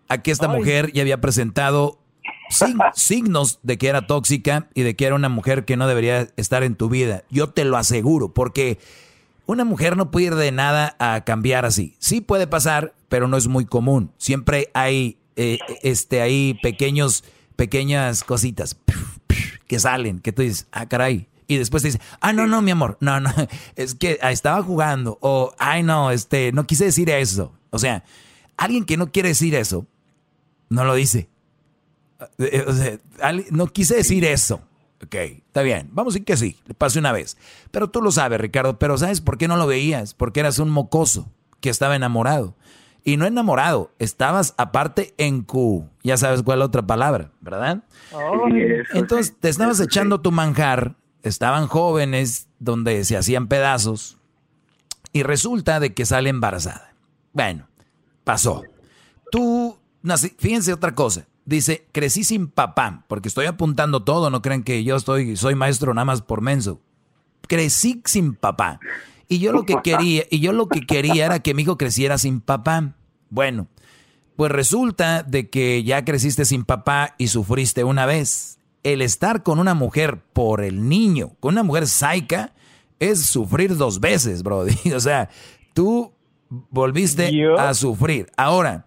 Aquí 0.09 0.31
esta 0.31 0.49
mujer 0.49 0.93
ya 0.93 1.03
había 1.03 1.21
presentado 1.21 1.99
signos 2.95 3.59
de 3.63 3.79
que 3.79 3.89
era 3.89 4.07
tóxica 4.07 4.69
y 4.75 4.83
de 4.83 4.95
que 4.95 5.07
era 5.07 5.15
una 5.15 5.29
mujer 5.29 5.65
que 5.65 5.77
no 5.77 5.89
debería 5.89 6.29
estar 6.37 6.63
en 6.63 6.77
tu 6.77 6.89
vida. 6.89 7.25
Yo 7.31 7.51
te 7.51 7.65
lo 7.65 7.77
aseguro, 7.77 8.33
porque 8.33 8.79
una 9.47 9.65
mujer 9.65 9.97
no 9.97 10.11
puede 10.11 10.27
ir 10.27 10.35
de 10.35 10.53
nada 10.53 10.97
a 10.99 11.25
cambiar 11.25 11.65
así. 11.65 11.97
Sí 11.99 12.21
puede 12.21 12.47
pasar, 12.47 12.95
pero 13.09 13.29
no 13.29 13.37
es 13.37 13.49
muy 13.49 13.65
común. 13.65 14.13
Siempre 14.19 14.71
hay, 14.75 15.19
eh, 15.37 15.59
este, 15.83 16.21
hay 16.21 16.55
pequeños, 16.63 17.25
pequeñas 17.57 18.25
cositas 18.25 18.77
que 19.67 19.79
salen, 19.79 20.21
que 20.21 20.33
tú 20.33 20.43
dices, 20.43 20.67
ah, 20.73 20.87
caray, 20.87 21.29
y 21.47 21.59
después 21.59 21.83
te 21.83 21.89
dice, 21.89 22.01
ah, 22.21 22.33
no, 22.33 22.47
no, 22.47 22.63
mi 22.63 22.71
amor, 22.71 22.97
no, 23.01 23.21
no, 23.21 23.33
es 23.77 23.95
que 23.95 24.19
estaba 24.23 24.63
jugando, 24.63 25.19
o, 25.21 25.53
ay, 25.59 25.83
no, 25.83 26.11
este, 26.11 26.53
no 26.53 26.67
quise 26.67 26.87
decir 26.87 27.11
eso. 27.11 27.53
O 27.71 27.79
sea, 27.79 28.05
alguien 28.57 28.85
que 28.85 28.97
no 28.97 29.13
quiere 29.13 29.31
decir 29.31 29.55
eso, 29.55 29.87
no 30.69 30.85
lo 30.85 30.95
dice. 30.95 31.29
Eh, 32.39 32.65
o 32.67 32.73
sea, 32.73 32.99
no 33.51 33.67
quise 33.69 33.97
decir 33.97 34.25
eso. 34.25 34.61
Ok, 35.05 35.15
está 35.15 35.63
bien, 35.63 35.91
vamos 35.93 36.13
a 36.13 36.15
decir 36.15 36.25
que 36.25 36.37
sí, 36.37 36.57
le 36.67 36.75
pasé 36.75 36.99
una 36.99 37.13
vez. 37.13 37.37
Pero 37.71 37.91
tú 37.91 38.01
lo 38.01 38.11
sabes, 38.11 38.41
Ricardo, 38.41 38.79
pero 38.79 38.97
¿sabes 38.97 39.21
por 39.21 39.37
qué 39.37 39.47
no 39.47 39.57
lo 39.57 39.67
veías? 39.67 40.15
Porque 40.15 40.41
eras 40.41 40.59
un 40.59 40.71
mocoso 40.71 41.31
que 41.61 41.69
estaba 41.69 41.97
enamorado. 41.97 42.55
Y 43.05 43.19
no 43.19 43.27
enamorado, 43.27 43.93
estabas 44.01 44.55
aparte 44.57 45.15
en 45.17 45.43
Q. 45.43 45.89
Ya 46.03 46.17
sabes 46.17 46.43
cuál 46.43 46.57
es 46.57 46.61
la 46.61 46.67
otra 46.67 46.87
palabra, 46.87 47.31
¿verdad? 47.41 47.85
Entonces 48.95 49.37
te 49.39 49.49
estabas 49.49 49.79
echando 49.79 50.21
tu 50.21 50.33
manjar 50.33 50.97
estaban 51.23 51.67
jóvenes 51.67 52.49
donde 52.59 53.05
se 53.05 53.17
hacían 53.17 53.49
pedazos 53.49 54.19
y 55.13 55.23
resulta 55.23 55.81
de 55.81 55.95
que 55.95 56.07
sale 56.07 56.31
embarazada. 56.31 56.95
Bueno, 57.33 57.69
pasó. 58.25 58.63
Tú, 59.31 59.79
fíjense 60.39 60.73
otra 60.73 60.95
cosa. 60.95 61.27
Dice, 61.45 61.87
crecí 61.93 62.25
sin 62.25 62.49
papá, 62.49 63.05
porque 63.09 63.29
estoy 63.29 63.47
apuntando 63.47 64.03
todo, 64.03 64.31
no 64.31 64.43
crean 64.43 64.63
que 64.63 64.83
yo 64.83 64.97
estoy, 64.97 65.37
soy 65.37 65.55
maestro 65.55 65.95
nada 65.95 66.05
más 66.05 66.23
por 66.23 66.41
menso. 66.41 66.81
Crecí 67.47 68.03
sin 68.05 68.35
papá. 68.35 68.81
Y 69.29 69.39
yo 69.39 69.53
lo 69.53 69.65
que 69.65 69.77
quería, 69.83 70.25
y 70.31 70.41
yo 70.41 70.53
lo 70.53 70.69
que 70.69 70.81
quería 70.81 71.27
era 71.27 71.39
que 71.41 71.55
mi 71.55 71.63
hijo 71.63 71.79
creciera 71.79 72.19
sin 72.19 72.41
papá. 72.41 72.95
Bueno, 73.31 73.69
pues 74.37 74.53
resulta 74.53 75.23
de 75.23 75.49
que 75.49 75.83
ya 75.83 76.05
creciste 76.05 76.45
sin 76.45 76.65
papá 76.65 77.15
y 77.17 77.29
sufriste 77.29 77.85
una 77.85 78.07
vez 78.07 78.56
el 78.93 79.03
estar 79.03 79.43
con 79.43 79.59
una 79.59 79.75
mujer 79.75 80.21
por 80.33 80.63
el 80.63 80.89
niño, 80.89 81.33
con 81.41 81.55
una 81.55 81.65
mujer 81.65 81.89
saica, 81.89 82.53
es 83.01 83.27
sufrir 83.27 83.77
dos 83.77 83.99
veces, 83.99 84.45
Brody. 84.45 84.77
O 84.95 85.01
sea, 85.01 85.29
tú 85.75 86.13
volviste 86.49 87.33
a 87.59 87.75
sufrir. 87.75 88.31
Ahora, 88.37 88.85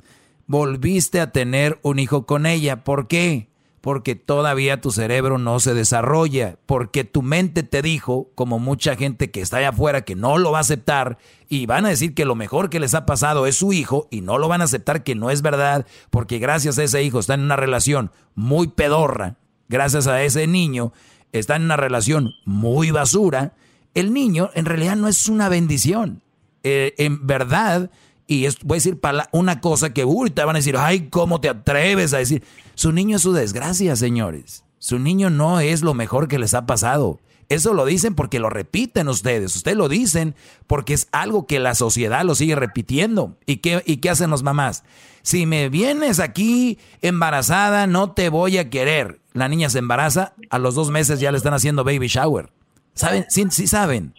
volviste 0.48 1.20
a 1.20 1.34
tener 1.34 1.80
un 1.82 2.00
hijo 2.00 2.26
con 2.26 2.46
ella. 2.46 2.86
¿Por 2.86 3.10
qué? 3.10 3.50
Porque 3.82 4.16
todavía 4.16 4.80
tu 4.80 4.92
cerebro 4.92 5.38
no 5.38 5.60
se 5.60 5.74
desarrolla, 5.74 6.58
porque 6.66 7.04
tu 7.04 7.22
mente 7.22 7.64
te 7.64 7.82
dijo, 7.82 8.30
como 8.36 8.58
mucha 8.58 8.96
gente 8.96 9.32
que 9.32 9.42
está 9.42 9.58
allá 9.58 9.70
afuera 9.70 10.02
que 10.04 10.16
no 10.16 10.38
lo 10.38 10.54
va 10.54 10.60
a 10.60 10.62
aceptar, 10.62 11.18
y 11.50 11.66
van 11.66 11.86
a 11.86 11.90
decir 11.90 12.14
que 12.14 12.24
lo 12.24 12.36
mejor 12.36 12.70
que 12.70 12.80
les 12.80 12.94
ha 12.94 13.06
pasado 13.06 13.48
es 13.48 13.56
su 13.56 13.74
hijo, 13.74 14.08
y 14.12 14.22
no 14.22 14.38
lo 14.38 14.48
van 14.48 14.62
a 14.62 14.66
aceptar 14.66 15.04
que 15.04 15.16
no 15.16 15.30
es 15.30 15.42
verdad, 15.42 15.86
porque 16.10 16.40
gracias 16.40 16.78
a 16.78 16.84
ese 16.84 17.04
hijo 17.04 17.20
está 17.20 17.34
en 17.34 17.42
una 17.42 17.56
relación 17.56 18.12
muy 18.36 18.68
pedorra, 18.68 19.38
gracias 19.70 20.08
a 20.08 20.22
ese 20.24 20.48
niño, 20.48 20.92
está 21.32 21.56
en 21.56 21.64
una 21.64 21.78
relación 21.78 22.34
muy 22.46 22.92
basura, 22.92 23.54
el 23.94 24.14
niño 24.14 24.50
en 24.54 24.66
realidad 24.66 24.96
no 24.96 25.08
es 25.08 25.30
una 25.30 25.50
bendición. 25.50 26.22
Eh, 26.64 26.94
en 26.98 27.26
verdad, 27.26 27.90
y 28.28 28.48
voy 28.64 28.76
a 28.76 28.80
decir 28.80 29.00
una 29.32 29.62
cosa 29.62 29.94
que 29.94 30.02
ahorita 30.02 30.46
van 30.46 30.56
a 30.56 30.60
decir, 30.60 30.76
ay, 30.78 31.08
¿cómo 31.10 31.40
te 31.40 31.50
atreves 31.50 32.14
a 32.14 32.18
decir? 32.18 32.44
Su 32.76 32.92
niño 32.92 33.16
es 33.16 33.22
su 33.22 33.34
desgracia, 33.34 33.96
señores. 33.96 34.64
Su 34.78 35.00
niño 35.00 35.30
no 35.30 35.60
es 35.60 35.82
lo 35.82 35.94
mejor 35.94 36.28
que 36.28 36.40
les 36.40 36.54
ha 36.54 36.66
pasado. 36.66 37.20
Eso 37.50 37.74
lo 37.74 37.86
dicen 37.86 38.14
porque 38.14 38.40
lo 38.40 38.50
repiten 38.50 39.08
ustedes. 39.08 39.56
Ustedes 39.56 39.76
lo 39.76 39.90
dicen 39.90 40.36
porque 40.68 40.94
es 40.94 41.10
algo 41.12 41.48
que 41.48 41.60
la 41.60 41.74
sociedad 41.74 42.24
lo 42.24 42.36
sigue 42.36 42.56
repitiendo. 42.56 43.36
¿Y 43.48 43.58
qué, 43.58 43.82
y 43.86 43.98
qué 43.98 44.12
hacen 44.12 44.30
los 44.30 44.44
mamás? 44.44 44.84
Si 45.24 45.48
me 45.48 45.70
vienes 45.70 46.20
aquí 46.20 46.78
embarazada, 47.02 47.88
no 47.88 48.12
te 48.12 48.30
voy 48.30 48.60
a 48.60 48.70
querer. 48.70 49.20
La 49.34 49.48
niña 49.48 49.70
se 49.70 49.80
embaraza, 49.80 50.34
a 50.50 50.60
los 50.60 50.76
dos 50.76 50.92
meses 50.92 51.20
ya 51.20 51.32
le 51.32 51.38
están 51.38 51.54
haciendo 51.54 51.84
baby 51.84 52.08
shower. 52.08 52.52
¿Saben? 52.94 53.26
Sí, 53.30 53.46
sí 53.50 53.68
saben. 53.68 54.14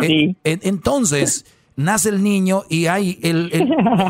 Sí. 0.00 0.36
Entonces, 0.44 1.46
nace 1.76 2.08
el 2.10 2.22
niño 2.22 2.64
y 2.68 2.86
hay 2.86 3.18
el, 3.22 3.50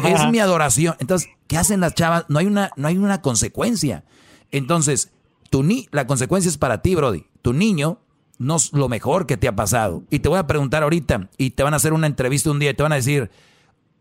es 0.05 0.31
mi 0.31 0.39
adoración. 0.41 0.97
Entonces, 0.99 1.29
¿qué 1.47 1.59
hacen 1.59 1.81
las 1.81 1.95
chavas? 1.95 2.25
No 2.29 2.39
hay 2.39 2.47
una, 2.47 2.71
no 2.77 2.89
hay 2.89 2.97
una 2.97 3.21
consecuencia. 3.21 4.05
Entonces, 4.51 5.13
tu 5.51 5.63
ni 5.63 5.89
la 5.93 6.07
consecuencia 6.07 6.49
es 6.49 6.59
para 6.59 6.83
ti, 6.83 6.95
Brody. 6.95 7.25
Tu 7.43 7.53
niño 7.53 8.01
no 8.39 8.57
es 8.57 8.73
lo 8.73 8.89
mejor 8.89 9.27
que 9.27 9.37
te 9.37 9.49
ha 9.49 9.57
pasado. 9.57 10.05
Y 10.11 10.21
te 10.21 10.29
voy 10.29 10.39
a 10.39 10.47
preguntar 10.47 10.83
ahorita, 10.83 11.29
y 11.37 11.51
te 11.51 11.63
van 11.63 11.75
a 11.75 11.77
hacer 11.77 11.93
una 11.93 12.07
entrevista 12.07 12.51
un 12.51 12.59
día 12.59 12.71
y 12.71 12.75
te 12.75 12.83
van 12.83 12.93
a 12.93 12.97
decir, 12.97 13.31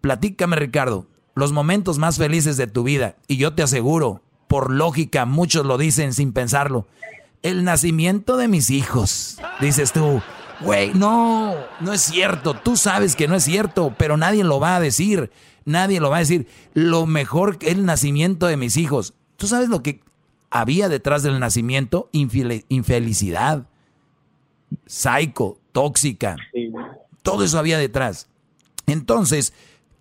platícame 0.02 0.56
Ricardo, 0.56 1.08
los 1.36 1.52
momentos 1.52 1.98
más 1.98 2.18
felices 2.18 2.58
de 2.58 2.68
tu 2.68 2.84
vida. 2.84 3.16
Y 3.28 3.38
yo 3.38 3.54
te 3.54 3.64
aseguro, 3.64 4.22
por 4.48 4.72
lógica, 4.72 5.26
muchos 5.26 5.66
lo 5.66 5.78
dicen 5.78 6.14
sin 6.14 6.34
pensarlo, 6.34 6.88
el 7.42 7.64
nacimiento 7.64 8.38
de 8.38 8.48
mis 8.48 8.70
hijos. 8.70 9.40
Dices 9.60 9.92
tú, 9.92 10.22
güey, 10.62 10.94
no, 10.94 11.56
no 11.80 11.94
es 11.94 12.02
cierto, 12.02 12.54
tú 12.54 12.78
sabes 12.78 13.16
que 13.16 13.28
no 13.28 13.36
es 13.36 13.44
cierto, 13.44 13.94
pero 13.98 14.18
nadie 14.18 14.44
lo 14.44 14.60
va 14.60 14.76
a 14.76 14.80
decir, 14.80 15.32
nadie 15.66 16.00
lo 16.00 16.10
va 16.10 16.18
a 16.18 16.22
decir. 16.22 16.48
Lo 16.74 17.06
mejor 17.06 17.58
que 17.58 17.72
el 17.72 17.86
nacimiento 17.86 18.48
de 18.48 18.58
mis 18.58 18.78
hijos. 18.78 19.14
¿Tú 19.36 19.48
sabes 19.48 19.70
lo 19.70 19.84
que 19.84 20.02
había 20.50 20.90
detrás 20.90 21.24
del 21.24 21.40
nacimiento? 21.40 22.10
infelicidad 22.12 23.68
psycho, 24.88 25.60
tóxica. 25.72 26.36
Todo 27.22 27.44
eso 27.44 27.60
había 27.60 27.78
detrás. 27.78 28.28
Entonces, 28.86 29.54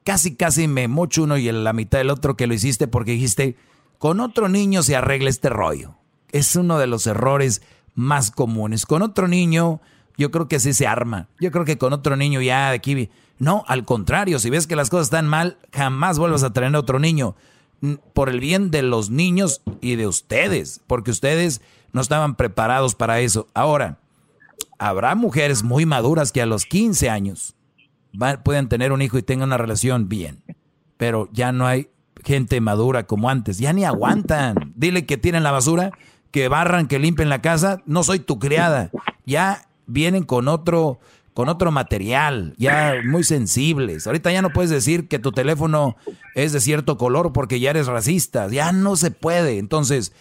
casi, 0.05 0.37
casi 0.37 0.69
me 0.69 0.89
mocho 0.89 1.25
uno 1.25 1.37
y 1.37 1.51
la 1.51 1.73
mitad 1.73 1.99
del 1.99 2.11
otro 2.11 2.37
que 2.37 2.47
lo 2.47 2.55
hiciste 2.55 2.89
porque 2.89 3.13
dijiste, 3.13 3.57
con 3.99 4.21
otro 4.21 4.49
niño 4.49 4.83
se 4.83 4.97
arregla 4.97 5.31
este 5.31 5.49
rollo. 5.49 5.97
Es 6.33 6.57
uno 6.57 6.79
de 6.79 6.87
los 6.87 7.07
errores 7.07 7.63
más 7.95 8.31
comunes. 8.31 8.87
Con 8.87 9.03
otro 9.03 9.27
niño, 9.27 9.81
yo 10.17 10.31
creo 10.31 10.49
que 10.49 10.61
sí 10.61 10.73
se 10.73 10.87
arma. 10.87 11.29
Yo 11.41 11.51
creo 11.51 11.65
que 11.65 11.79
con 11.79 11.93
otro 11.93 12.17
niño 12.17 12.41
ya 12.41 12.71
de 12.71 12.77
aquí... 12.77 13.11
No, 13.39 13.65
al 13.67 13.85
contrario, 13.85 14.39
si 14.39 14.49
ves 14.49 14.67
que 14.67 14.77
las 14.77 14.89
cosas 14.89 15.09
están 15.09 15.27
mal, 15.27 15.59
jamás 15.73 16.19
vuelvas 16.19 16.43
a 16.43 16.53
tener 16.53 16.75
otro 16.75 16.99
niño. 16.99 17.37
Por 18.15 18.31
el 18.31 18.41
bien 18.41 18.71
de 18.71 18.83
los 18.83 19.11
niños 19.11 19.61
y 19.83 19.97
de 19.97 20.07
ustedes, 20.07 20.81
porque 20.87 21.11
ustedes 21.11 21.61
no 21.93 22.01
estaban 22.01 22.35
preparados 22.35 22.95
para 22.95 23.21
eso. 23.21 23.49
Ahora, 23.53 23.99
habrá 24.79 25.15
mujeres 25.15 25.63
muy 25.63 25.87
maduras 25.87 26.33
que 26.33 26.43
a 26.43 26.47
los 26.47 26.67
15 26.67 27.11
años 27.11 27.57
pueden 28.45 28.69
tener 28.69 28.93
un 28.93 29.03
hijo 29.03 29.19
y 29.19 29.23
tengan 29.23 29.49
una 29.51 29.59
relación 29.59 30.09
bien, 30.09 30.43
pero 30.97 31.29
ya 31.33 31.53
no 31.53 31.67
hay 31.67 31.91
gente 32.25 32.61
madura 32.61 33.07
como 33.07 33.31
antes, 33.31 33.59
ya 33.59 33.73
ni 33.73 33.85
aguantan. 33.85 34.73
Dile 34.75 35.07
que 35.07 35.17
tienen 35.17 35.43
la 35.43 35.53
basura, 35.53 35.93
que 36.31 36.49
barran, 36.49 36.89
que 36.89 36.99
limpien 36.99 37.29
la 37.29 37.43
casa, 37.43 37.83
no 37.87 38.03
soy 38.03 38.19
tu 38.19 38.39
criada. 38.39 38.91
Ya 39.25 39.69
vienen 39.87 40.25
con 40.25 40.49
otro 40.49 40.99
con 41.37 41.51
otro 41.51 41.71
material, 41.71 42.55
ya 42.57 42.95
muy 43.05 43.23
sensibles. 43.23 44.07
Ahorita 44.07 44.33
ya 44.33 44.41
no 44.41 44.49
puedes 44.55 44.71
decir 44.71 45.07
que 45.07 45.19
tu 45.19 45.33
teléfono 45.33 45.95
es 46.35 46.55
de 46.55 46.61
cierto 46.61 46.97
color 46.97 47.35
porque 47.35 47.61
ya 47.61 47.69
eres 47.69 47.89
racista. 47.89 48.49
Ya 48.49 48.73
no 48.73 48.97
se 48.97 49.11
puede. 49.11 49.59
Entonces, 49.59 50.13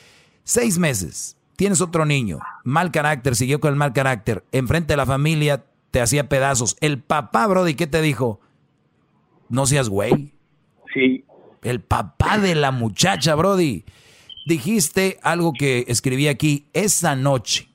seis 0.43 0.77
meses, 0.77 1.37
tienes 1.55 1.81
otro 1.81 2.05
niño, 2.05 2.39
mal 2.63 2.91
carácter, 2.91 3.35
siguió 3.35 3.59
con 3.59 3.71
el 3.71 3.75
mal 3.77 3.93
carácter, 3.93 4.43
enfrente 4.51 4.93
de 4.93 4.97
la 4.97 5.05
familia 5.05 5.65
te 5.91 6.01
hacía 6.01 6.27
pedazos. 6.27 6.75
El 6.81 6.99
papá, 6.99 7.47
Brody, 7.47 7.75
¿qué 7.75 7.87
te 7.87 8.01
dijo? 8.01 8.41
No 9.47 9.65
seas 9.65 9.87
güey. 9.87 10.33
Sí. 10.93 11.23
El 11.63 11.81
papá 11.81 12.37
de 12.37 12.53
la 12.53 12.71
muchacha, 12.71 13.33
Brody. 13.35 13.85
Dijiste 14.45 15.17
algo 15.23 15.53
que 15.53 15.85
escribí 15.87 16.27
aquí 16.27 16.67
esa 16.73 17.15
noche 17.15 17.69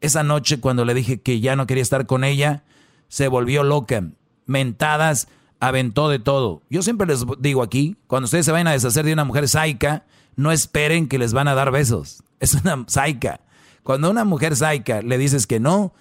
esa 0.00 0.22
noche 0.22 0.60
cuando 0.60 0.84
le 0.84 0.94
dije 0.94 1.20
que 1.20 1.40
ya 1.40 1.56
no 1.56 1.66
quería 1.66 1.82
estar 1.82 2.06
con 2.06 2.24
ella, 2.24 2.64
se 3.08 3.28
volvió 3.28 3.62
loca. 3.62 4.02
Mentadas, 4.46 5.28
aventó 5.60 6.08
de 6.08 6.18
todo. 6.18 6.62
Yo 6.70 6.82
siempre 6.82 7.06
les 7.06 7.24
digo 7.38 7.62
aquí, 7.62 7.96
cuando 8.06 8.24
ustedes 8.24 8.46
se 8.46 8.52
vayan 8.52 8.68
a 8.68 8.72
deshacer 8.72 9.04
de 9.04 9.12
una 9.12 9.24
mujer 9.24 9.48
saica, 9.48 10.04
no 10.36 10.52
esperen 10.52 11.06
que 11.06 11.18
les 11.18 11.32
van 11.32 11.48
a 11.48 11.54
dar 11.54 11.70
besos. 11.70 12.22
Es 12.40 12.54
una 12.54 12.84
saica. 12.88 13.40
Cuando 13.82 14.08
a 14.08 14.10
una 14.10 14.24
mujer 14.24 14.56
saica 14.56 15.02
le 15.02 15.18
dices 15.18 15.46
que 15.46 15.60
no, 15.60 15.92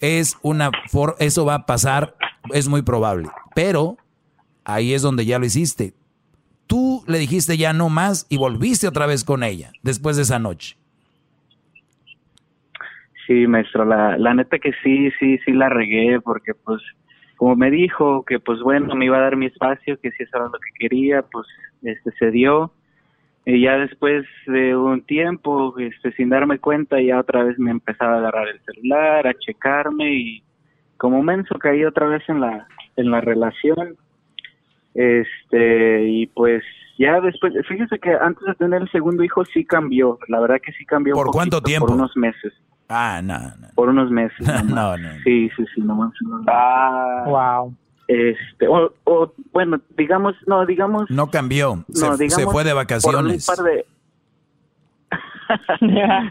es 0.00 0.38
una 0.42 0.70
for 0.88 1.16
eso 1.18 1.44
va 1.44 1.54
a 1.54 1.66
pasar, 1.66 2.16
es 2.52 2.68
muy 2.68 2.82
probable. 2.82 3.28
Pero 3.54 3.98
ahí 4.64 4.94
es 4.94 5.02
donde 5.02 5.24
ya 5.24 5.38
lo 5.38 5.44
hiciste. 5.44 5.94
Tú 6.66 7.04
le 7.06 7.18
dijiste 7.18 7.56
ya 7.56 7.72
no 7.72 7.88
más 7.88 8.26
y 8.30 8.38
volviste 8.38 8.88
otra 8.88 9.06
vez 9.06 9.24
con 9.24 9.42
ella 9.42 9.72
después 9.82 10.16
de 10.16 10.22
esa 10.22 10.38
noche. 10.38 10.76
Sí, 13.26 13.46
maestro, 13.46 13.84
la, 13.84 14.16
la 14.18 14.34
neta 14.34 14.58
que 14.58 14.72
sí, 14.82 15.10
sí, 15.18 15.38
sí 15.44 15.52
la 15.52 15.68
regué 15.68 16.20
porque 16.20 16.54
pues 16.54 16.82
como 17.36 17.56
me 17.56 17.70
dijo 17.70 18.24
que 18.24 18.40
pues 18.40 18.60
bueno, 18.60 18.94
me 18.94 19.06
iba 19.06 19.18
a 19.18 19.22
dar 19.22 19.36
mi 19.36 19.46
espacio, 19.46 19.98
que 20.00 20.10
si 20.12 20.22
eso 20.22 20.36
era 20.36 20.46
lo 20.46 20.52
que 20.52 20.70
quería, 20.78 21.22
pues 21.22 21.46
este 21.82 22.12
se 22.18 22.30
dio. 22.30 22.72
Y 23.44 23.62
ya 23.62 23.76
después 23.76 24.24
de 24.46 24.76
un 24.76 25.02
tiempo, 25.02 25.76
este 25.78 26.12
sin 26.12 26.28
darme 26.28 26.58
cuenta, 26.58 27.00
ya 27.00 27.18
otra 27.18 27.42
vez 27.42 27.58
me 27.58 27.72
empezaba 27.72 28.14
a 28.14 28.18
agarrar 28.18 28.48
el 28.48 28.60
celular, 28.60 29.26
a 29.26 29.34
checarme 29.34 30.14
y 30.14 30.42
como 30.96 31.22
menso 31.22 31.58
caí 31.58 31.84
otra 31.84 32.06
vez 32.06 32.22
en 32.28 32.40
la 32.40 32.68
en 32.96 33.10
la 33.10 33.20
relación. 33.20 33.96
Este, 34.94 36.08
y 36.08 36.26
pues 36.26 36.62
ya 36.98 37.20
después, 37.20 37.54
fíjese 37.66 37.98
que 37.98 38.10
antes 38.12 38.44
de 38.46 38.54
tener 38.54 38.82
el 38.82 38.90
segundo 38.90 39.24
hijo 39.24 39.44
sí 39.46 39.64
cambió, 39.64 40.18
la 40.28 40.40
verdad 40.40 40.60
que 40.64 40.72
sí 40.72 40.84
cambió. 40.84 41.14
¿Por 41.14 41.30
cuánto 41.30 41.60
tiempo? 41.60 41.86
Por 41.86 41.96
unos 41.96 42.16
meses. 42.16 42.52
Ah, 42.88 43.20
no, 43.22 43.38
no. 43.38 43.68
Por 43.74 43.88
unos 43.88 44.10
meses. 44.10 44.46
no, 44.66 44.96
no. 44.96 45.08
Sí, 45.24 45.50
sí, 45.56 45.64
sí, 45.74 45.80
no 45.80 45.96
más. 45.96 46.12
Ah, 46.46 47.24
wow. 47.26 47.74
Este, 48.08 48.68
o, 48.68 48.92
o, 49.04 49.32
bueno, 49.52 49.80
digamos, 49.96 50.34
no, 50.46 50.66
digamos. 50.66 51.10
No 51.10 51.30
cambió, 51.30 51.84
se, 51.92 52.06
no, 52.06 52.16
digamos, 52.16 52.34
se 52.34 52.46
fue 52.46 52.64
de 52.64 52.72
vacaciones. 52.72 53.46
Por 53.46 53.60
un 53.60 53.64
par 53.64 53.74
de... 53.74 53.86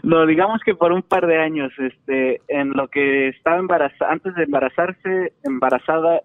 no, 0.02 0.26
digamos 0.26 0.60
que 0.64 0.74
por 0.74 0.92
un 0.92 1.02
par 1.02 1.26
de 1.26 1.38
años, 1.38 1.72
este, 1.78 2.40
en 2.48 2.70
lo 2.70 2.88
que 2.88 3.28
estaba 3.28 3.58
embarazada, 3.58 4.12
antes 4.12 4.34
de 4.34 4.44
embarazarse, 4.44 5.32
embarazada, 5.44 6.22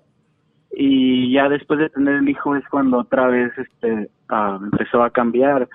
y 0.72 1.34
ya 1.34 1.48
después 1.50 1.80
de 1.80 1.90
tener 1.90 2.16
el 2.16 2.30
hijo 2.30 2.56
es 2.56 2.68
cuando 2.70 3.00
otra 3.00 3.28
vez, 3.28 3.52
este, 3.58 4.10
uh, 4.30 4.64
empezó 4.64 5.02
a 5.02 5.10
cambiar 5.10 5.68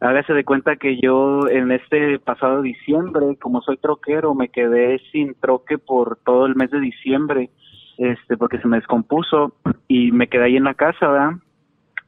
hágase 0.00 0.32
de 0.32 0.44
cuenta 0.44 0.76
que 0.76 1.00
yo 1.00 1.48
en 1.48 1.72
este 1.72 2.18
pasado 2.18 2.62
diciembre, 2.62 3.36
como 3.40 3.62
soy 3.62 3.76
troquero, 3.78 4.34
me 4.34 4.48
quedé 4.48 5.00
sin 5.12 5.34
troque 5.34 5.78
por 5.78 6.18
todo 6.24 6.46
el 6.46 6.54
mes 6.54 6.70
de 6.70 6.80
diciembre, 6.80 7.50
este, 7.98 8.36
porque 8.36 8.58
se 8.58 8.68
me 8.68 8.78
descompuso 8.78 9.54
y 9.88 10.12
me 10.12 10.28
quedé 10.28 10.44
ahí 10.44 10.56
en 10.56 10.64
la 10.64 10.74
casa, 10.74 11.08
¿verdad? 11.08 11.32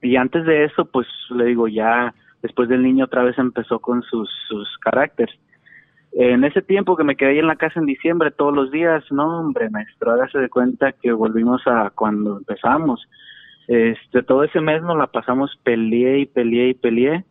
Y 0.01 0.17
antes 0.17 0.47
de 0.47 0.65
eso, 0.65 0.87
pues 0.87 1.07
le 1.31 1.45
digo, 1.45 1.69
ya 1.69 2.15
después 2.43 2.69
del 2.69 2.83
niño 2.83 3.05
otra 3.05 3.23
vez 3.23 3.37
empezó 3.39 3.81
con 3.81 4.03
sus, 4.03 4.31
sus 4.49 4.79
caracteres. 4.79 5.35
En 6.13 6.43
ese 6.45 6.63
tiempo 6.63 6.97
que 6.97 7.05
me 7.05 7.17
quedé 7.17 7.31
ahí 7.31 7.39
en 7.39 7.47
la 7.47 7.57
casa 7.57 7.79
en 7.79 7.87
diciembre 7.87 8.31
todos 8.31 8.55
los 8.55 8.71
días, 8.71 9.05
no, 9.11 9.41
hombre, 9.41 9.69
maestro, 9.71 10.13
hágase 10.13 10.39
de 10.39 10.49
cuenta 10.49 10.93
que 10.93 11.13
volvimos 11.13 11.63
a 11.67 11.91
cuando 11.91 12.39
empezamos. 12.39 13.07
Este, 13.69 14.23
todo 14.23 14.43
ese 14.43 14.61
mes 14.61 14.83
nos 14.83 14.97
la 14.97 15.07
pasamos 15.09 15.57
peleé 15.63 16.21
y 16.21 16.27
peleé 16.27 16.71
y 16.71 16.75
peleé 16.75 17.25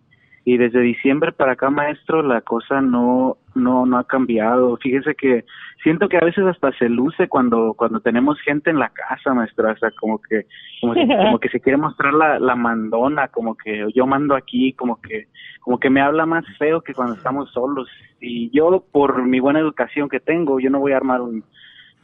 y 0.50 0.58
desde 0.58 0.82
diciembre 0.82 1.32
para 1.32 1.52
acá 1.52 1.70
maestro 1.70 2.24
la 2.24 2.42
cosa 2.42 2.82
no 2.82 3.38
no 3.54 3.86
no 3.86 4.00
ha 4.00 4.04
cambiado. 4.06 4.78
Fíjese 4.78 5.14
que 5.14 5.46
siento 5.84 6.10
que 6.10 6.18
a 6.18 6.26
veces 6.26 6.44
hasta 6.44 6.76
se 6.80 6.90
luce 6.90 7.28
cuando 7.28 7.76
cuando 7.76 8.00
tenemos 8.00 8.42
gente 8.42 8.72
en 8.72 8.80
la 8.80 8.90
casa 8.90 9.36
maestro 9.36 9.70
hasta 9.70 9.92
como 9.92 10.20
que 10.20 10.48
como, 10.82 10.96
como 10.96 11.38
que 11.38 11.50
se 11.50 11.60
quiere 11.60 11.78
mostrar 11.78 12.16
la, 12.16 12.40
la 12.40 12.56
mandona 12.56 13.28
como 13.28 13.56
que 13.56 13.86
yo 13.94 14.08
mando 14.08 14.34
aquí 14.34 14.74
como 14.74 15.00
que 15.00 15.28
como 15.62 15.80
que 15.80 15.92
me 15.92 16.02
habla 16.02 16.26
más 16.26 16.46
feo 16.58 16.82
que 16.82 16.96
cuando 16.96 17.14
estamos 17.14 17.52
solos. 17.52 17.88
Y 18.20 18.50
yo 18.50 18.84
por 18.92 19.22
mi 19.22 19.40
buena 19.40 19.60
educación 19.60 20.10
que 20.10 20.20
tengo 20.20 20.60
yo 20.60 20.72
no 20.72 20.80
voy 20.80 20.94
a 20.94 20.98
armar 20.98 21.22
un, 21.22 21.44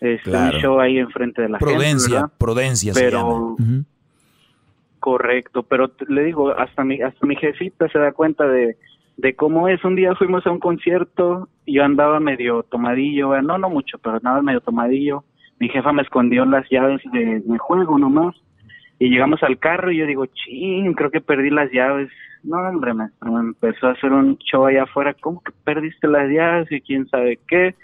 este, 0.01 0.51
show 0.61 0.79
ahí 0.79 0.99
enfrente 0.99 1.41
de 1.41 1.49
la 1.49 1.57
prudencia, 1.57 2.19
gente 2.19 2.35
prudencia 2.37 2.93
pero 2.93 3.55
Correcto, 5.05 5.61
pero 5.61 5.91
le 6.07 6.23
digo, 6.23 6.49
hasta 6.57 6.83
mi, 6.83 6.99
hasta 6.99 7.27
mi 7.27 7.35
jefita 7.35 7.87
se 7.89 7.99
da 7.99 8.11
cuenta 8.11 8.47
de, 8.47 8.75
de 9.17 9.35
cómo 9.35 9.67
es. 9.67 9.85
Un 9.85 9.95
día 9.95 10.15
fuimos 10.15 10.47
a 10.47 10.51
un 10.51 10.57
concierto, 10.57 11.47
yo 11.67 11.83
andaba 11.83 12.19
medio 12.19 12.63
tomadillo, 12.63 13.39
no, 13.43 13.59
no 13.59 13.69
mucho, 13.69 13.99
pero 13.99 14.15
andaba 14.15 14.41
medio 14.41 14.61
tomadillo. 14.61 15.23
Mi 15.59 15.69
jefa 15.69 15.93
me 15.93 16.01
escondió 16.01 16.43
las 16.45 16.67
llaves 16.71 17.03
de 17.13 17.43
mi 17.45 17.57
juego 17.59 17.99
nomás. 17.99 18.35
Y 18.97 19.09
llegamos 19.09 19.43
al 19.43 19.59
carro 19.59 19.91
y 19.91 19.97
yo 19.97 20.07
digo, 20.07 20.25
ching, 20.25 20.95
creo 20.95 21.11
que 21.11 21.21
perdí 21.21 21.51
las 21.51 21.71
llaves. 21.71 22.09
No, 22.43 22.57
hombre, 22.67 22.95
me 22.95 23.09
empezó 23.21 23.89
a 23.89 23.91
hacer 23.91 24.11
un 24.11 24.39
show 24.39 24.65
allá 24.65 24.85
afuera, 24.85 25.13
¿cómo 25.13 25.43
que 25.43 25.51
perdiste 25.63 26.07
las 26.07 26.27
llaves? 26.31 26.71
Y 26.71 26.81
quién 26.81 27.07
sabe 27.09 27.37
qué. 27.47 27.75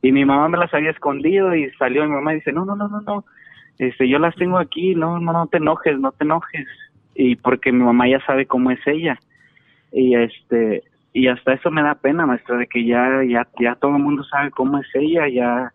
Y 0.00 0.12
mi 0.12 0.24
mamá 0.24 0.48
me 0.48 0.58
las 0.58 0.72
había 0.72 0.92
escondido 0.92 1.56
y 1.56 1.68
salió 1.72 2.04
mi 2.04 2.12
mamá 2.12 2.34
y 2.34 2.36
dice, 2.36 2.52
no, 2.52 2.64
no, 2.64 2.76
no, 2.76 2.86
no, 2.86 3.00
no, 3.00 3.24
este, 3.78 4.08
yo 4.08 4.18
las 4.18 4.34
tengo 4.36 4.58
aquí, 4.58 4.94
no, 4.94 5.18
no, 5.20 5.32
no 5.32 5.46
te 5.46 5.58
enojes, 5.58 5.98
no 5.98 6.12
te 6.12 6.24
enojes. 6.24 6.66
Y 7.14 7.36
porque 7.36 7.72
mi 7.72 7.82
mamá 7.82 8.08
ya 8.08 8.24
sabe 8.26 8.46
cómo 8.46 8.70
es 8.70 8.80
ella. 8.86 9.18
Y 9.92 10.14
este, 10.14 10.84
y 11.12 11.28
hasta 11.28 11.54
eso 11.54 11.70
me 11.70 11.82
da 11.82 11.94
pena, 11.94 12.26
maestro, 12.26 12.58
de 12.58 12.66
que 12.66 12.84
ya, 12.84 13.22
ya, 13.28 13.48
ya 13.58 13.74
todo 13.76 13.96
el 13.96 14.02
mundo 14.02 14.24
sabe 14.24 14.50
cómo 14.50 14.78
es 14.78 14.86
ella, 14.94 15.28
ya. 15.28 15.72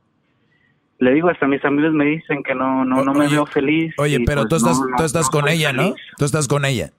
Le 1.00 1.14
digo, 1.14 1.30
hasta 1.30 1.48
mis 1.48 1.64
amigos 1.66 1.94
me 1.94 2.06
dicen 2.06 2.44
que 2.44 2.56
no, 2.56 2.86
no, 2.86 3.04
no 3.04 3.14
me 3.14 3.28
veo 3.28 3.46
feliz. 3.46 3.94
Oye, 3.98 4.20
pero 4.26 4.42
pues 4.48 4.50
tú 4.50 4.56
estás, 4.56 4.82
tú 4.98 5.04
estás 5.04 5.30
con 5.30 5.50
ella, 5.50 5.74
¿no? 5.74 5.96
Tú 6.18 6.26
estás 6.26 6.48
con 6.48 6.66
ella. 6.66 6.92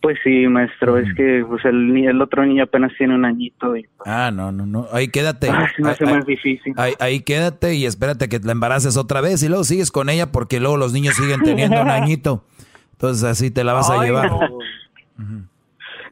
Pues 0.00 0.18
sí, 0.24 0.46
maestro, 0.46 0.96
es 0.96 1.12
que 1.14 1.44
pues 1.46 1.62
el, 1.66 1.94
el 1.94 2.22
otro 2.22 2.46
niño 2.46 2.64
apenas 2.64 2.90
tiene 2.96 3.14
un 3.14 3.26
añito. 3.26 3.76
Y, 3.76 3.82
pues, 3.82 4.08
ah, 4.08 4.30
no, 4.32 4.50
no, 4.50 4.64
no. 4.64 4.86
Ahí 4.92 5.08
quédate. 5.08 5.50
Ah, 5.50 5.68
sí, 5.76 5.82
ahí, 5.84 5.90
hace 5.90 6.06
más 6.06 6.24
difícil. 6.24 6.72
Ahí, 6.76 6.94
ahí, 7.00 7.20
quédate 7.20 7.74
y 7.74 7.84
espérate 7.84 8.30
que 8.30 8.38
la 8.38 8.52
embaraces 8.52 8.96
otra 8.96 9.20
vez 9.20 9.42
y 9.42 9.48
luego 9.48 9.64
sigues 9.64 9.90
con 9.90 10.08
ella 10.08 10.32
porque 10.32 10.58
luego 10.58 10.78
los 10.78 10.94
niños 10.94 11.16
siguen 11.16 11.42
teniendo 11.42 11.82
un 11.82 11.90
añito. 11.90 12.44
Entonces 12.92 13.24
así 13.24 13.50
te 13.50 13.62
la 13.62 13.74
vas 13.74 13.90
a 13.90 14.02
llevar. 14.02 14.30
No. 14.30 15.48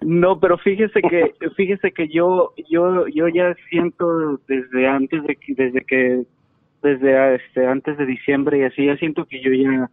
no, 0.03 0.41
pero 0.41 0.59
fíjese 0.59 1.01
que 1.01 1.35
fíjese 1.57 1.93
que 1.93 2.09
yo 2.09 2.53
yo 2.71 3.07
yo 3.09 3.29
ya 3.29 3.55
siento 3.71 4.39
desde 4.49 4.87
antes 4.87 5.23
de 5.23 5.39
desde 5.49 5.81
que 5.85 6.25
desde 6.83 7.37
este 7.37 7.67
antes 7.67 7.97
de 7.97 8.05
diciembre 8.05 8.59
y 8.59 8.63
así 8.65 8.85
ya 8.85 8.97
siento 8.97 9.25
que 9.25 9.41
yo 9.43 9.51
ya 9.51 9.91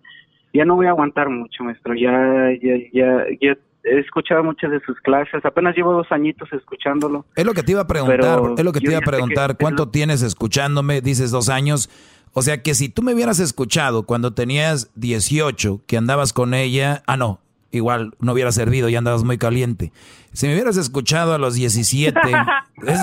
ya 0.54 0.66
no 0.66 0.76
voy 0.76 0.86
a 0.86 0.92
aguantar 0.92 1.30
mucho, 1.30 1.64
maestro. 1.64 1.94
Ya 1.96 2.52
ya 2.62 2.78
ya 2.94 3.26
ya 3.42 3.58
he 3.86 4.00
escuchado 4.00 4.44
muchas 4.44 4.72
de 4.72 4.82
sus 4.82 5.00
clases, 5.02 5.46
apenas 5.46 5.76
llevo 5.76 5.94
dos 5.94 6.08
añitos 6.12 6.52
escuchándolo. 6.52 7.26
Es 7.36 7.46
lo 7.46 7.54
que 7.54 7.64
te 7.64 7.72
iba 7.72 7.82
a 7.82 7.88
preguntar, 7.88 8.40
es 8.58 8.66
lo 8.66 8.72
que 8.72 8.82
te 8.82 8.90
iba 8.90 8.98
a 8.98 9.02
preguntar, 9.02 9.58
¿cuánto 9.58 9.90
tienes 9.90 10.22
escuchándome? 10.22 11.02
Dices 11.02 11.32
dos 11.32 11.50
años. 11.50 11.90
O 12.34 12.42
sea 12.42 12.62
que 12.62 12.76
si 12.76 12.90
tú 12.90 13.02
me 13.02 13.14
hubieras 13.14 13.40
escuchado 13.40 14.04
cuando 14.04 14.34
tenías 14.34 14.92
18, 14.96 15.82
que 15.88 15.98
andabas 15.98 16.34
con 16.34 16.54
ella, 16.54 17.04
ah 17.08 17.16
no, 17.16 17.40
igual 17.72 18.14
no 18.20 18.34
hubiera 18.34 18.52
servido, 18.52 18.90
ya 18.90 18.98
andabas 18.98 19.24
muy 19.24 19.38
caliente. 19.38 19.94
Si 20.34 20.48
me 20.48 20.54
hubieras 20.54 20.76
escuchado 20.76 21.34
a 21.34 21.38
los 21.38 21.54
17, 21.54 22.20
es, 22.88 23.00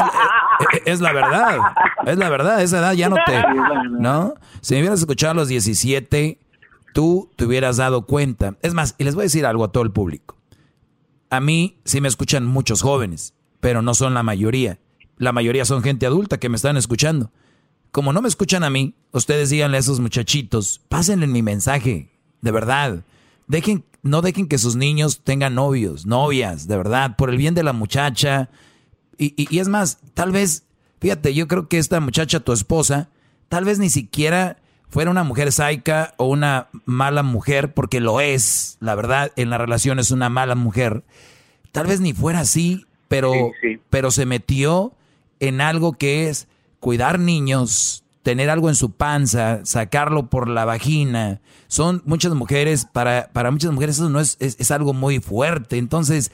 es, 0.85 1.01
la 1.01 1.13
verdad, 1.13 1.59
es 2.05 2.19
la 2.19 2.29
verdad, 2.29 2.61
esa 2.63 2.81
edad 2.81 2.93
ya 2.93 3.09
no 3.09 3.17
te, 3.25 3.43
¿no? 3.91 4.35
Si 4.61 4.75
me 4.75 4.81
hubieras 4.81 5.01
escuchado 5.01 5.31
a 5.31 5.35
los 5.35 5.49
17, 5.49 6.39
tú 6.93 7.31
te 7.37 7.47
hubieras 7.47 7.79
dado 7.79 8.05
cuenta. 8.05 8.57
Es 8.61 8.75
más, 8.75 8.97
y 8.99 9.05
les 9.05 9.15
voy 9.15 9.23
a 9.23 9.25
decir 9.25 9.47
algo 9.47 9.65
a 9.65 9.73
todo 9.73 9.83
el 9.83 9.93
público. 9.93 10.42
A 11.33 11.41
mí 11.41 11.81
sí 11.87 12.03
me 12.03 12.09
escuchan 12.09 12.45
muchos 12.45 12.83
jóvenes, 12.83 13.33
pero 13.59 13.81
no 13.81 13.95
son 13.95 14.13
la 14.13 14.23
mayoría. 14.23 14.81
La 15.17 15.33
mayoría 15.33 15.65
son 15.65 15.83
gente 15.83 16.05
adulta 16.05 16.39
que 16.39 16.51
me 16.51 16.57
están 16.57 16.77
escuchando. 16.77 17.33
Como 17.91 18.13
no 18.13 18.21
me 18.21 18.29
escuchan 18.29 18.65
a 18.65 18.69
mí, 18.69 18.97
ustedes 19.13 19.49
díganle 19.49 19.79
a 19.79 19.81
esos 19.81 19.99
muchachitos, 19.99 20.83
pásenle 20.91 21.27
mi 21.27 21.41
mensaje, 21.41 22.11
de 22.43 22.51
verdad. 22.51 23.07
Dejen, 23.47 23.83
no 24.03 24.21
dejen 24.21 24.47
que 24.47 24.59
sus 24.59 24.77
niños 24.77 25.23
tengan 25.25 25.55
novios, 25.55 26.05
novias, 26.05 26.69
de 26.69 26.77
verdad, 26.77 27.17
por 27.17 27.31
el 27.31 27.39
bien 27.39 27.55
de 27.55 27.63
la 27.63 27.73
muchacha. 27.73 28.51
Y, 29.17 29.33
y, 29.43 29.47
y 29.49 29.61
es 29.61 29.69
más, 29.69 30.01
tal 30.13 30.33
vez, 30.33 30.67
fíjate, 31.01 31.33
yo 31.33 31.49
creo 31.49 31.67
que 31.67 31.79
esta 31.79 31.99
muchacha, 32.01 32.41
tu 32.41 32.53
esposa, 32.53 33.09
tal 33.49 33.65
vez 33.65 33.79
ni 33.79 33.89
siquiera 33.89 34.59
fuera 34.93 35.11
una 35.11 35.25
mujer 35.25 35.53
saica 35.53 36.13
o 36.19 36.27
una 36.27 36.69
mala 36.85 37.23
mujer, 37.23 37.73
porque 37.73 37.99
lo 37.99 38.21
es, 38.21 38.77
la 38.79 38.95
verdad, 38.95 39.33
en 39.37 39.49
la 39.49 39.57
relación 39.57 39.99
es 39.99 40.11
una 40.11 40.29
mala 40.29 40.55
mujer. 40.55 41.03
Tal 41.73 41.87
vez 41.87 42.01
ni 42.01 42.13
fuera 42.13 42.41
así, 42.41 42.85
pero, 43.09 43.33
pero 43.89 44.11
se 44.11 44.27
metió 44.27 44.93
en 45.41 45.63
algo 45.63 45.95
que 45.95 46.29
es 46.29 46.47
cuidar 46.79 47.19
niños, 47.19 48.05
tener 48.23 48.51
algo 48.51 48.69
en 48.69 48.75
su 48.75 48.93
panza, 48.93 49.61
sacarlo 49.65 50.27
por 50.27 50.47
la 50.47 50.67
vagina. 50.67 51.41
Son 51.69 52.03
muchas 52.05 52.35
mujeres, 52.35 52.85
para, 52.85 53.31
para 53.33 53.51
muchas 53.51 53.73
mujeres 53.73 53.97
eso 53.97 54.11
no 54.11 54.21
es, 54.21 54.37
es, 54.41 54.71
algo 54.71 54.93
muy 54.93 55.21
fuerte. 55.21 55.79
Entonces, 55.79 56.33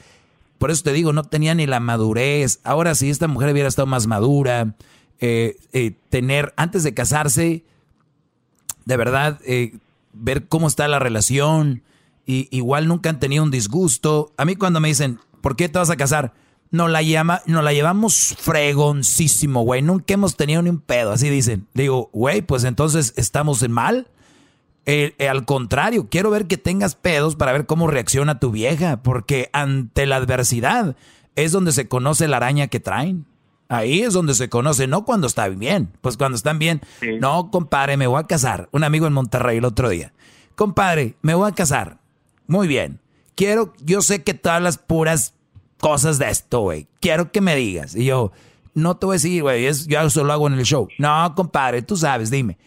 por 0.57 0.69
eso 0.69 0.83
te 0.83 0.91
digo, 0.91 1.13
no 1.13 1.23
tenía 1.23 1.55
ni 1.55 1.65
la 1.65 1.79
madurez. 1.79 2.59
Ahora, 2.65 2.93
si 2.93 3.09
esta 3.09 3.29
mujer 3.29 3.53
hubiera 3.53 3.69
estado 3.69 3.85
más 3.85 4.05
madura, 4.05 4.75
eh, 5.21 5.55
eh, 5.71 5.93
tener, 6.09 6.53
antes 6.57 6.83
de 6.83 6.93
casarse, 6.93 7.63
de 8.89 8.97
verdad, 8.97 9.39
eh, 9.45 9.77
ver 10.13 10.47
cómo 10.47 10.67
está 10.67 10.87
la 10.87 10.97
relación. 10.97 11.83
Y 12.25 12.47
igual 12.51 12.87
nunca 12.87 13.11
han 13.11 13.19
tenido 13.19 13.43
un 13.43 13.51
disgusto. 13.51 14.33
A 14.35 14.45
mí 14.45 14.55
cuando 14.55 14.79
me 14.79 14.87
dicen, 14.87 15.19
¿por 15.41 15.55
qué 15.55 15.69
te 15.69 15.77
vas 15.77 15.91
a 15.91 15.95
casar? 15.95 16.33
nos 16.71 16.89
la, 16.89 17.01
llama, 17.01 17.41
nos 17.45 17.63
la 17.63 17.73
llevamos 17.73 18.35
fregoncísimo, 18.39 19.61
güey. 19.61 19.81
Nunca 19.81 20.13
hemos 20.13 20.35
tenido 20.35 20.61
ni 20.61 20.69
un 20.69 20.79
pedo, 20.79 21.11
así 21.11 21.29
dicen. 21.29 21.67
Digo, 21.73 22.09
güey, 22.13 22.41
pues 22.41 22.63
entonces 22.63 23.13
estamos 23.15 23.63
en 23.63 23.71
mal. 23.71 24.07
Eh, 24.85 25.15
al 25.27 25.45
contrario, 25.45 26.07
quiero 26.09 26.31
ver 26.31 26.47
que 26.47 26.57
tengas 26.57 26.95
pedos 26.95 27.35
para 27.35 27.51
ver 27.51 27.65
cómo 27.65 27.87
reacciona 27.87 28.39
tu 28.39 28.51
vieja, 28.51 29.01
porque 29.03 29.49
ante 29.53 30.05
la 30.05 30.15
adversidad 30.15 30.95
es 31.35 31.51
donde 31.51 31.71
se 31.71 31.87
conoce 31.87 32.27
la 32.27 32.37
araña 32.37 32.67
que 32.67 32.79
traen. 32.79 33.25
Ahí 33.71 34.01
es 34.01 34.13
donde 34.13 34.33
se 34.33 34.49
conoce, 34.49 34.87
no 34.87 35.05
cuando 35.05 35.27
está 35.27 35.47
bien. 35.47 35.91
Pues 36.01 36.17
cuando 36.17 36.35
están 36.35 36.57
bien, 36.57 36.81
no, 37.19 37.51
compadre, 37.51 37.97
me 37.97 38.07
voy 38.07 38.19
a 38.19 38.25
casar. 38.25 38.67
Un 38.71 38.83
amigo 38.83 39.05
en 39.05 39.13
Monterrey 39.13 39.59
el 39.59 39.65
otro 39.65 39.89
día. 39.89 40.11
Compadre, 40.55 41.15
me 41.21 41.35
voy 41.35 41.47
a 41.47 41.53
casar. 41.53 41.99
Muy 42.47 42.67
bien. 42.67 42.99
Quiero, 43.35 43.73
yo 43.79 44.01
sé 44.01 44.23
que 44.23 44.33
todas 44.33 44.59
las 44.59 44.79
puras 44.79 45.35
cosas 45.79 46.17
de 46.17 46.31
esto, 46.31 46.61
güey. 46.61 46.87
Quiero 46.99 47.31
que 47.31 47.41
me 47.41 47.55
digas. 47.55 47.95
Y 47.95 48.05
yo, 48.05 48.31
no 48.73 48.97
te 48.97 49.05
voy 49.05 49.13
a 49.13 49.17
decir, 49.17 49.43
güey, 49.43 49.71
yo 49.87 50.01
eso 50.01 50.23
lo 50.23 50.33
hago 50.33 50.47
en 50.47 50.53
el 50.53 50.65
show. 50.65 50.87
No, 50.97 51.35
compadre, 51.35 51.83
tú 51.83 51.95
sabes, 51.95 52.31
dime. 52.31 52.57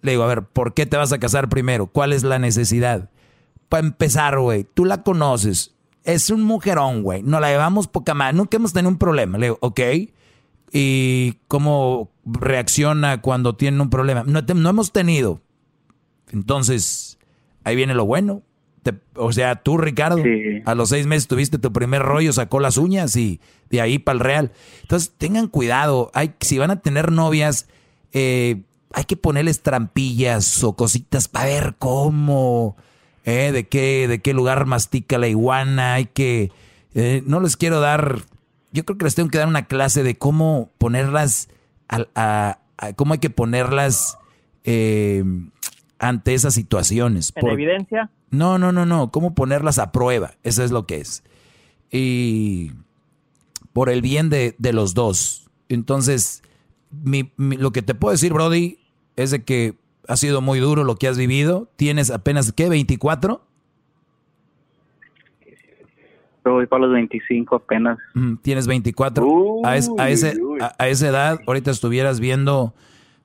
Le 0.00 0.12
digo, 0.12 0.22
a 0.22 0.28
ver, 0.28 0.42
¿por 0.42 0.74
qué 0.74 0.86
te 0.86 0.96
vas 0.96 1.12
a 1.12 1.18
casar 1.18 1.48
primero? 1.48 1.88
¿Cuál 1.88 2.12
es 2.12 2.22
la 2.22 2.38
necesidad? 2.38 3.10
Para 3.68 3.84
empezar, 3.84 4.38
güey, 4.38 4.62
tú 4.62 4.84
la 4.84 5.02
conoces. 5.02 5.74
Es 6.04 6.30
un 6.30 6.42
mujerón, 6.44 7.02
güey. 7.02 7.24
No 7.24 7.40
la 7.40 7.48
llevamos 7.48 7.88
poca 7.88 8.14
más. 8.14 8.32
Nunca 8.32 8.58
hemos 8.58 8.72
tenido 8.72 8.90
un 8.90 8.98
problema. 8.98 9.38
Le 9.38 9.46
digo, 9.46 9.58
ok. 9.60 9.80
¿Y 10.72 11.34
cómo 11.48 12.10
reacciona 12.24 13.22
cuando 13.22 13.56
tiene 13.56 13.80
un 13.80 13.90
problema? 13.90 14.24
No, 14.26 14.42
no 14.42 14.70
hemos 14.70 14.92
tenido. 14.92 15.40
Entonces, 16.32 17.18
ahí 17.64 17.76
viene 17.76 17.94
lo 17.94 18.04
bueno 18.04 18.42
o 19.14 19.32
sea, 19.32 19.56
tú, 19.56 19.78
Ricardo, 19.78 20.22
a 20.64 20.74
los 20.74 20.90
seis 20.90 21.06
meses 21.06 21.28
tuviste 21.28 21.58
tu 21.58 21.72
primer 21.72 22.02
rollo, 22.02 22.32
sacó 22.32 22.60
las 22.60 22.76
uñas 22.76 23.16
y 23.16 23.40
de 23.70 23.80
ahí 23.80 23.98
para 23.98 24.14
el 24.14 24.20
real. 24.20 24.52
Entonces, 24.82 25.12
tengan 25.16 25.48
cuidado. 25.48 26.10
Hay, 26.14 26.34
si 26.40 26.58
van 26.58 26.70
a 26.70 26.80
tener 26.80 27.12
novias, 27.12 27.68
eh, 28.12 28.62
hay 28.92 29.04
que 29.04 29.16
ponerles 29.16 29.62
trampillas 29.62 30.62
o 30.64 30.74
cositas 30.74 31.28
para 31.28 31.46
ver 31.46 31.74
cómo, 31.78 32.76
eh, 33.24 33.52
de, 33.52 33.66
qué, 33.68 34.06
de 34.08 34.20
qué 34.20 34.34
lugar 34.34 34.66
mastica 34.66 35.18
la 35.18 35.28
iguana. 35.28 35.94
Hay 35.94 36.06
que. 36.06 36.50
Eh, 36.94 37.22
no 37.26 37.40
les 37.40 37.56
quiero 37.56 37.80
dar. 37.80 38.22
Yo 38.76 38.84
creo 38.84 38.98
que 38.98 39.04
les 39.04 39.14
tengo 39.14 39.30
que 39.30 39.38
dar 39.38 39.48
una 39.48 39.64
clase 39.64 40.02
de 40.02 40.18
cómo 40.18 40.70
ponerlas. 40.76 41.48
A, 41.88 42.58
cómo 42.96 43.14
hay 43.14 43.20
que 43.20 43.30
ponerlas 43.30 44.18
ante 45.98 46.34
esas 46.34 46.52
situaciones. 46.52 47.32
¿En 47.36 47.48
evidencia? 47.48 48.10
No, 48.30 48.58
no, 48.58 48.72
no, 48.72 48.84
no. 48.84 49.10
¿Cómo 49.10 49.34
ponerlas 49.34 49.78
a 49.78 49.92
prueba? 49.92 50.34
Eso 50.42 50.62
es 50.62 50.70
lo 50.70 50.86
que 50.86 50.98
es. 50.98 51.22
Y 51.90 52.72
por 53.72 53.88
el 53.88 54.02
bien 54.02 54.28
de, 54.28 54.54
los 54.58 54.92
dos. 54.92 55.48
Entonces, 55.70 56.42
lo 57.38 57.72
que 57.72 57.80
te 57.80 57.94
puedo 57.94 58.12
decir, 58.12 58.34
Brody, 58.34 58.78
es 59.16 59.30
de 59.30 59.42
que 59.42 59.78
ha 60.06 60.18
sido 60.18 60.42
muy 60.42 60.60
duro 60.60 60.84
lo 60.84 60.96
que 60.96 61.08
has 61.08 61.16
vivido. 61.16 61.70
Tienes 61.76 62.10
apenas, 62.10 62.52
¿qué? 62.52 62.68
¿24? 62.68 63.40
Voy 66.50 66.66
para 66.66 66.86
los 66.86 66.92
25 66.92 67.56
apenas. 67.56 67.98
Tienes 68.42 68.66
24. 68.66 69.26
a, 69.64 69.70
a, 69.70 69.76
ese, 70.10 70.34
a, 70.78 70.88
esa 70.88 71.08
edad, 71.08 71.40
ahorita 71.46 71.70
estuvieras 71.70 72.20
viendo 72.20 72.74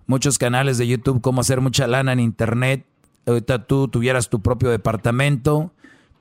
muchos 0.07 0.37
canales 0.37 0.77
de 0.77 0.87
YouTube, 0.87 1.21
cómo 1.21 1.41
hacer 1.41 1.61
mucha 1.61 1.87
lana 1.87 2.13
en 2.13 2.19
Internet 2.19 2.85
ahorita 3.25 3.65
tú 3.65 3.87
tuvieras 3.87 4.29
tu 4.29 4.41
propio 4.41 4.69
departamento, 4.69 5.71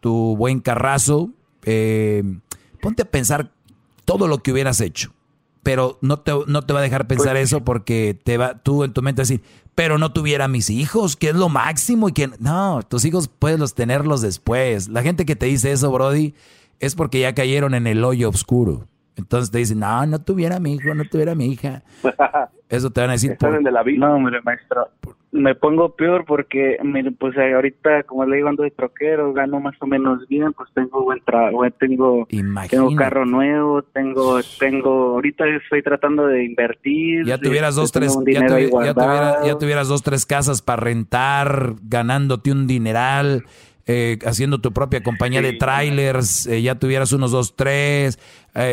tu 0.00 0.36
buen 0.36 0.60
carrazo, 0.60 1.30
eh, 1.64 2.22
ponte 2.80 3.02
a 3.02 3.10
pensar 3.10 3.52
todo 4.04 4.28
lo 4.28 4.38
que 4.38 4.52
hubieras 4.52 4.80
hecho. 4.80 5.12
Pero 5.62 5.98
no 6.00 6.18
te, 6.20 6.32
no 6.46 6.62
te 6.62 6.72
va 6.72 6.80
a 6.80 6.82
dejar 6.82 7.06
pensar 7.06 7.34
pues 7.34 7.44
eso 7.44 7.64
porque 7.64 8.18
te 8.22 8.38
va, 8.38 8.54
tú 8.54 8.82
en 8.82 8.94
tu 8.94 9.02
mente 9.02 9.22
decir, 9.22 9.42
pero 9.74 9.98
no 9.98 10.12
tuviera 10.12 10.48
mis 10.48 10.70
hijos, 10.70 11.16
que 11.16 11.28
es 11.28 11.34
lo 11.34 11.50
máximo 11.50 12.08
y 12.08 12.12
que 12.12 12.30
no, 12.38 12.80
tus 12.88 13.04
hijos 13.04 13.28
puedes 13.28 13.74
tenerlos 13.74 14.22
después. 14.22 14.88
La 14.88 15.02
gente 15.02 15.26
que 15.26 15.36
te 15.36 15.46
dice 15.46 15.72
eso, 15.72 15.90
Brody, 15.90 16.34
es 16.80 16.96
porque 16.96 17.20
ya 17.20 17.34
cayeron 17.34 17.74
en 17.74 17.86
el 17.86 18.02
hoyo 18.04 18.28
oscuro. 18.28 18.86
Entonces 19.16 19.50
te 19.50 19.58
dicen, 19.58 19.80
no, 19.80 20.06
no 20.06 20.20
tuviera 20.20 20.58
mi 20.58 20.74
hijo, 20.74 20.94
no 20.94 21.04
tuviera 21.04 21.34
mi 21.34 21.46
hija. 21.46 21.82
Eso 22.68 22.90
te 22.90 23.00
van 23.00 23.10
a 23.10 23.12
decir. 23.14 23.36
Por, 23.36 23.62
de 23.62 23.70
la 23.70 23.82
vida. 23.82 24.06
No, 24.06 24.14
hombre, 24.14 24.40
maestro 24.42 24.88
me 25.32 25.54
pongo 25.54 25.94
peor 25.94 26.24
porque, 26.26 26.76
mire, 26.82 27.12
pues 27.12 27.36
eh, 27.36 27.54
ahorita, 27.54 28.02
como 28.04 28.24
le 28.24 28.36
digo, 28.36 28.48
ando 28.48 28.64
de 28.64 28.70
troquero, 28.70 29.32
gano 29.32 29.60
más 29.60 29.76
o 29.80 29.86
menos 29.86 30.26
bien, 30.28 30.52
pues 30.52 30.68
tengo 30.74 31.04
buen 31.04 31.20
trabajo, 31.24 31.62
tengo, 31.78 32.26
tengo 32.68 32.96
carro 32.96 33.24
nuevo, 33.24 33.82
tengo, 33.82 34.40
tengo, 34.58 34.90
ahorita 35.14 35.44
estoy 35.46 35.82
tratando 35.82 36.26
de 36.26 36.44
invertir. 36.44 37.24
Ya 37.26 37.38
tuvieras 37.38 37.76
dos, 37.76 37.92
tres, 37.92 38.16
ya, 38.26 38.40
ya, 39.44 39.58
tuvieras 39.58 39.88
dos, 39.88 40.02
tres 40.02 40.26
casas 40.26 40.62
para 40.62 40.82
rentar, 40.82 41.74
ganándote 41.82 42.50
un 42.50 42.66
dineral. 42.66 43.44
Eh, 43.86 44.18
haciendo 44.24 44.60
tu 44.60 44.72
propia 44.72 45.02
compañía 45.02 45.42
de 45.42 45.54
trailers, 45.54 46.46
eh, 46.46 46.62
ya 46.62 46.76
tuvieras 46.76 47.12
unos 47.12 47.32
dos, 47.32 47.56
tres. 47.56 48.18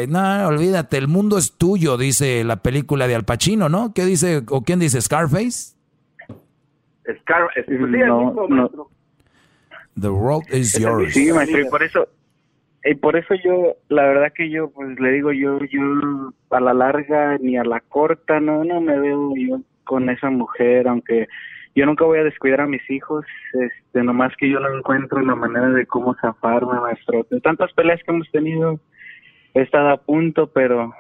no, 0.10 0.48
olvídate, 0.48 0.98
el 0.98 1.08
mundo 1.08 1.38
es 1.38 1.54
tuyo, 1.54 1.98
dice 1.98 2.44
la 2.44 2.58
película 2.58 3.08
de 3.08 3.16
Al 3.16 3.24
Pacino, 3.24 3.70
¿no? 3.70 3.94
¿Qué 3.94 4.06
dice, 4.06 4.44
o 4.50 4.64
quién 4.64 4.80
dice, 4.80 5.02
Scarface? 5.02 5.78
Scar 7.22 7.48
es, 7.56 7.66
no, 7.70 8.90
The 10.00 10.10
world 10.10 10.46
is 10.54 10.78
yours. 10.78 11.14
Sí, 11.14 11.32
maestro, 11.32 11.62
y 11.62 11.70
por 11.70 11.82
eso, 11.82 12.08
y 12.84 12.96
por 12.96 13.16
eso 13.16 13.34
yo, 13.44 13.78
la 13.90 14.04
verdad 14.04 14.34
que 14.34 14.50
yo, 14.50 14.70
pues 14.70 15.00
le 15.00 15.12
digo, 15.12 15.32
yo, 15.32 15.60
yo 15.66 15.82
a 16.52 16.60
la 16.60 16.74
larga 16.74 17.38
ni 17.40 17.58
a 17.58 17.64
la 17.64 17.80
corta, 17.80 18.40
no, 18.40 18.64
no 18.64 18.82
me 18.82 19.00
veo 19.00 19.34
yo 19.36 19.62
con 19.84 20.10
esa 20.10 20.30
mujer, 20.30 20.88
aunque 20.88 21.28
yo 21.78 21.86
nunca 21.86 22.06
voy 22.06 22.18
a 22.18 22.24
descuidar 22.24 22.62
a 22.62 22.68
mis 22.68 22.82
hijos, 22.90 23.24
este, 23.54 24.02
nomás 24.02 24.34
que 24.36 24.50
yo 24.50 24.60
no 24.60 24.76
encuentro 24.76 25.22
la 25.22 25.36
manera 25.36 25.70
de 25.70 25.86
cómo 25.86 26.16
zafarme, 26.20 26.80
maestro. 26.80 27.24
De 27.30 27.40
tantas 27.40 27.72
peleas 27.74 28.02
que 28.04 28.12
hemos 28.12 28.28
tenido, 28.32 28.80
he 29.54 29.62
estado 29.62 29.90
a 29.90 29.98
punto, 29.98 30.48
pero 30.48 30.92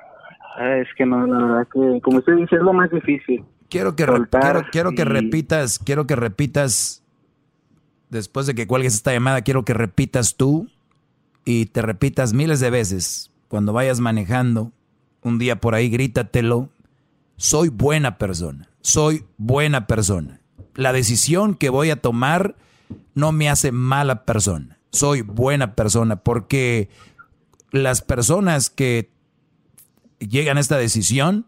ah, 0.55 0.77
es 0.77 0.87
que 0.95 1.03
no, 1.03 1.25
la 1.25 1.47
verdad 1.47 1.67
que, 1.73 1.99
como 2.01 2.19
usted 2.19 2.35
dice, 2.35 2.57
es 2.57 2.61
lo 2.61 2.73
más 2.73 2.91
difícil. 2.91 3.43
Quiero 3.69 3.95
que, 3.95 4.05
quiero, 4.05 4.63
quiero 4.71 4.91
que 4.91 5.03
repitas, 5.03 5.79
quiero 5.79 6.05
que 6.05 6.15
repitas, 6.15 7.03
después 8.11 8.45
de 8.45 8.53
que 8.53 8.67
cuelgues 8.67 8.93
esta 8.93 9.11
llamada, 9.11 9.41
quiero 9.41 9.65
que 9.65 9.73
repitas 9.73 10.37
tú 10.37 10.69
y 11.43 11.65
te 11.65 11.81
repitas 11.81 12.33
miles 12.33 12.59
de 12.59 12.69
veces. 12.69 13.31
Cuando 13.47 13.73
vayas 13.73 13.99
manejando, 13.99 14.71
un 15.23 15.39
día 15.39 15.55
por 15.55 15.73
ahí, 15.73 15.89
grítatelo. 15.89 16.69
Soy 17.35 17.69
buena 17.69 18.19
persona, 18.19 18.69
soy 18.81 19.25
buena 19.37 19.87
persona. 19.87 20.39
La 20.77 20.93
decisión 20.93 21.55
que 21.55 21.69
voy 21.69 21.89
a 21.89 22.01
tomar 22.01 22.55
no 23.13 23.33
me 23.33 23.49
hace 23.49 23.73
mala 23.73 24.23
persona. 24.23 24.79
Soy 24.91 25.21
buena 25.21 25.75
persona 25.75 26.15
porque 26.15 26.89
las 27.71 28.01
personas 28.01 28.69
que 28.69 29.11
llegan 30.19 30.55
a 30.55 30.61
esta 30.61 30.77
decisión 30.77 31.45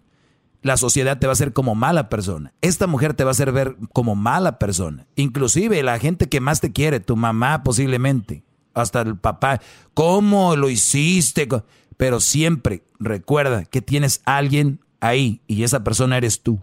la 0.62 0.78
sociedad 0.78 1.18
te 1.20 1.28
va 1.28 1.32
a 1.32 1.34
hacer 1.34 1.54
como 1.54 1.76
mala 1.76 2.10
persona. 2.10 2.54
Esta 2.62 2.88
mujer 2.88 3.14
te 3.14 3.24
va 3.24 3.30
a 3.30 3.32
hacer 3.32 3.52
ver 3.52 3.78
como 3.94 4.16
mala 4.16 4.60
persona. 4.60 5.08
Inclusive 5.16 5.82
la 5.84 6.00
gente 6.00 6.28
que 6.28 6.42
más 6.42 6.60
te 6.60 6.72
quiere, 6.72 7.00
tu 7.00 7.16
mamá 7.16 7.64
posiblemente, 7.64 8.44
hasta 8.74 9.02
el 9.02 9.18
papá. 9.18 9.62
¿Cómo 9.94 10.56
lo 10.56 10.70
hiciste? 10.70 11.48
Pero 11.98 12.20
siempre 12.20 12.84
recuerda 13.00 13.66
que 13.66 13.82
tienes 13.82 14.22
alguien 14.26 14.82
ahí 15.00 15.42
y 15.48 15.64
esa 15.64 15.84
persona 15.84 16.18
eres 16.18 16.42
tú. 16.42 16.60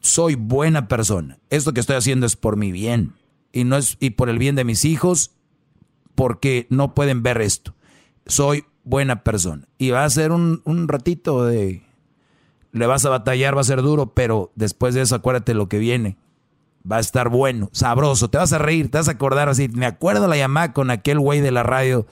Soy 0.00 0.34
buena 0.34 0.88
persona. 0.88 1.38
Esto 1.50 1.72
que 1.72 1.80
estoy 1.80 1.96
haciendo 1.96 2.26
es 2.26 2.36
por 2.36 2.56
mi 2.56 2.72
bien 2.72 3.14
y 3.52 3.64
no 3.64 3.76
es 3.76 3.96
y 4.00 4.10
por 4.10 4.28
el 4.28 4.38
bien 4.38 4.54
de 4.54 4.64
mis 4.64 4.84
hijos 4.84 5.32
porque 6.14 6.66
no 6.70 6.94
pueden 6.94 7.22
ver 7.22 7.40
esto. 7.40 7.74
Soy 8.26 8.64
buena 8.84 9.22
persona 9.22 9.68
y 9.78 9.90
va 9.90 10.04
a 10.04 10.10
ser 10.10 10.32
un, 10.32 10.62
un 10.64 10.88
ratito 10.88 11.44
de 11.44 11.82
le 12.72 12.86
vas 12.86 13.04
a 13.04 13.10
batallar, 13.10 13.56
va 13.56 13.60
a 13.60 13.64
ser 13.64 13.82
duro, 13.82 14.14
pero 14.14 14.52
después 14.54 14.94
de 14.94 15.02
eso 15.02 15.14
acuérdate 15.14 15.54
lo 15.54 15.68
que 15.68 15.78
viene. 15.78 16.16
Va 16.90 16.96
a 16.96 17.00
estar 17.00 17.28
bueno, 17.28 17.68
sabroso, 17.72 18.30
te 18.30 18.38
vas 18.38 18.52
a 18.52 18.58
reír, 18.58 18.90
te 18.90 18.98
vas 18.98 19.08
a 19.08 19.12
acordar 19.12 19.48
así. 19.48 19.68
Me 19.68 19.86
acuerdo 19.86 20.26
la 20.28 20.36
llamada 20.36 20.72
con 20.72 20.90
aquel 20.90 21.18
güey 21.18 21.40
de 21.40 21.50
la 21.50 21.62
radio, 21.62 22.06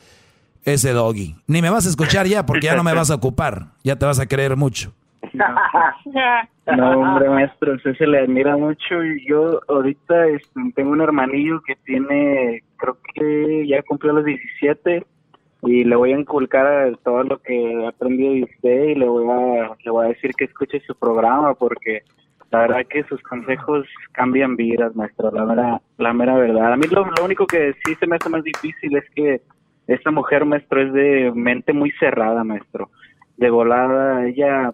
ese 0.64 0.92
doggy. 0.92 1.36
Ni 1.46 1.62
me 1.62 1.70
vas 1.70 1.86
a 1.86 1.88
escuchar 1.88 2.26
ya 2.26 2.44
porque 2.44 2.66
ya 2.66 2.74
no 2.74 2.84
me 2.84 2.92
vas 2.92 3.10
a 3.10 3.14
ocupar, 3.14 3.72
ya 3.84 3.96
te 3.96 4.06
vas 4.06 4.18
a 4.18 4.26
creer 4.26 4.56
mucho. 4.56 4.92
No, 6.76 6.90
hombre, 7.00 7.28
maestro, 7.28 7.74
usted 7.74 7.96
se 7.96 8.06
le 8.06 8.20
admira 8.20 8.56
mucho 8.56 9.02
yo 9.28 9.60
ahorita 9.68 10.26
este, 10.28 10.60
tengo 10.74 10.90
un 10.90 11.00
hermanillo 11.00 11.60
que 11.62 11.76
tiene, 11.84 12.62
creo 12.76 12.98
que 13.14 13.66
ya 13.66 13.82
cumplió 13.82 14.12
los 14.12 14.24
17 14.24 15.06
y 15.62 15.84
le 15.84 15.96
voy 15.96 16.12
a 16.12 16.18
inculcar 16.18 16.96
todo 17.04 17.22
lo 17.22 17.38
que 17.38 17.86
aprendido 17.86 18.32
de 18.32 18.42
usted 18.44 18.84
y 18.84 18.94
le 18.94 19.06
voy 19.06 19.26
a, 19.30 19.76
le 19.84 19.90
voy 19.90 20.06
a 20.06 20.08
decir 20.08 20.32
que 20.34 20.44
escuche 20.44 20.80
su 20.80 20.94
programa 20.94 21.54
porque 21.54 22.02
la 22.50 22.60
verdad 22.60 22.86
que 22.88 23.04
sus 23.04 23.20
consejos 23.22 23.86
cambian 24.12 24.56
vidas, 24.56 24.94
maestro, 24.94 25.30
la 25.30 25.44
mera, 25.44 25.80
la 25.98 26.12
mera 26.12 26.34
verdad. 26.34 26.72
A 26.72 26.76
mí 26.76 26.86
lo, 26.90 27.04
lo 27.04 27.24
único 27.24 27.46
que 27.46 27.74
sí 27.84 27.94
se 27.96 28.06
me 28.06 28.16
hace 28.16 28.28
más 28.28 28.44
difícil 28.44 28.96
es 28.96 29.04
que 29.14 29.40
esta 29.86 30.10
mujer, 30.10 30.44
maestro, 30.44 30.80
es 30.80 30.92
de 30.92 31.32
mente 31.34 31.72
muy 31.72 31.90
cerrada, 31.92 32.42
maestro. 32.44 32.90
De 33.36 33.50
volada, 33.50 34.26
ella, 34.26 34.72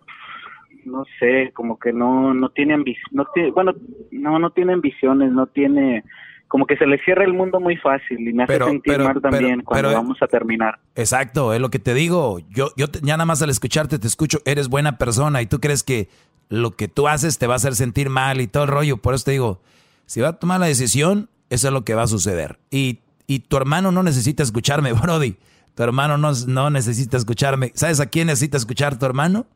no 0.85 1.05
sé, 1.19 1.53
como 1.55 1.79
que 1.79 1.93
no, 1.93 2.35
no 2.35 2.51
tiene 2.51 2.75
ambición, 2.75 3.07
no 3.13 3.27
tiene, 3.35 3.51
bueno, 3.51 3.73
no, 4.11 4.39
no 4.39 4.51
tiene 4.51 4.73
ambiciones, 4.73 5.33
no 5.33 5.47
tiene, 5.47 6.05
como 6.49 6.67
que 6.67 6.77
se 6.77 6.87
le 6.87 6.99
cierra 7.05 7.25
el 7.25 7.33
mundo 7.33 7.61
muy 7.61 7.77
fácil 7.77 8.29
y 8.29 8.33
me 8.33 8.45
hace 8.45 8.59
sentir 8.59 8.99
mal 8.99 9.21
también 9.21 9.63
cuando 9.63 9.93
vamos 9.93 10.19
a 10.21 10.27
terminar. 10.27 10.79
Exacto, 10.95 11.53
es 11.53 11.61
lo 11.61 11.71
que 11.71 11.79
te 11.79 11.95
digo. 11.95 12.39
Yo, 12.51 12.69
yo 12.77 12.87
ya 13.03 13.17
nada 13.17 13.27
más 13.27 13.43
al 13.43 13.51
escucharte 13.51 13.99
te 13.99 14.07
escucho, 14.07 14.39
eres 14.45 14.69
buena 14.69 14.99
persona 14.99 15.41
y 15.43 15.47
tú 15.47 15.61
crees 15.61 15.83
que 15.83 16.09
lo 16.49 16.73
que 16.73 16.89
tú 16.89 17.09
haces 17.09 17.39
te 17.39 17.47
va 17.47 17.55
a 17.55 17.57
hacer 17.57 17.75
sentir 17.75 18.11
mal 18.11 18.41
y 18.41 18.47
todo 18.47 18.65
el 18.65 18.69
rollo. 18.69 18.99
Por 18.99 19.15
eso 19.15 19.25
te 19.25 19.31
digo, 19.31 19.63
si 20.05 20.21
va 20.21 20.29
a 20.29 20.39
tomar 20.39 20.61
la 20.61 20.67
decisión, 20.67 21.31
eso 21.49 21.69
es 21.69 21.73
lo 21.73 21.85
que 21.85 21.95
va 21.95 22.03
a 22.03 22.07
suceder. 22.07 22.59
Y, 22.71 23.01
y 23.27 23.41
tu 23.41 23.57
hermano 23.57 23.91
no 23.93 24.03
necesita 24.03 24.43
escucharme, 24.43 24.93
Brody. 25.03 25.37
Tu 25.75 25.83
hermano 25.83 26.19
no, 26.19 26.33
no 26.49 26.69
necesita 26.69 27.17
escucharme. 27.17 27.73
¿Sabes 27.75 28.01
a 28.01 28.07
quién 28.07 28.27
necesita 28.27 28.59
escuchar 28.59 28.99
tu 28.99 29.07
hermano? 29.07 29.47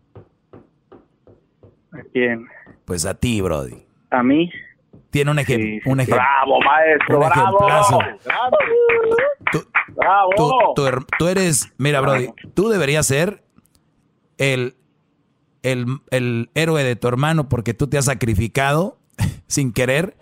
¿A 1.98 2.02
quién? 2.12 2.46
Pues 2.84 3.06
a 3.06 3.14
ti, 3.14 3.40
Brody. 3.40 3.82
¿A 4.10 4.22
mí? 4.22 4.50
Tiene 5.10 5.30
un, 5.30 5.38
ejemplo 5.38 5.92
un 5.92 6.00
ejemplo. 6.00 6.22
Bravo, 6.22 6.60
maestro, 6.60 7.20
un 7.20 7.26
bravo. 7.26 7.58
ejemplazo. 7.58 7.98
Tú, 9.50 9.64
bravo. 9.94 10.30
Tú, 10.36 10.52
tú, 10.74 11.06
tú, 11.18 11.28
eres, 11.28 11.72
mira, 11.78 12.00
Brody, 12.00 12.28
tú 12.54 12.68
deberías 12.68 13.06
ser 13.06 13.42
el, 14.38 14.76
el, 15.62 15.86
el 16.10 16.50
héroe 16.54 16.84
de 16.84 16.96
tu 16.96 17.08
hermano 17.08 17.48
porque 17.48 17.72
tú 17.72 17.86
te 17.86 17.98
has 17.98 18.06
sacrificado 18.06 18.98
sin 19.46 19.72
querer, 19.72 20.16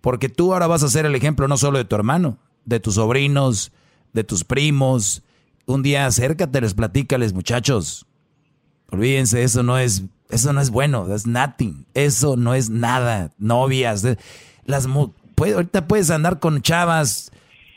porque 0.00 0.28
tú 0.28 0.52
ahora 0.52 0.66
vas 0.66 0.82
a 0.82 0.88
ser 0.88 1.04
el 1.04 1.14
ejemplo 1.14 1.46
no 1.48 1.56
solo 1.56 1.78
de 1.78 1.84
tu 1.84 1.96
hermano, 1.96 2.38
de 2.64 2.80
tus 2.80 2.94
sobrinos, 2.94 3.72
de 4.12 4.24
tus 4.24 4.44
primos. 4.44 5.24
Un 5.66 5.82
día 5.82 6.06
acércateles, 6.06 6.72
platícales, 6.74 7.34
muchachos. 7.34 8.07
Olvídense, 8.90 9.42
eso 9.42 9.62
no 9.62 9.78
es 9.78 10.04
eso 10.30 10.52
no 10.52 10.60
es 10.60 10.70
bueno, 10.70 11.06
that's 11.06 11.26
nothing. 11.26 11.86
Eso 11.94 12.36
no 12.36 12.54
es 12.54 12.68
nada. 12.70 13.30
Novias, 13.38 14.06
las 14.64 14.88
puede, 15.34 15.54
ahorita 15.54 15.86
puedes 15.86 16.10
andar 16.10 16.38
con 16.38 16.60
chavas, 16.60 17.32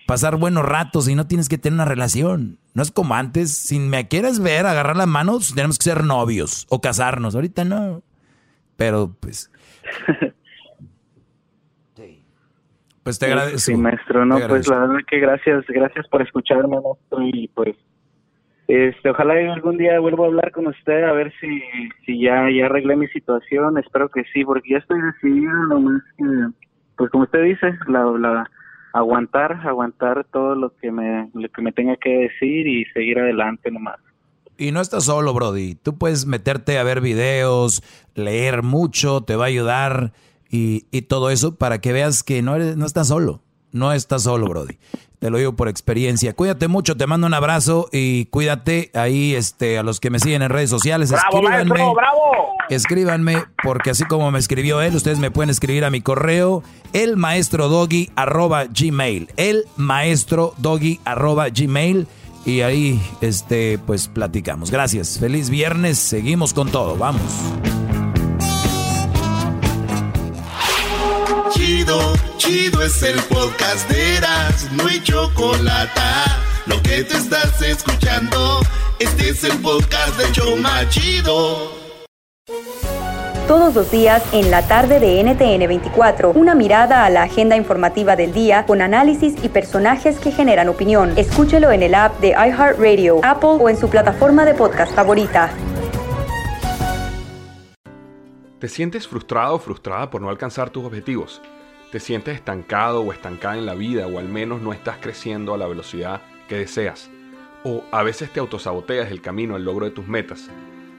pasar 0.05 0.35
buenos 0.35 0.65
ratos 0.65 1.07
y 1.07 1.15
no 1.15 1.27
tienes 1.27 1.47
que 1.47 1.57
tener 1.57 1.75
una 1.75 1.85
relación. 1.85 2.59
No 2.73 2.83
es 2.83 2.91
como 2.91 3.15
antes, 3.15 3.51
si 3.51 3.79
me 3.79 4.07
quieres 4.07 4.39
ver, 4.39 4.65
agarrar 4.65 4.97
las 4.97 5.07
manos, 5.07 5.53
tenemos 5.55 5.77
que 5.77 5.85
ser 5.85 6.03
novios 6.03 6.65
o 6.69 6.81
casarnos. 6.81 7.35
Ahorita 7.35 7.63
no. 7.63 8.03
Pero 8.75 9.15
pues 9.19 9.51
Pues 13.03 13.17
te 13.17 13.25
agradezco. 13.25 13.59
Sí, 13.59 13.75
maestro, 13.75 14.25
no, 14.25 14.39
pues 14.47 14.67
la 14.67 14.79
verdad 14.79 14.99
que 15.07 15.19
gracias, 15.19 15.65
gracias 15.67 16.07
por 16.07 16.21
escucharme, 16.21 16.79
maestro, 16.79 17.21
y 17.23 17.47
pues 17.47 17.75
este, 18.71 19.09
ojalá 19.09 19.33
algún 19.53 19.77
día 19.77 19.99
vuelva 19.99 20.23
a 20.23 20.27
hablar 20.27 20.51
con 20.53 20.65
usted 20.65 21.03
a 21.03 21.11
ver 21.11 21.33
si, 21.41 21.61
si 22.05 22.21
ya, 22.21 22.49
ya 22.49 22.67
arreglé 22.67 22.95
mi 22.95 23.07
situación. 23.07 23.77
Espero 23.77 24.07
que 24.07 24.23
sí, 24.33 24.45
porque 24.45 24.69
ya 24.69 24.77
estoy 24.77 25.01
decidido, 25.01 25.51
nomás 25.67 26.01
que, 26.17 26.23
pues 26.95 27.11
como 27.11 27.25
usted 27.25 27.43
dice, 27.43 27.77
la, 27.89 28.05
la, 28.17 28.49
aguantar, 28.93 29.59
aguantar 29.67 30.25
todo 30.31 30.55
lo 30.55 30.73
que 30.77 30.89
me, 30.89 31.29
lo 31.33 31.49
que 31.49 31.61
me 31.61 31.73
tenga 31.73 31.97
que 31.97 32.29
decir 32.29 32.65
y 32.65 32.85
seguir 32.93 33.19
adelante 33.19 33.69
nomás. 33.71 33.97
Y 34.57 34.71
no 34.71 34.79
estás 34.79 35.03
solo, 35.03 35.33
Brody. 35.33 35.75
Tú 35.75 35.97
puedes 35.97 36.25
meterte 36.25 36.77
a 36.77 36.83
ver 36.83 37.01
videos, 37.01 37.83
leer 38.15 38.63
mucho, 38.63 39.19
te 39.21 39.35
va 39.35 39.45
a 39.45 39.47
ayudar 39.47 40.13
y, 40.49 40.85
y 40.91 41.01
todo 41.01 41.29
eso 41.29 41.57
para 41.57 41.81
que 41.81 41.91
veas 41.91 42.23
que 42.23 42.41
no, 42.41 42.55
eres, 42.55 42.77
no 42.77 42.85
estás 42.85 43.09
solo. 43.09 43.41
No 43.73 43.91
estás 43.91 44.23
solo, 44.23 44.47
Brody. 44.47 44.77
Te 45.21 45.29
lo 45.29 45.37
digo 45.37 45.53
por 45.55 45.67
experiencia. 45.67 46.33
Cuídate 46.33 46.67
mucho, 46.67 46.97
te 46.97 47.05
mando 47.05 47.27
un 47.27 47.35
abrazo 47.35 47.87
y 47.91 48.25
cuídate 48.25 48.89
ahí 48.95 49.35
este, 49.35 49.77
a 49.77 49.83
los 49.83 49.99
que 49.99 50.09
me 50.09 50.19
siguen 50.19 50.41
en 50.41 50.49
redes 50.49 50.71
sociales. 50.71 51.11
¡Bravo, 51.11 51.37
escríbanme, 51.37 51.69
maestro, 51.69 51.93
bravo! 51.93 52.21
Escríbanme, 52.69 53.43
porque 53.61 53.91
así 53.91 54.03
como 54.05 54.31
me 54.31 54.39
escribió 54.39 54.81
él, 54.81 54.95
ustedes 54.95 55.19
me 55.19 55.29
pueden 55.29 55.51
escribir 55.51 55.85
a 55.85 55.91
mi 55.91 56.01
correo, 56.01 56.63
el 56.93 57.17
maestro 57.17 57.69
doggy 57.69 58.09
arroba 58.15 58.65
gmail. 58.65 59.29
El 59.37 59.65
maestro 59.77 60.55
doggy 60.57 60.99
arroba 61.05 61.49
gmail. 61.49 62.07
Y 62.43 62.61
ahí, 62.61 62.99
este, 63.21 63.77
pues 63.77 64.07
platicamos. 64.07 64.71
Gracias. 64.71 65.19
Feliz 65.19 65.51
viernes. 65.51 65.99
Seguimos 65.99 66.51
con 66.51 66.71
todo. 66.71 66.95
Vamos. 66.95 67.21
Chido, 71.91 72.13
chido 72.37 72.83
es 72.83 73.03
el 73.03 73.19
podcast 73.23 73.89
de 73.89 74.15
Eras, 74.15 74.71
no 74.71 74.87
hay 74.87 75.01
chocolate. 75.01 75.99
Lo 76.65 76.81
que 76.81 77.03
te 77.03 77.17
estás 77.17 77.61
escuchando, 77.61 78.61
este 78.97 79.31
es 79.31 79.43
el 79.43 79.61
podcast 79.61 80.17
de 80.17 80.31
Choma 80.31 80.87
Chido. 80.87 81.73
Todos 83.45 83.75
los 83.75 83.91
días 83.91 84.23
en 84.31 84.51
la 84.51 84.65
tarde 84.65 85.01
de 85.01 85.21
NTN 85.21 85.67
24, 85.67 86.31
una 86.31 86.55
mirada 86.55 87.03
a 87.03 87.09
la 87.09 87.23
agenda 87.23 87.57
informativa 87.57 88.15
del 88.15 88.31
día 88.31 88.65
con 88.65 88.81
análisis 88.81 89.35
y 89.43 89.49
personajes 89.49 90.17
que 90.17 90.31
generan 90.31 90.69
opinión. 90.69 91.11
Escúchelo 91.17 91.71
en 91.71 91.83
el 91.83 91.93
app 91.93 92.17
de 92.21 92.29
iHeartRadio, 92.29 93.19
Apple 93.21 93.57
o 93.59 93.67
en 93.67 93.75
su 93.75 93.89
plataforma 93.89 94.45
de 94.45 94.53
podcast 94.53 94.95
favorita. 94.95 95.51
¿Te 98.59 98.69
sientes 98.69 99.09
frustrado 99.09 99.55
o 99.55 99.59
frustrada 99.59 100.09
por 100.09 100.21
no 100.21 100.29
alcanzar 100.29 100.69
tus 100.69 100.85
objetivos? 100.85 101.41
¿Te 101.91 101.99
sientes 101.99 102.35
estancado 102.35 103.01
o 103.01 103.11
estancada 103.11 103.57
en 103.57 103.65
la 103.65 103.75
vida 103.75 104.07
o 104.07 104.17
al 104.17 104.29
menos 104.29 104.61
no 104.61 104.71
estás 104.71 104.99
creciendo 105.01 105.53
a 105.53 105.57
la 105.57 105.67
velocidad 105.67 106.21
que 106.47 106.55
deseas? 106.55 107.11
¿O 107.65 107.83
a 107.91 108.01
veces 108.01 108.31
te 108.31 108.39
autosaboteas 108.39 109.11
el 109.11 109.21
camino 109.21 109.55
al 109.55 109.65
logro 109.65 109.83
de 109.83 109.91
tus 109.91 110.07
metas? 110.07 110.49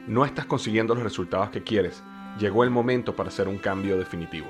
¿No 0.07 0.27
estás 0.27 0.45
consiguiendo 0.45 0.95
los 0.95 1.03
resultados 1.03 1.49
que 1.49 1.63
quieres? 1.63 2.03
Llegó 2.39 2.63
el 2.63 2.69
momento 2.69 3.17
para 3.17 3.31
hacer 3.31 3.49
un 3.49 3.57
cambio 3.57 3.97
definitivo. 3.97 4.49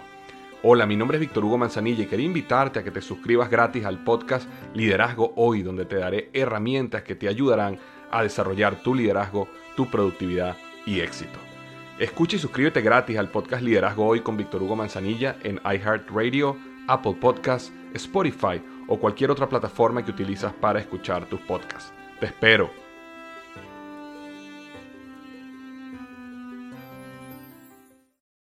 Hola, 0.64 0.84
mi 0.84 0.96
nombre 0.96 1.18
es 1.18 1.20
Víctor 1.20 1.44
Hugo 1.44 1.58
Manzanilla 1.58 2.02
y 2.02 2.06
quería 2.06 2.26
invitarte 2.26 2.80
a 2.80 2.82
que 2.82 2.90
te 2.90 3.02
suscribas 3.02 3.48
gratis 3.48 3.84
al 3.84 4.02
podcast 4.02 4.48
Liderazgo 4.74 5.32
Hoy, 5.36 5.62
donde 5.62 5.84
te 5.84 5.94
daré 5.94 6.28
herramientas 6.32 7.04
que 7.04 7.14
te 7.14 7.28
ayudarán 7.28 7.78
a 8.10 8.20
desarrollar 8.24 8.82
tu 8.82 8.96
liderazgo, 8.96 9.46
tu 9.76 9.88
productividad 9.88 10.56
y 10.86 10.98
éxito. 10.98 11.51
Escucha 12.02 12.34
y 12.34 12.40
suscríbete 12.40 12.80
gratis 12.80 13.16
al 13.16 13.30
podcast 13.30 13.62
Liderazgo 13.62 14.04
Hoy 14.04 14.22
con 14.22 14.36
Víctor 14.36 14.60
Hugo 14.60 14.74
Manzanilla 14.74 15.36
en 15.44 15.60
iHeartRadio, 15.64 16.56
Apple 16.88 17.14
Podcasts, 17.20 17.72
Spotify 17.94 18.60
o 18.88 18.98
cualquier 18.98 19.30
otra 19.30 19.48
plataforma 19.48 20.04
que 20.04 20.10
utilizas 20.10 20.52
para 20.52 20.80
escuchar 20.80 21.28
tus 21.28 21.38
podcasts. 21.42 21.92
Te 22.18 22.26
espero. 22.26 22.81